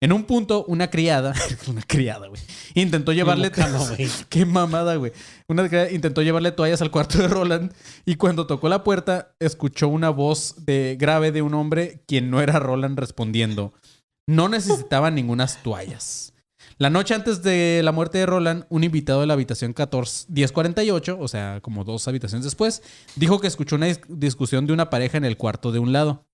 En 0.00 0.12
un 0.12 0.24
punto, 0.24 0.64
una 0.66 0.90
criada, 0.90 1.32
una 1.68 1.82
criada, 1.82 2.26
güey, 2.26 2.40
intentó 2.74 3.12
llevarle. 3.12 3.52
Qué 4.28 4.44
mamada, 4.44 4.96
güey. 4.96 5.12
Una 5.46 5.68
criada 5.68 5.92
intentó 5.92 6.22
llevarle 6.22 6.50
toallas 6.50 6.82
al 6.82 6.90
cuarto 6.90 7.18
de 7.18 7.28
Roland 7.28 7.72
y 8.04 8.16
cuando 8.16 8.48
tocó 8.48 8.68
la 8.68 8.82
puerta, 8.82 9.36
escuchó 9.38 9.86
una 9.86 10.10
voz 10.10 10.66
de, 10.66 10.96
grave 10.98 11.30
de 11.30 11.42
un 11.42 11.54
hombre 11.54 12.02
quien 12.08 12.30
no 12.30 12.40
era 12.40 12.58
Roland 12.58 12.98
respondiendo. 12.98 13.74
No 14.28 14.48
necesitaba 14.48 15.10
ninguna 15.10 15.46
toallas. 15.46 16.32
La 16.78 16.90
noche 16.90 17.14
antes 17.14 17.42
de 17.42 17.80
la 17.84 17.92
muerte 17.92 18.18
de 18.18 18.26
Roland, 18.26 18.64
un 18.68 18.84
invitado 18.84 19.20
de 19.20 19.26
la 19.26 19.34
habitación 19.34 19.72
14, 19.72 20.26
1048, 20.28 21.18
o 21.20 21.28
sea, 21.28 21.60
como 21.60 21.84
dos 21.84 22.08
habitaciones 22.08 22.44
después, 22.44 22.82
dijo 23.16 23.40
que 23.40 23.46
escuchó 23.46 23.76
una 23.76 23.88
dis- 23.88 24.00
discusión 24.08 24.66
de 24.66 24.72
una 24.72 24.90
pareja 24.90 25.18
en 25.18 25.24
el 25.24 25.36
cuarto 25.36 25.70
de 25.72 25.78
un 25.80 25.92
lado. 25.92 26.24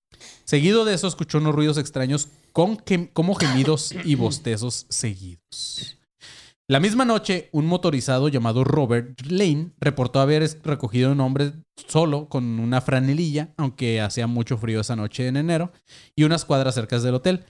Seguido 0.45 0.85
de 0.85 0.93
eso, 0.93 1.07
escuchó 1.07 1.37
unos 1.39 1.55
ruidos 1.55 1.77
extraños 1.77 2.29
con 2.51 2.77
como 3.13 3.35
gemidos 3.35 3.93
y 4.05 4.15
bostezos 4.15 4.85
seguidos. 4.89 5.97
La 6.67 6.79
misma 6.79 7.03
noche, 7.03 7.49
un 7.51 7.65
motorizado 7.65 8.27
llamado 8.27 8.63
Robert 8.63 9.19
Lane 9.27 9.71
reportó 9.79 10.19
haber 10.19 10.47
recogido 10.63 11.11
un 11.11 11.19
hombre 11.19 11.53
solo 11.87 12.29
con 12.29 12.59
una 12.59 12.79
franelilla, 12.81 13.53
aunque 13.57 14.01
hacía 14.01 14.27
mucho 14.27 14.57
frío 14.57 14.81
esa 14.81 14.95
noche 14.95 15.27
en 15.27 15.37
enero, 15.37 15.71
y 16.15 16.25
unas 16.25 16.45
cuadras 16.45 16.75
cerca 16.75 16.99
del 16.99 17.15
hotel. 17.15 17.45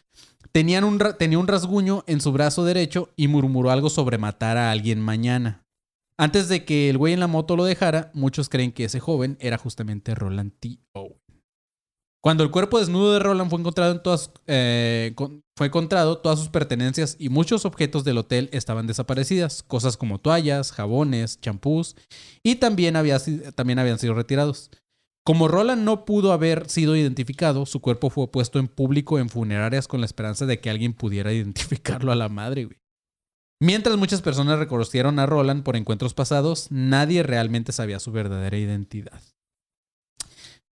Tenían 0.51 0.83
un 0.83 0.99
tenía 1.17 1.39
un 1.39 1.47
rasguño 1.47 2.03
en 2.07 2.21
su 2.21 2.31
brazo 2.31 2.65
derecho 2.65 3.09
y 3.15 3.27
murmuró 3.27 3.71
algo 3.71 3.89
sobre 3.89 4.17
matar 4.17 4.57
a 4.57 4.71
alguien 4.71 4.99
mañana. 4.99 5.63
Antes 6.17 6.49
de 6.49 6.65
que 6.65 6.89
el 6.89 6.97
güey 6.97 7.13
en 7.13 7.19
la 7.21 7.27
moto 7.27 7.55
lo 7.55 7.63
dejara, 7.63 8.11
muchos 8.13 8.49
creen 8.49 8.73
que 8.73 8.83
ese 8.83 8.99
joven 8.99 9.37
era 9.39 9.57
justamente 9.57 10.15
Roland 10.15 10.51
T. 10.59 10.79
Owen. 10.93 11.19
Cuando 12.21 12.43
el 12.43 12.51
cuerpo 12.51 12.79
desnudo 12.79 13.13
de 13.13 13.19
Roland 13.19 13.49
fue 13.49 13.59
encontrado, 13.59 13.93
en 13.93 14.03
todas, 14.03 14.31
eh, 14.45 15.15
fue 15.55 15.67
encontrado, 15.67 16.17
todas 16.17 16.37
sus 16.37 16.49
pertenencias 16.49 17.15
y 17.17 17.29
muchos 17.29 17.63
objetos 17.63 18.03
del 18.03 18.17
hotel 18.17 18.49
estaban 18.51 18.87
desaparecidas, 18.87 19.63
cosas 19.63 19.95
como 19.95 20.19
toallas, 20.19 20.73
jabones, 20.73 21.39
champús, 21.39 21.95
y 22.43 22.55
también, 22.55 22.97
había, 22.97 23.19
también 23.55 23.79
habían 23.79 23.99
sido 23.99 24.13
retirados. 24.15 24.69
Como 25.29 25.47
Roland 25.47 25.83
no 25.83 26.05
pudo 26.05 26.33
haber 26.33 26.67
sido 26.71 26.95
identificado, 26.95 27.67
su 27.67 27.81
cuerpo 27.81 28.09
fue 28.09 28.31
puesto 28.31 28.57
en 28.57 28.67
público 28.67 29.19
en 29.19 29.29
funerarias 29.29 29.87
con 29.87 29.99
la 29.99 30.07
esperanza 30.07 30.47
de 30.47 30.59
que 30.59 30.71
alguien 30.71 30.93
pudiera 30.93 31.31
identificarlo 31.31 32.11
a 32.11 32.15
la 32.15 32.29
madre, 32.29 32.65
güey. 32.65 32.79
Mientras 33.61 33.95
muchas 33.95 34.23
personas 34.23 34.57
reconocieron 34.57 35.19
a 35.19 35.27
Roland 35.27 35.61
por 35.61 35.75
encuentros 35.75 36.15
pasados, 36.15 36.71
nadie 36.71 37.21
realmente 37.21 37.73
sabía 37.73 37.99
su 37.99 38.11
verdadera 38.11 38.57
identidad. 38.57 39.21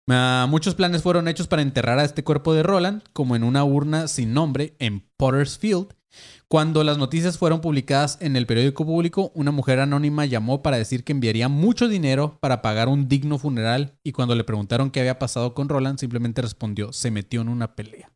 Ah, 0.09 0.47
muchos 0.49 0.75
planes 0.75 1.03
fueron 1.03 1.27
hechos 1.27 1.49
para 1.49 1.63
enterrar 1.63 1.99
a 1.99 2.05
este 2.05 2.23
cuerpo 2.23 2.55
de 2.55 2.63
Roland, 2.63 3.03
como 3.13 3.35
en 3.35 3.43
una 3.43 3.65
urna 3.65 4.07
sin 4.09 4.33
nombre 4.33 4.77
en 4.79 5.01
Potter's 5.17 5.59
Field. 5.59 5.89
Cuando 6.49 6.85
las 6.85 6.97
noticias 6.97 7.39
fueron 7.39 7.61
publicadas 7.61 8.19
en 8.21 8.37
el 8.37 8.47
periódico 8.47 8.87
público, 8.87 9.33
una 9.35 9.51
mujer 9.51 9.81
anónima 9.81 10.27
llamó 10.27 10.63
para 10.63 10.77
decir 10.77 11.03
que 11.03 11.13
enviaría 11.13 11.49
mucho 11.49 11.89
dinero 11.89 12.39
para 12.41 12.63
pagar 12.63 12.89
un 12.89 13.09
digno 13.09 13.39
funeral 13.39 13.99
y 14.05 14.13
cuando 14.13 14.37
le 14.37 14.45
preguntaron 14.45 14.91
qué 14.91 15.01
había 15.01 15.19
pasado 15.19 15.55
con 15.55 15.69
Roland, 15.69 15.99
simplemente 15.99 16.43
respondió, 16.43 16.93
se 16.93 17.11
metió 17.11 17.41
en 17.41 17.49
una 17.49 17.75
pelea. 17.75 18.13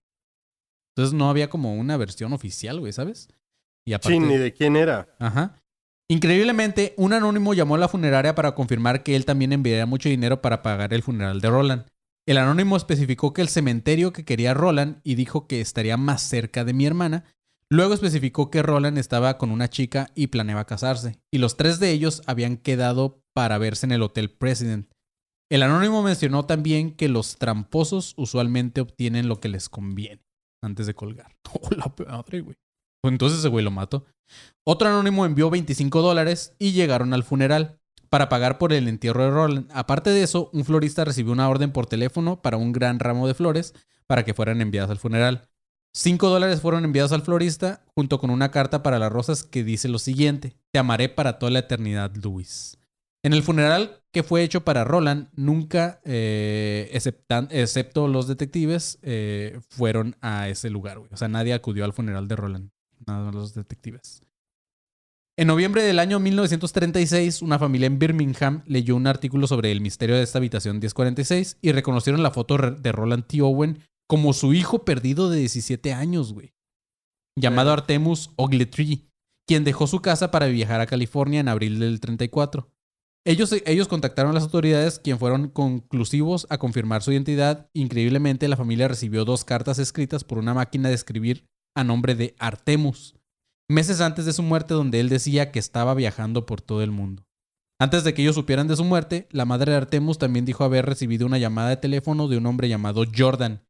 Entonces 0.95 1.13
no 1.13 1.29
había 1.29 1.51
como 1.51 1.75
una 1.75 1.97
versión 1.97 2.33
oficial, 2.33 2.79
güey, 2.79 2.93
¿sabes? 2.93 3.29
Y 3.85 3.95
aparte, 3.95 4.15
Sí, 4.15 4.21
ni 4.21 4.37
de 4.37 4.53
quién 4.53 4.77
era. 4.77 5.09
Ajá. 5.19 5.61
Increíblemente, 6.11 6.93
un 6.97 7.13
anónimo 7.13 7.55
llamó 7.55 7.77
a 7.77 7.79
la 7.79 7.87
funeraria 7.87 8.35
para 8.35 8.57
confirmar 8.57 9.05
que 9.05 9.15
él 9.15 9.25
también 9.25 9.53
enviaría 9.53 9.87
mucho 9.87 10.09
dinero 10.09 10.43
para 10.43 10.61
pagar 10.61 10.93
el 10.93 11.05
funeral 11.05 11.41
de 11.41 11.49
Roland. 11.49 11.87
El 12.27 12.39
anónimo 12.39 12.77
especificó 12.77 13.33
que 13.33 13.43
el 13.43 13.49
cementerio 13.49 14.13
que 14.13 14.25
quería 14.25 14.53
Roland 14.53 15.01
y 15.05 15.15
dijo 15.15 15.47
que 15.47 15.61
estaría 15.61 15.97
más 15.97 16.23
cerca 16.23 16.65
de 16.65 16.73
mi 16.73 16.85
hermana. 16.85 17.27
Luego 17.69 17.95
especificó 17.95 18.51
que 18.51 18.61
Roland 18.61 18.99
estaba 18.99 19.39
con 19.39 19.53
una 19.53 19.71
chica 19.71 20.09
y 20.17 20.27
planeaba 20.27 20.67
casarse, 20.67 21.21
y 21.31 21.39
los 21.39 21.57
tres 21.57 21.79
de 21.79 21.93
ellos 21.93 22.23
habían 22.27 22.57
quedado 22.57 23.23
para 23.33 23.59
verse 23.59 23.87
en 23.87 23.93
el 23.93 24.03
Hotel 24.03 24.31
President. 24.31 24.91
El 25.49 25.63
anónimo 25.63 26.03
mencionó 26.03 26.45
también 26.45 26.91
que 26.91 27.09
los 27.09 27.37
tramposos 27.37 28.15
usualmente 28.17 28.81
obtienen 28.81 29.29
lo 29.29 29.39
que 29.39 29.49
les 29.49 29.69
conviene 29.69 30.23
antes 30.61 30.89
de 30.89 30.95
colgar. 30.95 31.37
¡Oh, 31.53 31.71
la 31.71 31.95
madre, 32.05 32.41
güey! 32.41 32.57
Pues 33.01 33.13
entonces 33.13 33.39
ese 33.41 33.49
güey 33.49 33.65
lo 33.65 33.71
mató. 33.71 34.05
Otro 34.65 34.89
anónimo 34.89 35.27
envió 35.27 35.51
25 35.51 36.03
dólares 36.03 36.55
y 36.59 36.73
llegaron 36.73 37.15
al 37.15 37.25
funeral 37.25 37.81
para 38.09 38.29
pagar 38.29 38.59
por 38.59 38.73
el 38.73 38.89
entierro 38.89 39.25
de 39.25 39.31
Roland. 39.31 39.71
Aparte 39.73 40.11
de 40.11 40.23
eso, 40.23 40.51
un 40.53 40.65
florista 40.65 41.05
recibió 41.05 41.33
una 41.33 41.49
orden 41.49 41.73
por 41.73 41.87
teléfono 41.87 42.43
para 42.43 42.57
un 42.57 42.73
gran 42.73 42.99
ramo 42.99 43.27
de 43.27 43.35
flores 43.35 43.75
para 44.07 44.25
que 44.25 44.35
fueran 44.35 44.61
enviadas 44.61 44.91
al 44.91 44.99
funeral. 44.99 45.49
5 45.93 46.29
dólares 46.29 46.61
fueron 46.61 46.85
enviados 46.85 47.13
al 47.13 47.23
florista 47.23 47.85
junto 47.95 48.21
con 48.21 48.31
una 48.31 48.51
carta 48.51 48.83
para 48.83 48.99
las 48.99 49.11
rosas 49.11 49.43
que 49.45 49.65
dice 49.65 49.89
lo 49.89 49.99
siguiente: 49.99 50.57
Te 50.73 50.79
amaré 50.79 51.09
para 51.09 51.39
toda 51.39 51.51
la 51.51 51.61
eternidad, 51.61 52.15
Luis. 52.17 52.77
En 53.23 53.33
el 53.33 53.43
funeral 53.43 54.03
que 54.13 54.23
fue 54.23 54.43
hecho 54.43 54.65
para 54.65 54.85
Roland, 54.85 55.29
nunca, 55.35 56.01
eh, 56.05 56.91
excepto 56.93 58.09
los 58.09 58.27
detectives, 58.29 58.99
eh, 59.03 59.61
fueron 59.69 60.17
a 60.21 60.49
ese 60.49 60.71
lugar, 60.71 60.99
güey. 60.99 61.11
O 61.13 61.17
sea, 61.17 61.29
nadie 61.29 61.53
acudió 61.53 61.85
al 61.85 61.93
funeral 61.93 62.29
de 62.29 62.37
Roland. 62.37 62.71
Nada 63.07 63.25
más 63.25 63.35
los 63.35 63.55
detectives. 63.55 64.23
En 65.39 65.47
noviembre 65.47 65.83
del 65.83 65.99
año 65.99 66.21
1936, 66.21 67.41
una 67.41 67.59
familia 67.59 67.87
en 67.87 67.99
Birmingham 67.99 68.63
leyó 68.67 68.95
un 68.95 69.07
artículo 69.07 69.47
sobre 69.47 69.73
el 69.73 69.81
misterio 69.81 70.17
de 70.17 70.23
esta 70.23 70.39
habitación 70.39 70.81
1046 70.81 71.57
y 71.63 71.73
reconocieron 71.73 72.23
la 72.23 72.31
foto 72.31 72.59
de 72.59 72.93
Roland 72.93 73.25
T. 73.27 73.41
Owen 73.41 73.79
como 74.07 74.33
su 74.33 74.53
hijo 74.53 74.85
perdido 74.85 75.31
de 75.31 75.39
17 75.39 75.95
años, 75.95 76.35
güey. 76.35 76.53
Llamado 77.39 77.73
Artemus 77.73 78.31
Ogletree, 78.37 79.09
quien 79.47 79.65
dejó 79.65 79.87
su 79.87 80.03
casa 80.03 80.31
para 80.31 80.47
viajar 80.47 80.81
a 80.81 80.87
California 80.87 81.41
en 81.41 81.49
abril 81.49 81.79
del 81.79 82.01
34. 82.01 82.71
Ellos, 83.25 83.55
ellos 83.65 83.89
contactaron 83.89 84.33
a 84.33 84.35
las 84.35 84.43
autoridades, 84.43 84.99
quien 84.99 85.19
fueron 85.19 85.49
conclusivos 85.49 86.47
a 86.51 86.59
confirmar 86.59 87.03
su 87.03 87.13
identidad. 87.13 87.71
Increíblemente, 87.73 88.49
la 88.49 88.57
familia 88.57 88.89
recibió 88.89 89.25
dos 89.25 89.45
cartas 89.45 89.79
escritas 89.79 90.25
por 90.25 90.39
una 90.39 90.55
máquina 90.55 90.89
de 90.89 90.95
escribir 90.95 91.47
a 91.75 91.85
nombre 91.85 92.15
de 92.15 92.35
Artemus, 92.39 93.17
meses 93.69 94.01
antes 94.01 94.27
de 94.27 94.33
su 94.33 94.43
muerte, 94.43 94.75
donde 94.75 95.01
él 95.01 95.09
decía 95.09 95.53
que 95.53 95.59
estaba 95.59 95.95
viajando 95.95 96.47
por 96.47 96.61
todo 96.61 96.83
el 96.83 96.91
mundo. 96.91 97.25
Antes 97.79 98.05
de 98.05 98.13
que 98.13 98.23
ellos 98.23 98.35
supieran 98.35 98.69
de 98.69 98.77
su 98.77 98.85
muerte, 98.85 99.27
la 99.31 99.47
madre 99.47 99.73
de 99.73 99.79
Artemus 99.79 100.19
también 100.19 100.45
dijo 100.45 100.65
haber 100.65 100.85
recibido 100.85 101.27
una 101.27 101.39
llamada 101.39 101.71
de 101.71 101.77
teléfono 101.79 102.29
de 102.29 102.37
un 102.37 102.45
hombre 102.47 102.69
llamado 102.69 103.05
Jordan, 103.17 103.63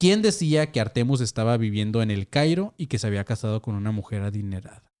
quien 0.00 0.20
decía 0.20 0.72
que 0.72 0.80
Artemus 0.80 1.20
estaba 1.20 1.56
viviendo 1.56 2.02
en 2.02 2.10
el 2.10 2.28
Cairo 2.28 2.74
y 2.76 2.88
que 2.88 2.98
se 2.98 3.06
había 3.06 3.24
casado 3.24 3.62
con 3.62 3.76
una 3.76 3.92
mujer 3.92 4.22
adinerada. 4.22 4.92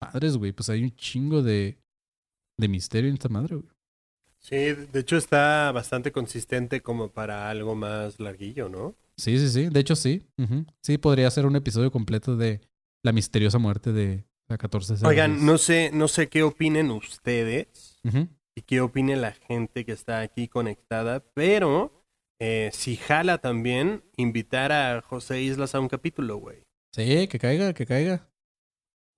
Madres, 0.00 0.36
güey, 0.36 0.50
pues 0.50 0.70
hay 0.70 0.82
un 0.82 0.96
chingo 0.96 1.42
de, 1.42 1.78
de 2.58 2.68
misterio 2.68 3.08
en 3.08 3.14
esta 3.14 3.28
madre, 3.28 3.54
güey. 3.54 3.68
Sí, 4.40 4.56
de 4.56 4.98
hecho 4.98 5.16
está 5.16 5.70
bastante 5.70 6.10
consistente 6.10 6.80
como 6.80 7.12
para 7.12 7.48
algo 7.48 7.76
más 7.76 8.18
larguillo, 8.18 8.68
¿no? 8.68 8.96
Sí, 9.22 9.38
sí, 9.38 9.48
sí. 9.48 9.68
De 9.68 9.78
hecho, 9.78 9.94
sí. 9.94 10.26
Sí, 10.82 10.98
podría 10.98 11.30
ser 11.30 11.46
un 11.46 11.54
episodio 11.54 11.92
completo 11.92 12.36
de 12.36 12.60
la 13.04 13.12
misteriosa 13.12 13.58
muerte 13.58 13.92
de 13.92 14.24
la 14.48 14.58
14 14.58 14.94
Oigan, 15.06 15.46
no 15.46 15.58
sé, 15.58 15.90
no 15.92 16.08
sé 16.08 16.28
qué 16.28 16.42
opinen 16.42 16.90
ustedes 16.90 18.00
y 18.56 18.62
qué 18.62 18.80
opine 18.80 19.14
la 19.14 19.30
gente 19.32 19.84
que 19.84 19.92
está 19.92 20.20
aquí 20.20 20.48
conectada, 20.48 21.20
pero 21.34 22.04
eh, 22.40 22.70
si 22.72 22.96
jala 22.96 23.38
también 23.38 24.02
invitar 24.16 24.72
a 24.72 25.00
José 25.02 25.40
Islas 25.40 25.76
a 25.76 25.80
un 25.80 25.88
capítulo, 25.88 26.38
güey. 26.38 26.64
Sí, 26.92 27.28
que 27.28 27.38
caiga, 27.38 27.72
que 27.74 27.86
caiga. 27.86 28.28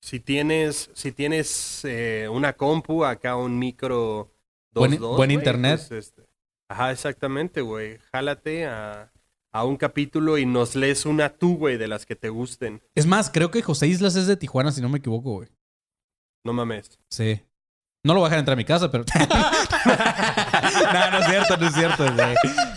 Si 0.03 0.21
tienes, 0.21 0.91
si 0.93 1.13
tienes 1.13 1.83
eh, 1.87 2.29
una 2.31 2.53
compu, 2.53 3.07
acá 3.07 3.37
un 3.37 3.59
micro 3.59 4.31
2.2, 4.75 4.99
Buen- 4.99 5.17
buen 5.17 5.31
internet. 5.31 5.81
pues, 5.89 6.09
este, 6.09 6.23
ajá, 6.69 6.93
exactamente, 6.93 7.63
güey. 7.63 7.97
Jálate 8.13 8.67
a, 8.67 9.11
a 9.55 9.65
un 9.65 9.77
capítulo 9.77 10.37
y 10.37 10.47
nos 10.47 10.75
lees 10.75 11.07
una 11.07 11.29
tú, 11.31 11.57
güey, 11.57 11.77
de 11.77 11.87
las 11.87 12.05
que 12.05 12.17
te 12.17 12.29
gusten. 12.29 12.83
Es 12.97 13.07
más, 13.07 13.31
creo 13.31 13.53
que 13.53 13.63
José 13.63 13.87
Islas 13.87 14.17
es 14.17 14.27
de 14.27 14.37
Tijuana, 14.37 14.73
si 14.73 14.83
no 14.83 14.89
me 14.89 14.99
equivoco, 14.99 15.31
güey. 15.35 15.49
No 16.45 16.53
mames. 16.53 16.99
Sí. 17.09 17.41
No 18.03 18.15
lo 18.15 18.21
voy 18.21 18.27
a 18.27 18.31
dejar 18.31 18.41
entrar 18.41 18.55
a 18.55 18.57
mi 18.57 18.65
casa, 18.65 18.91
pero. 18.91 19.05
no, 19.15 21.11
no 21.11 21.19
es 21.19 21.27
cierto, 21.27 21.57
no 21.57 21.69
es 21.69 21.75
cierto, 21.75 22.03
güey. 22.03 22.35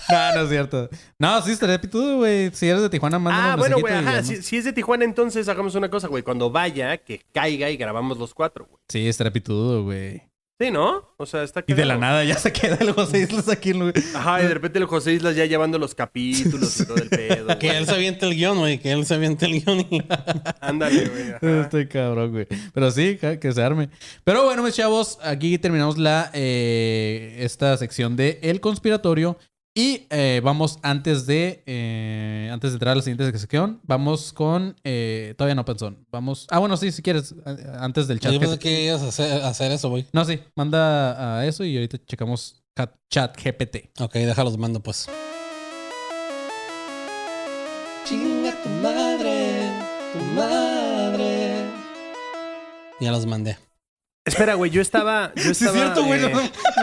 No, 0.09 0.35
no 0.35 0.41
es 0.41 0.49
cierto. 0.49 0.89
No, 1.17 1.41
sí, 1.41 1.51
estaría 1.51 1.81
pitudo, 1.81 2.17
güey. 2.17 2.51
Si 2.53 2.69
eres 2.69 2.83
de 2.83 2.89
Tijuana, 2.89 3.17
mándame 3.17 3.49
Ah, 3.49 3.55
bueno, 3.55 3.79
güey, 3.79 3.93
ajá. 3.95 4.23
Si, 4.23 4.43
si 4.43 4.57
es 4.57 4.63
de 4.63 4.71
Tijuana, 4.71 5.03
entonces 5.03 5.49
hagamos 5.49 5.73
una 5.73 5.89
cosa, 5.89 6.07
güey. 6.07 6.21
Cuando 6.21 6.51
vaya, 6.51 6.95
que 6.97 7.25
caiga 7.33 7.71
y 7.71 7.75
grabamos 7.75 8.19
los 8.19 8.35
cuatro, 8.35 8.67
güey. 8.69 8.79
Sí, 8.87 9.07
estaría 9.07 9.33
pitudo, 9.33 9.83
güey. 9.83 10.21
Sí, 10.59 10.71
¿no? 10.71 11.03
O 11.17 11.25
sea, 11.27 11.43
está 11.43 11.63
Y 11.67 11.73
de 11.73 11.85
la 11.85 11.93
cagado. 11.93 12.01
nada 12.13 12.23
ya 12.23 12.35
se 12.35 12.51
queda 12.51 12.77
el 12.81 12.91
José 12.91 13.19
Islas 13.19 13.47
aquí 13.47 13.69
en 13.69 13.79
lugar. 13.79 13.93
Ajá, 14.15 14.39
y 14.41 14.47
de 14.47 14.53
repente 14.55 14.79
el 14.79 14.85
José 14.85 15.13
Islas 15.13 15.35
ya 15.35 15.45
llevando 15.45 15.77
los 15.77 15.93
capítulos 15.93 16.79
y 16.79 16.85
todo 16.87 16.97
el 16.97 17.09
pedo. 17.09 17.59
Que 17.59 17.77
él 17.77 17.85
se 17.85 17.93
aviente 17.93 18.25
el 18.25 18.33
guion, 18.35 18.57
güey. 18.57 18.79
Que 18.79 18.91
él 18.91 19.05
se 19.05 19.13
aviente 19.13 19.45
el 19.45 19.61
guion 19.63 19.81
y... 19.81 20.01
Ándale, 20.59 21.09
güey. 21.09 21.31
ajá. 21.33 21.61
Estoy 21.61 21.87
cabrón, 21.87 22.31
güey. 22.31 22.47
Pero 22.73 22.89
sí, 22.89 23.19
que 23.39 23.51
se 23.53 23.61
arme. 23.61 23.89
Pero 24.23 24.45
bueno, 24.45 24.63
mis 24.63 24.73
chavos, 24.73 25.19
aquí 25.21 25.59
terminamos 25.59 25.99
la 25.99 26.31
eh, 26.33 27.35
esta 27.39 27.77
sección 27.77 28.15
de 28.15 28.39
El 28.41 28.59
Conspiratorio. 28.59 29.37
Y 29.77 30.07
eh, 30.09 30.41
vamos 30.43 30.79
antes 30.81 31.27
de 31.27 31.61
eh, 31.67 32.49
antes 32.51 32.71
de 32.71 32.77
entrar 32.77 32.93
a 32.93 32.95
la 32.95 33.03
siguiente 33.03 33.37
sección, 33.37 33.79
vamos 33.83 34.33
con 34.33 34.75
eh, 34.83 35.35
todavía 35.37 35.53
no 35.53 35.65
pensón. 35.65 36.03
Vamos. 36.11 36.47
Ah, 36.49 36.57
bueno, 36.57 36.75
sí, 36.77 36.91
si 36.91 37.03
quieres, 37.03 37.35
antes 37.77 38.07
del 38.07 38.19
chat. 38.19 38.33
Yo 38.33 38.39
pensé 38.39 38.57
que 38.57 38.85
ibas 38.85 39.03
a 39.03 39.09
hacer, 39.09 39.43
a 39.43 39.49
hacer 39.49 39.71
eso, 39.71 39.91
güey. 39.91 40.07
No, 40.13 40.25
sí, 40.25 40.39
manda 40.55 41.37
a 41.37 41.45
eso 41.45 41.63
y 41.63 41.75
ahorita 41.75 41.99
checamos 42.07 42.63
chat, 42.75 42.95
chat 43.07 43.37
GPT. 43.37 44.01
Ok, 44.01 44.13
déjalos 44.13 44.57
mando, 44.57 44.81
pues. 44.81 45.07
Chinga 48.03 48.59
tu 48.63 48.69
madre, 48.69 49.69
tu 50.11 50.25
madre. 50.33 51.51
Ya 52.99 53.11
los 53.11 53.27
mandé. 53.27 53.66
Espera, 54.27 54.53
güey, 54.55 54.69
yo 54.69 54.81
estaba. 54.81 55.31
Yo 55.35 55.43
Sí, 55.43 55.49
estaba 55.65 55.71
es 55.77 55.83
cierto, 55.83 56.03
güey. 56.05 56.23
eh, 56.23 56.29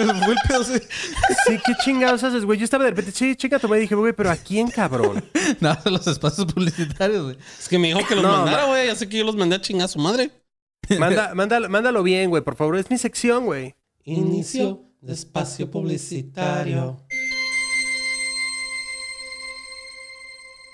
no, 0.07 0.15
me 0.15 0.25
fue 0.25 0.35
el 0.35 0.39
pedo, 0.49 0.65
sí. 0.65 0.73
Sí, 1.47 1.59
qué 1.65 1.73
chingados 1.85 2.25
haces, 2.25 2.45
güey. 2.45 2.59
Yo 2.59 2.65
estaba 2.65 2.85
de 2.85 2.91
repente, 2.91 3.13
sí, 3.13 3.37
chica, 3.37 3.59
tu 3.59 3.69
madre. 3.69 3.83
Dije, 3.83 3.95
güey, 3.95 4.13
pero 4.13 4.31
¿a 4.31 4.37
quién, 4.37 4.69
cabrón? 4.69 5.23
No, 5.61 5.77
los 5.85 6.07
espacios 6.07 6.53
publicitarios, 6.53 7.23
güey. 7.25 7.37
Es 7.59 7.69
que 7.69 7.79
me 7.79 7.89
dijo 7.89 8.01
que 8.09 8.15
los 8.15 8.25
No, 8.25 8.33
mandara, 8.33 8.63
ma- 8.63 8.69
güey. 8.71 8.89
Así 8.89 9.07
que 9.07 9.19
yo 9.19 9.25
los 9.25 9.37
mandé 9.37 9.57
a 9.57 9.61
chingar 9.61 9.85
a 9.85 9.89
su 9.89 9.99
madre. 9.99 10.31
Manda, 10.99 11.35
mándalo, 11.35 11.69
mándalo 11.69 12.03
bien, 12.03 12.31
güey, 12.31 12.43
por 12.43 12.57
favor. 12.57 12.77
Es 12.77 12.91
mi 12.91 12.99
sección, 12.99 13.45
güey. 13.47 13.75
Inicio 14.05 14.83
de 15.01 15.13
espacio 15.13 15.71
publicitario. 15.71 17.01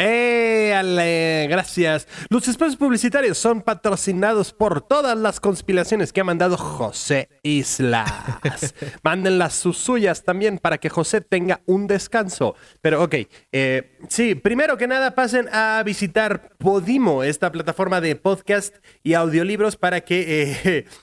¡Eh! 0.01 0.41
ale, 0.81 1.47
gracias. 1.49 2.09
Los 2.29 2.49
espacios 2.49 2.77
publicitarios 2.77 3.39
son 3.39 3.61
patrocinados 3.61 4.53
por 4.53 4.81
todas 4.81 5.17
las 5.17 5.41
conspiraciones 5.41 6.13
que 6.13 6.21
ha 6.21 6.25
mandado 6.25 6.57
José 6.57 7.29
Islas. 7.43 8.11
Mándenlas 9.03 9.55
sus 9.55 9.77
suyas 9.77 10.25
también 10.25 10.59
para 10.59 10.79
que 10.79 10.89
José 10.89 11.21
tenga 11.21 11.61
un 11.67 11.87
descanso. 11.87 12.55
Pero 12.81 13.03
ok, 13.03 13.15
eh, 13.53 13.99
sí, 14.09 14.35
primero 14.35 14.77
que 14.77 14.87
nada 14.87 15.15
pasen 15.15 15.49
a 15.53 15.83
visitar 15.85 16.51
Podimo, 16.59 17.23
esta 17.23 17.53
plataforma 17.53 18.01
de 18.01 18.17
podcast 18.17 18.75
y 19.03 19.15
audiolibros 19.15 19.77
para 19.77 20.01
que... 20.01 20.57
eh, 20.65 20.85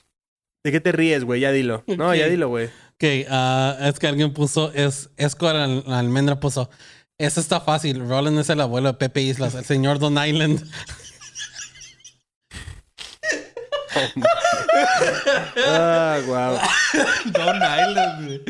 ¿De 0.64 0.72
qué 0.72 0.80
te 0.80 0.90
ríes, 0.90 1.24
güey? 1.24 1.40
Ya 1.40 1.52
dilo. 1.52 1.84
No, 1.86 2.14
ya 2.16 2.26
dilo, 2.26 2.48
güey. 2.48 2.66
Ok, 2.66 3.28
ah, 3.30 3.76
es 3.80 3.98
que 4.00 4.08
alguien 4.08 4.32
puso, 4.32 4.72
es 4.74 5.08
Almendra 5.86 6.40
puso. 6.40 6.68
Eso 7.18 7.40
está 7.40 7.60
fácil. 7.60 8.08
Roland 8.08 8.38
es 8.38 8.48
el 8.48 8.60
abuelo 8.60 8.92
de 8.92 8.94
Pepe 8.94 9.22
Islas, 9.22 9.56
el 9.56 9.64
señor 9.64 9.98
Don 9.98 10.24
Island. 10.24 10.64
Ah, 15.66 16.20
wow. 16.26 16.58
Don 17.32 17.56
Island, 17.56 18.24
güey. 18.24 18.42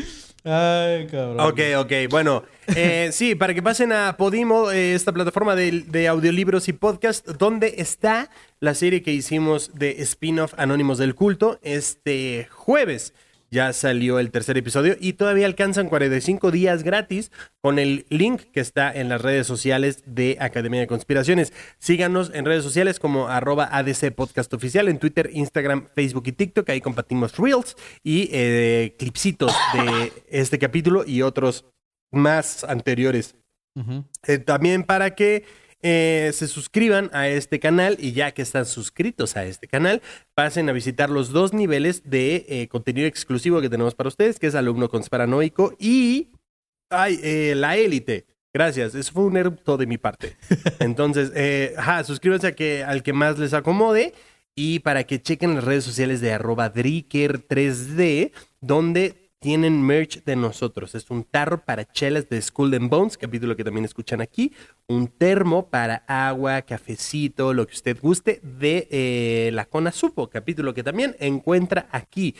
Ay, 0.43 1.07
cabrón. 1.07 1.39
Ok, 1.39 1.59
ok, 1.79 1.91
bueno. 2.09 2.43
eh, 2.67 3.09
sí, 3.11 3.33
para 3.33 3.55
que 3.55 3.63
pasen 3.63 3.91
a 3.91 4.15
Podimo, 4.17 4.69
eh, 4.69 4.93
esta 4.93 5.11
plataforma 5.11 5.55
de, 5.55 5.83
de 5.87 6.07
audiolibros 6.07 6.67
y 6.69 6.73
podcast, 6.73 7.27
donde 7.27 7.75
está 7.79 8.29
la 8.59 8.75
serie 8.75 9.01
que 9.01 9.11
hicimos 9.11 9.71
de 9.73 10.01
spin-off 10.03 10.53
Anónimos 10.57 10.99
del 10.99 11.15
Culto. 11.15 11.59
Este 11.63 12.47
jueves 12.51 13.13
ya 13.51 13.73
salió 13.73 14.19
el 14.19 14.31
tercer 14.31 14.57
episodio 14.57 14.95
y 14.99 15.13
todavía 15.13 15.45
alcanzan 15.45 15.89
45 15.89 16.51
días 16.51 16.83
gratis 16.83 17.31
con 17.61 17.79
el 17.79 18.05
link 18.09 18.41
que 18.53 18.59
está 18.59 18.91
en 18.93 19.09
las 19.09 19.21
redes 19.21 19.47
sociales 19.47 20.03
de 20.05 20.37
Academia 20.39 20.79
de 20.79 20.87
Conspiraciones. 20.87 21.53
Síganos 21.77 22.31
en 22.33 22.45
redes 22.45 22.63
sociales 22.63 22.99
como 22.99 23.27
arroba 23.27 23.69
ADC 23.71 24.13
Podcast 24.13 24.53
Oficial 24.53 24.87
en 24.87 24.99
Twitter, 24.99 25.29
Instagram, 25.33 25.87
Facebook 25.95 26.23
y 26.27 26.31
TikTok. 26.31 26.69
Ahí 26.69 26.81
compartimos 26.81 27.37
reels 27.37 27.75
y 28.03 28.29
eh, 28.31 28.95
clipsitos 28.97 29.53
de 29.73 30.13
este 30.29 30.59
capítulo 30.59 31.03
y 31.05 31.21
otros 31.21 31.65
más 32.11 32.63
anteriores. 32.63 33.35
Eh, 34.27 34.39
también 34.39 34.83
para 34.83 35.15
que 35.15 35.45
eh, 35.81 36.31
se 36.33 36.47
suscriban 36.47 37.09
a 37.13 37.27
este 37.27 37.59
canal 37.59 37.97
y 37.99 38.11
ya 38.11 38.31
que 38.31 38.41
están 38.41 38.65
suscritos 38.65 39.37
a 39.37 39.45
este 39.45 39.67
canal, 39.67 40.01
pasen 40.33 40.69
a 40.69 40.73
visitar 40.73 41.09
los 41.09 41.29
dos 41.29 41.53
niveles 41.53 42.09
de 42.09 42.45
eh, 42.49 42.67
contenido 42.67 43.07
exclusivo 43.07 43.61
que 43.61 43.69
tenemos 43.69 43.95
para 43.95 44.09
ustedes, 44.09 44.39
que 44.39 44.47
es 44.47 44.55
Alumno 44.55 44.89
Conspiranoico 44.89 45.73
y 45.79 46.29
ay, 46.89 47.19
eh, 47.23 47.53
La 47.55 47.77
Élite. 47.77 48.25
Gracias, 48.53 48.95
eso 48.95 49.11
fue 49.13 49.23
un 49.23 49.37
erupto 49.37 49.77
de 49.77 49.85
mi 49.85 49.97
parte. 49.97 50.35
Entonces, 50.79 51.31
ajá, 51.77 52.03
suscríbanse 52.03 52.47
a 52.47 52.55
que, 52.55 52.83
al 52.83 53.03
que 53.03 53.13
más 53.13 53.37
les 53.37 53.53
acomode 53.53 54.13
y 54.55 54.79
para 54.79 55.05
que 55.05 55.21
chequen 55.21 55.55
las 55.55 55.63
redes 55.63 55.85
sociales 55.85 56.19
de 56.19 56.33
arroba 56.33 56.73
Dricker3D, 56.73 58.31
donde 58.59 59.28
tienen 59.39 59.81
merch 59.81 60.23
de 60.25 60.35
nosotros. 60.35 60.95
Es 60.95 61.09
un 61.09 61.23
tarro 61.23 61.63
para 61.63 61.85
chelas 61.85 62.29
de 62.29 62.41
Skull 62.41 62.73
and 62.75 62.89
Bones, 62.89 63.17
capítulo 63.17 63.55
que 63.55 63.63
también 63.63 63.85
escuchan 63.85 64.21
aquí. 64.21 64.53
Un 64.87 65.07
termo 65.07 65.69
para 65.69 66.03
agua, 66.07 66.61
cafecito, 66.61 67.53
lo 67.53 67.65
que 67.65 67.73
usted 67.73 67.97
guste 67.99 68.41
de 68.43 68.87
eh, 68.91 69.51
la 69.53 69.65
Cona 69.65 69.91
Supo, 69.91 70.29
capítulo 70.29 70.73
que 70.73 70.83
también 70.83 71.15
encuentra 71.19 71.87
aquí. 71.91 72.35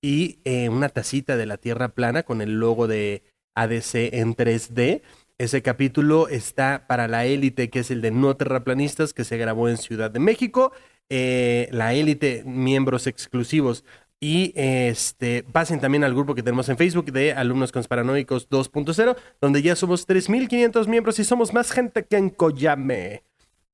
Y 0.00 0.38
eh, 0.44 0.68
una 0.68 0.88
tacita 0.88 1.36
de 1.36 1.46
la 1.46 1.56
Tierra 1.56 1.88
plana 1.88 2.22
con 2.22 2.40
el 2.40 2.60
logo 2.60 2.86
de 2.86 3.22
ADC 3.54 4.12
en 4.12 4.36
3D. 4.36 5.02
Ese 5.38 5.62
capítulo 5.62 6.28
está 6.28 6.86
para 6.86 7.08
la 7.08 7.24
élite, 7.26 7.68
que 7.68 7.80
es 7.80 7.90
el 7.90 8.00
de 8.00 8.12
No 8.12 8.36
Terraplanistas, 8.36 9.12
que 9.12 9.24
se 9.24 9.36
grabó 9.36 9.68
en 9.68 9.78
Ciudad 9.78 10.10
de 10.10 10.20
México. 10.20 10.72
Eh, 11.08 11.68
la 11.72 11.94
élite, 11.94 12.44
miembros 12.46 13.06
exclusivos. 13.06 13.84
Y 14.24 14.52
este, 14.54 15.42
pasen 15.42 15.80
también 15.80 16.02
al 16.02 16.14
grupo 16.14 16.34
que 16.34 16.42
tenemos 16.42 16.66
en 16.70 16.78
Facebook 16.78 17.12
de 17.12 17.34
Alumnos 17.34 17.72
Consparanoicos 17.72 18.48
2.0, 18.48 19.18
donde 19.38 19.60
ya 19.60 19.76
somos 19.76 20.08
3.500 20.08 20.86
miembros 20.86 21.18
y 21.18 21.24
somos 21.24 21.52
más 21.52 21.70
gente 21.70 22.06
que 22.06 22.16
en 22.16 22.30
Koyame. 22.30 23.22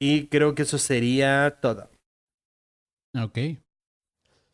Y 0.00 0.26
creo 0.26 0.56
que 0.56 0.62
eso 0.62 0.76
sería 0.76 1.56
todo. 1.62 1.88
Ok. 3.14 3.38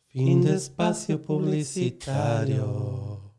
Fin 0.09 0.43
de 0.43 0.53
espacio 0.53 1.19
publicitario. 1.19 3.33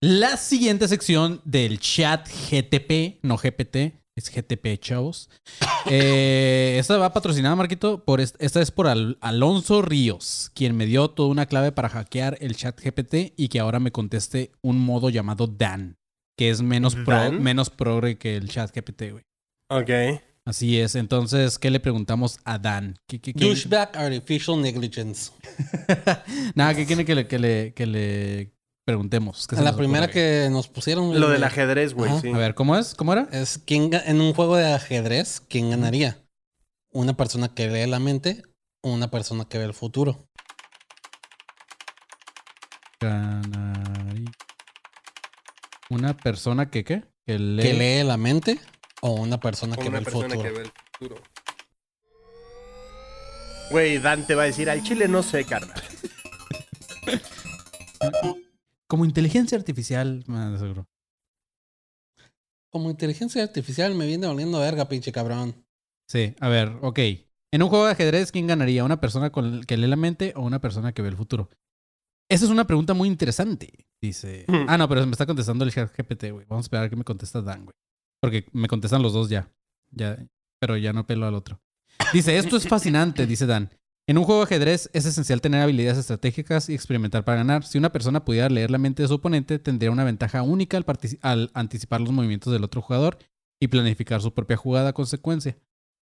La 0.00 0.38
siguiente 0.38 0.88
sección 0.88 1.42
del 1.44 1.78
chat 1.78 2.26
GTP, 2.26 3.22
no 3.22 3.36
GPT, 3.36 3.99
es 4.20 4.30
GTP, 4.30 4.78
chavos. 4.80 5.28
Eh, 5.86 6.76
esta 6.78 6.96
va 6.98 7.12
patrocinada, 7.12 7.56
Marquito, 7.56 8.04
por 8.04 8.20
est- 8.20 8.36
esta 8.38 8.60
es 8.60 8.70
por 8.70 8.86
Al- 8.86 9.18
Alonso 9.20 9.82
Ríos, 9.82 10.50
quien 10.54 10.76
me 10.76 10.86
dio 10.86 11.08
toda 11.10 11.28
una 11.30 11.46
clave 11.46 11.72
para 11.72 11.88
hackear 11.88 12.38
el 12.40 12.54
chat 12.56 12.78
GPT 12.80 13.32
y 13.36 13.48
que 13.48 13.60
ahora 13.60 13.80
me 13.80 13.90
conteste 13.92 14.52
un 14.62 14.78
modo 14.78 15.10
llamado 15.10 15.46
Dan, 15.46 15.96
que 16.38 16.50
es 16.50 16.62
menos, 16.62 16.96
menos 17.40 17.70
progre 17.70 18.16
que 18.18 18.36
el 18.36 18.48
chat 18.48 18.70
GPT, 18.74 19.10
güey. 19.12 19.24
Ok. 19.70 20.20
Así 20.46 20.80
es. 20.80 20.94
Entonces, 20.94 21.58
¿qué 21.58 21.70
le 21.70 21.80
preguntamos 21.80 22.38
a 22.44 22.58
Dan? 22.58 22.96
¿Qué, 23.06 23.20
qué- 23.20 23.32
qué- 23.34 23.44
Douchebag 23.44 23.96
Artificial 23.96 24.60
Negligence. 24.60 25.30
Nada, 26.54 26.74
¿qué 26.74 26.86
quiere 26.86 27.04
que 27.04 27.14
le, 27.14 27.26
que 27.26 27.38
le, 27.38 27.74
que 27.74 27.86
le 27.86 28.52
preguntemos? 28.84 29.46
¿Qué 29.46 29.56
se 29.56 29.62
La 29.62 29.70
nos 29.70 29.78
primera 29.78 30.06
ocurre? 30.06 30.12
que 30.44 30.48
nos 30.50 30.68
pusieron. 30.68 31.14
Lo 31.18 31.26
güey, 31.26 31.32
del 31.32 31.44
ajedrez, 31.44 31.94
güey, 31.94 32.10
Ajá. 32.10 32.20
sí. 32.20 32.30
A 32.32 32.38
ver, 32.38 32.54
¿cómo 32.54 32.76
es? 32.76 32.94
¿Cómo 32.94 33.12
era? 33.12 33.28
Es 33.32 33.58
quién 33.64 33.90
en 33.92 34.20
un 34.20 34.32
juego 34.34 34.56
de 34.56 34.72
ajedrez, 34.72 35.40
¿quién 35.48 35.70
ganaría? 35.70 36.18
¿Una 36.92 37.16
persona 37.16 37.54
que 37.54 37.68
lee 37.68 37.86
la 37.88 38.00
mente 38.00 38.42
o 38.82 38.92
una 38.92 39.10
persona 39.10 39.44
que 39.48 39.58
ve 39.58 39.64
el 39.64 39.74
futuro? 39.74 40.26
Ganaría. 43.00 44.30
Una 45.88 46.16
persona 46.16 46.70
que, 46.70 46.84
¿qué? 46.84 47.04
Que 47.26 47.38
lee. 47.38 47.62
¿Que 47.62 47.72
lee 47.74 48.04
la 48.06 48.16
mente 48.16 48.58
o 49.02 49.12
una 49.12 49.38
persona 49.40 49.76
Con 49.76 49.84
que 49.84 49.90
ve 49.90 49.98
una 49.98 49.98
el 49.98 50.04
persona 50.04 50.28
futuro? 50.34 50.42
que 50.42 50.50
ve 50.58 50.64
el 50.64 50.72
futuro. 50.98 51.22
Güey, 53.70 53.98
Dante 53.98 54.34
va 54.34 54.42
a 54.42 54.46
decir, 54.46 54.68
al 54.68 54.82
chile 54.82 55.06
no 55.06 55.22
sé, 55.22 55.44
carnal. 55.44 55.80
Como 58.90 59.04
inteligencia 59.04 59.56
artificial, 59.56 60.24
más 60.26 60.58
seguro. 60.58 60.84
Como 62.72 62.90
inteligencia 62.90 63.42
artificial 63.44 63.94
me 63.94 64.04
viene 64.04 64.26
oliendo 64.26 64.58
verga, 64.58 64.88
pinche 64.88 65.12
cabrón. 65.12 65.54
Sí, 66.08 66.34
a 66.40 66.48
ver, 66.48 66.76
ok. 66.82 66.98
En 67.52 67.62
un 67.62 67.68
juego 67.68 67.86
de 67.86 67.92
ajedrez, 67.92 68.32
¿quién 68.32 68.48
ganaría? 68.48 68.82
¿Una 68.84 69.00
persona 69.00 69.30
con- 69.30 69.62
que 69.62 69.76
lee 69.76 69.86
la 69.86 69.94
mente 69.96 70.32
o 70.34 70.42
una 70.42 70.60
persona 70.60 70.92
que 70.92 71.02
ve 71.02 71.08
el 71.08 71.16
futuro? 71.16 71.48
Esa 72.28 72.44
es 72.46 72.50
una 72.50 72.66
pregunta 72.66 72.92
muy 72.92 73.06
interesante. 73.08 73.86
Dice. 74.02 74.44
Hmm. 74.48 74.66
Ah, 74.68 74.76
no, 74.76 74.88
pero 74.88 75.04
me 75.06 75.12
está 75.12 75.24
contestando 75.26 75.64
el 75.64 75.70
GPT, 75.70 76.32
güey. 76.32 76.46
Vamos 76.48 76.64
a 76.64 76.66
esperar 76.66 76.84
a 76.86 76.90
que 76.90 76.96
me 76.96 77.04
contesta 77.04 77.42
Dan, 77.42 77.64
güey. 77.66 77.74
Porque 78.20 78.46
me 78.52 78.66
contestan 78.66 79.02
los 79.02 79.12
dos 79.12 79.28
ya. 79.28 79.48
Ya. 79.92 80.18
Pero 80.60 80.76
ya 80.76 80.92
no 80.92 81.06
pelo 81.06 81.26
al 81.26 81.34
otro. 81.34 81.60
Dice, 82.12 82.36
esto 82.36 82.56
es 82.56 82.66
fascinante, 82.66 83.24
dice 83.26 83.46
Dan. 83.46 83.70
En 84.08 84.18
un 84.18 84.24
juego 84.24 84.40
de 84.40 84.44
ajedrez 84.44 84.90
es 84.92 85.06
esencial 85.06 85.40
tener 85.40 85.60
habilidades 85.60 85.98
estratégicas 85.98 86.68
y 86.68 86.74
experimentar 86.74 87.24
para 87.24 87.38
ganar. 87.38 87.64
Si 87.64 87.78
una 87.78 87.92
persona 87.92 88.24
pudiera 88.24 88.48
leer 88.48 88.70
la 88.70 88.78
mente 88.78 89.02
de 89.02 89.08
su 89.08 89.14
oponente, 89.14 89.58
tendría 89.58 89.90
una 89.90 90.04
ventaja 90.04 90.42
única 90.42 90.80
al, 91.22 91.50
anticipar 91.54 92.00
los 92.00 92.10
movimientos 92.10 92.52
del 92.52 92.64
otro 92.64 92.82
jugador 92.82 93.18
y 93.60 93.68
planificar 93.68 94.20
su 94.20 94.34
propia 94.34 94.56
jugada 94.56 94.90
a 94.90 94.92
consecuencia. 94.94 95.56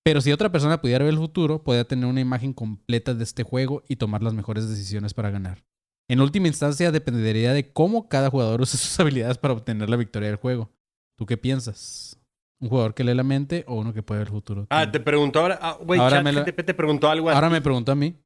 Pero 0.04 0.20
si 0.20 0.32
otra 0.32 0.52
persona 0.52 0.80
pudiera 0.80 1.04
ver 1.04 1.14
el 1.14 1.18
futuro, 1.18 1.64
podría 1.64 1.84
tener 1.86 2.06
una 2.06 2.20
imagen 2.20 2.52
completa 2.52 3.14
de 3.14 3.24
este 3.24 3.42
juego 3.42 3.82
y 3.88 3.96
tomar 3.96 4.22
las 4.22 4.32
mejores 4.32 4.68
decisiones 4.68 5.12
para 5.12 5.30
ganar. 5.30 5.64
En 6.08 6.20
última 6.20 6.46
instancia, 6.46 6.90
dependería 6.92 7.52
de 7.52 7.72
cómo 7.72 8.08
cada 8.08 8.30
jugador 8.30 8.60
use 8.62 8.78
sus 8.78 8.98
habilidades 9.00 9.38
para 9.38 9.54
obtener 9.54 9.90
la 9.90 9.96
victoria 9.96 10.28
del 10.28 10.38
juego. 10.38 10.70
¿Tú 11.16 11.26
qué 11.26 11.36
piensas? 11.36 12.17
¿Un 12.60 12.68
jugador 12.68 12.94
que 12.94 13.04
lee 13.04 13.14
la 13.14 13.22
mente 13.22 13.64
o 13.68 13.74
uno 13.76 13.92
que 13.94 14.02
puede 14.02 14.20
ver 14.20 14.28
el 14.28 14.32
futuro? 14.32 14.66
Ah, 14.70 14.90
te 14.90 14.98
preguntó 15.00 15.40
ahora. 15.40 15.58
ah, 15.62 15.78
Güey, 15.80 16.00
Ahora 16.00 16.22
me 16.22 16.32
te 16.32 16.74
preguntó 16.74 17.08
algo. 17.08 17.30
a 17.30 17.34
Ahora 17.34 17.48
ti. 17.48 17.52
me 17.52 17.60
preguntó 17.60 17.92
a 17.92 17.94
mí. 17.94 18.16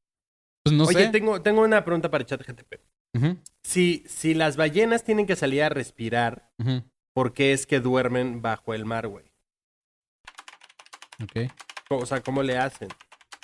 Pues 0.64 0.74
no 0.76 0.84
Oye, 0.84 1.04
sé. 1.04 1.08
tengo, 1.10 1.42
tengo 1.42 1.62
una 1.62 1.84
pregunta 1.84 2.10
para 2.10 2.24
ChatGTP. 2.24 2.74
Ujú, 3.14 3.36
Si, 3.62 4.04
si 4.06 4.32
las 4.32 4.56
ballenas 4.56 5.04
tienen 5.04 5.26
que 5.26 5.36
salir 5.36 5.62
a 5.64 5.68
respirar, 5.68 6.50
ujú, 6.58 6.82
¿por 7.14 7.34
qué 7.34 7.52
es 7.52 7.66
que 7.66 7.80
duermen 7.80 8.40
bajo 8.40 8.72
el 8.72 8.86
mar, 8.86 9.06
güey? 9.08 9.26
ok. 11.22 11.50
O 11.90 12.06
sea, 12.06 12.22
¿cómo 12.22 12.42
le 12.42 12.56
hacen? 12.56 12.88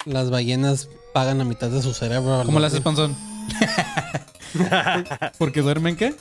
Las 0.06 0.30
ballenas 0.30 0.88
pagan 1.12 1.36
la 1.38 1.44
mitad 1.44 1.68
de 1.68 1.82
su 1.82 1.92
cerebro. 1.92 2.42
¿Cómo 2.46 2.60
le 2.60 2.66
haces, 2.66 2.80
panzón? 2.80 3.14
¿Porque 5.38 5.60
duermen 5.60 5.96
qué? 5.96 6.14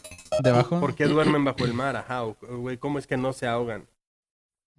¿Debajo? 0.44 0.80
¿Por 0.80 0.94
qué 0.96 1.06
duermen 1.06 1.46
bajo 1.46 1.64
el 1.64 1.74
mar? 1.74 1.96
Ajá, 1.96 2.22
güey, 2.42 2.78
¿cómo 2.78 3.00
es 3.00 3.08
que 3.08 3.16
no 3.18 3.32
se 3.34 3.48
ahogan? 3.48 3.88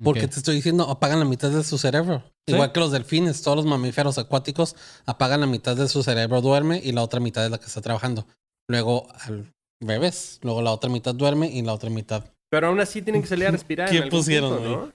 Porque 0.02 0.28
te 0.28 0.38
estoy 0.38 0.56
diciendo, 0.56 0.84
apagan 0.88 1.18
la 1.18 1.24
mitad 1.24 1.50
de 1.50 1.64
su 1.64 1.78
cerebro. 1.78 2.22
¿Sí? 2.46 2.54
Igual 2.54 2.72
que 2.72 2.80
los 2.80 2.92
delfines, 2.92 3.42
todos 3.42 3.56
los 3.56 3.66
mamíferos 3.66 4.16
acuáticos 4.18 4.76
apagan 5.06 5.40
la 5.40 5.46
mitad 5.46 5.76
de 5.76 5.88
su 5.88 6.02
cerebro, 6.02 6.40
duerme 6.40 6.80
y 6.82 6.92
la 6.92 7.02
otra 7.02 7.20
mitad 7.20 7.44
es 7.44 7.50
la 7.50 7.58
que 7.58 7.66
está 7.66 7.80
trabajando. 7.80 8.26
Luego 8.68 9.08
al 9.20 9.52
revés, 9.80 10.38
luego 10.42 10.62
la 10.62 10.72
otra 10.72 10.90
mitad 10.90 11.14
duerme 11.14 11.50
y 11.50 11.62
la 11.62 11.72
otra 11.72 11.90
mitad. 11.90 12.24
Pero 12.50 12.68
aún 12.68 12.80
así 12.80 13.02
tienen 13.02 13.22
que 13.22 13.28
salir 13.28 13.48
a 13.48 13.50
respirar. 13.50 13.90
¿Qué 13.90 13.96
en 13.96 14.02
algún 14.04 14.18
pusieron, 14.18 14.54
punto? 14.54 14.70
¿no? 14.70 14.92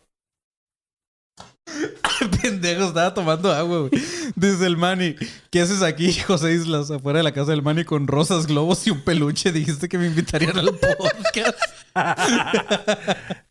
Pendejo, 2.41 2.85
estaba 2.85 3.13
tomando 3.13 3.51
agua, 3.51 3.87
güey. 3.87 3.91
Dice 4.35 4.65
el 4.65 4.77
Manny. 4.77 5.15
¿Qué 5.49 5.61
haces 5.61 5.81
aquí, 5.81 6.13
José 6.13 6.53
Islas? 6.53 6.91
Afuera 6.91 7.19
de 7.19 7.23
la 7.23 7.31
casa 7.31 7.51
del 7.51 7.61
Manny 7.61 7.83
con 7.83 8.07
rosas, 8.07 8.47
globos 8.47 8.85
y 8.87 8.91
un 8.91 9.01
peluche. 9.01 9.51
Dijiste 9.51 9.87
que 9.89 9.97
me 9.97 10.07
invitarían 10.07 10.57
al 10.57 10.71
podcast. 10.77 11.57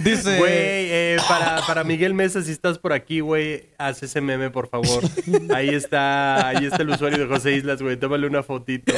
Dice. 0.00 0.38
Güey, 0.38 0.52
eh, 0.52 1.16
para, 1.28 1.60
para 1.66 1.84
Miguel 1.84 2.14
Mesa, 2.14 2.42
si 2.42 2.52
estás 2.52 2.78
por 2.78 2.92
aquí, 2.92 3.20
güey, 3.20 3.68
haz 3.78 4.02
ese 4.02 4.20
meme, 4.20 4.50
por 4.50 4.68
favor. 4.68 5.02
Ahí 5.54 5.70
está, 5.70 6.48
ahí 6.48 6.64
está 6.64 6.82
el 6.82 6.90
usuario 6.90 7.18
de 7.18 7.26
José 7.26 7.52
Islas, 7.52 7.82
güey. 7.82 7.96
Tómale 7.96 8.26
una 8.26 8.42
fotito. 8.42 8.92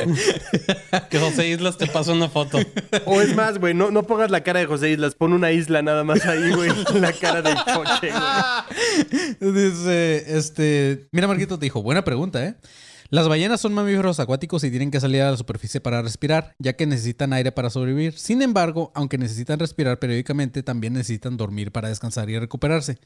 Que 1.09 1.18
José 1.18 1.49
Islas 1.49 1.78
te 1.78 1.87
pasó 1.87 2.12
una 2.12 2.28
foto. 2.28 2.59
O 3.07 3.20
es 3.20 3.35
más, 3.35 3.59
güey, 3.59 3.74
no, 3.74 3.91
no 3.91 4.03
pongas 4.05 4.31
la 4.31 4.43
cara 4.43 4.61
de 4.61 4.66
José 4.66 4.91
Islas, 4.91 5.14
pon 5.14 5.33
una 5.33 5.53
isla 5.53 5.83
nada 5.83 6.05
más 6.05 6.24
ahí, 6.26 6.53
güey. 6.53 6.70
La 6.95 7.12
cara 7.12 7.43
del 7.43 7.57
coche, 7.57 8.11
güey. 8.11 8.20
Dice, 9.41 10.37
este. 10.37 11.09
Mira, 11.12 11.27
Marquito 11.27 11.59
te 11.59 11.66
dijo, 11.66 11.83
buena 11.83 12.05
pregunta, 12.05 12.45
¿eh? 12.45 12.57
Las 13.12 13.29
ballenas 13.29 13.61
son 13.61 13.75
mamíferos 13.75 14.21
acuáticos 14.21 14.62
y 14.62 14.71
tienen 14.71 14.93
que 14.93 15.01
salir 15.01 15.23
a 15.23 15.33
la 15.33 15.37
superficie 15.37 15.81
para 15.81 16.01
respirar, 16.01 16.55
ya 16.61 16.75
que 16.75 16.87
necesitan 16.87 17.33
aire 17.33 17.51
para 17.51 17.68
sobrevivir. 17.68 18.16
Sin 18.16 18.41
embargo, 18.41 18.93
aunque 18.95 19.18
necesitan 19.18 19.59
respirar 19.59 19.99
periódicamente, 19.99 20.62
también 20.62 20.93
necesitan 20.93 21.37
dormir 21.37 21.73
para 21.73 21.89
descansar 21.89 22.31
y 22.31 22.39
recuperarse. 22.39 22.99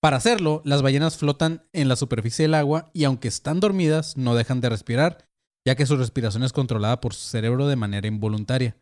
Para 0.00 0.16
hacerlo, 0.16 0.62
las 0.64 0.80
ballenas 0.80 1.16
flotan 1.16 1.64
en 1.72 1.88
la 1.88 1.96
superficie 1.96 2.44
del 2.44 2.54
agua 2.54 2.88
y 2.92 3.02
aunque 3.02 3.26
están 3.26 3.58
dormidas, 3.58 4.16
no 4.16 4.36
dejan 4.36 4.60
de 4.60 4.68
respirar, 4.68 5.26
ya 5.66 5.74
que 5.74 5.86
su 5.86 5.96
respiración 5.96 6.44
es 6.44 6.52
controlada 6.52 7.00
por 7.00 7.14
su 7.14 7.28
cerebro 7.28 7.66
de 7.66 7.74
manera 7.74 8.06
involuntaria. 8.06 8.76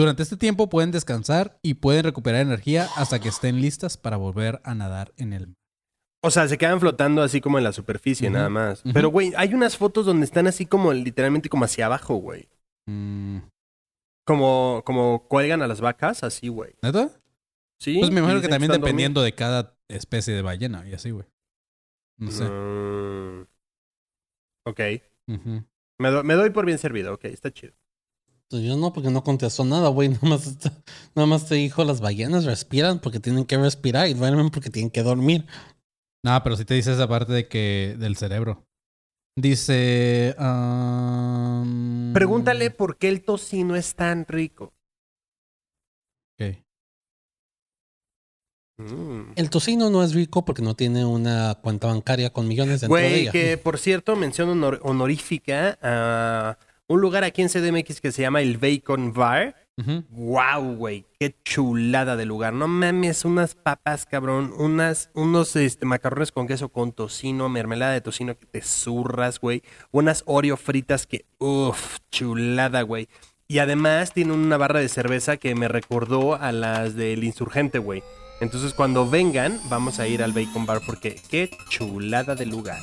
Durante 0.00 0.22
este 0.22 0.36
tiempo 0.36 0.68
pueden 0.68 0.90
descansar 0.90 1.58
y 1.62 1.74
pueden 1.74 2.04
recuperar 2.04 2.40
energía 2.40 2.88
hasta 2.96 3.18
que 3.20 3.28
estén 3.28 3.60
listas 3.60 3.96
para 3.96 4.16
volver 4.16 4.60
a 4.64 4.74
nadar 4.74 5.12
en 5.16 5.32
el 5.32 5.46
mar. 5.48 5.56
O 6.22 6.30
sea, 6.30 6.48
se 6.48 6.58
quedan 6.58 6.80
flotando 6.80 7.22
así 7.22 7.40
como 7.40 7.58
en 7.58 7.64
la 7.64 7.72
superficie, 7.72 8.28
nada 8.30 8.48
más. 8.48 8.82
Pero, 8.94 9.08
güey, 9.10 9.32
hay 9.36 9.54
unas 9.54 9.76
fotos 9.76 10.04
donde 10.06 10.24
están 10.24 10.46
así 10.46 10.66
como 10.66 10.92
literalmente 10.92 11.48
como 11.48 11.64
hacia 11.64 11.86
abajo, 11.86 12.14
güey. 12.16 12.48
Mm, 12.86 13.38
Como, 14.26 14.82
como 14.84 15.26
cuelgan 15.28 15.62
a 15.62 15.66
las 15.66 15.80
vacas, 15.80 16.22
así, 16.24 16.48
güey. 16.48 16.74
¿Neta? 16.82 17.10
Sí. 17.80 17.98
Pues 17.98 18.10
me 18.10 18.20
imagino 18.20 18.40
que 18.40 18.48
también 18.48 18.70
dependiendo 18.72 19.22
de 19.22 19.34
cada 19.34 19.76
especie 19.88 20.34
de 20.34 20.42
ballena 20.42 20.86
y 20.88 20.92
así, 20.94 21.10
güey. 21.10 21.26
No 22.18 22.30
sé. 22.30 22.44
Mm. 22.44 23.46
Ok. 24.66 24.80
Me, 25.98 26.10
do- 26.10 26.22
me 26.22 26.34
doy 26.34 26.50
por 26.50 26.64
bien 26.66 26.78
servido, 26.78 27.14
ok, 27.14 27.24
está 27.26 27.50
chido. 27.50 27.72
Pues 28.50 28.62
yo 28.64 28.76
no, 28.76 28.92
porque 28.92 29.10
no 29.10 29.22
contestó 29.22 29.64
nada, 29.64 29.88
güey. 29.90 30.08
Nada 30.22 30.28
más, 30.28 30.46
está- 30.46 30.72
nada 31.14 31.26
más 31.26 31.46
te 31.46 31.54
dijo 31.54 31.84
las 31.84 32.00
ballenas 32.00 32.44
respiran 32.44 32.98
porque 32.98 33.20
tienen 33.20 33.44
que 33.44 33.56
respirar 33.56 34.08
y 34.08 34.14
duermen 34.14 34.50
porque 34.50 34.70
tienen 34.70 34.90
que 34.90 35.02
dormir. 35.04 35.46
No, 36.24 36.42
pero 36.42 36.56
sí 36.56 36.64
te 36.64 36.74
dice 36.74 36.92
esa 36.92 37.08
parte 37.08 37.32
de 37.32 37.48
que 37.48 37.96
del 37.98 38.16
cerebro. 38.16 38.66
Dice. 39.38 40.34
Pregúntale 42.12 42.70
por 42.70 42.98
qué 42.98 43.08
el 43.08 43.22
tocino 43.22 43.76
es 43.76 43.94
tan 43.94 44.26
rico. 44.26 44.74
ok. 46.38 46.56
Mm. 48.78 49.32
El 49.36 49.50
tocino 49.50 49.90
no 49.90 50.02
es 50.02 50.14
rico 50.14 50.44
porque 50.44 50.62
no 50.62 50.74
tiene 50.74 51.04
una 51.04 51.54
cuenta 51.62 51.86
bancaria 51.86 52.32
con 52.32 52.48
millones 52.48 52.80
dentro 52.80 52.96
de 52.96 53.02
Güey, 53.08 53.20
ella. 53.22 53.32
que 53.32 53.56
por 53.58 53.78
cierto, 53.78 54.16
mención 54.16 54.48
honor- 54.48 54.80
honorífica 54.82 55.78
a 55.82 56.58
un 56.90 57.00
lugar 57.00 57.22
aquí 57.22 57.40
en 57.40 57.48
CDMX 57.48 58.00
que 58.00 58.10
se 58.10 58.22
llama 58.22 58.40
el 58.40 58.58
Bacon 58.58 59.12
Bar. 59.12 59.54
Ujú. 59.76 60.02
Wow, 60.10 60.74
güey, 60.74 61.06
qué 61.20 61.36
chulada 61.44 62.16
de 62.16 62.26
lugar. 62.26 62.52
No 62.52 62.66
mames, 62.66 63.24
unas 63.24 63.54
papas, 63.54 64.06
cabrón, 64.06 64.52
unas, 64.58 65.08
unos 65.14 65.54
este, 65.54 65.86
macarrones 65.86 66.32
con 66.32 66.48
queso 66.48 66.68
con 66.68 66.90
tocino, 66.90 67.48
mermelada 67.48 67.92
de 67.92 68.00
tocino 68.00 68.36
que 68.36 68.46
te 68.46 68.60
zurras, 68.60 69.38
güey. 69.38 69.62
Unas 69.92 70.24
Oreo 70.26 70.56
fritas 70.56 71.06
que, 71.06 71.26
uff, 71.38 71.98
chulada, 72.10 72.82
güey. 72.82 73.08
Y 73.46 73.60
además 73.60 74.12
tiene 74.12 74.32
una 74.32 74.56
barra 74.56 74.80
de 74.80 74.88
cerveza 74.88 75.36
que 75.36 75.54
me 75.54 75.68
recordó 75.68 76.34
a 76.34 76.50
las 76.50 76.96
del 76.96 77.22
insurgente, 77.22 77.78
güey. 77.78 78.02
Entonces 78.40 78.74
cuando 78.74 79.08
vengan, 79.08 79.60
vamos 79.68 80.00
a 80.00 80.08
ir 80.08 80.24
al 80.24 80.32
Bacon 80.32 80.66
Bar 80.66 80.80
porque 80.84 81.20
qué 81.30 81.50
chulada 81.68 82.34
de 82.34 82.46
lugar. 82.46 82.80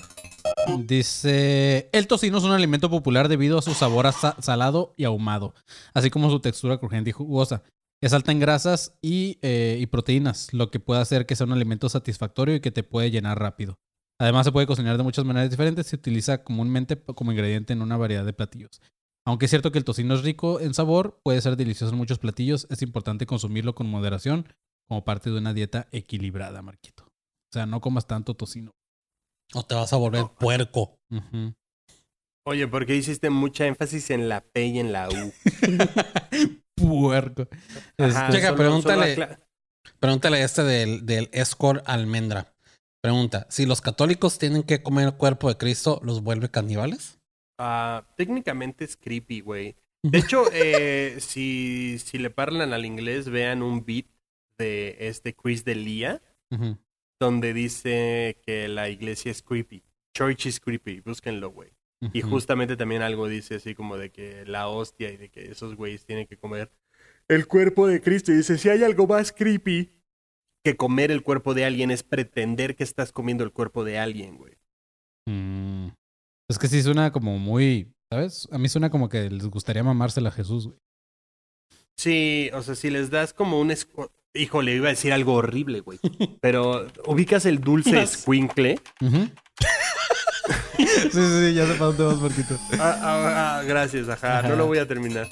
Dice, 0.80 1.89
el 1.93 2.08
tocino 2.08 2.38
es 2.38 2.43
un 2.43 2.52
alimento 2.52 2.89
popular 2.89 3.30
debido 3.30 3.58
a 3.58 3.62
su 3.62 3.74
sabor 3.74 4.08
a 4.08 4.12
sa- 4.12 4.36
salado 4.41 4.93
y 4.98 5.06
ahumado, 5.06 5.54
así 5.93 6.10
como 6.10 6.30
su 6.30 6.39
textura 6.39 6.78
crujiente 6.78 7.10
y 7.10 7.14
jugosa. 7.14 7.64
Es 8.02 8.14
alta 8.14 8.32
en 8.32 8.39
grasas 8.39 8.98
y, 9.02 9.39
eh, 9.41 9.78
y 9.80 9.88
proteínas, 9.88 10.54
lo 10.54 10.70
que 10.70 10.80
puede 10.80 11.02
hacer 11.02 11.26
que 11.26 11.36
sea 11.36 11.48
un 11.48 11.54
alimento 11.54 11.89
satisfactorio 11.89 12.56
y 12.56 12.60
que 12.60 12.72
te 12.72 12.84
puede 12.84 13.10
llenar 13.12 13.39
rápido. 13.39 13.80
Además, 14.20 14.45
se 14.45 14.52
puede 14.52 14.68
cocinar 14.68 14.98
de 14.98 15.04
muchas 15.04 15.26
maneras 15.26 15.50
diferentes. 15.50 15.88
Se 15.88 15.95
utiliza 15.95 16.43
comúnmente 16.43 17.02
como 17.02 17.32
ingrediente 17.32 17.74
en 17.74 17.82
una 17.82 17.98
variedad 17.98 18.26
de 18.26 18.34
platillos. 18.34 18.82
Aunque 19.26 19.45
es 19.45 19.50
cierto 19.52 19.72
que 19.72 19.78
el 19.78 19.84
tocino 19.86 20.14
es 20.16 20.24
rico 20.24 20.60
en 20.60 20.74
sabor, 20.74 21.20
puede 21.24 21.41
ser 21.41 21.58
delicioso 21.58 21.91
en 21.91 21.98
muchos 21.98 22.18
platillos, 22.20 22.66
es 22.70 22.82
importante 22.82 23.26
consumirlo 23.26 23.76
con 23.76 23.89
moderación 23.89 24.48
como 24.88 25.04
parte 25.04 25.30
de 25.30 25.38
una 25.38 25.54
dieta 25.54 25.88
equilibrada, 25.91 26.62
Marquito. 26.62 27.04
O 27.06 27.54
sea, 27.54 27.66
no 27.66 27.82
comas 27.82 28.08
tanto 28.08 28.36
tocino. 28.36 28.72
O 29.54 29.64
te 29.64 29.76
vas 29.76 29.91
a 29.93 29.98
volver 29.98 30.26
puerco. 30.39 30.98
Ujú. 31.10 31.54
Oye, 32.45 32.68
¿por 32.68 32.86
qué 32.86 32.95
hiciste 32.95 33.30
mucha 33.30 33.66
énfasis 33.68 34.10
en 34.10 34.30
la 34.30 34.41
P 34.41 34.66
y 34.68 34.80
en 34.80 34.91
la 34.93 35.10
U? 35.10 35.34
Puerco. 36.76 37.48
Ajá, 37.98 38.28
Este, 38.28 38.32
Checa, 38.38 38.48
solo- 38.50 38.58
pregúntale. 38.58 39.16
solo 39.16 39.28
Pregúntale 40.00 40.38
a 40.38 40.45
este 40.45 40.64
del, 40.64 41.06
del 41.06 41.30
Escort 41.32 41.84
Almendra. 41.88 42.54
Pregunta, 43.02 43.48
si 43.50 43.66
los 43.66 43.82
católicos 43.82 44.38
tienen 44.38 44.64
que 44.64 44.84
comer 44.84 45.08
el 45.08 45.14
cuerpo 45.16 45.50
de 45.50 45.58
Cristo, 45.58 46.00
¿los 46.04 46.22
vuelve 46.22 46.50
caníbales? 46.50 47.20
Ah, 47.60 48.04
técnicamente 48.16 48.86
es 48.86 48.95
creepy, 48.98 49.41
güey. 49.41 49.76
De 50.04 50.20
hecho, 50.20 50.43
eh, 50.54 51.18
si, 51.20 51.98
si 52.00 52.18
le 52.18 52.30
parlan 52.30 52.74
al 52.74 52.86
inglés, 52.86 53.30
vean 53.30 53.62
un 53.64 53.84
beat 53.86 54.06
de 54.60 54.95
este 55.00 55.34
Chris 55.36 55.66
Delia, 55.66 56.22
ujú. 56.52 56.78
Donde 57.20 57.53
dice 57.53 58.41
que 58.45 58.68
la 58.68 58.89
iglesia 58.89 59.32
es 59.32 59.41
creepy. 59.41 59.84
Church 60.15 60.45
is 60.47 60.59
creepy, 60.59 61.01
búsquenlo, 61.01 61.51
güey. 61.51 61.72
Y 62.13 62.22
justamente 62.22 62.78
también 62.78 63.01
algo 63.01 63.28
dice 63.28 63.55
así 63.55 63.74
como 63.74 63.97
de 63.97 64.11
que 64.11 64.45
la 64.45 64.68
hostia 64.68 65.11
y 65.11 65.18
de 65.18 65.30
que 65.30 65.51
esos 65.51 65.76
güeyes 65.76 66.05
tienen 66.05 66.28
que 66.28 66.38
comer 66.38 66.72
el 67.28 67.47
cuerpo 67.47 67.88
de 67.88 68.01
Cristo. 68.01 68.32
Y 68.32 68.36
dice, 68.36 68.57
si 68.59 68.70
hay 68.70 68.84
algo 68.84 69.07
más 69.07 69.32
creepy 69.32 69.89
que 70.63 70.78
comer 70.78 71.11
el 71.11 71.24
cuerpo 71.24 71.53
de 71.53 71.65
alguien 71.65 71.89
es 71.89 72.03
pretender 72.03 72.76
que 72.76 72.84
estás 72.84 73.11
comiendo 73.11 73.43
el 73.43 73.51
cuerpo 73.51 73.84
de 73.84 73.97
alguien, 73.97 74.38
güey. 74.38 74.53
Mm. 75.28 75.88
Es 76.49 76.59
que 76.59 76.68
sí 76.68 76.82
suena 76.84 77.11
como 77.11 77.38
muy, 77.39 77.91
¿sabes? 78.11 78.47
A 78.51 78.57
mí 78.57 78.70
suena 78.70 78.89
como 78.89 79.09
que 79.09 79.30
les 79.30 79.47
gustaría 79.47 79.84
mamársela 79.84 80.30
a 80.30 80.34
Jesús, 80.34 80.68
güey. 80.68 80.80
Sí, 81.97 82.51
o 82.53 82.61
sea, 82.61 82.76
si 82.76 82.91
les 82.91 83.09
das 83.09 83.34
como 83.34 83.59
un... 83.59 83.74
Híjole, 84.38 84.75
iba 84.75 84.88
a 84.88 84.91
decir 84.91 85.13
algo 85.13 85.33
horrible, 85.33 85.81
güey. 85.81 85.99
Pero 86.41 86.88
ubicas 87.05 87.45
el 87.45 87.59
dulce 87.59 88.01
escuincle. 88.01 88.79
Ujú. 89.01 89.29
sí, 90.77 90.88
sí, 90.88 91.09
sí, 91.11 91.53
ya 91.53 91.65
sé 91.65 91.73
para 91.73 91.91
dónde 91.91 92.03
vas, 92.03 92.17
Marquito. 92.17 92.57
Ah, 92.79 92.99
ah, 93.01 93.57
ah, 93.59 93.63
gracias, 93.63 94.07
ajá, 94.09 94.39
Ajá. 94.39 94.47
No 94.49 94.55
lo 94.55 94.67
voy 94.67 94.77
a 94.77 94.88
terminar. 94.88 95.27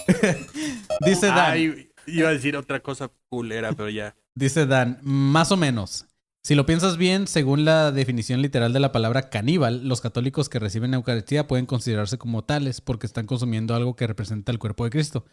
Dice 1.06 1.28
Dan, 1.28 1.88
iba 2.08 2.30
a 2.30 2.32
decir 2.32 2.56
otra 2.58 2.80
cosa 2.80 3.12
culera, 3.30 3.74
pero 3.74 3.90
ya. 3.90 4.16
dice 4.34 4.66
Dan, 4.66 5.00
más 5.02 5.52
o 5.52 5.58
menos. 5.58 6.06
Si 6.46 6.54
lo 6.54 6.68
piensas 6.68 6.98
bien, 6.98 7.26
según 7.26 7.66
la 7.66 7.92
definición 7.92 8.44
literal 8.44 8.72
de 8.72 8.80
la 8.80 8.92
palabra 8.92 9.32
caníbal, 9.32 9.88
los 9.88 10.00
católicos 10.00 10.48
que 10.48 10.60
reciben 10.60 10.94
Eucaristía 10.94 11.48
pueden 11.48 11.66
considerarse 11.66 12.20
como 12.20 12.44
tales 12.44 12.82
porque 12.82 13.08
están 13.08 13.26
consumiendo 13.26 13.74
algo 13.74 13.96
que 13.96 14.06
representa 14.06 14.52
el 14.52 14.60
cuerpo 14.60 14.84
de 14.84 14.92
Cristo. 14.92 15.26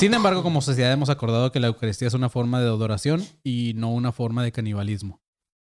Sin 0.00 0.14
embargo, 0.14 0.42
como 0.42 0.62
sociedad 0.62 0.90
hemos 0.94 1.10
acordado 1.10 1.52
que 1.52 1.60
la 1.60 1.66
Eucaristía 1.66 2.08
es 2.08 2.14
una 2.14 2.30
forma 2.30 2.58
de 2.58 2.68
adoración 2.68 3.22
y 3.44 3.74
no 3.76 3.92
una 3.92 4.12
forma 4.12 4.42
de 4.42 4.52
canibalismo. 4.52 5.20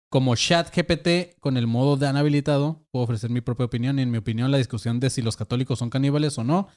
Como 0.09 0.37
ChatGPT 0.37 1.41
con 1.41 1.57
el 1.57 1.67
modo 1.67 1.97
Dan 1.97 2.17
habilitado, 2.17 2.87
puedo 2.93 3.07
ofrecer 3.07 3.29
mi 3.29 3.41
propia 3.41 3.67
opinión 3.67 3.99
y 3.99 4.03
en 4.03 4.13
mi 4.13 4.19
opinión 4.19 4.53
la 4.53 4.59
discusión 4.59 5.01
de 5.01 5.11
si 5.11 5.21
los 5.21 5.37
católicos 5.37 5.81
son 5.81 5.91
caníbales 5.91 6.39
o 6.39 6.45
no 6.45 6.69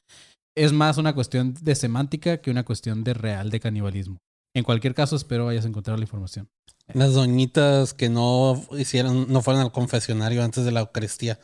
es 0.55 0.73
más 0.73 0.97
una 0.97 1.13
cuestión 1.13 1.53
de 1.61 1.75
semántica 1.75 2.41
que 2.41 2.49
una 2.49 2.65
cuestión 2.65 3.03
de 3.03 3.13
real 3.13 3.51
de 3.51 3.59
canibalismo. 3.59 4.17
En 4.55 4.63
cualquier 4.63 4.95
caso, 4.95 5.15
espero 5.15 5.47
hayas 5.47 5.65
encontrado 5.65 5.97
la 5.97 6.05
información. 6.05 6.49
Las 6.93 7.13
doñitas 7.13 7.93
que 7.93 8.09
no 8.09 8.61
hicieron, 8.77 9.31
no 9.31 9.41
fueron 9.41 9.61
al 9.61 9.71
confesionario 9.71 10.43
antes 10.43 10.65
de 10.65 10.71
la 10.71 10.81
Eucaristía. 10.81 11.39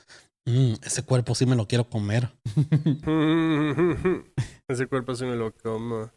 Mm, 0.45 0.73
ese 0.83 1.03
cuerpo 1.03 1.35
sí 1.35 1.45
me 1.45 1.55
lo 1.55 1.67
quiero 1.67 1.89
comer. 1.89 2.31
Ese 4.67 4.87
cuerpo 4.87 5.15
se 5.15 5.25
me 5.25 5.35
lo 5.35 5.51
como. 5.51 6.11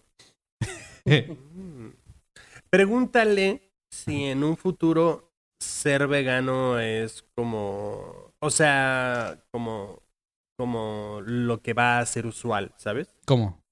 Mm. 1.05 1.89
Pregúntale 2.71 3.73
si 3.91 4.25
en 4.25 4.45
un 4.45 4.57
futuro 4.57 5.33
ser 5.59 6.07
vegano 6.07 6.79
es 6.79 7.25
como, 7.35 8.35
o 8.39 8.51
sea, 8.51 9.43
como, 9.51 10.03
como 10.57 11.21
lo 11.25 11.63
que 11.63 11.73
va 11.73 11.99
a 11.99 12.07
ser 12.07 12.27
usual, 12.27 12.73
¿sabes? 12.77 13.09
¿Cómo? 13.27 13.63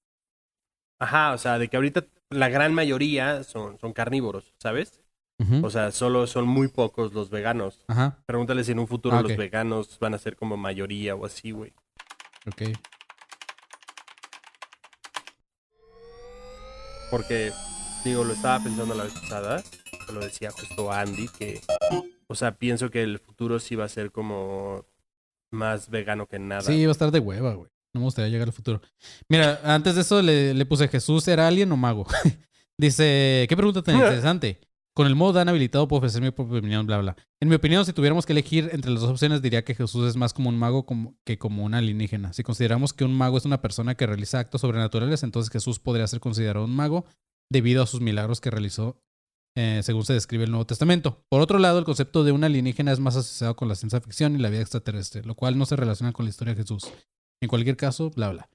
Ajá, 0.99 1.33
o 1.33 1.37
sea, 1.37 1.59
de 1.59 1.67
que 1.67 1.77
ahorita 1.77 2.05
la 2.31 2.49
gran 2.49 2.73
mayoría 2.73 3.43
son, 3.43 3.77
son 3.79 3.93
carnívoros, 3.93 4.53
¿sabes? 4.57 5.06
O 5.61 5.69
sea, 5.69 5.91
solo 5.91 6.25
son 6.25 6.47
muy 6.47 6.67
pocos 6.67 7.13
los 7.13 7.29
veganos. 7.29 7.79
Ajá, 7.87 8.17
Pregúntale 8.25 8.63
si 8.63 8.71
en 8.71 8.79
un 8.79 8.87
futuro 8.87 9.15
Ah, 9.17 9.21
los 9.21 9.37
veganos 9.37 9.97
van 9.99 10.13
a 10.15 10.17
ser 10.17 10.35
como 10.35 10.57
mayoría 10.57 11.13
o 11.15 11.25
así, 11.25 11.51
güey. 11.51 11.73
ok. 12.47 12.63
Porque, 17.09 17.51
digo, 18.03 18.23
lo 18.23 18.33
estaba 18.33 18.63
pensando 18.63 18.93
la 18.93 19.03
vez 19.05 19.13
pasada, 19.13 19.63
lo 20.13 20.19
decía 20.19 20.51
justo 20.51 20.91
Andy, 20.91 21.27
que, 21.29 21.61
o 22.27 22.35
sea, 22.35 22.53
pienso 22.55 22.89
que 22.89 23.01
el 23.03 23.19
futuro 23.19 23.59
sí 23.59 23.75
va 23.75 23.85
a 23.85 23.89
ser 23.89 24.11
como 24.11 24.85
más 25.51 25.89
vegano 25.89 26.27
que 26.27 26.39
nada. 26.39 26.61
Sí, 26.61 26.83
va 26.85 26.89
a 26.89 26.91
estar 26.91 27.11
de 27.11 27.19
hueva, 27.19 27.53
güey. 27.53 27.69
No 27.93 28.01
me 28.01 28.05
gustaría 28.05 28.29
llegar 28.29 28.47
al 28.49 28.53
futuro. 28.53 28.81
Mira, 29.29 29.61
antes 29.63 29.95
de 29.95 30.01
eso 30.01 30.21
le, 30.21 30.53
le 30.53 30.65
puse 30.65 30.87
Jesús, 30.89 31.25
¿era 31.27 31.47
alien 31.47 31.71
o 31.71 31.77
mago? 31.77 32.05
Dice, 32.77 33.45
qué 33.47 33.55
pregunta 33.55 33.81
tan 33.81 33.95
interesante. 33.99 34.59
Con 34.97 35.05
el 35.05 35.13
modo 35.13 35.33
Dan 35.33 35.47
habilitado 35.47 35.87
puedo 35.87 35.99
ofrecer 35.99 36.23
mi 36.23 36.31
propia 36.31 36.57
opinión, 36.57 36.87
bla, 36.87 36.97
bla. 36.97 37.15
En 37.39 37.49
mi 37.49 37.53
opinión, 37.53 37.85
si 37.85 37.93
tuviéramos 37.93 38.25
que 38.25 38.33
elegir 38.33 38.71
entre 38.73 38.89
las 38.89 39.01
dos 39.01 39.11
opciones, 39.11 39.43
diría 39.43 39.63
que 39.63 39.75
Jesús 39.75 40.09
es 40.09 40.15
más 40.15 40.33
como 40.33 40.49
un 40.49 40.57
mago 40.57 40.87
que 41.23 41.37
como 41.37 41.65
un 41.65 41.75
alienígena. 41.75 42.33
Si 42.33 42.41
consideramos 42.41 42.93
que 42.93 43.05
un 43.05 43.15
mago 43.15 43.37
es 43.37 43.45
una 43.45 43.61
persona 43.61 43.93
que 43.93 44.07
realiza 44.07 44.39
actos 44.39 44.61
sobrenaturales, 44.61 45.21
entonces 45.21 45.51
Jesús 45.51 45.77
podría 45.77 46.07
ser 46.07 46.19
considerado 46.19 46.65
un 46.65 46.75
mago 46.75 47.05
debido 47.47 47.83
a 47.83 47.85
sus 47.85 48.01
milagros 48.01 48.41
que 48.41 48.49
realizó, 48.49 48.99
eh, 49.55 49.81
según 49.83 50.03
se 50.03 50.13
describe 50.13 50.45
el 50.45 50.49
Nuevo 50.49 50.65
Testamento. 50.65 51.23
Por 51.29 51.41
otro 51.41 51.59
lado, 51.59 51.77
el 51.77 51.85
concepto 51.85 52.23
de 52.23 52.31
un 52.31 52.43
alienígena 52.43 52.91
es 52.91 52.99
más 52.99 53.15
asociado 53.15 53.55
con 53.55 53.67
la 53.67 53.75
ciencia 53.75 54.01
ficción 54.01 54.35
y 54.35 54.39
la 54.39 54.49
vida 54.49 54.61
extraterrestre, 54.61 55.21
lo 55.25 55.35
cual 55.35 55.59
no 55.59 55.67
se 55.67 55.75
relaciona 55.75 56.11
con 56.11 56.25
la 56.25 56.31
historia 56.31 56.55
de 56.55 56.63
Jesús. 56.63 56.91
En 57.39 57.49
cualquier 57.49 57.77
caso, 57.77 58.09
bla, 58.09 58.31
bla. 58.31 58.49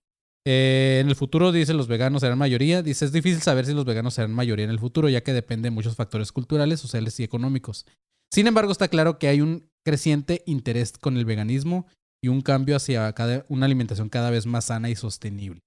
Eh, 0.46 0.98
en 1.00 1.08
el 1.08 1.14
futuro, 1.14 1.52
dice, 1.52 1.72
los 1.74 1.86
veganos 1.86 2.20
serán 2.22 2.38
mayoría. 2.38 2.82
Dice, 2.82 3.04
es 3.04 3.12
difícil 3.12 3.42
saber 3.42 3.66
si 3.66 3.74
los 3.74 3.84
veganos 3.84 4.14
serán 4.14 4.32
mayoría 4.32 4.64
en 4.64 4.70
el 4.70 4.80
futuro, 4.80 5.08
ya 5.08 5.22
que 5.22 5.32
depende 5.32 5.68
de 5.68 5.70
muchos 5.70 5.94
factores 5.96 6.32
culturales, 6.32 6.80
sociales 6.80 7.18
y 7.20 7.24
económicos. 7.24 7.86
Sin 8.32 8.46
embargo, 8.46 8.72
está 8.72 8.88
claro 8.88 9.18
que 9.18 9.28
hay 9.28 9.40
un 9.40 9.68
creciente 9.86 10.42
interés 10.46 10.96
con 10.98 11.16
el 11.16 11.24
veganismo 11.24 11.86
y 12.24 12.28
un 12.28 12.40
cambio 12.40 12.76
hacia 12.76 13.12
cada- 13.12 13.44
una 13.48 13.66
alimentación 13.66 14.08
cada 14.08 14.30
vez 14.30 14.46
más 14.46 14.66
sana 14.66 14.90
y 14.90 14.96
sostenible. 14.96 15.60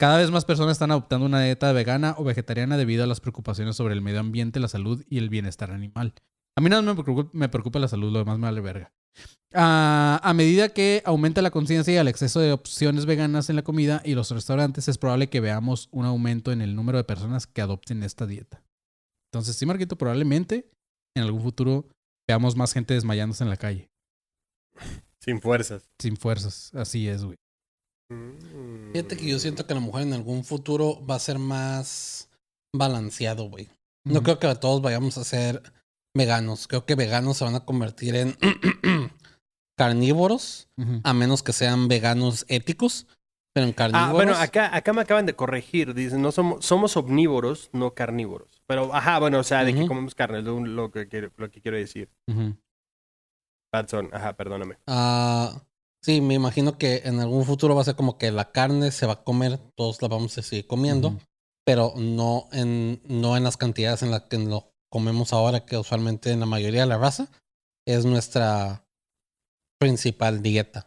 Cada 0.00 0.18
vez 0.18 0.30
más 0.30 0.44
personas 0.44 0.72
están 0.72 0.92
adoptando 0.92 1.26
una 1.26 1.42
dieta 1.42 1.72
vegana 1.72 2.14
o 2.18 2.24
vegetariana 2.24 2.76
debido 2.76 3.02
a 3.02 3.08
las 3.08 3.20
preocupaciones 3.20 3.74
sobre 3.76 3.94
el 3.94 4.00
medio 4.00 4.20
ambiente, 4.20 4.60
la 4.60 4.68
salud 4.68 5.04
y 5.08 5.18
el 5.18 5.28
bienestar 5.28 5.72
animal. 5.72 6.14
A 6.58 6.60
mí 6.60 6.68
nada 6.68 6.82
más 6.82 6.96
me 6.96 7.04
preocupa, 7.04 7.30
me 7.32 7.48
preocupa 7.48 7.78
la 7.78 7.86
salud, 7.86 8.10
lo 8.10 8.18
demás 8.18 8.36
me 8.36 8.46
vale 8.46 8.60
verga. 8.60 8.92
A 9.52 10.32
medida 10.34 10.70
que 10.70 11.04
aumenta 11.04 11.40
la 11.40 11.52
conciencia 11.52 11.94
y 11.94 11.98
el 11.98 12.08
exceso 12.08 12.40
de 12.40 12.50
opciones 12.50 13.06
veganas 13.06 13.48
en 13.48 13.54
la 13.54 13.62
comida 13.62 14.02
y 14.04 14.16
los 14.16 14.32
restaurantes, 14.32 14.88
es 14.88 14.98
probable 14.98 15.28
que 15.28 15.38
veamos 15.38 15.88
un 15.92 16.04
aumento 16.04 16.50
en 16.50 16.60
el 16.60 16.74
número 16.74 16.98
de 16.98 17.04
personas 17.04 17.46
que 17.46 17.60
adopten 17.62 18.02
esta 18.02 18.26
dieta. 18.26 18.60
Entonces, 19.30 19.54
sí, 19.54 19.66
Marquito, 19.66 19.96
probablemente 19.96 20.68
en 21.16 21.22
algún 21.22 21.42
futuro 21.42 21.86
veamos 22.28 22.56
más 22.56 22.72
gente 22.72 22.94
desmayándose 22.94 23.44
en 23.44 23.50
la 23.50 23.56
calle, 23.56 23.88
Sin 25.20 25.40
fuerzas. 25.40 25.84
sin 26.00 26.16
fuerzas. 26.16 26.74
Así 26.74 27.08
es, 27.08 27.22
güey. 27.22 27.36
Mm. 28.10 28.94
Fíjate 28.94 29.16
que 29.16 29.28
yo 29.28 29.38
siento 29.38 29.64
que 29.64 29.74
a 29.74 29.76
lo 29.76 29.82
mejor 29.82 30.02
en 30.02 30.12
algún 30.12 30.42
futuro 30.42 31.06
va 31.06 31.14
a 31.14 31.20
ser 31.20 31.38
más 31.38 32.28
balanceado, 32.74 33.48
güey. 33.48 33.68
No 34.02 34.24
creo 34.24 34.40
que 34.40 34.52
todos 34.56 34.82
vayamos 34.82 35.18
a 35.18 35.24
ser 35.24 35.62
veganos. 36.18 36.68
Creo 36.68 36.84
que 36.84 36.94
veganos 36.94 37.38
se 37.38 37.44
van 37.44 37.54
a 37.54 37.64
convertir 37.64 38.14
en 38.14 38.36
carnívoros, 39.78 40.68
a 41.04 41.14
menos 41.14 41.42
que 41.42 41.54
sean 41.54 41.88
veganos 41.88 42.44
éticos. 42.48 43.06
Pero 43.54 43.66
en 43.66 43.72
carnívoros. 43.72 44.10
Ah, 44.10 44.12
bueno, 44.12 44.34
acá, 44.34 44.76
acá 44.76 44.92
me 44.92 45.00
acaban 45.00 45.24
de 45.24 45.34
corregir. 45.34 45.94
Dicen, 45.94 46.20
no 46.20 46.30
somos, 46.30 46.64
somos 46.64 46.96
omnívoros, 46.98 47.70
no 47.72 47.94
carnívoros. 47.94 48.62
Pero, 48.66 48.94
ajá, 48.94 49.18
bueno, 49.18 49.38
o 49.38 49.42
sea, 49.42 49.64
de 49.64 49.74
que 49.74 49.86
comemos 49.86 50.14
carne, 50.14 50.40
es 50.40 50.44
lo, 50.44 50.60
lo 50.60 50.90
que 50.90 51.08
quiero, 51.08 51.32
lo 51.36 51.50
que 51.50 51.62
quiero 51.62 51.78
decir. 51.78 52.10
Ujú. 52.28 52.54
Patson, 53.70 54.10
ajá, 54.12 54.34
perdóname. 54.34 54.76
Ah, 54.86 55.62
sí, 56.02 56.20
me 56.20 56.34
imagino 56.34 56.78
que 56.78 57.02
en 57.04 57.20
algún 57.20 57.44
futuro 57.44 57.74
va 57.74 57.82
a 57.82 57.84
ser 57.84 57.96
como 57.96 58.18
que 58.18 58.30
la 58.30 58.52
carne 58.52 58.90
se 58.90 59.06
va 59.06 59.14
a 59.14 59.24
comer, 59.24 59.58
todos 59.74 60.00
la 60.02 60.08
vamos 60.08 60.36
a 60.38 60.42
seguir 60.42 60.66
comiendo, 60.66 61.18
pero 61.64 61.92
no 61.96 62.48
en, 62.52 63.02
no 63.08 63.36
en 63.36 63.44
las 63.44 63.56
cantidades 63.56 64.02
en 64.02 64.10
las 64.10 64.22
que 64.22 64.38
lo 64.38 64.72
comemos 64.90 65.32
ahora, 65.32 65.64
que 65.64 65.76
usualmente 65.76 66.30
en 66.30 66.40
la 66.40 66.46
mayoría 66.46 66.80
de 66.82 66.86
la 66.86 66.98
raza 66.98 67.28
es 67.86 68.04
nuestra 68.04 68.84
principal 69.78 70.42
dieta. 70.42 70.86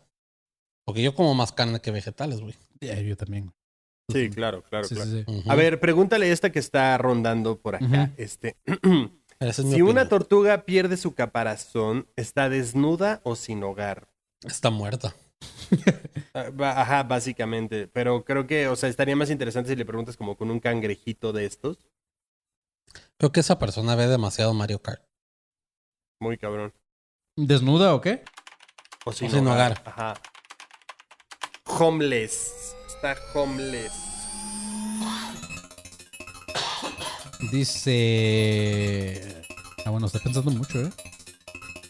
Porque 0.86 1.02
yo 1.04 1.16
como 1.16 1.34
más 1.36 1.52
carne 1.52 1.80
que 1.80 1.92
vegetales, 1.92 2.42
güey. 2.42 2.56
Yo 2.80 3.16
también. 3.16 3.54
Sí, 4.12 4.30
claro, 4.30 4.64
claro, 4.64 4.88
Sí, 4.88 4.96
claro. 4.96 5.10
sí, 5.10 5.24
sí. 5.26 5.32
Ujú. 5.32 5.52
A 5.52 5.56
ver, 5.56 5.80
pregúntale 5.80 6.32
esta 6.32 6.52
que 6.52 6.60
está 6.60 6.98
rondando 6.98 7.60
por 7.60 7.76
acá. 7.76 8.12
Este, 8.18 8.58
es 9.40 9.56
si 9.56 9.82
una 9.82 10.10
tortuga 10.10 10.66
pierde 10.66 10.98
su 10.98 11.14
caparazón, 11.14 12.08
¿está 12.16 12.50
desnuda 12.50 13.22
o 13.24 13.36
sin 13.36 13.64
hogar? 13.64 14.08
está 14.46 14.70
muerta. 14.70 15.16
Ah, 16.34 16.50
Ajá, 16.82 17.04
básicamente. 17.04 17.88
Pero 17.88 18.24
creo 18.24 18.48
que, 18.48 18.70
o 18.70 18.78
sea, 18.78 18.88
estaría 18.88 19.18
más 19.18 19.30
interesante 19.30 19.70
si 19.70 19.76
le 19.76 19.86
preguntas 19.86 20.16
como 20.16 20.38
con 20.38 20.50
un 20.50 20.62
cangrejito 20.62 21.34
de 21.34 21.46
estos. 21.46 21.78
Creo 23.22 23.32
que 23.32 23.42
esa 23.42 23.60
persona 23.60 23.94
ve 23.94 24.08
demasiado 24.08 24.52
Mario 24.52 24.82
Kart. 24.82 25.04
Muy 26.20 26.40
cabrón. 26.40 26.74
¿Desnuda 27.38 27.94
o 27.94 28.02
qué? 28.02 28.24
O 29.06 29.12
sin, 29.14 29.30
sin 29.30 29.46
hogar. 29.46 29.74
hogar. 29.80 29.84
Ajá. 29.86 30.14
Homeless. 31.68 32.76
Está 32.88 33.16
homeless. 33.36 33.94
Dice. 37.52 39.44
Ah, 39.86 39.92
bueno, 39.92 40.08
está 40.08 40.18
pensando 40.18 40.50
mucho, 40.50 40.82
¿eh? 40.82 40.90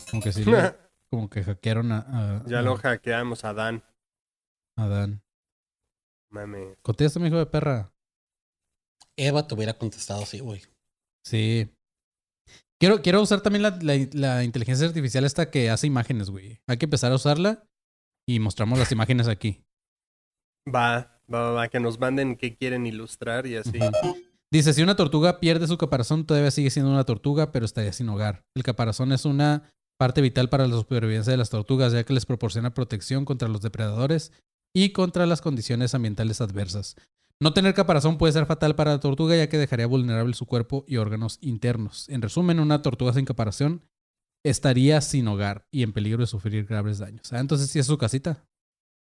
Como 0.09 0.21
que 0.21 0.33
sí, 0.33 0.43
le- 0.43 0.75
como 1.09 1.29
que 1.29 1.45
hackearon 1.45 1.93
a, 1.93 1.99
a- 2.39 2.43
ya 2.45 2.59
a- 2.59 2.61
lo 2.61 2.75
hackeamos 2.75 3.45
a 3.45 3.53
Dan. 3.53 3.81
a 4.75 4.87
Dan. 4.89 5.23
Mame. 6.29 6.75
Contesta, 6.81 7.19
mi 7.21 7.27
hijo 7.27 7.37
de 7.37 7.45
perra. 7.45 7.93
Eva 9.15 9.47
te 9.47 9.55
hubiera 9.55 9.77
contestado 9.77 10.23
así, 10.23 10.39
güey. 10.41 10.61
Sí. 11.25 11.69
Quiero, 12.79 13.01
quiero 13.01 13.21
usar 13.21 13.41
también 13.41 13.61
la, 13.63 13.77
la- 13.81 14.07
la 14.13 14.43
inteligencia 14.43 14.87
artificial 14.87 15.23
esta 15.23 15.51
que 15.51 15.69
hace 15.69 15.87
imágenes, 15.87 16.29
güey. 16.29 16.59
Hay 16.67 16.77
que 16.77 16.85
empezar 16.85 17.11
a 17.11 17.15
usarla 17.15 17.63
y 18.27 18.39
mostramos 18.39 18.79
las 18.79 18.91
imágenes 18.91 19.27
aquí. 19.27 19.63
Va, 20.67 21.21
va, 21.31 21.39
va, 21.41 21.51
va, 21.51 21.67
que 21.67 21.79
nos 21.79 21.99
manden 21.99 22.35
qué 22.35 22.55
quieren 22.55 22.85
ilustrar 22.87 23.45
y 23.47 23.55
así. 23.57 23.77
Dice, 24.51 24.73
si 24.73 24.81
una 24.81 24.95
tortuga 24.95 25.39
pierde 25.39 25.67
su 25.67 25.77
caparazón, 25.77 26.25
todavía 26.25 26.51
sigue 26.51 26.69
siendo 26.71 26.91
una 26.91 27.03
tortuga, 27.05 27.51
pero 27.51 27.65
estaría 27.65 27.93
sin 27.93 28.09
hogar. 28.09 28.43
El 28.55 28.63
caparazón 28.63 29.11
es 29.11 29.25
una 29.25 29.71
parte 29.99 30.21
vital 30.21 30.49
para 30.49 30.67
la 30.67 30.75
supervivencia 30.75 31.31
de 31.31 31.37
las 31.37 31.49
tortugas, 31.51 31.93
ya 31.93 32.03
que 32.03 32.13
les 32.13 32.25
proporciona 32.25 32.73
protección 32.73 33.23
contra 33.25 33.47
los 33.47 33.61
depredadores 33.61 34.33
y 34.75 34.91
contra 34.91 35.25
las 35.25 35.41
condiciones 35.41 35.93
ambientales 35.95 36.41
adversas. 36.41 36.95
No 37.41 37.53
tener 37.53 37.73
caparazón 37.73 38.17
puede 38.17 38.33
ser 38.33 38.45
fatal 38.45 38.75
para 38.75 38.91
la 38.91 38.99
tortuga, 38.99 39.35
ya 39.35 39.49
que 39.49 39.57
dejaría 39.57 39.87
vulnerable 39.87 40.33
su 40.35 40.45
cuerpo 40.45 40.85
y 40.87 40.97
órganos 40.97 41.39
internos. 41.41 42.07
En 42.09 42.21
resumen, 42.21 42.59
una 42.59 42.81
tortuga 42.81 43.13
sin 43.13 43.25
caparazón 43.25 43.83
estaría 44.45 45.01
sin 45.01 45.27
hogar 45.27 45.67
y 45.71 45.83
en 45.83 45.91
peligro 45.91 46.21
de 46.21 46.27
sufrir 46.27 46.65
graves 46.65 46.99
daños. 46.99 47.33
Ah, 47.33 47.39
entonces 47.39 47.69
sí 47.69 47.79
es 47.79 47.85
su 47.87 47.97
casita. 47.97 48.45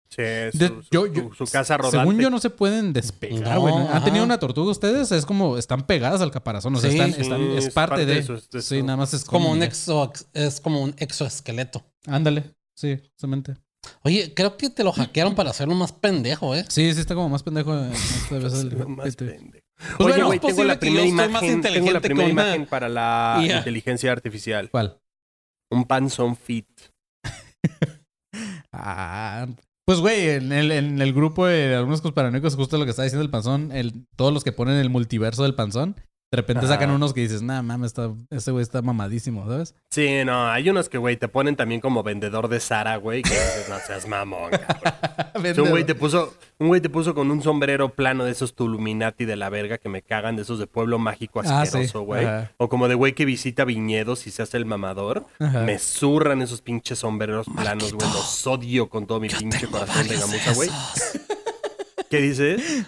Sí, 0.09 0.23
su, 0.53 0.59
De- 0.59 0.69
su- 0.69 0.83
yo- 0.91 1.07
su- 1.07 1.13
yo- 1.13 1.31
su 1.35 1.45
casa 1.53 1.77
rodante. 1.77 1.99
Según 1.99 2.19
yo, 2.19 2.31
no 2.31 2.41
se 2.41 2.51
pueden 2.51 2.93
despegar, 2.93 3.57
No. 3.59 3.89
¿Han 3.91 4.03
tenido 4.05 4.25
una 4.25 4.39
tortuga 4.39 4.71
ustedes? 4.71 5.13
Es 5.13 5.25
como, 5.25 5.57
están 5.57 5.87
pegadas 5.87 6.21
al 6.21 6.33
caparazón. 6.33 6.75
O 6.75 6.81
sea, 6.81 6.91
Sí, 6.91 6.97
están, 6.97 7.13
Sí, 7.15 7.21
están- 7.21 7.41
es, 7.43 7.71
parte, 7.73 8.07
de. 8.07 8.23
de 8.23 8.63
sí, 8.63 8.83
nada 8.83 8.97
más 8.97 9.15
es 9.15 9.21
Es 9.21 9.27
como 9.29 9.51
un 9.53 9.63
exo, 9.63 10.11
es 10.33 10.61
como 10.61 10.83
un 10.83 10.95
exoesqueleto. 10.99 11.85
Ándale. 12.07 12.55
Sí, 12.75 12.99
justamente. 13.13 13.57
Oye, 14.03 14.33
creo 14.35 14.57
que 14.57 14.71
te 14.71 14.85
lo 14.85 14.93
hackearon 14.93 15.35
para 15.35 15.51
hacerlo 15.51 15.75
más 15.75 15.93
pendejo, 15.93 16.55
¿eh? 16.55 16.65
Sí, 16.69 16.93
sí, 16.95 17.01
está 17.01 17.15
como 17.15 17.29
más 17.29 17.43
pendejo. 17.43 17.75
eh, 17.77 17.91
esta 17.93 18.39
vez 18.39 18.53
el- 18.55 18.69
Lo 18.71 18.89
más 18.89 19.07
este. 19.09 19.25
pendejo. 19.27 19.65
Pues 19.77 19.91
Oye, 20.01 20.09
bueno, 20.09 20.27
güey, 20.27 20.37
es 20.37 20.41
tengo 20.43 20.51
posible 20.57 20.69
la 20.69 20.75
que 20.75 20.81
primera 20.81 21.05
yo 21.05 21.09
estoy 21.11 21.17
más 21.19 21.29
imagen, 21.31 21.49
tengo 21.49 21.63
la 21.63 21.69
inteligente 21.79 22.01
primera 22.09 22.31
una- 22.33 22.43
imagen 22.43 22.67
para 22.67 22.89
la 22.89 23.41
IA. 23.47 23.59
inteligencia 23.59 24.13
artificial. 24.13 24.71
¿Cuál? 24.71 25.01
Un 25.73 25.85
panzón 25.85 26.37
fit. 26.37 26.69
Ah, 28.73 29.47
pues, 29.85 29.99
güey, 30.01 30.29
en 30.31 30.53
el, 30.53 30.71
en 30.71 31.03
el 31.03 31.13
grupo 31.13 31.47
de 31.47 31.75
algunos 31.75 32.01
conspiranoicos, 32.01 32.55
justo 32.55 32.79
lo 32.79 32.85
que 32.85 32.91
está 32.91 33.03
diciendo 33.03 33.25
el 33.25 33.31
panzón, 33.31 33.73
el, 33.73 34.07
todos 34.17 34.33
los 34.33 34.45
que 34.45 34.53
ponen 34.53 34.77
el 34.77 34.91
multiverso 34.91 35.43
del 35.43 35.55
panzón, 35.57 35.97
de 36.33 36.37
repente 36.37 36.65
Ajá. 36.65 36.75
sacan 36.75 36.91
unos 36.93 37.13
que 37.13 37.23
dices, 37.23 37.43
nah, 37.43 37.61
mames, 37.61 37.93
ese 38.31 38.53
güey 38.53 38.63
está 38.63 38.83
mamadísimo, 38.83 39.49
¿sabes? 39.49 39.75
Sí, 39.91 40.25
no, 40.25 40.49
hay 40.49 40.71
unos 40.71 40.89
que, 40.89 40.97
güey, 40.97 41.17
te 41.17 41.27
ponen 41.27 41.57
también 41.57 41.81
como 41.81 42.05
vendedor 42.05 42.47
de 42.47 42.61
Sara, 42.61 42.97
güey, 42.97 43.23
que 43.23 43.31
dices, 43.31 43.67
no 43.69 43.77
seas 43.85 44.07
mamón, 44.07 44.51
cabrón. 44.51 44.95
Un 45.65 45.71
güey 45.71 45.85
te 45.85 45.95
puso, 45.95 46.35
un 46.59 46.69
güey 46.69 46.81
te 46.81 46.89
puso 46.91 47.15
con 47.15 47.31
un 47.31 47.43
sombrero 47.43 47.95
plano 47.95 48.25
de 48.25 48.33
esos 48.33 48.55
Tuluminati 48.55 49.25
de 49.25 49.37
la 49.37 49.49
verga 49.49 49.79
que 49.79 49.89
me 49.89 50.03
cagan, 50.03 50.37
de 50.37 50.43
esos 50.43 50.59
de 50.59 50.67
pueblo 50.67 50.99
mágico 50.99 51.41
Ah, 51.45 51.63
asqueroso, 51.63 52.03
güey. 52.03 52.27
O 52.59 52.69
como 52.69 52.89
de 52.89 52.95
güey 52.95 53.15
que 53.15 53.25
visita 53.25 53.65
viñedos 53.65 54.27
y 54.27 54.31
se 54.31 54.43
hace 54.43 54.57
el 54.59 54.67
mamador. 54.67 55.27
Ajá. 55.39 55.61
Me 55.61 55.79
zurran 55.79 56.43
esos 56.43 56.61
pinches 56.61 56.99
sombreros 56.99 57.47
planos, 57.57 57.93
güey. 57.95 58.09
Los 58.13 58.47
odio 58.47 58.89
con 58.91 59.07
todo 59.07 59.19
mi 59.19 59.29
pinche 59.29 59.67
corazón 59.67 60.07
de 60.07 60.17
gamuza, 60.17 60.53
güey. 60.55 60.69
¿Qué 62.11 62.19
dices? 62.21 62.85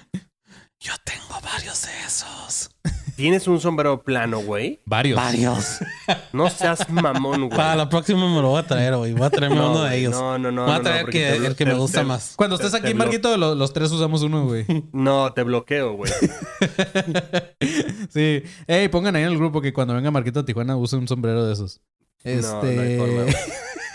Yo 0.78 0.92
tengo 1.04 1.40
varios 1.42 1.82
de 1.82 1.90
esos. 2.06 2.70
¿Tienes 3.16 3.46
un 3.46 3.60
sombrero 3.60 4.02
plano, 4.02 4.40
güey? 4.40 4.80
Varios. 4.84 5.16
Varios. 5.16 5.78
No 6.32 6.48
seas 6.50 6.88
mamón, 6.90 7.46
güey. 7.48 7.56
Para 7.56 7.76
la 7.76 7.88
próxima 7.88 8.20
me 8.34 8.40
lo 8.42 8.48
voy 8.50 8.60
a 8.60 8.66
traer, 8.66 8.96
güey. 8.96 9.12
Voy 9.12 9.22
a 9.26 9.30
traerme 9.30 9.56
No, 9.56 9.70
uno 9.70 9.82
de 9.84 9.96
ellos. 9.98 10.12
No, 10.12 10.38
no, 10.38 10.50
no. 10.50 10.64
voy 10.64 10.74
a 10.74 10.80
traer 10.80 11.04
no, 11.04 11.10
que- 11.10 11.36
el 11.36 11.54
que 11.56 11.66
me 11.66 11.74
gusta 11.74 12.00
te- 12.00 12.06
más. 12.06 12.32
Cuando 12.36 12.56
estés 12.56 12.72
te 12.72 12.78
aquí, 12.78 12.94
Marquito, 12.94 13.36
lo- 13.36 13.54
los, 13.54 13.72
tres 13.72 13.90
usamos 13.92 14.22
uno, 14.22 14.44
güey. 14.46 14.64
No, 14.92 15.32
te 15.32 15.42
bloqueo, 15.42 15.92
güey. 15.94 16.10
sí. 18.10 18.42
Ey, 18.66 18.88
pongan 18.88 19.16
ahí 19.16 19.22
en 19.22 19.28
el 19.28 19.38
grupo 19.38 19.60
que 19.60 19.72
cuando 19.72 19.94
venga 19.94 20.10
Marquito 20.10 20.40
a 20.40 20.44
Tijuana 20.44 20.76
use 20.76 20.96
un 20.96 21.08
sombrero 21.08 21.44
de 21.46 21.52
esos. 21.52 21.80
Este. 22.24 22.42
No, 22.42 22.62
no 22.62 22.82
hay 22.82 22.98
forma, 22.98 23.22
güey. 23.22 23.34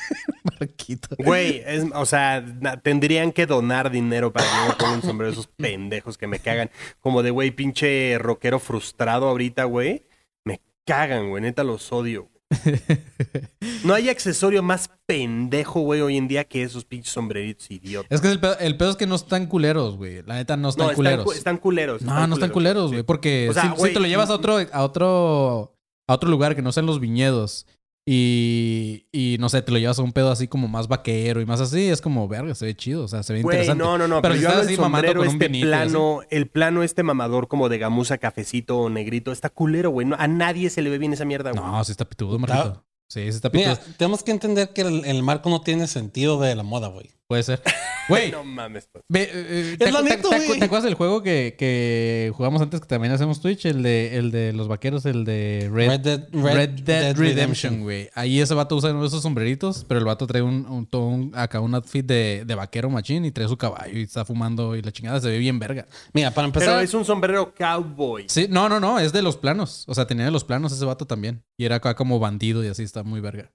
Marquito. 0.59 1.15
Güey, 1.19 1.63
es, 1.65 1.85
o 1.93 2.05
sea, 2.05 2.41
na- 2.41 2.77
tendrían 2.79 3.31
que 3.31 3.45
donar 3.45 3.91
dinero 3.91 4.31
para 4.31 4.45
que 4.45 4.69
me 4.69 4.75
ponga 4.75 4.93
un 4.95 5.01
sombrero 5.01 5.31
esos 5.31 5.47
pendejos 5.47 6.17
que 6.17 6.27
me 6.27 6.39
cagan. 6.39 6.69
Como 6.99 7.23
de, 7.23 7.31
güey, 7.31 7.51
pinche 7.51 8.17
rockero 8.19 8.59
frustrado 8.59 9.27
ahorita, 9.27 9.65
güey. 9.65 10.03
Me 10.45 10.61
cagan, 10.85 11.29
güey. 11.29 11.43
Neta 11.43 11.63
los 11.63 11.91
odio. 11.91 12.29
No 13.83 13.93
hay 13.93 14.09
accesorio 14.09 14.63
más 14.63 14.89
pendejo, 15.05 15.81
güey, 15.81 16.01
hoy 16.01 16.17
en 16.17 16.27
día 16.27 16.43
que 16.45 16.63
esos 16.63 16.83
pinches 16.85 17.13
sombreritos 17.13 17.69
idiotas. 17.71 18.11
Es 18.11 18.21
que 18.21 18.29
el 18.31 18.39
pedo, 18.39 18.57
el 18.59 18.75
pedo 18.77 18.89
es 18.91 18.95
que 18.95 19.05
no 19.07 19.15
están 19.15 19.45
culeros, 19.47 19.97
güey. 19.97 20.23
La 20.25 20.35
neta 20.35 20.57
no 20.57 20.69
están 20.69 20.87
No, 20.87 20.93
culeros. 20.93 21.25
cu- 21.25 21.31
están 21.31 21.57
culeros. 21.57 22.01
no, 22.01 22.27
no 22.27 22.33
están 22.35 22.49
culeros, 22.49 22.89
sí. 22.89 22.95
güey. 22.95 23.03
Porque 23.03 23.47
O 23.49 23.53
sea, 23.53 23.75
si, 23.77 23.87
si 23.87 23.93
te 23.93 23.99
lo 23.99 24.07
llevas 24.07 24.29
a 24.29 24.33
otro, 24.33 24.57
a 24.71 24.83
otro, 24.83 25.73
a 26.07 26.13
otro 26.13 26.29
lugar 26.29 26.55
que 26.55 26.61
no 26.61 26.71
sean 26.71 26.85
los 26.85 26.99
viñedos 26.99 27.65
y, 28.09 29.05
y 29.11 29.35
no 29.37 29.49
sé, 29.49 29.61
te 29.61 29.69
lo 29.73 29.77
llevas 29.79 29.99
a 29.99 30.01
un 30.01 30.13
pedo 30.13 30.31
así 30.31 30.47
como 30.47 30.69
más 30.69 30.87
vaquero 30.87 31.41
y 31.41 31.45
más 31.45 31.59
así, 31.59 31.89
es 31.89 31.99
como, 31.99 32.25
verga, 32.29 32.55
se 32.55 32.63
ve 32.65 32.73
chido, 32.73 33.03
o 33.03 33.07
sea, 33.09 33.21
se 33.21 33.33
ve 33.33 33.41
Güey, 33.41 33.57
interesante. 33.57 33.83
no, 33.83 33.97
no, 33.97 34.07
no, 34.07 34.21
Pero 34.21 34.33
pero, 34.33 34.41
yo 34.41 34.49
hablo 34.49 34.61
así 34.61 34.77
mamando 34.77 35.07
con 35.09 35.17
un 35.19 35.27
este 35.27 35.47
vinito 35.49 35.67
plano, 35.67 36.19
el 36.29 36.47
plano 36.47 36.83
este 36.83 37.03
mamador 37.03 37.49
como 37.49 37.67
de 37.67 37.79
gamuza 37.79 38.17
cafecito 38.17 38.77
o 38.77 38.89
negrito, 38.89 39.33
está 39.33 39.49
culero, 39.49 39.89
güey. 39.89 40.07
No, 40.07 40.15
a 40.17 40.25
nadie 40.29 40.69
se 40.69 40.81
le 40.81 40.89
ve 40.89 40.99
bien 40.99 41.11
esa 41.11 41.25
mierda, 41.25 41.51
güey. 41.51 41.61
No, 41.61 41.83
sí 41.83 41.91
está 41.91 42.05
pitudo, 42.05 42.39
Marquito. 42.39 42.81
Sí, 43.09 43.23
sí 43.23 43.27
está 43.27 43.49
pitudo. 43.51 43.71
Mira, 43.71 43.81
tenemos 43.97 44.23
que 44.23 44.31
entender 44.31 44.69
que 44.69 44.81
el, 44.83 45.03
el 45.03 45.21
marco 45.21 45.49
no 45.49 45.59
tiene 45.59 45.87
sentido 45.87 46.39
de 46.39 46.55
la 46.55 46.63
moda, 46.63 46.87
güey. 46.87 47.09
Puede 47.29 47.43
ser. 47.43 47.61
Güey, 48.07 48.31
No 48.31 48.43
mames, 48.45 48.87
pues. 48.89 49.03
ve, 49.09 49.29
eh, 49.33 49.69
Es 49.73 49.79
¿te, 49.79 49.91
la 49.91 49.99
te- 50.01 50.05
neta, 50.09 50.29
te- 50.29 50.45
güey. 50.45 50.59
te 50.59 50.65
acuerdas 50.65 50.85
del 50.85 50.93
juego 50.93 51.21
que, 51.23 51.55
que 51.59 52.31
jugamos 52.33 52.61
antes 52.61 52.79
que 52.79 52.87
también 52.87 53.11
hacemos 53.13 53.41
Twitch? 53.41 53.65
El 53.65 53.83
de, 53.83 54.17
el 54.17 54.31
de 54.31 54.53
los 54.53 54.69
vaqueros, 54.69 55.05
el 55.05 55.25
de 55.25 55.69
Red, 55.71 55.89
Red 55.89 55.99
Dead, 55.99 56.27
Red, 56.31 56.55
Red, 56.55 56.69
Dead, 56.83 57.17
Redemption, 57.17 57.81
güey. 57.81 58.09
Ahí 58.15 58.39
ese 58.39 58.53
vato 58.53 58.77
usa 58.77 58.91
uno 58.91 59.01
de 59.01 59.07
esos 59.07 59.21
sombreritos, 59.21 59.83
pero 59.89 59.99
el 59.99 60.05
vato 60.05 60.25
trae 60.25 60.41
un, 60.41 60.65
un, 60.67 60.85
todo 60.85 61.07
un- 61.07 61.31
acá 61.35 61.59
un 61.59 61.75
outfit 61.75 62.05
de, 62.05 62.43
de 62.45 62.55
vaquero 62.55 62.89
machín 62.89 63.25
y 63.25 63.31
trae 63.31 63.47
su 63.49 63.57
caballo 63.57 63.97
y 63.99 64.03
está 64.03 64.23
fumando 64.23 64.75
y 64.77 64.81
la 64.81 64.93
chingada 64.93 65.19
se 65.19 65.27
ve 65.27 65.37
bien 65.37 65.59
verga. 65.59 65.85
Mira, 66.13 66.31
para 66.31 66.47
Pero 66.51 66.63
empezar, 66.63 66.83
es 66.83 66.93
un 66.93 67.03
sombrero 67.03 67.53
cowboy. 67.53 68.23
Sí, 68.29 68.47
no, 68.49 68.69
no, 68.69 68.79
no, 68.79 68.99
es 68.99 69.11
de 69.11 69.21
los 69.21 69.35
planos. 69.35 69.83
O 69.87 69.93
sea, 69.93 70.07
tenía 70.07 70.23
de 70.23 70.31
los 70.31 70.45
planos 70.45 70.71
ese 70.71 70.85
vato 70.85 71.05
también. 71.05 71.43
Y 71.57 71.65
era 71.65 71.75
acá 71.75 71.93
como 71.95 72.19
bandido 72.19 72.63
y 72.63 72.67
así 72.69 72.83
está 72.83 73.03
muy 73.03 73.19
verga. 73.19 73.51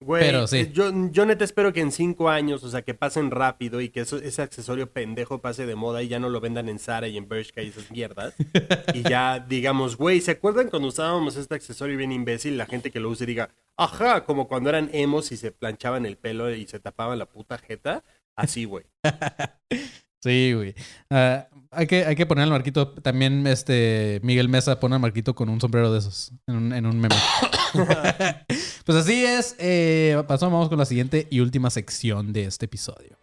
Güey, 0.00 0.22
Pero 0.22 0.46
sí. 0.46 0.58
eh, 0.58 0.70
yo, 0.72 0.92
yo 1.10 1.26
neta 1.26 1.44
espero 1.44 1.72
que 1.72 1.80
en 1.80 1.90
cinco 1.90 2.28
años, 2.28 2.62
o 2.62 2.70
sea, 2.70 2.82
que 2.82 2.94
pasen 2.94 3.32
rápido 3.32 3.80
y 3.80 3.88
que 3.88 4.00
eso- 4.00 4.18
ese 4.18 4.42
accesorio 4.42 4.92
pendejo 4.92 5.38
pase 5.40 5.66
de 5.66 5.74
moda 5.74 6.02
y 6.04 6.08
ya 6.08 6.20
no 6.20 6.28
lo 6.28 6.40
vendan 6.40 6.68
en 6.68 6.78
Zara 6.78 7.08
y 7.08 7.16
en 7.16 7.28
Bershka 7.28 7.62
y 7.62 7.68
esas 7.68 7.90
mierdas. 7.90 8.34
y 8.94 9.02
ya 9.02 9.40
digamos, 9.40 9.96
güey, 9.96 10.20
¿se 10.20 10.30
acuerdan 10.30 10.70
cuando 10.70 10.86
usábamos 10.88 11.34
este 11.36 11.56
accesorio 11.56 11.96
bien 11.98 12.12
imbécil? 12.12 12.56
La 12.56 12.66
gente 12.66 12.92
que 12.92 13.00
lo 13.00 13.10
use 13.10 13.26
diga, 13.26 13.50
ajá, 13.76 14.24
como 14.24 14.46
cuando 14.46 14.70
eran 14.70 14.88
emos 14.92 15.32
y 15.32 15.36
se 15.36 15.50
planchaban 15.50 16.06
el 16.06 16.16
pelo 16.16 16.54
y 16.54 16.64
se 16.68 16.78
tapaban 16.78 17.18
la 17.18 17.26
puta 17.26 17.58
jeta. 17.58 18.04
Así, 18.36 18.64
güey. 18.66 18.84
Sí, 20.20 20.52
güey. 20.52 20.74
Ah, 21.10 21.46
hay, 21.70 21.86
que, 21.86 22.04
hay 22.04 22.16
que 22.16 22.26
poner 22.26 22.42
al 22.42 22.50
marquito. 22.50 22.88
También 22.88 23.46
este 23.46 24.18
Miguel 24.24 24.48
Mesa 24.48 24.80
pone 24.80 24.96
al 24.96 25.00
marquito 25.00 25.32
con 25.36 25.48
un 25.48 25.60
sombrero 25.60 25.92
de 25.92 26.00
esos 26.00 26.32
en 26.48 26.56
un, 26.56 26.72
en 26.72 26.86
un 26.86 26.98
meme. 27.00 27.14
pues 28.84 28.98
así 28.98 29.24
es. 29.24 29.56
Eh, 29.58 30.22
pasamos 30.26 30.68
con 30.68 30.78
la 30.78 30.84
siguiente 30.84 31.26
y 31.30 31.40
última 31.40 31.70
sección 31.70 32.32
de 32.32 32.44
este 32.44 32.66
episodio. 32.66 33.18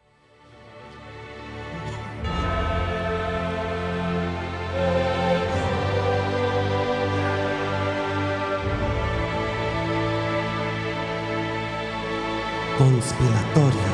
conspiratorio. 12.77 13.84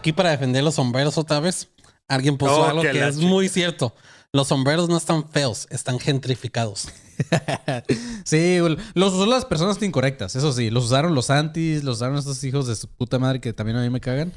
Aquí 0.00 0.12
para 0.12 0.30
defender 0.30 0.64
los 0.64 0.74
sombreros 0.74 1.18
otra 1.18 1.40
vez, 1.40 1.68
alguien 2.08 2.36
puso 2.38 2.58
Oh, 2.60 2.64
algo 2.64 2.82
que 2.82 3.06
es 3.06 3.16
muy 3.18 3.48
cierto. 3.48 3.94
Los 4.32 4.48
sombreros 4.48 4.88
no 4.88 4.96
están 4.96 5.28
feos, 5.28 5.66
están 5.70 5.98
gentrificados. 5.98 6.88
sí, 8.24 8.58
los 8.94 9.12
usó 9.12 9.26
las 9.26 9.44
personas 9.44 9.80
incorrectas, 9.82 10.36
eso 10.36 10.52
sí. 10.52 10.70
Los 10.70 10.84
usaron 10.86 11.14
los 11.14 11.30
antis, 11.30 11.84
los 11.84 11.96
usaron 11.96 12.16
estos 12.16 12.42
hijos 12.44 12.66
de 12.66 12.76
su 12.76 12.88
puta 12.88 13.18
madre 13.18 13.40
que 13.40 13.52
también 13.52 13.76
a 13.76 13.82
mí 13.82 13.90
me 13.90 14.00
cagan. 14.00 14.32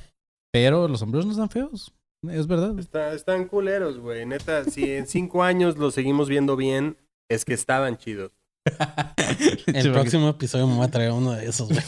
Pero 0.52 0.88
los 0.88 1.00
sombreros 1.00 1.26
no 1.26 1.32
están 1.32 1.50
feos. 1.50 1.94
Es 2.30 2.48
verdad. 2.48 2.78
Está- 2.80 3.14
están 3.14 3.46
culeros, 3.48 4.00
güey. 4.00 4.26
Neta, 4.26 4.64
si 4.66 4.92
en 4.92 5.08
cinco 5.08 5.44
años 5.44 5.78
lo 5.78 5.92
seguimos 5.92 6.28
viendo 6.30 6.56
bien, 6.56 6.98
es 7.30 7.46
que 7.46 7.54
estaban 7.54 7.98
chidos. 7.98 8.32
El 9.68 9.92
próximo 9.92 10.30
episodio 10.30 10.68
me 10.68 10.76
voy 10.76 10.86
a 10.86 10.92
traer 10.92 11.12
uno 11.12 11.34
de 11.34 11.48
esos, 11.48 11.68
güey. 11.70 11.82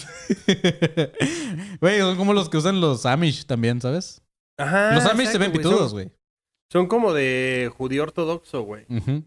Güey, 1.82 2.00
son 2.00 2.18
como 2.18 2.34
los 2.34 2.50
que 2.50 2.58
usan 2.58 2.82
los 2.82 3.06
Amish 3.06 3.46
también, 3.46 3.82
¿sabes? 3.82 4.22
Ajá. 4.58 4.94
los 4.96 5.06
Amish 5.06 5.30
se 5.30 5.38
ven 5.38 5.52
pitudos, 5.52 5.80
Son- 5.80 5.92
güey. 5.92 6.12
Son 6.72 6.88
como 6.88 7.14
de 7.14 7.72
judío 7.78 8.04
ortodoxo, 8.04 8.64
güey. 8.64 8.86
Ujú. 8.90 9.24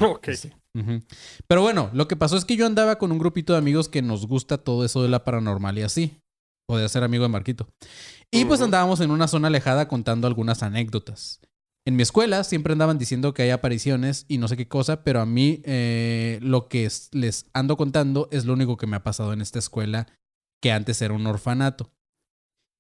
Pero 1.48 1.62
bueno, 1.62 1.90
lo 1.94 2.08
que 2.08 2.16
pasó 2.16 2.36
es 2.36 2.46
que 2.46 2.58
yo 2.58 2.66
andaba 2.66 2.98
con 2.98 3.12
un 3.12 3.20
grupito 3.20 3.54
de 3.54 3.60
amigos 3.60 3.90
que 3.90 4.02
nos 4.02 4.28
gusta 4.28 4.58
todo 4.58 4.84
eso 4.84 5.02
de 5.04 5.10
la 5.10 5.24
paranormal 5.24 5.78
y 5.78 5.84
así. 5.84 6.18
Podría 6.68 6.90
ser 6.90 7.04
amigo 7.04 7.24
de 7.24 7.30
Marquito. 7.30 7.70
Y 8.32 8.46
pues 8.46 8.60
andábamos 8.62 9.00
en 9.00 9.12
una 9.12 9.28
zona 9.28 9.48
alejada 9.48 9.88
contando 9.88 10.28
algunas 10.28 10.64
anécdotas. 10.64 11.40
En 11.88 11.96
mi 11.96 12.02
escuela 12.02 12.44
siempre 12.44 12.74
andaban 12.74 12.98
diciendo 12.98 13.34
que 13.34 13.44
hay 13.44 13.52
apariciones 13.52 14.26
y 14.28 14.40
no 14.40 14.48
sé 14.48 14.58
qué 14.58 14.68
cosa, 14.68 15.04
pero 15.04 15.22
a 15.22 15.26
mí 15.28 15.62
eh, 15.66 16.40
lo 16.42 16.68
que 16.68 16.86
es- 16.86 17.10
les 17.14 17.46
ando 17.54 17.78
contando 17.78 18.28
es 18.32 18.46
lo 18.46 18.54
único 18.54 18.76
que 18.76 18.88
me 18.88 18.96
ha 18.96 19.04
pasado 19.04 19.34
en 19.34 19.42
esta 19.42 19.60
escuela, 19.60 20.08
que 20.62 20.72
antes 20.72 21.02
era 21.04 21.14
un 21.14 21.28
orfanato. 21.28 21.92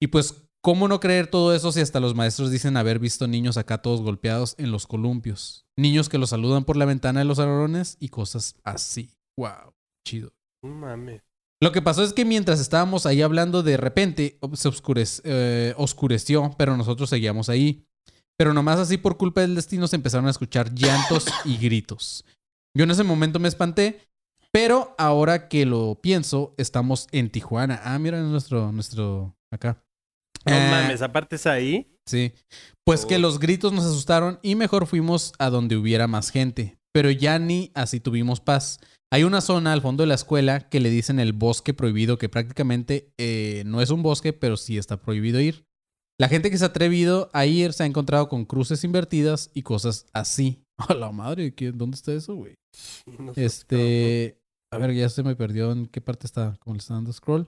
Y 0.02 0.08
pues, 0.08 0.48
¿cómo 0.62 0.88
no 0.88 1.00
creer 1.00 1.28
todo 1.28 1.54
eso 1.54 1.72
si 1.72 1.82
hasta 1.82 2.00
los 2.00 2.16
maestros 2.16 2.50
dicen 2.50 2.78
haber 2.78 2.98
visto 2.98 3.28
niños 3.28 3.58
acá 3.58 3.84
todos 3.84 4.02
golpeados 4.02 4.56
en 4.58 4.72
los 4.72 4.88
columpios? 4.88 5.68
Niños 5.78 6.10
que 6.10 6.18
los 6.18 6.32
saludan 6.32 6.66
por 6.66 6.76
la 6.76 6.86
ventana 6.86 7.20
de 7.20 7.26
los 7.26 7.38
salones 7.38 7.98
y 8.00 8.10
cosas 8.10 8.56
así. 8.64 9.12
¡Wow! 9.38 9.74
Chido. 10.04 10.34
Lo 11.62 11.72
que 11.72 11.82
pasó 11.84 12.04
es 12.04 12.14
que 12.14 12.26
mientras 12.26 12.60
estábamos 12.60 13.06
ahí 13.06 13.22
hablando, 13.22 13.62
de 13.62 13.78
repente 13.78 14.40
se 14.54 14.70
eh, 15.24 15.74
oscureció, 15.78 16.52
pero 16.58 16.76
nosotros 16.76 17.10
seguíamos 17.10 17.50
ahí. 17.50 17.86
Pero 18.38 18.54
nomás 18.54 18.80
así 18.80 18.98
por 18.98 19.18
culpa 19.18 19.42
del 19.42 19.56
destino 19.56 19.88
se 19.88 19.96
empezaron 19.96 20.28
a 20.28 20.32
escuchar 20.32 20.74
llantos 20.74 21.26
y 21.46 21.58
gritos. 21.58 22.26
Yo 22.76 22.84
en 22.84 22.92
ese 22.92 23.04
momento 23.04 23.40
me 23.40 23.48
espanté, 23.48 24.02
pero 24.52 24.94
ahora 24.98 25.48
que 25.48 25.66
lo 25.66 25.96
pienso, 26.02 26.54
estamos 26.58 27.08
en 27.12 27.30
Tijuana. 27.30 27.80
Ah, 27.84 27.98
mira 28.00 28.20
nuestro, 28.22 28.72
nuestro, 28.72 29.36
acá. 29.52 29.82
No 30.46 30.54
Eh, 30.54 30.68
mames, 30.70 31.02
aparte 31.02 31.38
es 31.38 31.46
ahí. 31.48 31.92
Sí. 32.06 32.34
Pues 32.86 33.06
que 33.06 33.16
Oh. 33.16 33.20
los 33.20 33.40
gritos 33.40 33.72
nos 33.74 33.86
asustaron 33.86 34.40
y 34.44 34.56
mejor 34.56 34.86
fuimos 34.86 35.34
a 35.40 35.50
donde 35.50 35.76
hubiera 35.78 36.08
más 36.08 36.30
gente. 36.30 36.78
Pero 36.94 37.10
ya 37.12 37.40
ni 37.40 37.72
así 37.74 38.00
tuvimos 38.00 38.42
paz. 38.42 38.80
Hay 39.12 39.24
una 39.24 39.42
zona 39.42 39.72
al 39.74 39.82
fondo 39.82 40.04
de 40.04 40.08
la 40.08 40.16
escuela 40.16 40.70
que 40.70 40.80
le 40.80 40.90
dicen 40.90 41.20
el 41.20 41.34
bosque 41.34 41.74
prohibido, 41.74 42.18
que 42.18 42.30
prácticamente 42.30 43.12
eh, 43.18 43.64
no 43.66 43.82
es 43.82 43.90
un 43.90 44.04
bosque, 44.04 44.34
pero 44.34 44.58
sí 44.58 44.78
está 44.78 44.98
prohibido 44.98 45.40
ir. 45.40 45.66
La 46.20 46.30
gente 46.30 46.50
que 46.50 46.58
se 46.58 46.64
ha 46.64 46.68
atrevido 46.68 47.30
a 47.34 47.46
ir 47.46 47.74
se 47.74 47.84
ha 47.84 47.86
encontrado 47.86 48.30
con 48.30 48.46
cruces 48.46 48.84
invertidas 48.84 49.52
y 49.54 49.64
cosas 49.64 50.06
así. 50.14 50.62
A 50.78 50.94
la 50.94 51.12
madre, 51.12 51.54
¿qué- 51.54 51.72
¿dónde 51.72 51.96
está 51.96 52.14
eso, 52.14 52.36
güey? 52.36 52.56
No 53.20 53.34
Este. 53.36 54.38
A 54.72 54.78
ver, 54.78 54.94
ya 54.94 55.10
se 55.10 55.24
me 55.24 55.36
perdió 55.36 55.72
en 55.72 55.88
qué 55.88 56.02
parte 56.02 56.26
está. 56.28 56.56
¿Cómo 56.60 56.74
le 56.76 56.80
está 56.80 56.94
dando 56.96 57.12
scroll? 57.14 57.48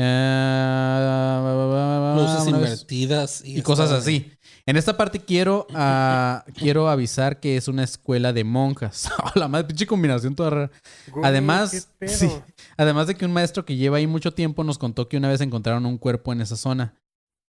Eh, 0.00 2.14
Luces 2.16 2.46
una 2.46 2.58
vez- 2.58 2.70
invertidas 2.70 3.44
y, 3.44 3.58
y 3.58 3.62
cosas 3.62 3.90
así. 3.90 4.30
En 4.66 4.76
esta 4.76 4.96
parte 4.96 5.20
quiero, 5.20 5.66
ah, 5.74 6.44
quiero 6.54 6.88
avisar 6.88 7.40
que 7.40 7.56
es 7.56 7.68
una 7.68 7.84
escuela 7.84 8.32
de 8.32 8.44
monjas. 8.44 9.10
La 9.34 9.48
madre, 9.48 9.66
pinche 9.68 9.86
combinación 9.86 10.34
toda 10.34 10.50
rara. 10.50 10.70
Güey, 11.12 11.24
Además, 11.24 11.88
sí. 12.06 12.28
Además 12.76 13.06
de 13.06 13.14
que 13.16 13.24
un 13.24 13.32
maestro 13.32 13.64
que 13.64 13.76
lleva 13.76 13.96
ahí 13.98 14.06
mucho 14.06 14.32
tiempo 14.34 14.62
nos 14.64 14.78
contó 14.78 15.08
que 15.08 15.16
una 15.16 15.28
vez 15.28 15.40
encontraron 15.40 15.86
un 15.86 15.98
cuerpo 15.98 16.32
en 16.32 16.40
esa 16.42 16.56
zona. 16.56 16.94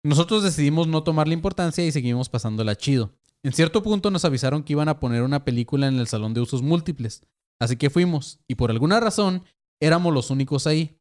Nosotros 0.03 0.43
decidimos 0.43 0.87
no 0.87 1.03
tomarle 1.03 1.33
importancia 1.33 1.85
y 1.85 1.91
seguimos 1.91 2.29
pasándola 2.29 2.75
chido. 2.75 3.11
En 3.43 3.53
cierto 3.53 3.83
punto 3.83 4.11
nos 4.11 4.25
avisaron 4.25 4.63
que 4.63 4.73
iban 4.73 4.89
a 4.89 4.99
poner 4.99 5.23
una 5.23 5.43
película 5.43 5.87
en 5.87 5.99
el 5.99 6.07
salón 6.07 6.33
de 6.33 6.41
usos 6.41 6.61
múltiples. 6.61 7.23
Así 7.59 7.75
que 7.75 7.89
fuimos. 7.89 8.39
Y 8.47 8.55
por 8.55 8.71
alguna 8.71 8.99
razón, 8.99 9.43
éramos 9.81 10.13
los 10.13 10.29
únicos 10.29 10.67
ahí. 10.67 10.97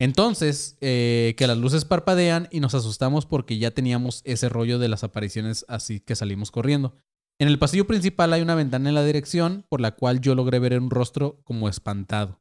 Entonces, 0.00 0.76
eh, 0.80 1.34
que 1.36 1.46
las 1.46 1.58
luces 1.58 1.84
parpadean 1.84 2.48
y 2.50 2.60
nos 2.60 2.74
asustamos 2.74 3.26
porque 3.26 3.58
ya 3.58 3.70
teníamos 3.70 4.22
ese 4.24 4.48
rollo 4.48 4.78
de 4.78 4.88
las 4.88 5.04
apariciones 5.04 5.64
así 5.68 6.00
que 6.00 6.16
salimos 6.16 6.50
corriendo. 6.50 6.96
En 7.40 7.48
el 7.48 7.58
pasillo 7.58 7.86
principal 7.86 8.32
hay 8.32 8.42
una 8.42 8.54
ventana 8.54 8.88
en 8.88 8.94
la 8.94 9.04
dirección 9.04 9.64
por 9.68 9.80
la 9.80 9.92
cual 9.92 10.20
yo 10.20 10.34
logré 10.34 10.58
ver 10.58 10.78
un 10.78 10.90
rostro 10.90 11.40
como 11.44 11.68
espantado. 11.68 12.40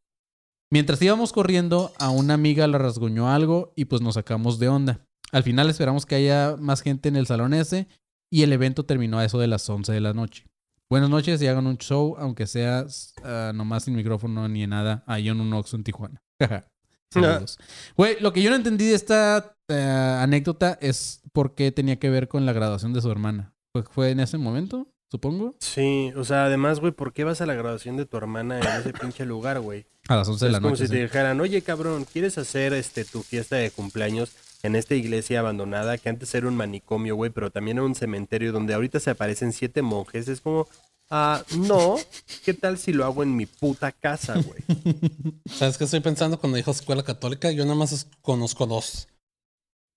Mientras 0.72 1.02
íbamos 1.02 1.34
corriendo, 1.34 1.92
a 2.00 2.10
una 2.10 2.34
amiga 2.34 2.68
le 2.68 2.80
rasguñó 2.80 3.30
algo 3.30 3.74
y 3.76 3.86
pues 3.86 4.02
nos 4.02 4.16
sacamos 4.16 4.58
de 4.58 4.70
onda. 4.70 5.08
Al 5.34 5.42
final 5.42 5.68
esperamos 5.68 6.06
que 6.06 6.14
haya 6.14 6.56
más 6.60 6.82
gente 6.82 7.10
en 7.10 7.16
el 7.16 7.26
salón 7.26 7.56
ese 7.56 7.88
y 8.30 8.44
el 8.44 8.54
evento 8.54 8.86
terminó 8.86 9.18
a 9.18 9.26
eso 9.26 9.40
de 9.40 9.48
las 9.48 9.68
11 9.68 9.92
de 9.92 10.00
la 10.00 10.14
noche. 10.14 10.46
Buenas 10.92 11.10
noches 11.10 11.42
y 11.42 11.48
hagan 11.48 11.66
un 11.66 11.80
show, 11.80 12.16
aunque 12.20 12.46
sea 12.46 12.86
ah, 13.24 13.52
nomás 13.54 13.86
sin 13.86 13.96
micrófono 13.96 14.48
ni 14.48 14.62
en 14.62 14.70
nada, 14.70 15.04
ahí 15.08 15.30
en 15.30 15.42
un 15.42 15.52
Oxxo 15.54 15.76
en 15.76 15.84
Tijuana. 15.84 16.22
Saludos. 17.12 17.58
Güey, 17.98 18.18
lo 18.20 18.32
que 18.32 18.44
yo 18.44 18.52
no 18.52 18.56
entendí 18.56 18.86
de 18.86 18.94
esta 18.94 19.56
eh, 19.70 20.18
anécdota 20.20 20.78
es 20.80 21.24
por 21.32 21.56
qué 21.56 21.72
tenía 21.72 21.98
que 21.98 22.12
ver 22.12 22.28
con 22.28 22.46
la 22.46 22.54
graduación 22.54 22.94
de 22.94 23.02
su 23.02 23.10
hermana. 23.10 23.56
¿Fue, 23.72 23.82
fue 23.82 24.12
en 24.12 24.20
ese 24.20 24.38
momento, 24.38 24.88
supongo? 25.10 25.56
Sí, 25.62 26.12
o 26.16 26.24
sea, 26.24 26.46
además, 26.46 26.80
güey, 26.80 26.92
¿por 26.92 27.12
qué 27.12 27.24
vas 27.24 27.42
a 27.42 27.48
la 27.48 27.56
graduación 27.56 27.98
de 27.98 28.06
tu 28.06 28.18
hermana 28.18 28.60
en 28.60 28.68
ese 28.68 28.94
pinche 28.94 29.26
lugar, 29.26 29.60
güey? 29.62 29.88
A 30.10 30.16
las 30.16 30.28
11 30.28 30.46
de 30.46 30.50
Es 30.50 30.54
la 30.54 30.60
como 30.60 30.70
noche. 30.72 30.86
si 30.86 30.92
te 30.92 31.02
dijeran, 31.02 31.42
oye, 31.42 31.64
cabrón, 31.64 32.06
¿quieres 32.06 32.38
hacer 32.38 32.74
este 32.74 33.04
tu 33.04 33.24
fiesta 33.24 33.56
de 33.56 33.72
cumpleaños 33.72 34.32
en 34.64 34.76
esta 34.76 34.96
iglesia 34.96 35.40
abandonada 35.42 35.98
que 35.98 36.10
antes 36.10 36.34
era 36.34 36.48
un 36.48 36.56
manicomio, 36.56 37.16
güey, 37.16 37.30
pero 37.32 37.52
también 37.52 37.78
era 37.78 37.86
un 37.86 37.96
cementerio 37.96 38.52
donde 38.52 38.74
ahorita 38.74 39.00
se 39.00 39.10
aparecen 39.12 39.54
siete 39.54 39.82
monjes? 39.82 40.28
Es 40.30 40.42
como, 40.42 40.68
ah, 41.10 41.44
no, 41.58 41.98
¿qué 42.46 42.54
tal 42.54 42.78
si 42.78 42.94
lo 42.94 43.04
hago 43.06 43.24
en 43.24 43.36
mi 43.36 43.46
puta 43.46 43.92
casa, 43.92 44.34
güey? 44.36 44.64
¿Sabes 45.46 45.78
qué 45.78 45.84
estoy 45.84 46.00
pensando 46.00 46.40
cuando 46.40 46.56
dijo 46.58 46.72
escuela 46.72 47.04
católica? 47.04 47.52
Yo 47.52 47.64
nada 47.66 47.76
más 47.76 47.92
es- 47.92 48.08
conozco 48.22 48.66
dos. 48.66 49.08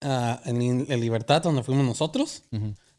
Ah, 0.03 0.41
en, 0.45 0.87
Libertad, 1.01 1.43
donde 1.43 1.63
fuimos 1.63 1.87
nosotros, 1.87 2.43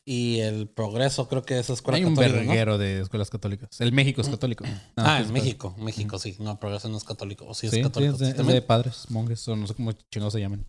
y 0.04 0.40
el 0.40 0.68
Progreso, 0.68 1.28
creo 1.28 1.44
que 1.44 1.60
es 1.60 1.70
escuela 1.70 1.98
Hay 1.98 2.06
un 2.06 2.16
católica. 2.16 2.40
¿no? 2.42 2.48
verguero 2.48 2.78
de 2.78 3.02
escuelas 3.02 3.30
católicas. 3.30 3.80
El 3.82 3.92
México 3.92 4.22
es 4.22 4.30
católico. 4.30 4.64
Ah, 4.96 5.18
pues, 5.18 5.28
en 5.28 5.34
México. 5.34 5.76
México, 5.80 6.18
sí. 6.18 6.38
No, 6.40 6.58
Progreso 6.60 6.88
no 6.90 6.98
es 6.98 7.04
católico. 7.04 7.46
O 7.46 7.54
sí 7.54 7.68
es 7.68 7.72
Sí, 7.72 7.78
sí, 7.80 7.84
católico. 7.84 8.14
es 8.14 8.20
de, 8.20 8.32
sí, 8.34 8.40
es 8.42 8.48
de 8.48 8.62
padres, 8.62 9.06
monjes, 9.10 9.46
o 9.50 9.56
no 9.58 9.68
sé 9.68 9.76
cómo 9.76 9.92
chingados 10.10 10.32
se 10.34 10.40
llaman. 10.40 10.66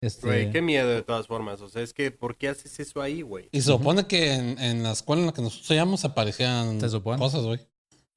Este, 0.00 0.26
Güey, 0.26 0.50
qué 0.52 0.62
miedo 0.62 0.88
de 0.88 1.02
todas 1.02 1.26
formas. 1.26 1.60
O 1.60 1.68
sea, 1.68 1.82
es 1.82 1.92
que, 1.92 2.10
¿por 2.10 2.36
qué 2.36 2.48
haces 2.48 2.78
eso 2.78 3.02
ahí, 3.02 3.22
güey? 3.22 3.48
Y 3.52 3.60
se 3.60 3.66
supone 3.72 4.06
que 4.06 4.32
en, 4.34 4.58
en 4.58 4.82
la 4.82 4.92
escuela 4.92 5.20
en 5.22 5.26
la 5.26 5.32
que 5.32 5.42
nosotros 5.42 5.70
íbamos 5.72 6.04
aparecían 6.04 6.80
Se 6.80 6.88
supone. 6.88 7.18
cosas, 7.18 7.42
güey. 7.44 7.58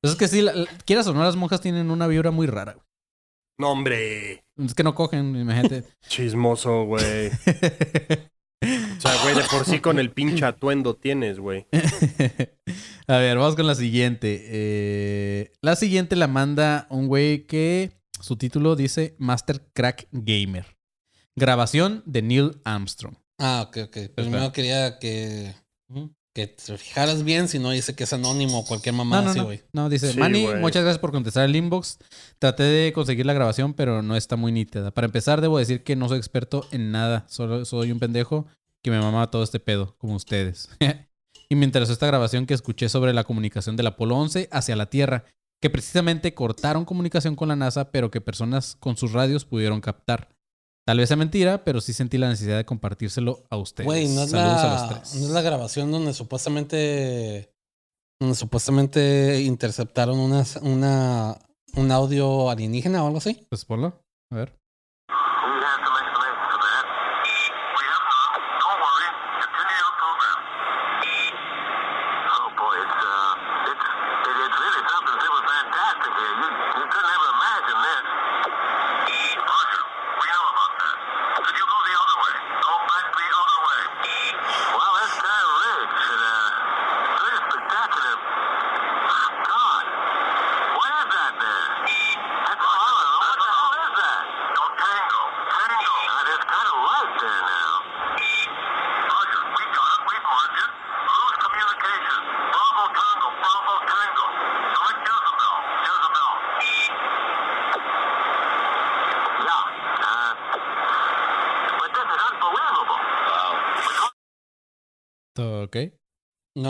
pues 0.02 0.14
es 0.14 0.20
que 0.20 0.28
sí, 0.28 0.42
la- 0.42 0.54
la- 0.54 0.68
quieras 0.86 1.08
o 1.08 1.14
no, 1.14 1.24
las 1.24 1.36
monjas 1.36 1.60
tienen 1.62 1.90
una 1.90 2.06
vibra 2.08 2.30
muy 2.32 2.46
rara. 2.48 2.74
güey. 2.74 2.86
No, 3.60 3.72
hombre. 3.72 4.44
Es 4.58 4.74
que 4.76 4.84
no 4.84 4.94
cogen, 4.96 5.36
imagínate. 5.36 5.84
Chismoso, 6.08 6.84
güey. 6.86 7.32
O 8.64 9.02
sea, 9.02 9.20
güey, 9.24 9.34
de 9.36 9.42
por 9.50 9.66
sí 9.66 9.80
con 9.80 9.98
el 9.98 10.12
pinche 10.12 10.46
atuendo 10.46 10.96
tienes, 10.96 11.40
güey. 11.40 11.66
A 13.08 13.18
ver, 13.18 13.36
vamos 13.40 13.56
con 13.56 13.66
la 13.66 13.74
siguiente. 13.74 14.40
Eh, 14.46 15.52
la 15.64 15.76
siguiente 15.76 16.16
la 16.16 16.28
manda 16.28 16.86
un 16.92 17.08
güey 17.08 17.48
que 17.48 17.90
su 18.20 18.36
título 18.36 18.76
dice 18.76 19.16
Master 19.18 19.66
Crack 19.74 20.08
Gamer. 20.12 20.78
Grabación 21.42 22.04
de 22.06 22.22
Neil 22.22 22.62
Armstrong. 22.66 23.16
Ah, 23.40 23.66
ok, 23.68 23.78
ok. 23.88 23.98
Primero 24.14 24.52
quería 24.52 25.00
que, 25.00 25.56
que 26.36 26.46
te 26.46 26.78
fijaras 26.78 27.24
bien, 27.24 27.48
si 27.48 27.58
no 27.58 27.72
dice 27.72 27.96
que 27.96 28.04
es 28.04 28.14
anónimo 28.14 28.60
o 28.60 28.64
cualquier 28.66 28.94
No, 28.94 29.04
mamada 29.04 29.24
no, 29.24 29.30
así, 29.32 29.40
no. 29.40 29.46
güey. 29.46 29.64
No, 29.74 29.90
dice, 29.90 30.14
Sí, 30.14 30.20
Manny, 30.20 30.46
güey. 30.46 30.60
muchas 30.60 30.84
gracias 30.84 31.00
por 31.00 31.12
contestar 31.12 31.46
el 31.46 31.56
inbox. 31.56 31.98
Traté 32.38 32.62
de 32.62 32.94
conseguir 32.94 33.26
la 33.26 33.34
grabación, 33.34 33.74
pero 33.74 34.04
no 34.04 34.16
está 34.16 34.36
muy 34.36 34.52
nítida. 34.52 34.92
Para 34.92 35.06
empezar, 35.06 35.42
debo 35.42 35.58
decir 35.58 35.84
que 35.84 35.96
no 35.96 36.08
soy 36.10 36.20
experto 36.20 36.68
en 36.70 36.92
nada. 36.92 37.26
Solo 37.28 37.66
soy 37.66 37.92
un 37.92 37.98
pendejo 37.98 38.46
que 38.84 38.92
me 38.92 39.00
mama 39.00 39.32
todo 39.32 39.42
este 39.42 39.60
pedo, 39.60 39.96
como 39.98 40.14
ustedes. 40.16 40.70
y 41.50 41.56
me 41.56 41.66
interesó 41.66 41.92
esta 41.92 42.06
grabación 42.06 42.46
que 42.46 42.54
escuché 42.54 42.88
sobre 42.88 43.14
la 43.14 43.24
comunicación 43.24 43.76
del 43.78 43.88
Apolo 43.88 44.16
11 44.18 44.48
hacia 44.52 44.76
la 44.76 44.92
Tierra, 44.92 45.26
que 45.60 45.72
precisamente 45.72 46.36
cortaron 46.36 46.86
comunicación 46.86 47.36
con 47.36 47.48
la 47.48 47.56
NASA, 47.56 47.90
pero 47.90 48.12
que 48.12 48.22
personas 48.22 48.78
con 48.80 48.96
sus 48.96 49.12
radios 49.14 49.44
pudieron 49.44 49.82
captar. 49.82 50.30
Tal 50.86 50.98
vez 50.98 51.08
sea 51.10 51.18
mentira, 51.18 51.64
pero 51.64 51.80
sí 51.80 51.94
sentí 51.94 52.18
la 52.18 52.30
necesidad 52.30 52.58
de 52.58 52.66
compartírselo 52.66 53.44
a 53.50 53.58
ustedes. 53.58 53.86
Güey, 53.86 54.08
no 54.08 54.24
es, 54.24 54.32
Saludos 54.32 54.60
a 54.60 54.74
los 54.74 54.90
tres. 54.90 55.16
no 55.22 55.28
es 55.28 55.32
la 55.32 55.42
grabación 55.42 55.92
donde 55.92 56.14
supuestamente 56.14 57.54
donde 58.20 58.36
supuestamente 58.36 59.42
interceptaron 59.42 60.20
una, 60.20 60.44
una, 60.62 61.40
un 61.74 61.92
audio 61.92 62.52
alienígena 62.52 63.04
o 63.04 63.08
algo 63.08 63.18
así. 63.18 63.46
Pues 63.50 63.66
ponlo. 63.66 64.04
A 64.30 64.36
ver. 64.36 64.61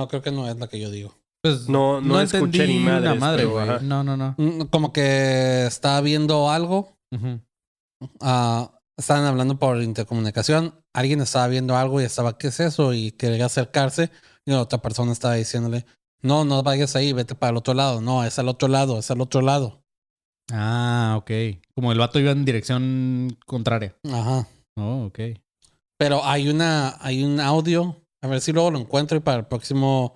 No, 0.01 0.07
creo 0.07 0.21
que 0.23 0.31
no 0.31 0.47
es 0.49 0.57
la 0.57 0.67
que 0.67 0.79
yo 0.79 0.89
digo. 0.89 1.13
Pues 1.43 1.69
No- 1.69 2.01
no 2.01 2.19
escuché 2.21 2.65
ni 2.67 2.79
madres, 2.79 3.03
la 3.03 3.15
madre, 3.15 3.37
pero, 3.47 3.51
güey. 3.51 3.83
No, 3.83 4.03
no, 4.03 4.17
no. 4.17 4.35
Mm, 4.37 4.61
Como 4.71 4.91
que 4.93 5.65
estaba 5.67 6.01
viendo 6.01 6.49
algo. 6.49 6.93
Ujú. 7.13 7.39
ah, 8.19 8.71
estaban 8.97 9.25
hablando 9.25 9.57
por 9.59 9.81
intercomunicación. 9.81 10.73
Alguien 10.93 11.21
estaba 11.21 11.47
viendo 11.47 11.75
algo 11.77 12.01
y 12.01 12.03
estaba, 12.05 12.37
¿qué 12.37 12.47
es 12.47 12.59
eso? 12.59 12.93
Y 12.93 13.11
quería 13.11 13.45
acercarse. 13.45 14.09
Y 14.45 14.51
la 14.51 14.61
otra 14.61 14.81
persona 14.81 15.11
estaba 15.11 15.35
diciéndole, 15.35 15.85
no, 16.23 16.45
no 16.45 16.63
vayas 16.63 16.95
ahí, 16.95 17.13
vete 17.13 17.35
para 17.35 17.51
el 17.51 17.57
otro 17.57 17.73
lado. 17.75 18.01
No, 18.01 18.23
es 18.23 18.39
al 18.39 18.47
otro 18.47 18.67
lado, 18.67 18.97
es 18.99 19.09
al 19.11 19.21
otro 19.21 19.41
lado. 19.41 19.81
Ah, 20.51 21.15
ok. 21.17 21.31
Como 21.75 21.91
el 21.91 21.99
vato 21.99 22.19
iba 22.19 22.31
en 22.31 22.43
dirección 22.45 23.37
contraria. 23.45 23.95
Ajá. 24.11 24.47
Oh, 24.77 25.05
ok. 25.05 25.19
Pero 25.97 26.25
hay 26.25 26.49
una, 26.49 26.97
hay 26.99 27.23
un 27.23 27.39
audio. 27.39 28.00
A 28.22 28.28
ver 28.28 28.41
si 28.41 28.51
luego 28.51 28.72
lo 28.72 28.80
encuentro 28.80 29.17
y 29.17 29.22
para 29.22 29.39
el 29.39 29.45
próximo 29.45 30.15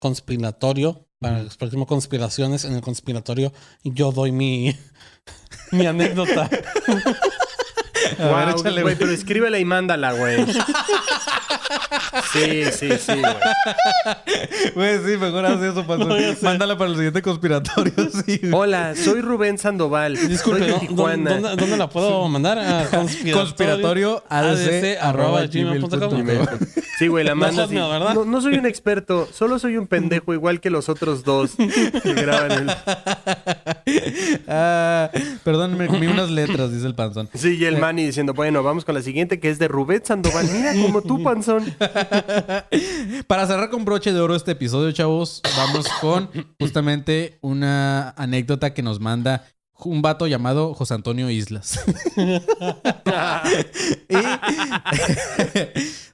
conspiratorio, 0.00 1.08
para 1.20 1.42
las 1.42 1.56
próximas 1.56 1.86
conspiraciones, 1.86 2.64
en 2.64 2.74
el 2.74 2.82
conspiratorio, 2.82 3.52
yo 3.84 4.12
doy 4.12 4.32
mi, 4.32 4.76
mi 5.72 5.86
anécdota. 5.86 6.50
Wow, 8.18 8.48
échale, 8.58 8.82
güey, 8.82 8.96
pero 8.96 9.10
escríbela 9.12 9.58
y 9.58 9.64
mándala, 9.64 10.12
güey. 10.12 10.44
Sí, 12.32 12.64
sí, 12.72 12.88
sí, 12.98 13.12
güey. 13.20 14.74
Güey, 14.74 14.98
sí, 14.98 15.16
mejor 15.18 15.46
haz 15.46 15.62
eso. 15.62 15.82
No, 15.84 16.16
sé. 16.16 16.36
Mándala 16.42 16.76
para 16.76 16.90
el 16.90 16.96
siguiente 16.96 17.22
conspiratorio, 17.22 17.92
sí. 18.26 18.38
güey. 18.38 18.52
Hola, 18.52 18.94
soy 18.96 19.20
Rubén 19.20 19.58
Sandoval. 19.58 20.16
Disculpe, 20.28 20.60
soy 20.60 20.68
de 20.68 20.72
¿dó- 20.74 20.80
Tijuana. 20.80 21.30
¿dónde, 21.38 21.56
dónde 21.56 21.76
la 21.76 21.88
puedo 21.88 22.28
mandar? 22.28 22.58
A 22.58 22.88
Conspiratorio 23.32 24.22
ADC 24.28 24.98
arroba 25.00 25.46
gmail 25.46 25.80
punto 25.80 26.08
com. 26.08 26.24
Sí, 26.98 27.08
güey, 27.08 27.24
la 27.24 27.34
No 27.34 27.40
mandas. 27.46 27.70
No, 27.70 28.24
no 28.24 28.40
soy 28.40 28.54
un 28.54 28.66
experto, 28.66 29.28
solo 29.32 29.58
soy 29.58 29.76
un 29.76 29.86
pendejo 29.86 30.32
igual 30.34 30.60
que 30.60 30.70
los 30.70 30.88
otros 30.88 31.24
dos 31.24 31.52
que 31.56 32.14
graban 32.14 32.52
el... 32.52 32.70
ah, 34.48 35.10
perdón, 35.42 35.76
me 35.76 35.86
comí 35.86 36.06
unas 36.06 36.30
letras, 36.30 36.72
dice 36.72 36.86
el 36.86 36.94
panzón. 36.94 37.28
Sí, 37.34 37.56
y 37.58 37.64
el 37.64 37.78
Diciendo, 38.06 38.34
bueno, 38.34 38.62
vamos 38.62 38.84
con 38.84 38.94
la 38.94 39.02
siguiente 39.02 39.40
que 39.40 39.50
es 39.50 39.58
de 39.58 39.68
Rubén 39.68 40.04
Sandoval. 40.04 40.48
Mira 40.52 40.72
como 40.74 41.02
tú, 41.02 41.22
panzón. 41.22 41.64
Para 43.26 43.46
cerrar 43.46 43.70
con 43.70 43.84
broche 43.84 44.12
de 44.12 44.20
oro 44.20 44.34
este 44.34 44.52
episodio, 44.52 44.92
chavos, 44.92 45.42
vamos 45.56 45.88
con 46.00 46.30
justamente 46.60 47.38
una 47.40 48.10
anécdota 48.10 48.74
que 48.74 48.82
nos 48.82 49.00
manda 49.00 49.44
un 49.84 50.02
vato 50.02 50.26
llamado 50.26 50.74
José 50.74 50.94
Antonio 50.94 51.30
Islas. 51.30 51.80
y 54.08 54.16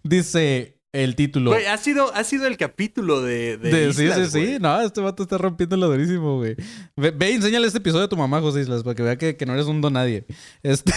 dice 0.09 0.81
el 0.93 1.15
título. 1.15 1.51
Güey, 1.51 1.67
ha 1.67 1.77
sido, 1.77 2.13
ha 2.15 2.25
sido 2.25 2.47
el 2.47 2.57
capítulo 2.57 3.23
de... 3.23 3.59
de 3.59 3.89
Islas, 3.91 4.19
sí, 4.19 4.31
sí. 4.31 4.47
güey. 4.47 4.59
No, 4.59 4.81
este 4.81 5.01
vato 5.01 5.23
está 5.23 5.39
rompiendo 5.39 5.77
lo 5.77 5.89
durísimo, 5.89 6.39
güey. 6.39 6.57
Ve, 6.97 7.11
ve 7.13 7.35
enséñale 7.35 7.67
este 7.67 7.79
episodio 7.79 8.07
a 8.07 8.09
tu 8.09 8.17
mamá, 8.17 8.41
José 8.41 8.61
Islas, 8.61 8.83
para 8.83 8.95
que 8.95 9.03
vea 9.03 9.17
que, 9.17 9.37
que 9.37 9.47
no 9.47 9.55
eres 9.55 9.67
un 9.67 9.81
don 9.81 9.93
nadie. 9.93 10.27
Este... 10.63 10.93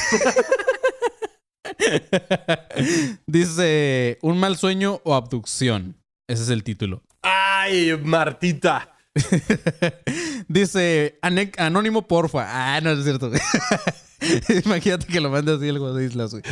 Dice, 3.27 4.17
un 4.21 4.37
mal 4.39 4.57
sueño 4.57 5.01
o 5.03 5.15
abducción. 5.15 5.97
Ese 6.27 6.43
es 6.43 6.49
el 6.49 6.63
título. 6.63 7.03
Ay, 7.21 7.97
Martita. 8.03 8.89
Dice, 10.47 11.19
"Ane- 11.21 11.51
anónimo 11.57 12.07
porfa. 12.07 12.75
Ah, 12.75 12.81
no 12.81 12.91
es 12.91 13.03
cierto. 13.03 13.31
Imagínate 14.65 15.05
que 15.07 15.19
lo 15.19 15.29
manda 15.29 15.55
así 15.55 15.67
el 15.67 15.79
José 15.79 16.05
Islas, 16.05 16.31
güey. 16.31 16.43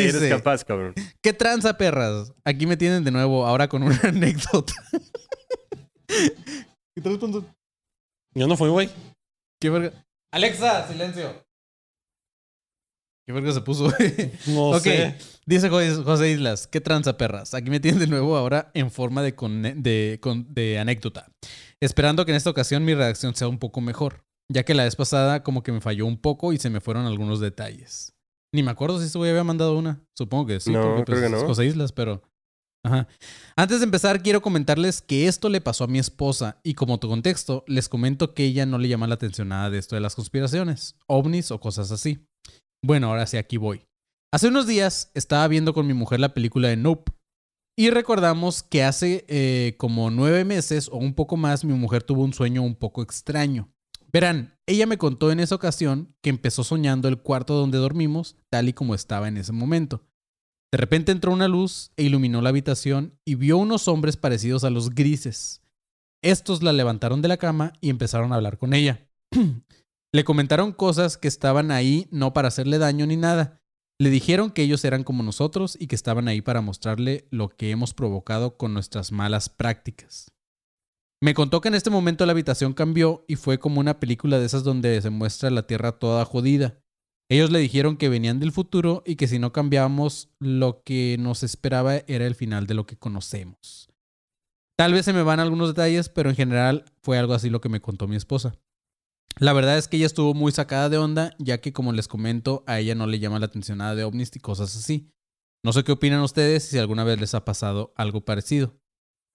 Eres 0.00 0.28
capaz, 0.30 0.64
cabrón. 0.64 0.94
¿Qué 1.22 1.32
tranza, 1.32 1.76
perras? 1.76 2.32
Aquí 2.44 2.66
me 2.66 2.76
tienen 2.76 3.04
de 3.04 3.10
nuevo, 3.10 3.44
ahora 3.46 3.68
con 3.68 3.82
una 3.82 3.98
anécdota. 4.04 4.72
¿Qué 6.06 7.02
Panzón? 7.02 7.46
Yo 8.34 8.46
no 8.46 8.56
fui, 8.56 8.68
güey. 8.68 8.88
¿Qué 9.60 9.68
verga? 9.70 9.92
Alexa, 10.32 10.86
silencio. 10.88 11.44
¿Qué 13.28 13.34
verga 13.34 13.52
se 13.52 13.60
puso, 13.60 13.90
güey? 13.90 14.30
No 14.46 14.70
Ok, 14.70 14.84
sé. 14.84 15.14
dice 15.44 15.68
José 15.68 16.30
Islas, 16.30 16.66
¿qué 16.66 16.80
tranza, 16.80 17.18
perras? 17.18 17.52
Aquí 17.52 17.68
me 17.68 17.78
tienen 17.78 18.00
de 18.00 18.06
nuevo 18.06 18.38
ahora 18.38 18.70
en 18.72 18.90
forma 18.90 19.20
de, 19.22 19.36
conne- 19.36 19.74
de, 19.74 20.18
con- 20.22 20.46
de 20.54 20.78
anécdota. 20.78 21.26
Esperando 21.78 22.24
que 22.24 22.32
en 22.32 22.36
esta 22.38 22.48
ocasión 22.48 22.86
mi 22.86 22.94
redacción 22.94 23.34
sea 23.34 23.48
un 23.48 23.58
poco 23.58 23.82
mejor, 23.82 24.24
ya 24.50 24.62
que 24.64 24.72
la 24.72 24.84
vez 24.84 24.96
pasada 24.96 25.42
como 25.42 25.62
que 25.62 25.72
me 25.72 25.82
falló 25.82 26.06
un 26.06 26.16
poco 26.16 26.54
y 26.54 26.56
se 26.56 26.70
me 26.70 26.80
fueron 26.80 27.04
algunos 27.04 27.38
detalles. 27.38 28.14
Ni 28.54 28.62
me 28.62 28.70
acuerdo 28.70 28.98
si 28.98 29.04
este 29.04 29.18
güey 29.18 29.30
había 29.30 29.44
mandado 29.44 29.76
una. 29.76 30.02
Supongo 30.16 30.46
que 30.46 30.58
sí, 30.60 30.72
No, 30.72 30.80
porque 30.80 30.94
pues, 31.04 31.18
creo 31.18 31.20
que 31.30 31.36
es 31.36 31.42
no. 31.42 31.46
José 31.48 31.66
Islas, 31.66 31.92
pero... 31.92 32.22
Ajá. 32.82 33.08
Antes 33.56 33.80
de 33.80 33.84
empezar, 33.84 34.22
quiero 34.22 34.40
comentarles 34.40 35.02
que 35.02 35.26
esto 35.28 35.50
le 35.50 35.60
pasó 35.60 35.84
a 35.84 35.88
mi 35.88 35.98
esposa 35.98 36.60
y 36.62 36.72
como 36.72 36.98
tu 36.98 37.08
contexto, 37.08 37.62
les 37.66 37.90
comento 37.90 38.32
que 38.32 38.44
ella 38.44 38.64
no 38.64 38.78
le 38.78 38.88
llama 38.88 39.06
la 39.06 39.16
atención 39.16 39.48
nada 39.48 39.68
de 39.68 39.76
esto 39.76 39.96
de 39.96 40.00
las 40.00 40.14
conspiraciones, 40.14 40.96
ovnis 41.06 41.50
o 41.50 41.60
cosas 41.60 41.90
así. 41.90 42.20
Bueno, 42.82 43.08
ahora 43.08 43.26
sí, 43.26 43.36
aquí 43.36 43.56
voy. 43.56 43.82
Hace 44.32 44.48
unos 44.48 44.66
días 44.66 45.10
estaba 45.14 45.48
viendo 45.48 45.72
con 45.74 45.86
mi 45.86 45.94
mujer 45.94 46.20
la 46.20 46.34
película 46.34 46.68
de 46.68 46.76
Nope 46.76 47.12
y 47.76 47.90
recordamos 47.90 48.62
que 48.62 48.84
hace 48.84 49.24
eh, 49.28 49.74
como 49.78 50.10
nueve 50.10 50.44
meses 50.44 50.88
o 50.88 50.96
un 50.96 51.14
poco 51.14 51.36
más 51.36 51.64
mi 51.64 51.72
mujer 51.74 52.02
tuvo 52.02 52.24
un 52.24 52.32
sueño 52.32 52.62
un 52.62 52.74
poco 52.74 53.02
extraño. 53.02 53.70
Verán, 54.12 54.58
ella 54.66 54.86
me 54.86 54.98
contó 54.98 55.30
en 55.32 55.40
esa 55.40 55.54
ocasión 55.54 56.14
que 56.22 56.30
empezó 56.30 56.64
soñando 56.64 57.08
el 57.08 57.18
cuarto 57.18 57.54
donde 57.54 57.78
dormimos 57.78 58.36
tal 58.50 58.68
y 58.68 58.72
como 58.72 58.94
estaba 58.94 59.28
en 59.28 59.36
ese 59.36 59.52
momento. 59.52 60.04
De 60.72 60.78
repente 60.78 61.12
entró 61.12 61.32
una 61.32 61.48
luz 61.48 61.92
e 61.96 62.02
iluminó 62.02 62.42
la 62.42 62.50
habitación 62.50 63.18
y 63.24 63.34
vio 63.36 63.56
unos 63.58 63.88
hombres 63.88 64.16
parecidos 64.16 64.64
a 64.64 64.70
los 64.70 64.90
grises. 64.90 65.62
Estos 66.22 66.62
la 66.62 66.72
levantaron 66.72 67.22
de 67.22 67.28
la 67.28 67.36
cama 67.36 67.72
y 67.80 67.90
empezaron 67.90 68.32
a 68.32 68.36
hablar 68.36 68.58
con 68.58 68.74
ella. 68.74 69.08
Le 70.12 70.24
comentaron 70.24 70.72
cosas 70.72 71.18
que 71.18 71.28
estaban 71.28 71.70
ahí 71.70 72.08
no 72.10 72.32
para 72.32 72.48
hacerle 72.48 72.78
daño 72.78 73.06
ni 73.06 73.16
nada. 73.16 73.60
Le 74.00 74.10
dijeron 74.10 74.50
que 74.50 74.62
ellos 74.62 74.84
eran 74.84 75.04
como 75.04 75.22
nosotros 75.22 75.76
y 75.78 75.86
que 75.86 75.94
estaban 75.94 76.28
ahí 76.28 76.40
para 76.40 76.60
mostrarle 76.60 77.26
lo 77.30 77.48
que 77.50 77.70
hemos 77.70 77.92
provocado 77.92 78.56
con 78.56 78.72
nuestras 78.72 79.12
malas 79.12 79.48
prácticas. 79.48 80.32
Me 81.20 81.34
contó 81.34 81.60
que 81.60 81.68
en 81.68 81.74
este 81.74 81.90
momento 81.90 82.24
la 82.24 82.32
habitación 82.32 82.74
cambió 82.74 83.24
y 83.26 83.36
fue 83.36 83.58
como 83.58 83.80
una 83.80 83.98
película 83.98 84.38
de 84.38 84.46
esas 84.46 84.62
donde 84.62 85.02
se 85.02 85.10
muestra 85.10 85.50
la 85.50 85.66
tierra 85.66 85.98
toda 85.98 86.24
jodida. 86.24 86.78
Ellos 87.28 87.50
le 87.50 87.58
dijeron 87.58 87.96
que 87.96 88.08
venían 88.08 88.40
del 88.40 88.52
futuro 88.52 89.02
y 89.04 89.16
que 89.16 89.28
si 89.28 89.38
no 89.38 89.52
cambiábamos, 89.52 90.30
lo 90.38 90.82
que 90.84 91.16
nos 91.18 91.42
esperaba 91.42 91.96
era 92.06 92.26
el 92.26 92.34
final 92.34 92.66
de 92.66 92.74
lo 92.74 92.86
que 92.86 92.96
conocemos. 92.96 93.90
Tal 94.78 94.92
vez 94.94 95.04
se 95.04 95.12
me 95.12 95.24
van 95.24 95.40
algunos 95.40 95.68
detalles, 95.68 96.08
pero 96.08 96.30
en 96.30 96.36
general 96.36 96.84
fue 97.02 97.18
algo 97.18 97.34
así 97.34 97.50
lo 97.50 97.60
que 97.60 97.68
me 97.68 97.82
contó 97.82 98.06
mi 98.06 98.16
esposa. 98.16 98.54
La 99.38 99.52
verdad 99.52 99.78
es 99.78 99.86
que 99.86 99.96
ella 99.96 100.06
estuvo 100.06 100.34
muy 100.34 100.50
sacada 100.52 100.88
de 100.88 100.98
onda, 100.98 101.34
ya 101.38 101.60
que 101.60 101.72
como 101.72 101.92
les 101.92 102.08
comento, 102.08 102.64
a 102.66 102.80
ella 102.80 102.94
no 102.94 103.06
le 103.06 103.18
llama 103.18 103.38
la 103.38 103.46
atención 103.46 103.78
nada 103.78 103.94
de 103.94 104.04
ovnis 104.04 104.34
y 104.34 104.40
cosas 104.40 104.76
así. 104.76 105.10
No 105.64 105.72
sé 105.72 105.84
qué 105.84 105.92
opinan 105.92 106.20
ustedes 106.22 106.64
si 106.64 106.78
alguna 106.78 107.04
vez 107.04 107.20
les 107.20 107.34
ha 107.34 107.44
pasado 107.44 107.92
algo 107.96 108.24
parecido. 108.24 108.76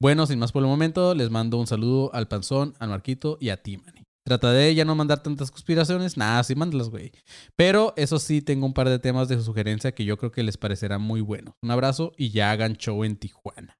Bueno, 0.01 0.25
sin 0.25 0.39
más 0.39 0.51
por 0.51 0.63
el 0.63 0.67
momento, 0.67 1.15
les 1.15 1.29
mando 1.29 1.57
un 1.57 1.67
saludo 1.67 2.13
al 2.13 2.27
Panzón, 2.27 2.73
al 2.79 2.89
Marquito 2.89 3.37
y 3.39 3.49
a 3.49 3.61
ti, 3.61 3.77
Manny. 3.77 4.03
Trataré 4.25 4.57
de 4.57 4.75
ya 4.75 4.85
no 4.85 4.95
mandar 4.95 5.21
tantas 5.21 5.51
conspiraciones. 5.51 6.15
Nada, 6.15 6.43
sí, 6.43 6.55
mándalas, 6.55 6.89
güey. 6.89 7.11
Pero 7.57 7.93
eso 7.97 8.19
sí, 8.19 8.41
tengo 8.41 8.65
un 8.65 8.73
par 8.73 8.87
de 8.87 8.99
temas 8.99 9.27
de 9.27 9.41
sugerencia 9.41 9.93
que 9.93 10.05
yo 10.05 10.17
creo 10.17 10.31
que 10.31 10.43
les 10.43 10.57
parecerán 10.57 11.01
muy 11.01 11.21
buenos. 11.21 11.55
Un 11.61 11.71
abrazo 11.71 12.13
y 12.17 12.29
ya 12.31 12.51
hagan 12.51 12.75
show 12.75 13.03
en 13.03 13.17
Tijuana. 13.17 13.77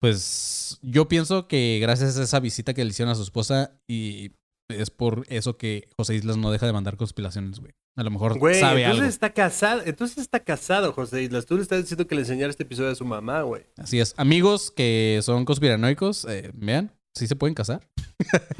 Pues 0.00 0.80
yo 0.82 1.06
pienso 1.06 1.46
que 1.46 1.78
gracias 1.80 2.18
a 2.18 2.24
esa 2.24 2.40
visita 2.40 2.74
que 2.74 2.84
le 2.84 2.90
hicieron 2.90 3.12
a 3.12 3.14
su 3.14 3.22
esposa 3.22 3.80
y 3.88 4.32
es 4.72 4.90
por 4.90 5.24
eso 5.28 5.56
que 5.56 5.88
José 5.96 6.14
Islas 6.14 6.36
no 6.36 6.50
deja 6.50 6.66
de 6.66 6.72
mandar 6.72 6.96
conspiraciones, 6.96 7.60
güey. 7.60 7.72
A 7.96 8.02
lo 8.02 8.10
mejor 8.10 8.38
Güey, 8.38 8.58
sabe 8.58 8.82
entonces 8.84 9.00
algo. 9.00 9.10
está 9.10 9.30
casado. 9.34 9.82
Entonces 9.84 10.18
está 10.18 10.40
casado, 10.40 10.92
José 10.92 11.22
Islas. 11.22 11.44
Tú 11.46 11.56
le 11.56 11.62
estás 11.62 11.80
diciendo 11.82 12.06
que 12.06 12.14
le 12.14 12.22
enseñara 12.22 12.50
este 12.50 12.62
episodio 12.62 12.90
a 12.90 12.94
su 12.94 13.04
mamá, 13.04 13.42
güey. 13.42 13.64
Así 13.76 14.00
es. 14.00 14.14
Amigos 14.16 14.70
que 14.74 15.20
son 15.22 15.44
conspiranoicos, 15.44 16.24
eh, 16.24 16.50
vean, 16.54 16.90
sí 17.14 17.26
se 17.26 17.36
pueden 17.36 17.54
casar. 17.54 17.86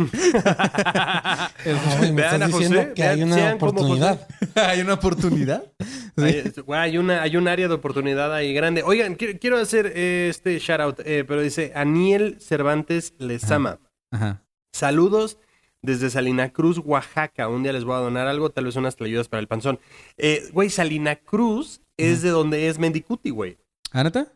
Güey, 1.98 2.12
me 2.12 2.22
Vean 2.22 2.34
estás 2.34 2.42
a 2.42 2.52
José, 2.52 2.64
diciendo 2.68 2.94
que 2.94 3.02
vean, 3.02 3.12
hay 3.14 3.22
una 3.22 3.54
oportunidad. 3.54 4.28
Hay 4.54 4.80
una 4.80 4.94
oportunidad. 4.94 5.64
Hay, 6.16 6.52
güey, 6.66 6.78
hay 6.80 6.98
una, 6.98 7.22
hay 7.22 7.36
un 7.38 7.48
área 7.48 7.68
de 7.68 7.74
oportunidad 7.74 8.34
ahí 8.34 8.52
grande. 8.52 8.82
Oigan, 8.82 9.14
quiero, 9.14 9.38
quiero 9.38 9.56
hacer 9.58 9.92
eh, 9.94 10.26
este 10.28 10.58
shout 10.58 10.80
out, 10.80 11.00
eh, 11.06 11.24
pero 11.26 11.40
dice 11.40 11.72
Aniel 11.74 12.36
Cervantes 12.40 13.14
Lezama. 13.18 13.78
Ajá. 14.10 14.44
Saludos 14.74 15.38
desde 15.82 16.10
Salina 16.10 16.52
Cruz, 16.52 16.78
Oaxaca. 16.78 17.48
Un 17.48 17.62
día 17.62 17.72
les 17.72 17.84
voy 17.84 17.94
a 17.94 17.98
donar 17.98 18.26
algo, 18.28 18.50
tal 18.50 18.64
vez 18.66 18.76
unas 18.76 19.00
ayudas 19.00 19.28
para 19.28 19.40
el 19.40 19.48
panzón. 19.48 19.78
Eh, 20.16 20.48
güey, 20.52 20.70
Salina 20.70 21.16
Cruz 21.16 21.80
es 21.96 22.22
de 22.22 22.30
donde 22.30 22.68
es 22.68 22.78
Mendicuti, 22.78 23.30
güey. 23.30 23.56
¿Ah, 23.90 24.04
neta? 24.04 24.32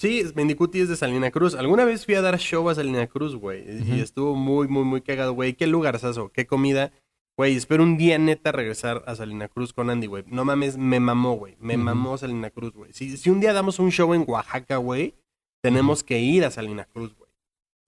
Sí, 0.00 0.22
Mendicuti 0.34 0.80
es 0.80 0.88
de 0.88 0.96
Salina 0.96 1.30
Cruz. 1.30 1.54
Alguna 1.54 1.84
vez 1.84 2.04
fui 2.04 2.14
a 2.14 2.22
dar 2.22 2.36
show 2.38 2.68
a 2.68 2.74
Salina 2.74 3.06
Cruz, 3.06 3.36
güey. 3.36 3.64
y- 3.88 4.00
estuvo 4.00 4.34
muy, 4.34 4.66
muy, 4.68 4.84
muy 4.84 5.00
cagado, 5.00 5.32
güey. 5.32 5.54
Qué 5.54 5.66
lugarzazo, 5.66 6.30
qué 6.30 6.46
comida. 6.46 6.92
Güey, 7.38 7.56
espero 7.56 7.82
un 7.82 7.96
día 7.96 8.18
neta 8.18 8.52
regresar 8.52 9.04
a 9.06 9.14
Salina 9.14 9.48
Cruz 9.48 9.72
con 9.72 9.88
Andy, 9.88 10.06
güey. 10.06 10.24
No 10.26 10.44
mames, 10.44 10.76
me 10.76 11.00
mamó, 11.00 11.34
güey. 11.36 11.56
Me 11.60 11.76
mamó 11.76 12.18
Salina 12.18 12.50
Cruz, 12.50 12.72
güey. 12.74 12.92
Si, 12.92 13.16
si 13.16 13.30
un 13.30 13.40
día 13.40 13.52
damos 13.52 13.78
un 13.78 13.90
show 13.90 14.12
en 14.12 14.24
Oaxaca, 14.26 14.76
güey, 14.76 15.14
tenemos 15.62 16.02
que 16.02 16.18
ir 16.20 16.44
a 16.44 16.50
Salina 16.50 16.84
Cruz, 16.84 17.14
güey. 17.16 17.21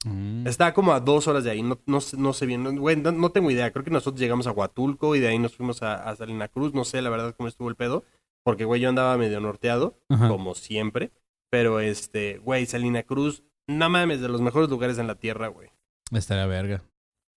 Mm. 0.04 0.46
Está 0.46 0.72
como 0.74 0.92
a 0.92 1.00
dos 1.00 1.26
horas 1.28 1.44
de 1.44 1.50
ahí, 1.50 1.62
no, 1.62 1.78
no, 1.86 2.00
sé- 2.00 2.16
no 2.16 2.32
sé 2.32 2.46
bien, 2.46 2.62
no, 2.62 2.72
güey, 2.72 2.96
no, 2.96 3.10
no 3.12 3.30
tengo 3.30 3.50
idea. 3.50 3.72
Creo 3.72 3.84
que 3.84 3.90
nosotros 3.90 4.20
llegamos 4.20 4.46
a 4.46 4.52
Huatulco 4.52 5.16
y 5.16 5.20
de 5.20 5.28
ahí 5.28 5.38
nos 5.38 5.56
fuimos 5.56 5.82
a, 5.82 5.94
a 6.08 6.14
Salina 6.16 6.48
Cruz. 6.48 6.72
No 6.74 6.84
sé 6.84 7.00
la 7.02 7.10
verdad 7.10 7.34
cómo 7.36 7.48
estuvo 7.48 7.68
el 7.68 7.76
pedo, 7.76 8.04
porque, 8.44 8.64
güey, 8.64 8.80
yo 8.80 8.88
andaba 8.90 9.16
medio 9.16 9.40
norteado, 9.40 9.98
Ajá. 10.08 10.28
como 10.28 10.54
siempre. 10.54 11.10
Pero, 11.50 11.80
este, 11.80 12.38
güey, 12.38 12.66
Salina 12.66 13.02
Cruz, 13.02 13.42
no 13.66 13.88
mames, 13.88 14.20
de 14.20 14.28
los 14.28 14.40
mejores 14.40 14.68
lugares 14.68 14.98
en 14.98 15.06
la 15.06 15.14
tierra, 15.14 15.48
güey. 15.48 15.70
Estaría 16.12 16.46
verga. 16.46 16.82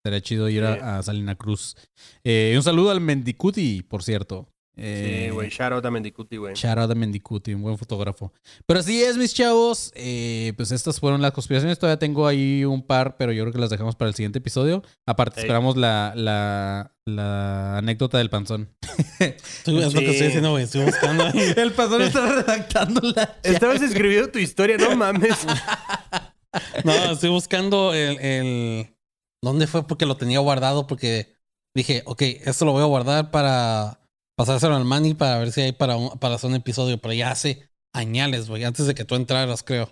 Estaría 0.04 0.22
chido 0.22 0.50
ir 0.50 0.62
Sí. 0.64 0.80
a, 0.82 0.98
a 0.98 1.04
Salina 1.04 1.36
Cruz. 1.36 1.76
Eh, 2.24 2.54
un 2.56 2.64
saludo 2.64 2.92
al 2.92 3.00
Mendicuti, 3.02 3.82
por 3.84 4.04
cierto. 4.04 4.48
Eh, 4.78 5.26
Sí, 5.26 5.30
güey, 5.32 5.50
shout 5.50 5.74
out 5.74 5.86
a 5.86 5.92
Mendicuti, 5.92 6.38
güey. 6.38 6.54
Shout 6.56 6.78
out 6.78 6.92
a 6.92 6.96
Mendicuti, 6.96 7.54
un 7.54 7.62
buen 7.64 7.78
fotógrafo. 7.78 8.32
Pero 8.66 8.80
así 8.80 9.02
es, 9.04 9.18
mis 9.18 9.34
chavos. 9.34 9.92
Eh, 9.96 10.54
pues 10.56 10.72
estas 10.72 11.00
fueron 11.00 11.22
las 11.22 11.32
conspiraciones. 11.32 11.80
Todavía 11.80 12.00
tengo 12.00 12.28
ahí 12.28 12.64
un 12.64 12.82
par, 12.84 13.18
pero 13.18 13.32
yo 13.32 13.44
creo 13.44 13.54
que 13.54 13.60
las 13.60 13.70
dejamos 13.70 13.96
para 13.96 14.10
el 14.10 14.16
siguiente 14.16 14.40
episodio. 14.40 14.84
Aparte, 15.06 15.40
esperamos 15.42 15.78
la, 15.78 16.14
la, 16.16 16.94
la 17.06 17.78
anécdota 17.80 18.18
del 18.20 18.30
panzón. 18.30 18.70
Es 19.20 19.66
lo 19.66 19.80
que 19.80 19.86
estoy 19.88 20.06
diciendo, 20.28 20.52
güey. 20.52 20.64
Estoy 20.66 20.86
buscando 20.86 21.26
el 21.56 21.72
panzón 21.74 22.02
está 22.04 22.26
redactando 22.44 23.02
la. 23.16 23.38
Estabas 23.44 23.82
escribiendo 23.82 24.30
tu 24.30 24.40
historia, 24.40 24.78
no 24.78 24.96
mames. 24.96 25.38
No, 26.84 27.12
estoy 27.12 27.30
buscando 27.30 27.94
el, 27.94 28.20
el- 28.20 28.94
¿Dónde 29.44 29.68
fue? 29.68 29.86
Porque 29.88 30.06
lo 30.06 30.18
tenía 30.18 30.40
guardado 30.40 30.88
porque 30.88 31.34
dije, 31.76 32.02
ok, 32.06 32.22
esto 32.46 32.66
lo 32.66 32.72
voy 32.72 32.82
a 32.82 32.86
guardar 32.86 33.30
para 33.32 34.00
pasárselo 34.38 34.76
al 34.76 34.86
Manny 34.86 35.14
para 35.16 35.38
ver 35.40 35.52
si 35.52 35.62
hay 35.62 35.72
para, 35.74 35.98
un- 35.98 36.18
para 36.20 36.36
hacer 36.36 36.50
un 36.50 36.56
episodio. 36.56 36.98
Pero 37.00 37.14
ya 37.14 37.32
hace 37.32 37.68
añales, 37.94 38.48
güey. 38.48 38.64
Antes 38.64 38.88
de 38.88 38.96
que 38.96 39.04
tú 39.04 39.16
entraras, 39.16 39.64
creo. 39.64 39.92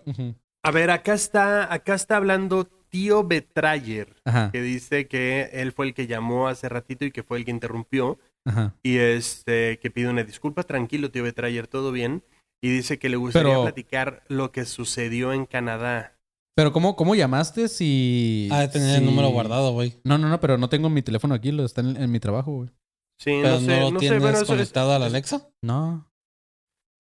A 0.64 0.72
ver, 0.72 0.92
acá 0.92 1.14
está, 1.14 1.72
acá 1.74 1.94
está 1.96 2.16
hablando 2.18 2.66
tío 2.90 3.26
Betrayer, 3.28 4.16
Ajá, 4.24 4.52
que 4.52 4.62
dice 4.62 5.08
que 5.08 5.50
él 5.54 5.74
fue 5.74 5.88
el 5.88 5.94
que 5.94 6.08
llamó 6.08 6.48
hace 6.48 6.70
ratito 6.70 7.04
y 7.04 7.12
que 7.12 7.24
fue 7.24 7.38
el 7.40 7.46
que 7.46 7.52
interrumpió. 7.52 8.20
ajá. 8.46 8.74
Y 8.84 8.98
este, 8.98 9.80
que 9.80 9.92
pide 9.92 10.08
una 10.10 10.24
disculpa, 10.24 10.64
tranquilo, 10.64 11.12
tío 11.12 11.24
Betrayer, 11.24 11.68
todo 11.68 11.92
bien. 11.92 12.24
Y 12.64 12.70
dice 12.70 12.98
que 12.98 13.10
le 13.10 13.18
gustaría 13.18 13.50
Pero- 13.50 13.64
platicar 13.64 14.24
lo 14.30 14.52
que 14.52 14.66
sucedió 14.66 15.34
en 15.34 15.46
Canadá. 15.46 16.14
Pero 16.56 16.72
¿cómo, 16.72 16.96
cómo 16.96 17.16
llamaste 17.16 17.68
si... 17.68 18.48
Ah, 18.50 18.62
de 18.62 18.70
tener 18.70 19.00
el 19.00 19.06
número 19.06 19.28
guardado, 19.28 19.74
güey. 19.74 19.96
No, 20.06 20.18
no, 20.18 20.30
no, 20.30 20.40
pero 20.40 20.58
no 20.58 20.70
tengo 20.70 20.90
mi 20.90 21.02
teléfono 21.02 21.36
aquí, 21.36 21.52
lo 21.52 21.66
está 21.66 21.82
en, 21.82 21.98
en 21.98 22.10
mi 22.10 22.22
trabajo, 22.22 22.54
güey. 22.54 22.70
Sí, 23.20 23.40
Pero 23.42 23.56
no 23.56 23.60
no, 23.60 23.60
sé, 23.62 23.80
lo 23.80 23.92
no 23.92 24.00
sé, 24.00 24.04
tienes 24.06 24.22
bueno, 24.22 24.36
eso 24.38 24.44
es- 24.44 24.50
conectado 24.50 24.94
a 24.94 25.00
la 25.00 25.06
Alexa. 25.08 25.50
No. 25.62 26.12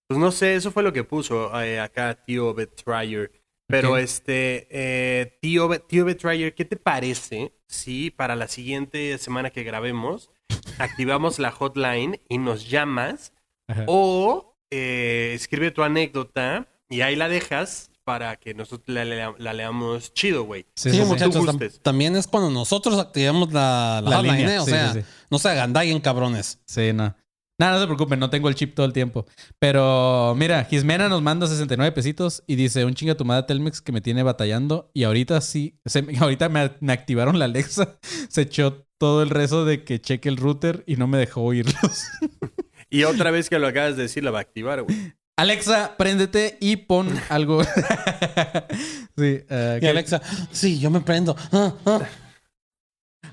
Pues 0.07 0.19
no 0.19 0.31
sé, 0.31 0.55
eso 0.55 0.71
fue 0.71 0.83
lo 0.83 0.93
que 0.93 1.03
puso 1.03 1.59
eh, 1.61 1.79
acá 1.79 2.13
tío 2.25 2.53
Betrayer. 2.53 3.31
Pero 3.67 3.97
este, 3.97 4.67
eh, 4.69 5.39
tío, 5.41 5.67
tío 5.81 6.05
Betrayer, 6.05 6.53
¿qué 6.53 6.65
te 6.65 6.75
parece 6.77 7.55
si 7.67 8.11
para 8.11 8.35
la 8.35 8.47
siguiente 8.47 9.17
semana 9.17 9.49
que 9.49 9.63
grabemos 9.63 10.29
activamos 10.77 11.39
la 11.39 11.49
hotline 11.51 12.19
y 12.29 12.37
nos 12.37 12.69
llamas 12.69 13.33
Ajá. 13.67 13.85
o 13.87 14.55
eh, 14.71 15.31
escribe 15.33 15.71
tu 15.71 15.81
anécdota 15.81 16.67
y 16.89 17.01
ahí 17.01 17.15
la 17.15 17.27
dejas 17.27 17.89
para 18.06 18.38
que 18.38 18.53
nosotros 18.53 18.94
la, 18.95 19.03
la- 19.03 19.36
la 19.38 19.53
leamos 19.53 20.14
chido, 20.14 20.44
güey. 20.44 20.64
Sí, 20.76 20.91
Sí, 20.91 20.98
sí, 20.98 21.03
muchachos, 21.03 21.44
tam- 21.45 21.80
también 21.82 22.15
es 22.15 22.27
cuando 22.27 22.49
nosotros 22.52 22.98
activamos 22.99 23.52
la, 23.52 23.99
la, 24.03 24.10
La 24.11 24.18
hotline, 24.18 24.38
línea, 24.38 24.56
¿eh? 24.56 24.60
O 24.60 24.65
sí, 24.65 24.72
sea, 24.72 24.94
sí, 24.94 25.02
sí. 25.02 25.06
no 25.30 25.40
se 25.40 25.49
agandallen, 25.49 25.99
cabrones. 25.99 26.60
Sí, 26.65 26.94
no. 26.94 27.14
Nada, 27.57 27.76
no 27.76 27.80
se 27.80 27.86
preocupen, 27.88 28.19
no 28.19 28.30
tengo 28.30 28.49
el 28.49 28.56
chip 28.56 28.76
todo 28.76 28.86
el 28.86 28.91
tiempo. 28.94 29.26
Pero 29.60 30.36
mira, 30.38 30.64
Jimena 30.65 31.07
nos 31.10 31.22
manda 31.22 31.48
69 31.48 31.91
pesitos 31.94 32.44
y 32.48 32.56
dice, 32.56 32.84
un 32.86 32.94
chinga 32.94 33.15
tu 33.15 33.26
madre 33.26 33.44
Telmex 33.48 33.82
que 33.82 33.91
me 33.94 34.02
tiene 34.02 34.23
batallando 34.23 34.91
y 34.94 35.03
ahorita 35.06 35.41
sí, 35.41 35.80
se- 35.86 36.06
ahorita 36.19 36.49
me, 36.49 36.72
me 36.82 36.94
activaron 36.94 37.40
la 37.40 37.45
Alexa, 37.45 37.98
se 38.30 38.41
echó 38.41 38.86
todo 38.99 39.23
el 39.23 39.30
rezo 39.30 39.65
de 39.65 39.84
que 39.84 39.99
cheque 39.99 40.30
el 40.30 40.38
router 40.38 40.84
y 40.86 40.95
no 40.98 41.07
me 41.07 41.18
dejó 41.18 41.41
oírlos. 41.41 41.76
Y 42.88 43.03
otra 43.03 43.32
vez 43.32 43.49
que 43.49 43.57
lo 43.60 43.68
acabas 43.68 43.98
de 43.98 44.03
decir, 44.03 44.23
la 44.23 44.30
va 44.32 44.38
a 44.38 44.41
activar, 44.41 44.84
güey. 44.84 44.95
Alexa, 45.38 45.98
préndete 45.98 46.57
y 46.62 46.78
pon 46.78 47.10
algo. 47.30 47.62
sí, 49.18 49.18
Y 49.18 49.40
¿qué? 49.48 49.88
Alexa, 49.90 50.22
sí, 50.52 50.80
yo 50.80 50.90
me 50.90 51.02
prendo. 51.02 51.36
Ah, 51.52 51.74
ah. 51.86 51.99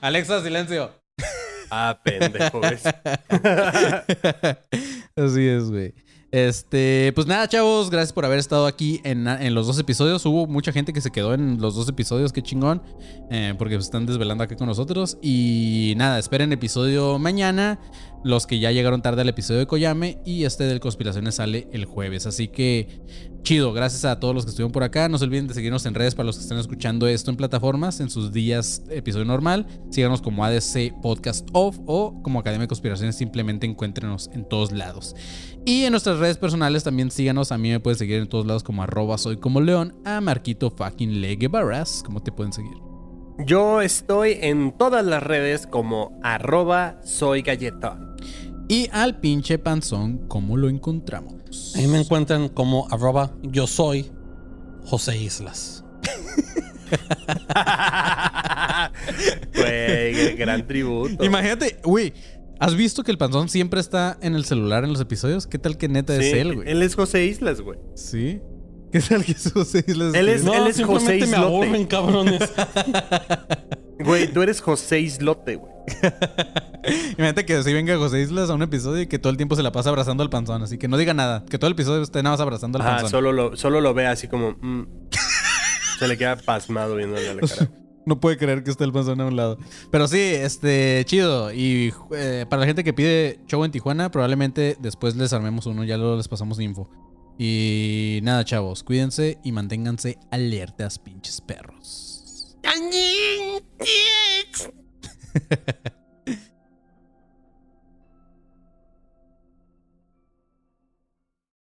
Alexa, 0.01 0.43
silencio. 0.43 0.91
Ah, 1.71 2.01
pendejo. 2.03 2.61
Así 5.17 5.49
es, 5.49 5.71
güey. 5.71 5.95
Este, 6.33 7.13
pues 7.15 7.27
nada, 7.27 7.47
chavos, 7.47 7.91
gracias 7.91 8.15
por 8.15 8.25
haber 8.25 8.39
estado 8.39 8.67
aquí 8.67 9.03
en, 9.05 9.29
en 9.29 9.55
los 9.55 9.67
dos 9.67 9.79
episodios. 9.79 10.25
Hubo 10.25 10.47
mucha 10.47 10.73
gente 10.73 10.95
que 10.95 11.03
se 11.03 11.11
quedó 11.11 11.35
en 11.35 11.61
los 11.61 11.75
dos 11.75 11.91
episodios, 11.91 12.33
qué 12.33 12.43
chingón, 12.43 12.83
eh, 13.31 13.55
porque 13.59 13.75
se 13.75 13.83
están 13.83 14.07
desvelando 14.07 14.43
acá 14.43 14.57
con 14.57 14.67
nosotros. 14.67 15.19
Y 15.21 15.93
nada, 15.99 16.19
esperen 16.19 16.51
episodio 16.51 17.19
mañana. 17.19 17.79
Los 18.25 18.47
que 18.47 18.61
ya 18.61 18.71
llegaron 18.71 19.03
tarde 19.03 19.23
al 19.23 19.29
episodio 19.29 19.59
de 19.59 19.67
Koyame 19.67 20.23
y 20.25 20.45
este 20.45 20.65
del 20.65 20.79
Conspiraciones 20.79 21.35
sale 21.35 21.69
el 21.73 21.85
jueves. 21.85 22.25
Así 22.25 22.49
que 22.49 23.03
chido, 23.43 23.73
gracias 23.73 24.05
a 24.05 24.21
todos 24.21 24.33
los 24.35 24.45
que 24.45 24.51
estuvieron 24.51 24.71
por 24.71 24.85
acá. 24.85 25.09
No 25.09 25.19
se 25.19 25.25
olviden 25.25 25.49
de 25.49 25.55
seguirnos 25.55 25.85
en 25.87 25.95
redes 25.95 26.15
para 26.15 26.27
los 26.27 26.37
que 26.37 26.43
estén 26.43 26.57
escuchando 26.59 27.09
esto 27.09 27.31
en 27.33 27.37
plataformas, 27.37 27.99
en 28.01 28.11
sus 28.11 28.33
días 28.33 28.85
episodio 28.91 29.25
normal. 29.25 29.67
Síganos 29.91 30.23
como 30.23 30.45
ADC 30.45 31.01
Podcast 31.03 31.49
Off 31.53 31.79
o 31.87 32.23
como 32.23 32.39
Academia 32.39 32.63
de 32.63 32.69
Conspiraciones. 32.69 33.17
Simplemente 33.17 33.67
encuéntrenos 33.67 34.31
en 34.33 34.49
todos 34.49 34.71
lados. 34.71 35.17
Y 35.65 35.85
en 35.85 35.93
nuestras 35.93 36.19
redes 36.19 36.39
personales 36.39 36.85
también 36.85 37.11
síganos. 37.11 37.53
A 37.53 37.59
mí 37.59 37.71
me 37.71 37.81
pueden 37.81 37.99
seguir 37.99 38.19
en 38.19 38.29
todos 38.29 38.47
lados 38.47 38.63
como 38.63 38.83
arroba 38.83 39.19
soy 39.19 39.37
como 39.37 39.61
león. 39.61 39.95
A 40.05 40.21
Marquito 40.21 40.71
fucking 40.71 41.21
Leguevaras. 41.21 42.03
¿Cómo 42.05 42.23
te 42.23 42.33
pueden 42.33 42.53
seguir? 42.53 42.77
Yo 43.47 43.81
estoy 43.81 44.39
en 44.41 44.77
todas 44.77 45.05
las 45.05 45.23
redes 45.23 45.67
como 45.67 46.19
arroba 46.23 47.01
soy 47.05 47.43
galletón. 47.43 48.17
Y 48.69 48.89
al 48.93 49.21
pinche 49.21 49.59
panzón, 49.59 50.27
¿cómo 50.29 50.57
lo 50.57 50.69
encontramos? 50.69 51.75
Ahí 51.77 51.87
me 51.87 52.01
encuentran 52.01 52.49
como 52.49 52.87
arroba 52.91 53.33
yo 53.43 53.67
soy 53.67 54.11
José 54.85 55.19
Islas. 55.19 55.85
Güey, 59.55 60.37
gran 60.37 60.67
tributo. 60.67 61.25
Imagínate, 61.25 61.79
güey. 61.83 62.13
¿Has 62.63 62.77
visto 62.77 63.03
que 63.03 63.11
el 63.11 63.19
panzón 63.19 63.49
siempre 63.49 63.81
está 63.81 64.17
en 64.21 64.35
el 64.37 64.45
celular 64.45 64.85
en 64.85 64.93
los 64.93 65.01
episodios? 65.01 65.47
¿Qué 65.49 65.59
tal 65.59 65.77
que 65.77 65.89
neta 65.89 66.17
Sí, 66.19 66.27
es 66.27 66.33
él, 66.35 66.55
güey? 66.55 66.71
Él 66.71 66.83
es 66.83 66.95
José 66.95 67.25
Islas, 67.25 67.61
güey. 67.61 67.79
Sí. 67.97 68.41
¿Qué 68.93 69.01
tal 69.01 69.25
que 69.25 69.33
es 69.33 69.51
José 69.53 69.85
Islas? 69.87 70.15
Él 70.15 70.29
es- 70.29 70.45
No, 70.45 70.55
él 70.55 70.61
José 70.63 70.73
simplemente 70.75 71.27
me 71.27 71.33
Islote. 71.33 71.47
aburren, 71.47 71.87
cabrones. 71.87 72.53
Güey, 74.05 74.33
tú 74.33 74.43
eres 74.43 74.61
José 74.61 74.99
Islote, 75.01 75.57
güey. 75.57 75.73
Imagínate 77.11 77.45
que 77.47 77.63
si 77.63 77.73
venga 77.73 77.97
José 77.99 78.21
Islas 78.23 78.51
a 78.51 78.55
un 78.55 78.63
episodio 78.63 79.03
y 79.03 79.07
que 79.07 79.19
todo 79.21 79.31
el 79.31 79.37
tiempo 79.37 79.55
se 79.55 79.63
la 79.63 79.71
pasa 79.71 79.91
abrazando 79.91 80.25
al 80.25 80.31
panzón. 80.31 80.61
Así 80.63 80.77
que 80.77 80.89
no 80.89 80.97
diga 80.97 81.15
nada. 81.15 81.45
Que 81.49 81.57
todo 81.59 81.69
el 81.69 81.75
episodio 81.75 82.03
esté 82.03 82.21
nada 82.23 82.35
más 82.35 82.41
abrazando 82.41 82.79
al 82.79 82.83
Ajá, 82.83 82.91
panzón. 82.97 83.11
solo 83.11 83.33
lo, 83.33 83.57
solo 83.57 83.81
lo 83.81 83.95
ve 83.95 84.07
así 84.09 84.27
como. 84.27 84.53
mm. 84.61 84.87
Se 86.01 86.09
le 86.09 86.19
queda 86.19 86.35
pasmado 86.37 86.97
viéndole 86.97 87.29
a 87.29 87.35
la 87.35 87.41
cara. 87.47 87.71
No 88.05 88.21
puede 88.21 88.37
creer 88.37 88.65
que 88.65 88.71
esté 88.71 88.85
el 88.85 88.93
panzón 88.93 89.21
a 89.21 89.27
un 89.27 89.37
lado. 89.37 89.59
Pero 89.91 90.09
sí, 90.09 90.19
este, 90.21 91.05
chido. 91.07 91.53
Y 91.53 91.93
eh, 92.15 92.47
para 92.49 92.61
la 92.61 92.67
gente 92.67 92.85
que 92.85 92.93
pide 92.93 93.41
show 93.47 93.65
en 93.65 93.71
Tijuana, 93.71 94.11
probablemente 94.11 94.77
después 94.81 95.17
les 95.17 95.33
armemos 95.33 95.67
uno, 95.67 95.85
ya 95.85 95.97
luego 95.97 96.17
les 96.17 96.29
pasamos 96.29 96.59
info. 96.61 96.89
Y 97.39 98.21
nada, 98.23 98.45
chavos, 98.45 98.83
cuídense 98.83 99.39
y 99.43 99.53
manténganse 99.53 100.19
alertas, 100.31 100.99
pinches 100.99 101.41
perros. 101.41 102.57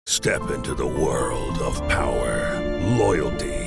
Step 0.06 0.50
into 0.50 0.74
the 0.74 0.86
world 0.86 1.62
of 1.62 1.80
power, 1.88 2.60
loyalty, 2.98 3.67